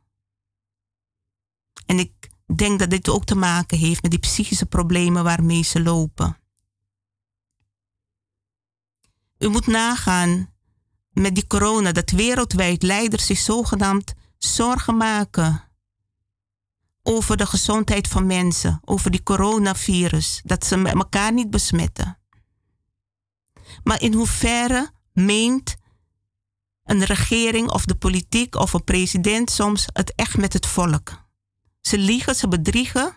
En 1.86 1.98
ik 1.98 2.30
denk 2.56 2.78
dat 2.78 2.90
dit 2.90 3.08
ook 3.08 3.24
te 3.24 3.34
maken 3.34 3.78
heeft 3.78 4.02
met 4.02 4.10
die 4.10 4.20
psychische 4.20 4.66
problemen 4.66 5.24
waarmee 5.24 5.62
ze 5.62 5.82
lopen. 5.82 6.36
U 9.38 9.48
moet 9.48 9.66
nagaan 9.66 10.54
met 11.10 11.34
die 11.34 11.46
corona 11.46 11.92
dat 11.92 12.10
wereldwijd 12.10 12.82
leiders 12.82 13.26
zich 13.26 13.38
zogenaamd 13.38 14.14
zorgen 14.38 14.96
maken 14.96 15.69
over 17.02 17.36
de 17.36 17.46
gezondheid 17.46 18.08
van 18.08 18.26
mensen, 18.26 18.80
over 18.84 19.10
die 19.10 19.22
coronavirus, 19.22 20.40
dat 20.44 20.66
ze 20.66 20.76
met 20.76 20.94
elkaar 20.94 21.32
niet 21.32 21.50
besmetten. 21.50 22.18
Maar 23.82 24.02
in 24.02 24.14
hoeverre 24.14 24.90
meent 25.12 25.76
een 26.84 27.04
regering 27.04 27.70
of 27.70 27.84
de 27.84 27.94
politiek 27.94 28.54
of 28.54 28.72
een 28.72 28.84
president 28.84 29.50
soms 29.50 29.86
het 29.92 30.14
echt 30.14 30.36
met 30.36 30.52
het 30.52 30.66
volk? 30.66 31.28
Ze 31.80 31.98
liegen, 31.98 32.34
ze 32.34 32.48
bedriegen, 32.48 33.14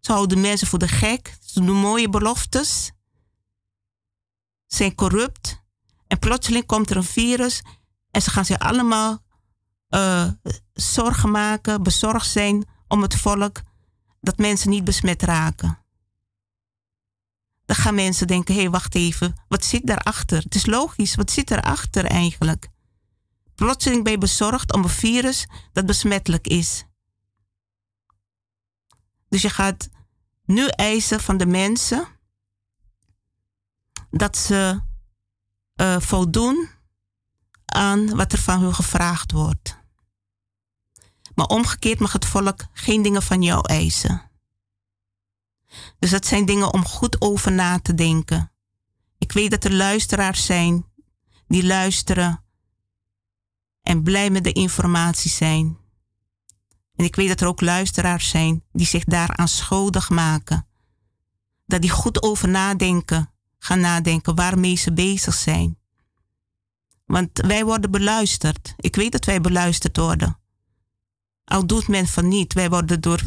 ze 0.00 0.12
houden 0.12 0.40
mensen 0.40 0.66
voor 0.66 0.78
de 0.78 0.88
gek, 0.88 1.36
ze 1.40 1.64
doen 1.64 1.76
mooie 1.76 2.08
beloftes, 2.08 2.92
zijn 4.66 4.94
corrupt 4.94 5.62
en 6.06 6.18
plotseling 6.18 6.66
komt 6.66 6.90
er 6.90 6.96
een 6.96 7.04
virus 7.04 7.62
en 8.10 8.22
ze 8.22 8.30
gaan 8.30 8.44
zich 8.44 8.58
allemaal 8.58 9.22
uh, 9.90 10.28
zorgen 10.72 11.30
maken, 11.30 11.82
bezorgd 11.82 12.30
zijn 12.30 12.66
om 12.94 13.02
het 13.02 13.14
volk 13.14 13.60
dat 14.20 14.38
mensen 14.38 14.70
niet 14.70 14.84
besmet 14.84 15.22
raken. 15.22 15.78
Dan 17.64 17.76
gaan 17.76 17.94
mensen 17.94 18.26
denken: 18.26 18.54
hé, 18.54 18.60
hey, 18.60 18.70
wacht 18.70 18.94
even, 18.94 19.34
wat 19.48 19.64
zit 19.64 19.86
daarachter? 19.86 20.42
Het 20.42 20.54
is 20.54 20.66
logisch, 20.66 21.14
wat 21.14 21.30
zit 21.30 21.50
erachter 21.50 22.04
eigenlijk? 22.04 22.68
Plotseling 23.54 24.02
ben 24.02 24.12
je 24.12 24.18
bezorgd 24.18 24.72
om 24.72 24.82
een 24.82 24.88
virus 24.88 25.46
dat 25.72 25.86
besmettelijk 25.86 26.46
is. 26.46 26.84
Dus 29.28 29.42
je 29.42 29.50
gaat 29.50 29.88
nu 30.44 30.66
eisen 30.66 31.20
van 31.20 31.36
de 31.36 31.46
mensen 31.46 32.06
dat 34.10 34.36
ze 34.36 34.80
uh, 35.80 36.00
voldoen 36.00 36.68
aan 37.64 38.16
wat 38.16 38.32
er 38.32 38.38
van 38.38 38.60
hun 38.60 38.74
gevraagd 38.74 39.32
wordt. 39.32 39.83
Maar 41.34 41.46
omgekeerd 41.46 41.98
mag 41.98 42.12
het 42.12 42.24
volk 42.24 42.66
geen 42.72 43.02
dingen 43.02 43.22
van 43.22 43.42
jou 43.42 43.68
eisen. 43.68 44.30
Dus 45.98 46.10
dat 46.10 46.26
zijn 46.26 46.44
dingen 46.44 46.72
om 46.72 46.84
goed 46.84 47.20
over 47.20 47.52
na 47.52 47.78
te 47.78 47.94
denken. 47.94 48.52
Ik 49.18 49.32
weet 49.32 49.50
dat 49.50 49.64
er 49.64 49.72
luisteraars 49.72 50.46
zijn 50.46 50.84
die 51.46 51.66
luisteren 51.66 52.44
en 53.82 54.02
blij 54.02 54.30
met 54.30 54.44
de 54.44 54.52
informatie 54.52 55.30
zijn. 55.30 55.78
En 56.96 57.04
ik 57.04 57.16
weet 57.16 57.28
dat 57.28 57.40
er 57.40 57.46
ook 57.46 57.60
luisteraars 57.60 58.28
zijn 58.28 58.64
die 58.72 58.86
zich 58.86 59.04
daaraan 59.04 59.48
schuldig 59.48 60.10
maken. 60.10 60.66
Dat 61.66 61.80
die 61.80 61.90
goed 61.90 62.22
over 62.22 62.48
nadenken, 62.48 63.32
gaan 63.58 63.80
nadenken 63.80 64.34
waarmee 64.34 64.76
ze 64.76 64.92
bezig 64.92 65.34
zijn. 65.34 65.78
Want 67.06 67.30
wij 67.46 67.64
worden 67.64 67.90
beluisterd. 67.90 68.74
Ik 68.76 68.96
weet 68.96 69.12
dat 69.12 69.24
wij 69.24 69.40
beluisterd 69.40 69.96
worden. 69.96 70.38
Al 71.44 71.66
doet 71.66 71.88
men 71.88 72.06
van 72.06 72.28
niet. 72.28 72.52
Wij 72.52 72.70
worden 72.70 73.00
door 73.00 73.20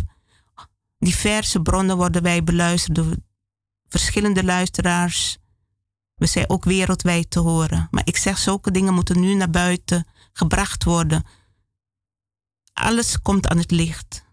diverse 0.99 1.61
bronnen 1.61 1.97
worden 1.97 2.23
wij 2.23 2.43
beluisterd 2.43 2.95
door 2.95 3.15
verschillende 3.87 4.43
luisteraars. 4.43 5.37
We 6.15 6.25
zijn 6.25 6.49
ook 6.49 6.63
wereldwijd 6.63 7.29
te 7.29 7.39
horen. 7.39 7.87
Maar 7.91 8.05
ik 8.05 8.17
zeg, 8.17 8.37
zulke 8.37 8.71
dingen 8.71 8.93
moeten 8.93 9.19
nu 9.19 9.33
naar 9.33 9.49
buiten 9.49 10.07
gebracht 10.33 10.83
worden. 10.83 11.23
Alles 12.73 13.21
komt 13.21 13.47
aan 13.47 13.57
het 13.57 13.71
licht. 13.71 14.25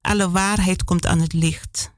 Alle 0.00 0.30
waarheid 0.30 0.84
komt 0.84 1.06
aan 1.06 1.20
het 1.20 1.32
licht. 1.32 1.92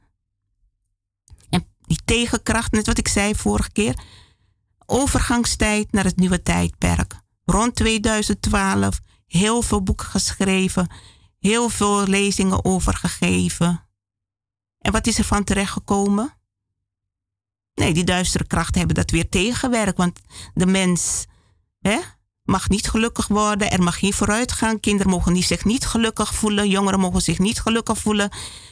En 1.49 1.67
die 1.81 2.01
tegenkracht, 2.05 2.73
net 2.73 2.87
wat 2.87 2.99
ik 2.99 3.09
zei 3.09 3.35
vorige 3.35 3.73
keer, 3.73 4.03
overgangstijd 4.87 5.93
naar 5.93 6.05
het 6.05 6.17
nieuwe 6.17 6.43
tijdperk. 6.43 7.21
Rond 7.45 7.75
2012 7.75 9.01
heel 9.33 9.63
veel 9.63 9.83
boeken 9.83 10.07
geschreven, 10.07 10.89
heel 11.39 11.69
veel 11.69 12.07
lezingen 12.07 12.65
overgegeven. 12.65 13.89
En 14.79 14.93
wat 14.93 15.07
is 15.07 15.19
er 15.19 15.25
van 15.25 15.45
terechtgekomen? 15.45 16.41
Nee, 17.75 17.95
die 17.95 18.05
duistere 18.05 18.47
krachten 18.47 18.79
hebben 18.79 18.97
dat 18.97 19.11
weer 19.11 19.29
tegengewerkt, 19.29 19.97
want 19.97 20.21
de 20.55 20.67
mens 20.67 21.27
hè, 21.81 21.99
mag 22.43 22.69
niet 22.69 22.89
gelukkig 22.89 23.29
worden, 23.29 23.71
er 23.71 23.83
mag 23.83 23.99
geen 23.99 24.13
vooruitgang, 24.13 24.81
kinderen 24.81 25.13
mogen 25.13 25.43
zich 25.43 25.65
niet 25.65 25.87
gelukkig 25.87 26.35
voelen, 26.35 26.69
jongeren 26.69 27.01
mogen 27.01 27.23
zich 27.23 27.39
niet 27.39 27.61
gelukkig 27.61 27.99
voelen. 27.99 28.31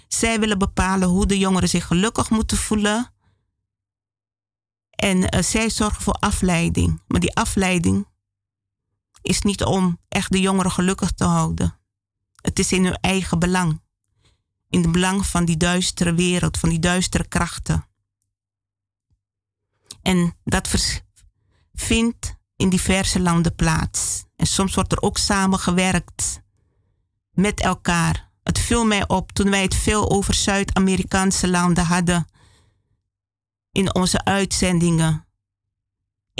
Zij 0.08 0.40
willen 0.40 0.58
bepalen 0.58 1.08
hoe 1.08 1.26
de 1.26 1.38
jongeren 1.38 1.68
zich 1.68 1.86
gelukkig 1.86 2.30
moeten 2.30 2.56
voelen. 2.56 3.12
En 4.90 5.34
uh, 5.34 5.42
zij 5.42 5.70
zorgen 5.70 6.02
voor 6.02 6.14
afleiding. 6.14 7.02
Maar 7.06 7.20
die 7.20 7.34
afleiding 7.34 8.06
is 9.22 9.42
niet 9.42 9.64
om 9.64 9.98
echt 10.08 10.32
de 10.32 10.40
jongeren 10.40 10.70
gelukkig 10.70 11.12
te 11.12 11.24
houden. 11.24 11.78
Het 12.40 12.58
is 12.58 12.72
in 12.72 12.84
hun 12.84 12.98
eigen 13.00 13.38
belang. 13.38 13.80
In 14.68 14.82
het 14.82 14.92
belang 14.92 15.26
van 15.26 15.44
die 15.44 15.56
duistere 15.56 16.14
wereld, 16.14 16.58
van 16.58 16.68
die 16.68 16.78
duistere 16.78 17.28
krachten. 17.28 17.88
En 20.02 20.36
dat 20.44 20.68
vindt 21.72 22.38
in 22.56 22.68
diverse 22.68 23.20
landen 23.20 23.54
plaats. 23.54 24.24
En 24.36 24.46
soms 24.46 24.74
wordt 24.74 24.92
er 24.92 25.02
ook 25.02 25.18
samengewerkt 25.18 26.42
met 27.30 27.60
elkaar. 27.60 28.30
Het 28.42 28.58
viel 28.58 28.84
mij 28.84 29.08
op 29.08 29.32
toen 29.32 29.50
wij 29.50 29.62
het 29.62 29.74
veel 29.74 30.10
over 30.10 30.34
Zuid-Amerikaanse 30.34 31.48
landen 31.48 31.84
hadden 31.84 32.26
in 33.72 33.94
onze 33.94 34.24
uitzendingen. 34.24 35.26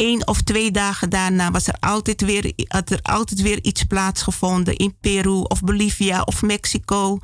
Eén 0.01 0.27
of 0.27 0.43
twee 0.43 0.71
dagen 0.71 1.11
daarna 1.11 1.51
was 1.51 1.67
er 1.67 1.77
altijd 1.81 2.21
weer, 2.21 2.53
had 2.69 2.91
er 2.91 3.03
altijd 3.03 3.41
weer 3.41 3.63
iets 3.63 3.85
plaatsgevonden 3.85 4.77
in 4.77 4.97
Peru 5.01 5.41
of 5.41 5.61
Bolivia 5.61 6.23
of 6.23 6.43
Mexico 6.43 7.19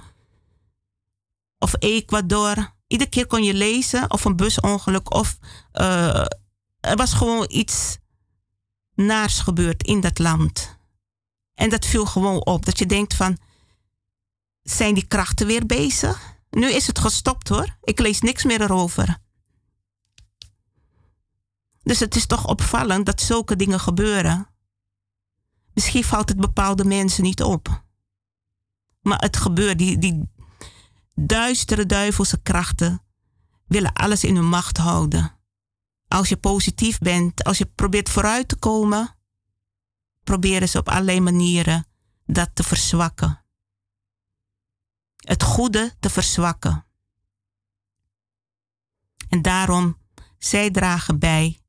of 1.58 1.74
Ecuador. 1.78 2.74
Iedere 2.86 3.10
keer 3.10 3.26
kon 3.26 3.42
je 3.42 3.54
lezen 3.54 4.10
of 4.10 4.24
een 4.24 4.36
busongeluk 4.36 5.14
of 5.14 5.38
uh, 5.72 6.24
er 6.80 6.96
was 6.96 7.12
gewoon 7.12 7.46
iets 7.48 7.98
naars 8.94 9.38
gebeurd 9.38 9.82
in 9.82 10.00
dat 10.00 10.18
land. 10.18 10.76
En 11.54 11.70
dat 11.70 11.86
viel 11.86 12.06
gewoon 12.06 12.44
op. 12.44 12.64
Dat 12.64 12.78
je 12.78 12.86
denkt 12.86 13.14
van, 13.14 13.38
zijn 14.62 14.94
die 14.94 15.06
krachten 15.06 15.46
weer 15.46 15.66
bezig? 15.66 16.34
Nu 16.50 16.70
is 16.70 16.86
het 16.86 16.98
gestopt 16.98 17.48
hoor. 17.48 17.76
Ik 17.82 17.98
lees 17.98 18.20
niks 18.20 18.44
meer 18.44 18.60
erover. 18.60 19.24
Dus 21.86 22.00
het 22.00 22.16
is 22.16 22.26
toch 22.26 22.46
opvallend 22.46 23.06
dat 23.06 23.20
zulke 23.20 23.56
dingen 23.56 23.80
gebeuren. 23.80 24.48
Misschien 25.74 26.04
valt 26.04 26.28
het 26.28 26.40
bepaalde 26.40 26.84
mensen 26.84 27.22
niet 27.22 27.42
op. 27.42 27.84
Maar 29.00 29.18
het 29.18 29.36
gebeurt. 29.36 29.78
Die, 29.78 29.98
die 29.98 30.30
duistere 31.14 31.86
duivelse 31.86 32.42
krachten 32.42 33.02
willen 33.66 33.92
alles 33.92 34.24
in 34.24 34.34
hun 34.34 34.48
macht 34.48 34.76
houden. 34.76 35.38
Als 36.08 36.28
je 36.28 36.36
positief 36.36 36.98
bent, 36.98 37.44
als 37.44 37.58
je 37.58 37.66
probeert 37.66 38.10
vooruit 38.10 38.48
te 38.48 38.56
komen, 38.56 39.16
proberen 40.24 40.68
ze 40.68 40.78
op 40.78 40.88
allerlei 40.88 41.20
manieren 41.20 41.86
dat 42.24 42.50
te 42.54 42.62
verzwakken. 42.62 43.44
Het 45.16 45.42
goede 45.42 45.94
te 46.00 46.10
verzwakken. 46.10 46.86
En 49.28 49.42
daarom, 49.42 49.98
zij 50.38 50.70
dragen 50.70 51.18
bij 51.18 51.60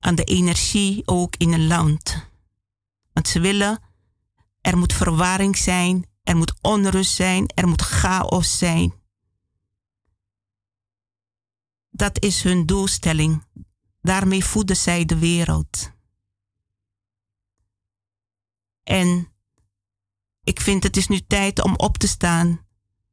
aan 0.00 0.14
de 0.14 0.24
energie 0.24 1.02
ook 1.06 1.36
in 1.36 1.52
een 1.52 1.66
land. 1.66 2.28
Want 3.12 3.28
ze 3.28 3.40
willen, 3.40 3.82
er 4.60 4.78
moet 4.78 4.92
verwarring 4.92 5.56
zijn, 5.56 6.06
er 6.22 6.36
moet 6.36 6.54
onrust 6.60 7.14
zijn, 7.14 7.46
er 7.46 7.68
moet 7.68 7.82
chaos 7.82 8.58
zijn. 8.58 8.94
Dat 11.90 12.22
is 12.22 12.42
hun 12.42 12.66
doelstelling. 12.66 13.44
Daarmee 14.00 14.44
voeden 14.44 14.76
zij 14.76 15.04
de 15.04 15.18
wereld. 15.18 15.92
En 18.82 19.32
ik 20.42 20.60
vind 20.60 20.82
het 20.82 20.96
is 20.96 21.08
nu 21.08 21.20
tijd 21.20 21.62
om 21.62 21.74
op 21.76 21.98
te 21.98 22.08
staan. 22.08 22.66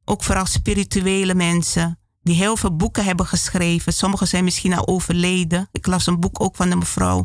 Ook 0.04 0.22
vooral 0.22 0.46
spirituele 0.46 1.34
mensen 1.34 1.98
die 2.28 2.36
heel 2.36 2.56
veel 2.56 2.76
boeken 2.76 3.04
hebben 3.04 3.26
geschreven. 3.26 3.92
Sommigen 3.92 4.28
zijn 4.28 4.44
misschien 4.44 4.74
al 4.74 4.86
overleden. 4.86 5.68
Ik 5.72 5.86
las 5.86 6.06
een 6.06 6.20
boek 6.20 6.42
ook 6.42 6.56
van 6.56 6.70
een 6.70 6.78
mevrouw. 6.78 7.24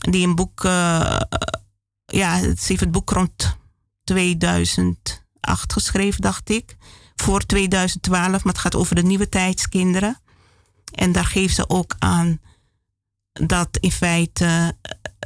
Die 0.00 0.26
een 0.26 0.34
boek, 0.34 0.64
uh, 0.64 1.20
ja, 2.04 2.38
ze 2.38 2.64
heeft 2.66 2.80
het 2.80 2.90
boek 2.90 3.10
rond 3.10 3.56
2008 4.04 5.72
geschreven, 5.72 6.20
dacht 6.20 6.50
ik. 6.50 6.76
Voor 7.16 7.46
2012, 7.46 8.28
maar 8.30 8.52
het 8.52 8.58
gaat 8.58 8.74
over 8.74 8.94
de 8.94 9.02
nieuwe 9.02 9.28
tijdskinderen. 9.28 10.20
En 10.94 11.12
daar 11.12 11.24
geeft 11.24 11.54
ze 11.54 11.68
ook 11.68 11.94
aan 11.98 12.40
dat 13.32 13.76
in 13.80 13.92
feite 13.92 14.76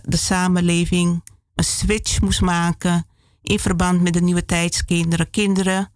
de 0.02 0.16
samenleving 0.16 1.22
een 1.54 1.64
switch 1.64 2.20
moest 2.20 2.40
maken 2.40 3.06
in 3.42 3.58
verband 3.58 4.00
met 4.00 4.12
de 4.12 4.22
nieuwe 4.22 4.44
tijdskinderen. 4.44 5.30
Kinderen 5.30 5.92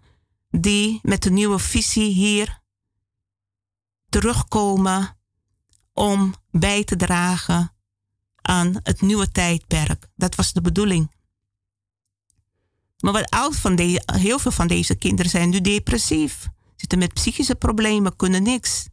die 0.51 0.99
met 1.03 1.25
een 1.25 1.35
nieuwe 1.35 1.59
visie 1.59 2.13
hier 2.13 2.58
terugkomen 4.09 5.17
om 5.93 6.35
bij 6.51 6.85
te 6.85 6.97
dragen 6.97 7.73
aan 8.43 8.81
het 8.83 9.01
nieuwe 9.01 9.31
tijdperk. 9.31 10.07
Dat 10.15 10.35
was 10.35 10.53
de 10.53 10.61
bedoeling. 10.61 11.17
Maar 12.99 13.13
wat 13.13 13.31
oud 13.31 13.57
van 13.57 13.77
de, 13.77 14.03
heel 14.13 14.39
veel 14.39 14.51
van 14.51 14.67
deze 14.67 14.95
kinderen 14.95 15.31
zijn 15.31 15.49
nu 15.49 15.61
depressief, 15.61 16.49
zitten 16.77 16.99
met 16.99 17.15
psychische 17.15 17.55
problemen, 17.55 18.17
kunnen 18.17 18.43
niks. 18.43 18.89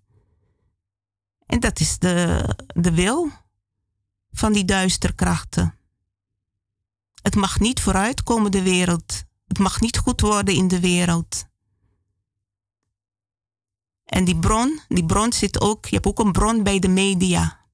En 1.46 1.60
dat 1.60 1.80
is 1.80 2.00
de, 2.00 2.48
de 2.68 2.92
wil 2.92 3.32
van 4.32 4.54
die 4.54 4.66
duistere 4.66 5.14
krachten. 5.14 5.78
Het 7.22 7.36
mag 7.36 7.60
niet 7.60 7.82
vooruitkomen, 7.82 8.52
de 8.52 8.62
wereld. 8.62 9.24
Het 9.48 9.60
mag 9.60 9.82
niet 9.82 9.98
goed 9.98 10.22
worden 10.22 10.56
in 10.56 10.68
de 10.68 10.80
wereld. 10.80 11.46
En 14.06 14.26
die 14.26 14.40
bron, 14.40 14.80
die 14.88 15.06
bron 15.06 15.34
zit 15.34 15.62
ook, 15.62 15.86
je 15.86 15.96
hebt 15.96 16.08
ook 16.08 16.20
een 16.20 16.32
bron 16.32 16.64
bij 16.64 16.80
de 16.80 16.88
media. 16.88 17.66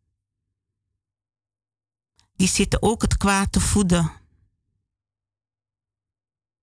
Die 2.35 2.47
zitten 2.47 2.81
ook 2.81 3.01
het 3.01 3.17
kwaad 3.17 3.51
te 3.51 3.59
voeden. 3.59 4.11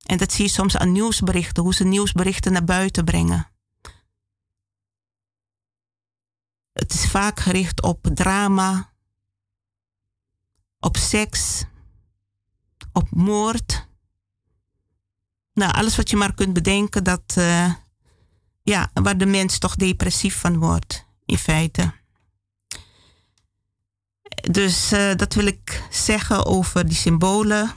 En 0.06 0.18
dat 0.18 0.32
zie 0.32 0.44
je 0.44 0.50
soms 0.50 0.76
aan 0.76 0.92
nieuwsberichten, 0.92 1.62
hoe 1.62 1.74
ze 1.74 1.84
nieuwsberichten 1.84 2.52
naar 2.52 2.64
buiten 2.64 3.04
brengen. 3.04 3.50
Het 6.72 6.92
is 6.92 7.10
vaak 7.10 7.40
gericht 7.40 7.82
op 7.82 8.08
drama, 8.14 8.92
op 10.80 10.96
seks, 10.96 11.64
op 12.92 13.10
moord. 13.10 13.86
Nou, 15.52 15.72
alles 15.72 15.96
wat 15.96 16.10
je 16.10 16.16
maar 16.16 16.34
kunt 16.34 16.52
bedenken, 16.52 17.04
dat, 17.04 17.34
uh, 17.38 17.74
ja, 18.68 18.90
waar 18.92 19.18
de 19.18 19.26
mens 19.26 19.58
toch 19.58 19.76
depressief 19.76 20.40
van 20.40 20.58
wordt, 20.58 21.06
in 21.24 21.38
feite. 21.38 21.92
Dus 24.50 24.92
uh, 24.92 25.14
dat 25.14 25.34
wil 25.34 25.46
ik 25.46 25.82
zeggen 25.90 26.46
over 26.46 26.86
die 26.86 26.96
symbolen. 26.96 27.70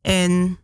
En 0.00 0.58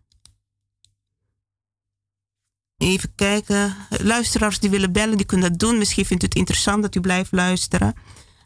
Even 2.83 3.15
kijken. 3.15 3.77
Luisteraars 3.89 4.59
die 4.59 4.71
willen 4.71 4.93
bellen, 4.93 5.17
die 5.17 5.27
kunnen 5.27 5.51
dat 5.51 5.59
doen. 5.59 5.79
Misschien 5.79 6.07
vindt 6.07 6.23
u 6.23 6.27
het 6.27 6.35
interessant 6.35 6.83
dat 6.83 6.95
u 6.95 7.01
blijft 7.01 7.33
luisteren. 7.33 7.95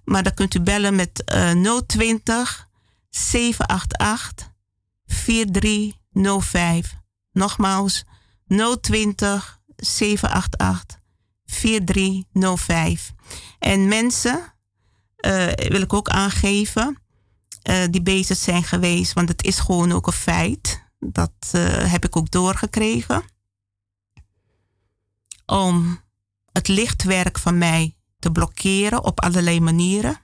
Maar 0.04 0.22
dan 0.22 0.34
kunt 0.34 0.54
u 0.54 0.60
bellen 0.60 0.94
met 0.94 1.32
uh, 1.34 1.50
020 1.86 2.68
788 3.10 4.50
4305. 5.06 6.94
Nogmaals 7.32 8.04
020 8.80 9.55
788 9.76 10.98
4305. 11.44 13.12
En 13.58 13.88
mensen, 13.88 14.54
uh, 15.26 15.52
wil 15.52 15.80
ik 15.80 15.92
ook 15.92 16.08
aangeven, 16.08 16.98
uh, 17.70 17.84
die 17.90 18.02
bezig 18.02 18.36
zijn 18.36 18.64
geweest, 18.64 19.12
want 19.12 19.28
het 19.28 19.44
is 19.44 19.58
gewoon 19.58 19.92
ook 19.92 20.06
een 20.06 20.12
feit. 20.12 20.84
Dat 20.98 21.32
uh, 21.54 21.92
heb 21.92 22.04
ik 22.04 22.16
ook 22.16 22.30
doorgekregen. 22.30 23.22
Om 25.46 26.00
het 26.52 26.68
lichtwerk 26.68 27.38
van 27.38 27.58
mij 27.58 27.96
te 28.18 28.32
blokkeren 28.32 29.04
op 29.04 29.20
allerlei 29.20 29.60
manieren. 29.60 30.20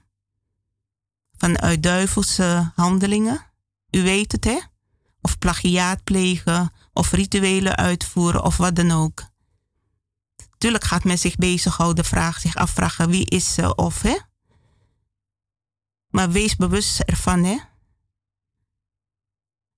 Vanuit 1.37 1.83
duivelse 1.83 2.71
handelingen. 2.75 3.45
U 3.89 4.03
weet 4.03 4.31
het, 4.31 4.43
hè? 4.43 4.59
Of 5.21 5.37
plagiaat 5.37 6.03
plegen, 6.03 6.71
of 6.93 7.11
rituelen 7.11 7.75
uitvoeren, 7.75 8.43
of 8.43 8.57
wat 8.57 8.75
dan 8.75 8.91
ook. 8.91 9.32
Tuurlijk 10.63 10.83
gaat 10.83 11.03
men 11.03 11.17
zich 11.17 11.35
bezighouden, 11.35 12.05
vraag, 12.05 12.39
zich 12.39 12.55
afvragen 12.55 13.09
wie 13.09 13.25
is 13.25 13.53
ze 13.53 13.75
of, 13.75 14.01
hè? 14.01 14.17
Maar 16.07 16.31
wees 16.31 16.55
bewust 16.55 16.99
ervan, 16.99 17.43
hè? 17.43 17.59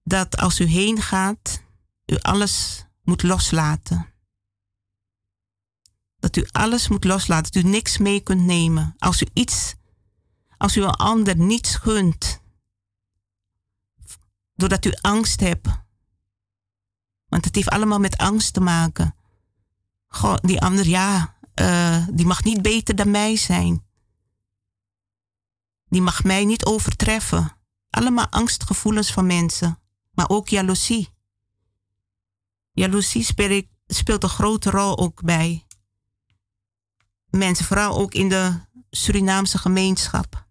Dat 0.03 0.37
als 0.37 0.59
u 0.59 0.65
heen 0.65 1.01
gaat, 1.01 1.63
u 2.05 2.17
alles 2.17 2.85
moet 3.03 3.23
loslaten. 3.23 4.13
Dat 6.19 6.35
u 6.35 6.47
alles 6.51 6.87
moet 6.87 7.03
loslaten, 7.03 7.51
dat 7.51 7.63
u 7.63 7.67
niks 7.67 7.97
mee 7.97 8.19
kunt 8.19 8.41
nemen. 8.41 8.95
Als 8.97 9.21
u 9.21 9.27
iets, 9.33 9.75
als 10.57 10.77
u 10.77 10.83
een 10.83 10.89
ander 10.89 11.37
niets 11.37 11.75
gunt, 11.75 12.41
doordat 14.55 14.85
u 14.85 14.91
angst 15.01 15.39
hebt. 15.39 15.67
Want 17.27 17.45
het 17.45 17.55
heeft 17.55 17.69
allemaal 17.69 17.99
met 17.99 18.17
angst 18.17 18.53
te 18.53 18.61
maken. 18.61 19.15
Die 20.41 20.61
ander, 20.61 20.87
ja, 20.87 21.35
uh, 21.61 22.07
die 22.11 22.25
mag 22.25 22.43
niet 22.43 22.61
beter 22.61 22.95
dan 22.95 23.11
mij 23.11 23.35
zijn. 23.35 23.85
Die 25.85 26.01
mag 26.01 26.23
mij 26.23 26.45
niet 26.45 26.65
overtreffen. 26.65 27.57
Allemaal 27.89 28.27
angstgevoelens 28.29 29.11
van 29.11 29.25
mensen, 29.25 29.79
maar 30.11 30.29
ook 30.29 30.47
jaloezie. 30.47 31.09
Jaloezie 32.71 33.23
speelt 33.87 34.23
een 34.23 34.29
grote 34.29 34.69
rol 34.69 34.97
ook 34.97 35.23
bij 35.23 35.65
mensen, 37.29 37.65
vooral 37.65 37.97
ook 37.97 38.13
in 38.13 38.29
de 38.29 38.59
Surinaamse 38.89 39.57
gemeenschap. 39.57 40.47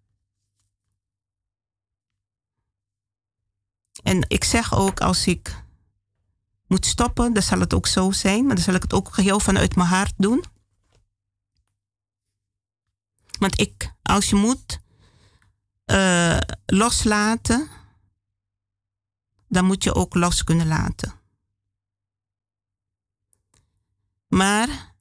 En 4.03 4.25
ik 4.27 4.43
zeg 4.43 4.75
ook 4.75 5.01
als 5.01 5.27
ik 5.27 5.64
moet 6.75 6.85
stoppen, 6.85 7.33
dan 7.33 7.43
zal 7.43 7.59
het 7.59 7.73
ook 7.73 7.87
zo 7.87 8.11
zijn, 8.11 8.45
maar 8.45 8.55
dan 8.55 8.63
zal 8.63 8.73
ik 8.73 8.81
het 8.81 8.93
ook 8.93 9.13
geheel 9.13 9.39
vanuit 9.39 9.75
mijn 9.75 9.87
hart 9.87 10.13
doen. 10.17 10.43
Want 13.39 13.59
ik, 13.59 13.93
als 14.01 14.29
je 14.29 14.35
moet 14.35 14.79
uh, 15.85 16.37
loslaten, 16.65 17.67
dan 19.47 19.65
moet 19.65 19.83
je 19.83 19.93
ook 19.93 20.13
los 20.13 20.43
kunnen 20.43 20.67
laten. 20.67 21.13
Maar 24.27 24.95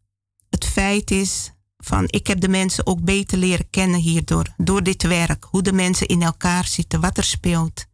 het 0.50 0.64
feit 0.64 1.10
is 1.10 1.52
van 1.76 2.04
ik 2.06 2.26
heb 2.26 2.40
de 2.40 2.48
mensen 2.48 2.86
ook 2.86 3.04
beter 3.04 3.38
leren 3.38 3.70
kennen 3.70 4.00
hierdoor, 4.00 4.54
door 4.56 4.82
dit 4.82 5.02
werk, 5.02 5.44
hoe 5.44 5.62
de 5.62 5.72
mensen 5.72 6.06
in 6.06 6.22
elkaar 6.22 6.66
zitten, 6.66 7.00
wat 7.00 7.18
er 7.18 7.24
speelt. 7.24 7.86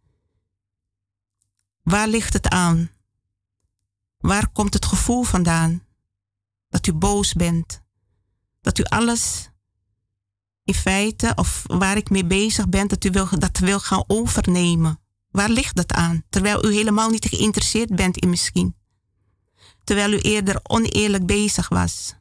Waar 1.82 2.08
ligt 2.08 2.32
het 2.32 2.48
aan? 2.48 2.90
Waar 4.20 4.48
komt 4.48 4.74
het 4.74 4.86
gevoel 4.86 5.22
vandaan? 5.22 5.86
Dat 6.68 6.86
u 6.86 6.92
boos 6.92 7.32
bent. 7.32 7.82
Dat 8.60 8.78
u 8.78 8.82
alles 8.82 9.50
in 10.64 10.74
feite, 10.74 11.32
of 11.34 11.62
waar 11.66 11.96
ik 11.96 12.10
mee 12.10 12.24
bezig 12.24 12.68
ben, 12.68 12.88
dat 12.88 13.04
u 13.04 13.10
wil, 13.10 13.28
dat 13.38 13.58
wil 13.58 13.80
gaan 13.80 14.04
overnemen. 14.06 15.00
Waar 15.30 15.48
ligt 15.48 15.76
dat 15.76 15.92
aan? 15.92 16.24
Terwijl 16.28 16.64
u 16.64 16.72
helemaal 16.72 17.10
niet 17.10 17.26
geïnteresseerd 17.26 17.96
bent 17.96 18.16
in 18.16 18.30
misschien. 18.30 18.76
Terwijl 19.84 20.12
u 20.12 20.18
eerder 20.18 20.60
oneerlijk 20.62 21.26
bezig 21.26 21.68
was. 21.68 22.14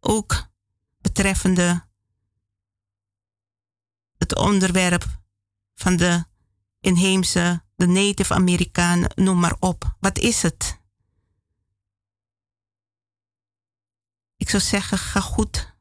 Ook 0.00 0.46
betreffende 1.00 1.84
het 4.18 4.36
onderwerp 4.36 5.20
van 5.74 5.96
de 5.96 6.24
inheemse 6.80 7.64
de 7.76 7.86
Native 7.86 8.34
Amerikanen, 8.34 9.10
noem 9.14 9.40
maar 9.40 9.56
op. 9.58 9.96
Wat 10.00 10.18
is 10.18 10.42
het? 10.42 10.80
Ik 14.36 14.50
zou 14.50 14.62
zeggen, 14.62 14.98
ga 14.98 15.20
goed 15.20 15.74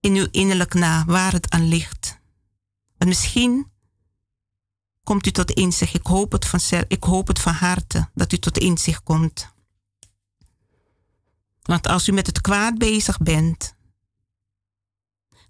in 0.00 0.14
uw 0.14 0.28
innerlijk 0.30 0.74
na 0.74 1.04
waar 1.04 1.32
het 1.32 1.50
aan 1.50 1.68
ligt. 1.68 2.18
Want 2.96 3.10
misschien 3.10 3.72
komt 5.02 5.26
u 5.26 5.30
tot 5.30 5.50
inzicht. 5.50 5.94
Ik 5.94 6.06
hoop 6.06 6.32
het 6.32 6.46
van, 6.46 6.60
ik 6.88 7.04
hoop 7.04 7.26
het 7.26 7.38
van 7.38 7.52
harte 7.52 8.10
dat 8.14 8.32
u 8.32 8.38
tot 8.38 8.58
inzicht 8.58 9.02
komt. 9.02 9.52
Want 11.62 11.86
als 11.86 12.08
u 12.08 12.12
met 12.12 12.26
het 12.26 12.40
kwaad 12.40 12.78
bezig 12.78 13.18
bent, 13.18 13.74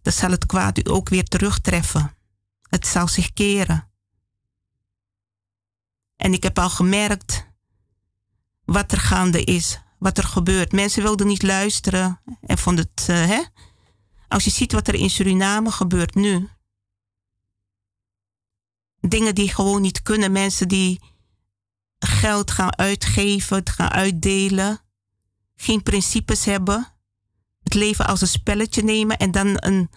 dan 0.02 0.12
zal 0.12 0.30
het 0.30 0.46
kwaad 0.46 0.78
u 0.78 0.90
ook 0.90 1.08
weer 1.08 1.24
terugtreffen. 1.24 2.16
Het 2.62 2.86
zal 2.86 3.08
zich 3.08 3.32
keren. 3.32 3.90
En 6.18 6.32
ik 6.32 6.42
heb 6.42 6.58
al 6.58 6.70
gemerkt 6.70 7.46
wat 8.64 8.92
er 8.92 8.98
gaande 8.98 9.44
is, 9.44 9.80
wat 9.98 10.18
er 10.18 10.24
gebeurt. 10.24 10.72
Mensen 10.72 11.02
wilden 11.02 11.26
niet 11.26 11.42
luisteren 11.42 12.20
en 12.40 12.58
vonden 12.58 12.90
het, 12.94 13.06
uh, 13.10 13.26
hè? 13.26 13.42
Als 14.28 14.44
je 14.44 14.50
ziet 14.50 14.72
wat 14.72 14.88
er 14.88 14.94
in 14.94 15.10
Suriname 15.10 15.70
gebeurt 15.70 16.14
nu. 16.14 16.48
Dingen 19.00 19.34
die 19.34 19.54
gewoon 19.54 19.80
niet 19.80 20.02
kunnen. 20.02 20.32
Mensen 20.32 20.68
die 20.68 21.00
geld 21.98 22.50
gaan 22.50 22.78
uitgeven, 22.78 23.68
gaan 23.68 23.90
uitdelen. 23.90 24.80
Geen 25.56 25.82
principes 25.82 26.44
hebben. 26.44 26.86
Het 27.62 27.74
leven 27.74 28.06
als 28.06 28.20
een 28.20 28.28
spelletje 28.28 28.82
nemen 28.82 29.16
en 29.16 29.30
dan 29.30 29.46
een 29.54 29.90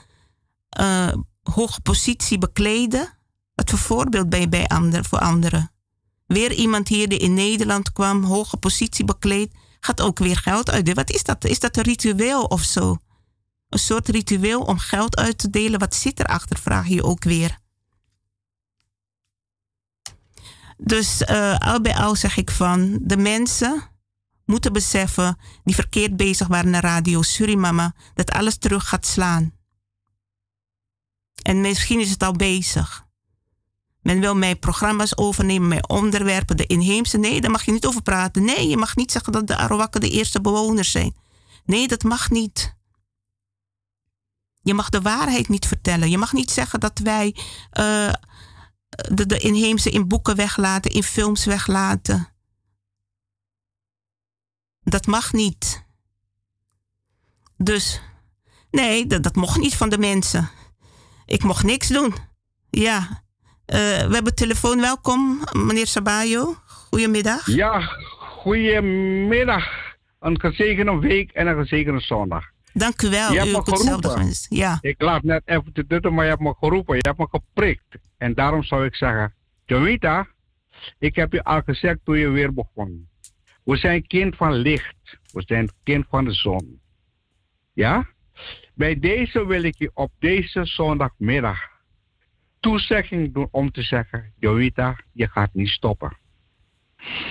uh, 0.80 1.14
hoge 1.41 1.81
positie 1.81 2.38
bekleden. 2.38 3.18
Voor 3.56 3.80
voorbeeld 3.80 4.30
ben 4.30 4.39
je 4.39 4.49
bij 4.49 4.68
ander, 4.68 5.06
voor 5.06 5.19
anderen? 5.19 5.72
Weer 6.31 6.53
iemand 6.53 6.87
hier 6.87 7.09
die 7.09 7.19
in 7.19 7.33
Nederland 7.33 7.91
kwam, 7.91 8.23
hoge 8.23 8.57
positie 8.57 9.05
bekleed, 9.05 9.53
gaat 9.79 10.01
ook 10.01 10.19
weer 10.19 10.37
geld 10.37 10.69
uitdelen. 10.69 10.95
Wat 10.95 11.09
is 11.09 11.23
dat? 11.23 11.45
Is 11.45 11.59
dat 11.59 11.77
een 11.77 11.83
ritueel 11.83 12.43
of 12.43 12.63
zo? 12.63 12.97
Een 13.69 13.79
soort 13.79 14.07
ritueel 14.07 14.61
om 14.61 14.77
geld 14.77 15.17
uit 15.17 15.37
te 15.37 15.49
delen. 15.49 15.79
Wat 15.79 15.95
zit 15.95 16.19
erachter? 16.19 16.57
Vraag 16.57 16.87
je 16.87 17.03
ook 17.03 17.23
weer. 17.23 17.57
Dus 20.77 21.21
uh, 21.21 21.57
al 21.57 21.81
bij 21.81 21.95
al 21.95 22.15
zeg 22.15 22.37
ik 22.37 22.51
van 22.51 22.99
de 23.01 23.17
mensen 23.17 23.89
moeten 24.45 24.73
beseffen 24.73 25.37
die 25.63 25.75
verkeerd 25.75 26.17
bezig 26.17 26.47
waren 26.47 26.69
naar 26.69 26.83
Radio 26.83 27.21
Surimama, 27.21 27.93
dat 28.13 28.31
alles 28.31 28.57
terug 28.57 28.87
gaat 28.87 29.05
slaan. 29.05 29.53
En 31.41 31.61
misschien 31.61 31.99
is 31.99 32.09
het 32.09 32.23
al 32.23 32.33
bezig. 32.33 33.09
Men 34.01 34.19
wil 34.19 34.35
mijn 34.35 34.59
programma's 34.59 35.17
overnemen, 35.17 35.67
mijn 35.67 35.89
onderwerpen, 35.89 36.57
de 36.57 36.65
inheemse. 36.65 37.17
Nee, 37.17 37.41
daar 37.41 37.51
mag 37.51 37.65
je 37.65 37.71
niet 37.71 37.85
over 37.85 38.01
praten. 38.01 38.45
Nee, 38.45 38.67
je 38.67 38.77
mag 38.77 38.95
niet 38.95 39.11
zeggen 39.11 39.33
dat 39.33 39.47
de 39.47 39.55
Arawakken 39.55 40.01
de 40.01 40.09
eerste 40.09 40.41
bewoners 40.41 40.91
zijn. 40.91 41.15
Nee, 41.65 41.87
dat 41.87 42.03
mag 42.03 42.29
niet. 42.29 42.75
Je 44.61 44.73
mag 44.73 44.89
de 44.89 45.01
waarheid 45.01 45.49
niet 45.49 45.65
vertellen. 45.65 46.09
Je 46.09 46.17
mag 46.17 46.33
niet 46.33 46.51
zeggen 46.51 46.79
dat 46.79 46.99
wij 46.99 47.35
uh, 47.79 48.13
de, 49.13 49.25
de 49.25 49.39
inheemse 49.39 49.89
in 49.89 50.07
boeken 50.07 50.35
weglaten, 50.35 50.91
in 50.91 51.03
films 51.03 51.45
weglaten. 51.45 52.27
Dat 54.83 55.05
mag 55.05 55.33
niet. 55.33 55.85
Dus, 57.57 58.01
nee, 58.71 59.07
dat, 59.07 59.23
dat 59.23 59.35
mocht 59.35 59.57
niet 59.57 59.75
van 59.75 59.89
de 59.89 59.97
mensen. 59.97 60.49
Ik 61.25 61.43
mocht 61.43 61.63
niks 61.63 61.87
doen. 61.87 62.15
Ja, 62.69 63.23
we 63.72 64.10
hebben 64.11 64.35
telefoon. 64.35 64.80
Welkom, 64.80 65.43
meneer 65.52 65.88
Sabayo. 65.88 66.56
Goedemiddag. 66.65 67.48
Ja, 67.48 67.80
goedemiddag. 68.19 69.65
Een 70.19 70.39
gezegende 70.39 70.99
week 70.99 71.31
en 71.31 71.48
een 71.48 71.56
gezegende 71.56 71.99
zondag. 71.99 72.45
Dank 72.73 73.02
u 73.02 73.10
wel. 73.10 73.31
Je 73.31 73.39
hebt 73.39 73.52
me 73.52 73.76
geroepen. 73.76 74.34
Ja. 74.49 74.77
Ik 74.81 75.02
laat 75.02 75.23
net 75.23 75.41
even 75.45 75.73
te 75.73 75.88
dutten, 75.88 76.14
maar 76.14 76.23
je 76.23 76.30
hebt 76.30 76.41
me 76.41 76.56
geroepen. 76.60 76.95
Je 76.95 77.07
hebt 77.07 77.18
me 77.18 77.27
geprikt. 77.30 77.98
En 78.18 78.34
daarom 78.34 78.64
zou 78.64 78.85
ik 78.85 78.95
zeggen, 78.95 79.34
Jovita, 79.65 80.27
ik 80.99 81.15
heb 81.15 81.31
je 81.31 81.43
al 81.43 81.61
gezegd 81.61 81.98
toen 82.03 82.18
je 82.18 82.30
weer 82.30 82.53
begon. 82.53 83.10
We 83.64 83.77
zijn 83.77 84.07
kind 84.07 84.35
van 84.35 84.53
licht. 84.53 85.18
We 85.31 85.43
zijn 85.45 85.72
kind 85.84 86.06
van 86.10 86.26
de 86.26 86.34
zon. 86.34 86.80
Ja? 87.73 88.10
Bij 88.73 88.99
deze 88.99 89.45
wil 89.45 89.64
ik 89.64 89.76
je 89.77 89.91
op 89.93 90.11
deze 90.19 90.65
zondagmiddag 90.65 91.70
toezegging 92.61 93.33
doen 93.33 93.47
om 93.51 93.71
te 93.71 93.81
zeggen: 93.81 94.33
Jovita, 94.39 94.99
je 95.13 95.27
gaat 95.27 95.53
niet 95.53 95.67
stoppen. 95.67 96.17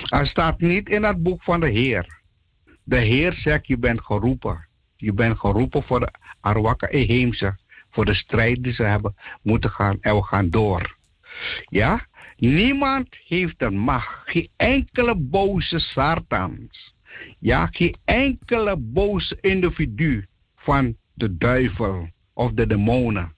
Er 0.09 0.27
staat 0.27 0.59
niet 0.59 0.89
in 0.89 1.03
het 1.03 1.23
boek 1.23 1.43
van 1.43 1.59
de 1.59 1.69
Heer. 1.69 2.21
De 2.83 2.99
Heer 2.99 3.33
zegt: 3.33 3.67
Je 3.67 3.77
bent 3.77 4.01
geroepen. 4.01 4.67
Je 4.95 5.13
bent 5.13 5.39
geroepen 5.39 5.83
voor 5.83 5.99
de 5.99 6.11
Arwaka 6.39 6.87
Eheemse. 6.87 7.59
Voor 7.89 8.05
de 8.05 8.13
strijd 8.13 8.63
die 8.63 8.73
ze 8.73 8.83
hebben 8.83 9.15
moeten 9.41 9.69
gaan. 9.69 9.97
En 10.01 10.15
we 10.15 10.23
gaan 10.23 10.49
door. 10.49 10.97
Ja? 11.69 12.05
Niemand 12.37 13.07
heeft 13.27 13.61
een 13.61 13.77
macht. 13.77 14.29
Geen 14.29 14.49
enkele 14.55 15.15
boze 15.15 15.79
Satans. 15.79 16.93
Ja, 17.39 17.67
geen 17.71 17.95
enkele 18.05 18.75
boze 18.77 19.37
individu 19.41 20.25
van 20.55 20.95
de 21.13 21.37
duivel 21.37 22.09
of 22.33 22.51
de 22.51 22.67
demonen. 22.67 23.33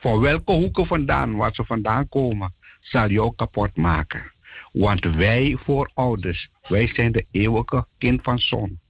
Voor 0.00 0.20
welke 0.20 0.52
hoeken 0.52 0.86
vandaan, 0.86 1.36
waar 1.36 1.54
ze 1.54 1.64
vandaan 1.64 2.08
komen, 2.08 2.54
zal 2.80 3.08
jou 3.10 3.34
kapot 3.36 3.76
maken. 3.76 4.32
Want 4.72 5.04
wij 5.04 5.56
voorouders, 5.64 6.48
wij 6.68 6.86
zijn 6.86 7.12
de 7.12 7.26
eeuwige 7.30 7.86
kind 7.98 8.22
van 8.22 8.38
zon. 8.38 8.80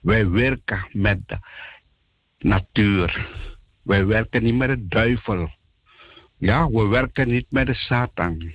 Wij 0.00 0.30
werken 0.30 0.88
met 0.92 1.28
de 1.28 1.38
natuur. 2.38 3.28
Wij 3.82 4.06
werken 4.06 4.42
niet 4.42 4.54
met 4.54 4.68
de 4.68 4.86
duivel. 4.86 5.50
Ja, 6.38 6.70
we 6.70 6.86
werken 6.86 7.28
niet 7.28 7.46
met 7.50 7.66
de 7.66 7.74
Satan. 7.74 8.52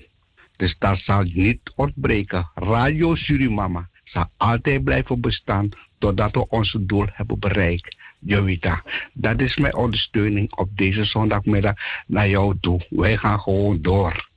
Dus 0.56 0.76
dat 0.80 0.98
zal 1.00 1.22
niet 1.22 1.72
ontbreken. 1.76 2.52
Radio 2.54 3.16
Surimama 3.16 3.90
zal 4.04 4.30
altijd 4.38 4.84
blijven 4.84 5.22
bestaan 5.22 5.70
totdat 5.98 6.32
we 6.32 6.48
ons 6.48 6.78
doel 6.80 7.06
hebben 7.12 7.40
bereikt. 7.40 7.98
Jovita, 8.26 8.84
dat 9.14 9.40
is 9.40 9.56
mijn 9.58 9.76
ondersteuning 9.76 10.56
op 10.56 10.70
deze 10.76 11.04
zondagmiddag 11.04 11.74
naar 12.08 12.30
jou 12.30 12.58
toe. 12.62 12.86
Wij 12.90 13.18
gaan 13.18 13.40
gewoon 13.40 13.82
door. 13.82 14.30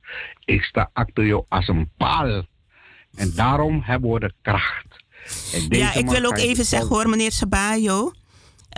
Ik 0.45 0.63
sta 0.63 0.89
achter 0.93 1.25
jou 1.25 1.43
als 1.49 1.67
een 1.67 1.89
paal. 1.97 2.45
En 3.15 3.31
daarom 3.35 3.81
hebben 3.83 4.11
we 4.11 4.19
de 4.19 4.33
kracht. 4.41 5.03
Ja, 5.69 5.93
ik 5.93 6.09
wil 6.09 6.25
ook 6.25 6.37
even 6.37 6.65
zeggen 6.65 6.89
hoor, 6.89 7.09
meneer 7.09 7.31
Sabayo. 7.31 8.11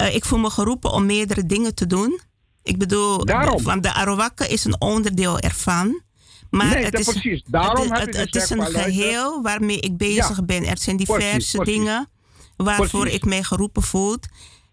Uh, 0.02 0.16
ik 0.16 0.26
voel 0.26 0.40
me 0.40 0.50
geroepen 0.50 0.92
om 0.92 1.06
meerdere 1.06 1.46
dingen 1.46 1.76
te 1.76 1.88
doen. 1.88 2.20
Ik 2.64 2.78
bedoel, 2.78 3.26
Daarom. 3.26 3.64
want 3.64 3.84
de 3.84 3.94
Arawakka 3.94 4.46
is 4.48 4.66
een 4.66 4.82
onderdeel 4.82 5.40
ervan. 5.40 6.02
Maar 6.50 6.66
nee, 6.66 6.84
het, 6.84 7.00
is, 7.00 7.06
precies. 7.12 7.44
Daarom 7.46 7.92
het, 7.92 8.00
het, 8.06 8.18
het 8.18 8.36
is 8.36 8.50
een 8.50 8.66
geheel 8.66 9.42
waarmee 9.42 9.80
ik 9.80 9.98
bezig 9.98 10.36
Ja. 10.38 10.44
ben. 10.44 10.66
Er 10.66 10.78
zijn 10.78 10.98
diverse 10.98 11.30
Precies, 11.30 11.52
precies. 11.52 11.74
dingen 11.76 12.10
waarvoor 12.58 13.00
Precies. 13.00 13.18
ik 13.20 13.26
mij 13.26 13.44
geroepen 13.44 13.82
voel. 13.82 14.18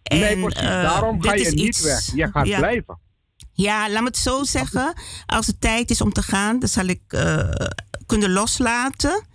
En, 0.06 0.18
nee, 0.18 0.40
precies. 0.40 0.60
eh, 0.60 0.82
Daarom 0.82 1.22
ga 1.22 1.34
je 1.34 1.44
niet 1.50 1.52
iets- 1.52 1.82
weg. 1.82 2.14
Je 2.14 2.28
gaat 2.32 2.46
ja. 2.46 2.58
blijven. 2.58 2.98
Ja, 3.52 3.90
laat 3.90 4.00
me 4.00 4.06
het 4.06 4.16
zo 4.16 4.44
zeggen. 4.44 4.94
Als 5.26 5.46
het 5.46 5.60
tijd 5.60 5.90
is 5.90 6.00
om 6.00 6.12
te 6.12 6.22
gaan, 6.22 6.58
dan 6.58 6.68
zal 6.68 6.86
ik 6.86 7.00
eh, 7.08 7.48
kunnen 8.06 8.30
loslaten. 8.32 9.26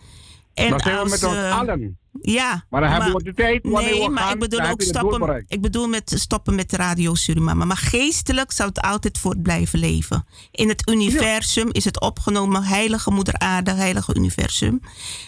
En 0.54 0.70
Dan 0.70 0.80
zijn 0.80 0.94
we 0.96 1.00
als, 1.02 1.10
met 1.10 1.24
ons 1.24 1.36
eh, 1.36 1.58
allen. 1.60 2.00
Ja. 2.22 2.66
Maar 2.70 2.82
dan 2.82 2.92
hebben 2.92 3.14
we 3.14 3.24
de 3.24 3.34
tijd 3.34 3.64
wanneer 3.64 3.92
nee, 3.92 4.04
we 4.04 4.10
maar 4.10 4.24
gaan, 4.24 4.34
ik 4.34 4.40
bedoel 4.40 4.62
ook 4.62 4.82
stoppen. 4.82 5.46
Ik 5.48 5.62
bedoel 5.62 5.88
met 5.88 6.14
stoppen 6.16 6.56
met 6.56 6.74
Radio 6.74 7.16
Suriname. 7.16 7.66
Maar 7.66 7.78
geestelijk 7.78 8.52
zou 8.52 8.70
het 8.70 8.82
altijd 8.82 9.18
voort 9.18 9.42
blijven 9.42 9.80
leven. 9.80 10.26
In 10.52 10.68
het 10.70 10.90
universum 10.90 11.70
is 11.72 11.86
het 11.86 12.02
opgenomen. 12.02 12.64
Heilige 12.64 13.12
Moeder 13.12 13.38
Aarde, 13.38 13.72
Heilige 13.72 14.16
Universum. 14.16 14.82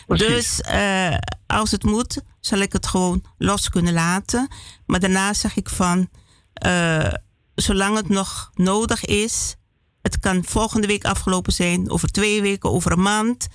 Precies. 0.07 0.27
Dus 0.27 0.61
eh, 0.61 1.17
als 1.47 1.71
het 1.71 1.83
moet, 1.83 2.21
zal 2.39 2.59
ik 2.59 2.73
het 2.73 2.87
gewoon 2.87 3.23
los 3.37 3.69
kunnen 3.69 3.93
laten. 3.93 4.47
Maar 4.85 4.99
daarna 4.99 5.33
zeg 5.33 5.55
ik 5.55 5.69
van, 5.69 6.09
eh, 6.53 7.13
zolang 7.55 7.95
het 7.95 8.09
nog 8.09 8.51
nodig 8.53 9.05
is, 9.05 9.55
het 10.01 10.19
kan 10.19 10.43
volgende 10.43 10.87
week 10.87 11.05
afgelopen 11.05 11.53
zijn, 11.53 11.89
over 11.89 12.11
twee 12.11 12.41
weken, 12.41 12.71
over 12.71 12.91
een 12.91 13.01
maand, 13.01 13.47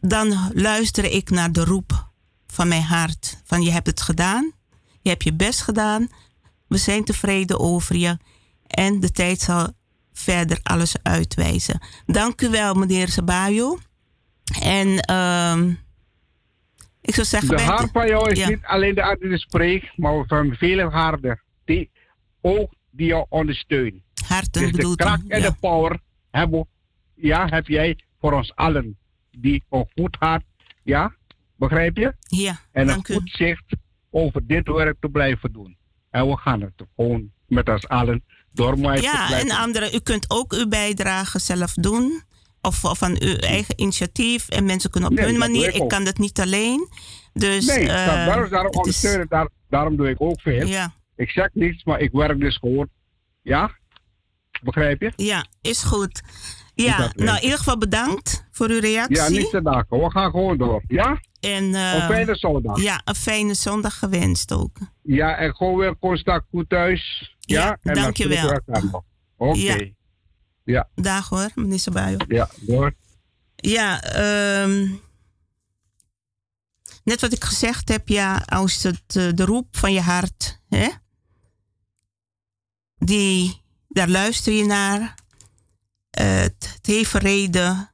dan 0.00 0.50
luister 0.54 1.04
ik 1.04 1.30
naar 1.30 1.52
de 1.52 1.64
roep 1.64 2.14
van 2.56 2.68
mijn 2.68 2.82
hart. 2.82 3.42
Van 3.44 3.62
je 3.62 3.70
hebt 3.70 3.86
het 3.86 4.00
gedaan, 4.00 4.52
je 5.02 5.08
hebt 5.08 5.24
je 5.24 5.34
best 5.34 5.62
gedaan, 5.62 6.08
we 6.68 6.76
zijn 6.76 7.04
tevreden 7.04 7.60
over 7.60 7.96
je 7.96 8.18
en 8.66 9.00
de 9.00 9.10
tijd 9.10 9.40
zal 9.40 9.72
verder 10.12 10.58
alles 10.62 10.94
uitwijzen. 11.02 11.80
Dank 12.06 12.42
u 12.42 12.48
wel, 12.48 12.74
meneer 12.74 13.08
Sabayo. 13.08 13.78
En 14.62 15.00
ehm, 15.00 15.70
ik 17.00 17.14
zou 17.14 17.26
zeggen... 17.26 17.56
De 17.56 17.62
haar 17.62 17.88
van 17.92 18.08
jou 18.08 18.30
is 18.30 18.38
Ja. 18.38 18.48
niet 18.48 18.64
alleen 18.64 18.94
de 18.94 19.02
aarde 19.02 19.28
die 19.28 19.38
spreekt, 19.38 19.98
maar 19.98 20.24
van 20.26 20.54
vele 20.54 20.88
harden. 20.88 21.42
Die 21.64 21.90
ook 22.40 22.72
die 22.90 23.06
jou 23.06 23.26
ondersteunen. 23.28 24.02
Harten 24.26 24.62
Dus 24.62 24.72
de 24.72 24.96
kracht 24.96 25.22
en 25.28 25.40
ja. 25.40 25.48
de 25.48 25.54
power 25.60 26.00
hebben, 26.30 26.66
ja, 27.14 27.46
heb 27.48 27.66
jij 27.66 27.98
voor 28.20 28.32
ons 28.32 28.54
allen. 28.54 28.98
Die 29.30 29.64
een 29.70 29.88
goed 29.94 30.16
hart, 30.18 30.44
ja, 30.82 31.14
begrijp 31.56 31.96
je? 31.96 32.14
Ja, 32.20 32.58
En 32.72 32.88
een 32.88 33.04
goed 33.06 33.30
zicht 33.32 33.64
over 34.10 34.46
dit 34.46 34.66
werk 34.68 34.96
te 35.00 35.08
blijven 35.08 35.52
doen. 35.52 35.76
En 36.10 36.28
we 36.28 36.36
gaan 36.36 36.60
het 36.60 36.72
gewoon 36.96 37.30
met 37.46 37.68
ons 37.68 37.88
allen 37.88 38.24
door 38.52 38.76
Ja, 39.00 39.38
en 39.40 39.50
anderen, 39.50 39.94
u 39.94 39.98
kunt 40.00 40.24
ook 40.30 40.52
uw 40.52 40.68
bijdrage 40.68 41.38
zelf 41.38 41.72
doen. 41.72 42.22
Of, 42.60 42.84
of 42.84 42.98
van 42.98 43.16
uw 43.22 43.34
eigen 43.36 43.80
initiatief. 43.80 44.48
En 44.48 44.64
mensen 44.64 44.90
kunnen 44.90 45.10
op 45.10 45.16
Nee, 45.16 45.24
hun 45.26 45.38
manier. 45.38 45.74
ik 45.74 45.88
kan 45.88 46.04
dat 46.04 46.18
niet 46.18 46.40
alleen. 46.40 46.88
Dus, 47.32 47.66
Nee, 47.66 47.78
eh, 47.80 47.86
daar- 47.86 48.06
daarom, 48.26 48.48
daarom 48.50 48.66
het 48.66 48.74
is- 48.74 48.78
ondersteunen, 48.80 49.26
daar, 49.28 49.48
daarom 49.68 49.96
doe 49.96 50.08
ik 50.08 50.20
ook 50.20 50.40
veel. 50.40 50.66
Ja. 50.66 50.92
Ik 51.16 51.30
zeg 51.30 51.48
niets, 51.52 51.84
maar 51.84 52.00
ik 52.00 52.12
werk 52.12 52.40
dus 52.40 52.56
gewoon. 52.56 52.88
Ja? 53.42 53.70
Begrijp 54.62 55.00
je? 55.00 55.12
Ja, 55.16 55.46
is 55.60 55.82
goed. 55.82 56.22
Ja, 56.74 57.10
nou 57.14 57.36
in 57.36 57.42
ieder 57.42 57.58
geval 57.58 57.78
bedankt 57.78 58.46
voor 58.50 58.68
uw 58.68 58.80
reactie. 58.80 59.16
Ja, 59.16 59.28
niets 59.28 59.50
te 59.50 59.62
danken. 59.62 59.98
We 59.98 60.10
gaan 60.10 60.30
gewoon 60.30 60.56
door. 60.58 60.82
Ja? 60.88 61.20
En, 61.40 61.74
eh, 61.74 61.94
Een 61.94 62.00
fijne 62.00 62.34
zondag. 62.34 62.82
Ja, 62.82 63.00
een 63.04 63.14
fijne 63.14 63.54
zondag 63.54 63.98
gewenst 63.98 64.52
ook. 64.52 64.76
Ja, 65.02 65.36
en 65.36 65.54
gewoon 65.56 65.76
weer 65.76 65.98
constant 65.98 66.42
goed 66.50 66.68
thuis. 66.68 67.34
Ja, 67.40 67.64
Ja, 67.64 67.70
en 67.82 67.94
dan 67.94 68.02
dankjewel. 68.02 68.60
Oké. 69.36 69.58
Ja. 69.58 69.76
Ja. 69.76 69.90
ja. 70.64 70.88
Dag 70.94 71.28
hoor, 71.28 71.50
meneer 71.54 71.78
Sabayo. 71.78 72.16
door. 72.60 72.94
Ja, 73.56 74.02
ehm, 74.02 74.88
net 77.04 77.20
wat 77.20 77.32
ik 77.32 77.44
gezegd 77.44 77.88
heb, 77.88 78.08
ja, 78.08 78.42
als 78.46 78.82
het 78.82 79.16
eh, 79.16 79.28
de 79.34 79.44
roep 79.44 79.76
van 79.76 79.92
je 79.92 80.00
hart, 80.00 80.60
hè, 80.68 80.88
die, 82.98 83.62
daar 83.88 84.08
luister 84.08 84.52
je 84.52 84.64
naar. 84.64 85.14
Eh, 86.10 86.38
het, 86.40 86.72
het 86.76 86.86
heeft 86.86 87.12
reden. 87.12 87.90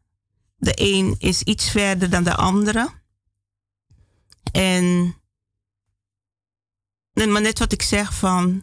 De 0.56 0.72
een 0.74 1.14
is 1.18 1.42
iets 1.42 1.70
verder 1.70 2.10
dan 2.10 2.24
de 2.24 2.34
andere. 2.34 2.88
En, 4.52 5.16
maar 7.12 7.40
net 7.40 7.58
wat 7.58 7.72
ik 7.72 7.82
zeg 7.82 8.14
van, 8.14 8.62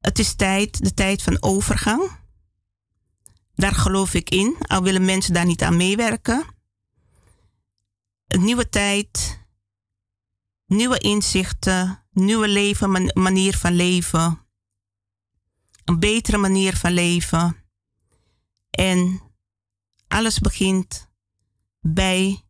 het 0.00 0.18
is 0.18 0.34
tijd, 0.34 0.84
de 0.84 0.94
tijd 0.94 1.22
van 1.22 1.42
overgang. 1.42 2.20
Daar 3.54 3.74
geloof 3.74 4.14
ik 4.14 4.30
in, 4.30 4.56
al 4.58 4.82
willen 4.82 5.04
mensen 5.04 5.34
daar 5.34 5.46
niet 5.46 5.62
aan 5.62 5.76
meewerken. 5.76 6.44
Een 8.26 8.44
nieuwe 8.44 8.68
tijd, 8.68 9.40
nieuwe 10.66 10.98
inzichten, 10.98 12.04
nieuwe 12.10 12.48
leven, 12.48 12.90
man- 12.90 13.10
manier 13.14 13.56
van 13.56 13.72
leven. 13.72 14.46
Een 15.84 15.98
betere 15.98 16.36
manier 16.36 16.76
van 16.76 16.92
leven. 16.92 17.56
En 18.70 19.20
alles 20.08 20.38
begint 20.38 21.10
bij 21.80 22.44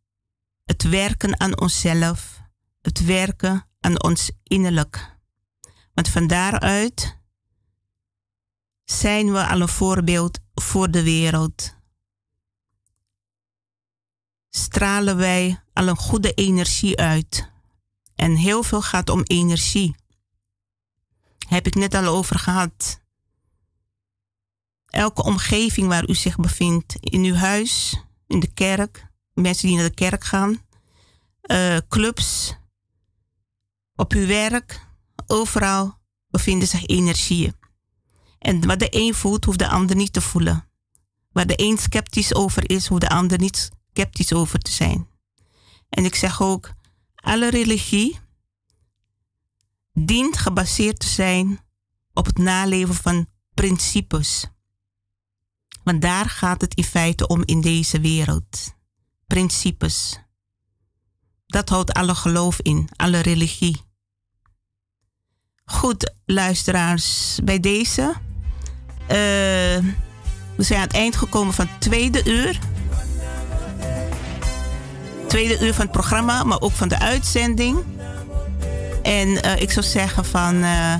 het 0.63 0.83
werken 0.83 1.39
aan 1.39 1.59
onszelf, 1.59 2.41
het 2.81 3.05
werken 3.05 3.67
aan 3.79 4.03
ons 4.03 4.31
innerlijk. 4.43 5.17
Want 5.93 6.09
van 6.09 6.27
daaruit 6.27 7.19
zijn 8.83 9.31
we 9.31 9.47
al 9.47 9.61
een 9.61 9.67
voorbeeld 9.67 10.39
voor 10.53 10.91
de 10.91 11.03
wereld. 11.03 11.75
Stralen 14.49 15.17
wij 15.17 15.63
al 15.73 15.87
een 15.87 15.97
goede 15.97 16.33
energie 16.33 16.97
uit. 16.97 17.51
En 18.15 18.35
heel 18.35 18.63
veel 18.63 18.81
gaat 18.81 19.09
om 19.09 19.21
energie. 19.23 19.95
Heb 21.47 21.67
ik 21.67 21.75
net 21.75 21.93
al 21.93 22.05
over 22.05 22.39
gehad. 22.39 23.01
Elke 24.85 25.23
omgeving 25.23 25.87
waar 25.87 26.09
u 26.09 26.15
zich 26.15 26.35
bevindt, 26.35 26.95
in 26.99 27.23
uw 27.23 27.35
huis, 27.35 28.03
in 28.27 28.39
de 28.39 28.53
kerk, 28.53 29.12
mensen 29.33 29.67
die 29.67 29.77
naar 29.77 29.87
de 29.87 29.93
kerk 29.93 30.23
gaan, 30.23 30.61
eh, 31.41 31.77
clubs, 31.87 32.57
op 33.95 34.13
uw 34.13 34.27
werk, 34.27 34.87
overal 35.27 35.97
bevinden 36.27 36.67
zich 36.67 36.85
energieën. 36.85 37.55
En 38.39 38.67
wat 38.67 38.79
de 38.79 38.87
een 38.89 39.13
voelt, 39.13 39.45
hoeft 39.45 39.59
de 39.59 39.67
ander 39.67 39.95
niet 39.95 40.13
te 40.13 40.21
voelen. 40.21 40.67
Waar 41.31 41.47
de 41.47 41.61
een 41.61 41.77
sceptisch 41.77 42.35
over 42.35 42.69
is, 42.69 42.87
hoeft 42.87 43.01
de 43.01 43.09
ander 43.09 43.39
niet 43.39 43.69
sceptisch 43.93 44.33
over 44.33 44.59
te 44.59 44.71
zijn. 44.71 45.07
En 45.89 46.05
ik 46.05 46.15
zeg 46.15 46.41
ook, 46.41 46.71
Alle 47.15 47.49
religie 47.49 48.19
dient 49.93 50.37
gebaseerd 50.37 50.99
te 50.99 51.07
zijn 51.07 51.59
op 52.13 52.25
het 52.25 52.37
naleven 52.37 52.95
van 52.95 53.27
principes. 53.53 54.47
Want 55.83 56.01
daar 56.01 56.29
gaat 56.29 56.61
het 56.61 56.73
in 56.73 56.83
feite 56.83 57.27
om 57.27 57.41
in 57.45 57.61
deze 57.61 57.99
wereld. 57.99 58.73
Principes. 59.33 60.19
Dat 61.45 61.69
houdt 61.69 61.93
alle 61.93 62.15
geloof 62.15 62.59
in, 62.61 62.89
alle 62.95 63.19
religie. 63.19 63.81
Goed, 65.65 66.13
luisteraars, 66.25 67.39
bij 67.43 67.59
deze. 67.59 68.13
Uh, 69.01 69.07
we 69.07 70.63
zijn 70.63 70.79
aan 70.79 70.87
het 70.87 70.95
eind 70.95 71.15
gekomen 71.15 71.53
van 71.53 71.67
het 71.67 71.81
tweede 71.81 72.23
uur. 72.25 72.59
Tweede 75.27 75.65
uur 75.65 75.73
van 75.73 75.83
het 75.83 75.91
programma, 75.91 76.43
maar 76.43 76.61
ook 76.61 76.71
van 76.71 76.87
de 76.87 76.99
uitzending. 76.99 77.83
En 79.03 79.27
uh, 79.27 79.61
ik 79.61 79.71
zou 79.71 79.85
zeggen 79.85 80.25
van 80.25 80.55
uh, 80.55 80.95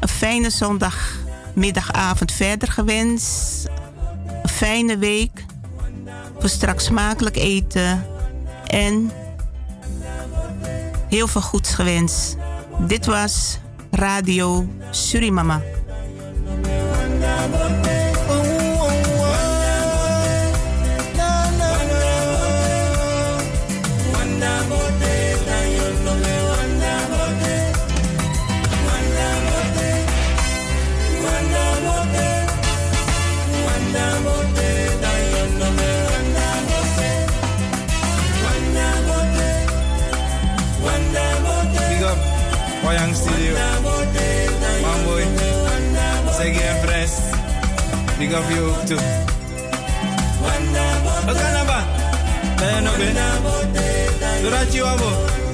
een 0.00 0.08
fijne 0.08 0.50
zondagmiddagavond 0.50 2.32
verder 2.32 2.72
gewenst. 2.72 3.68
Een 4.42 4.48
fijne 4.48 4.98
week. 4.98 5.48
Voor 6.40 6.48
straks 6.48 6.84
smakelijk 6.84 7.36
eten. 7.36 8.06
En 8.66 9.10
heel 11.08 11.26
veel 11.26 11.40
goeds 11.40 11.74
gewenst. 11.74 12.36
Dit 12.86 13.06
was 13.06 13.58
Radio 13.90 14.66
Surimama. 14.90 15.62
Big 48.20 48.34
of 48.34 48.50
you 48.50 48.70
je 54.72 54.82
wabo. 54.82 55.49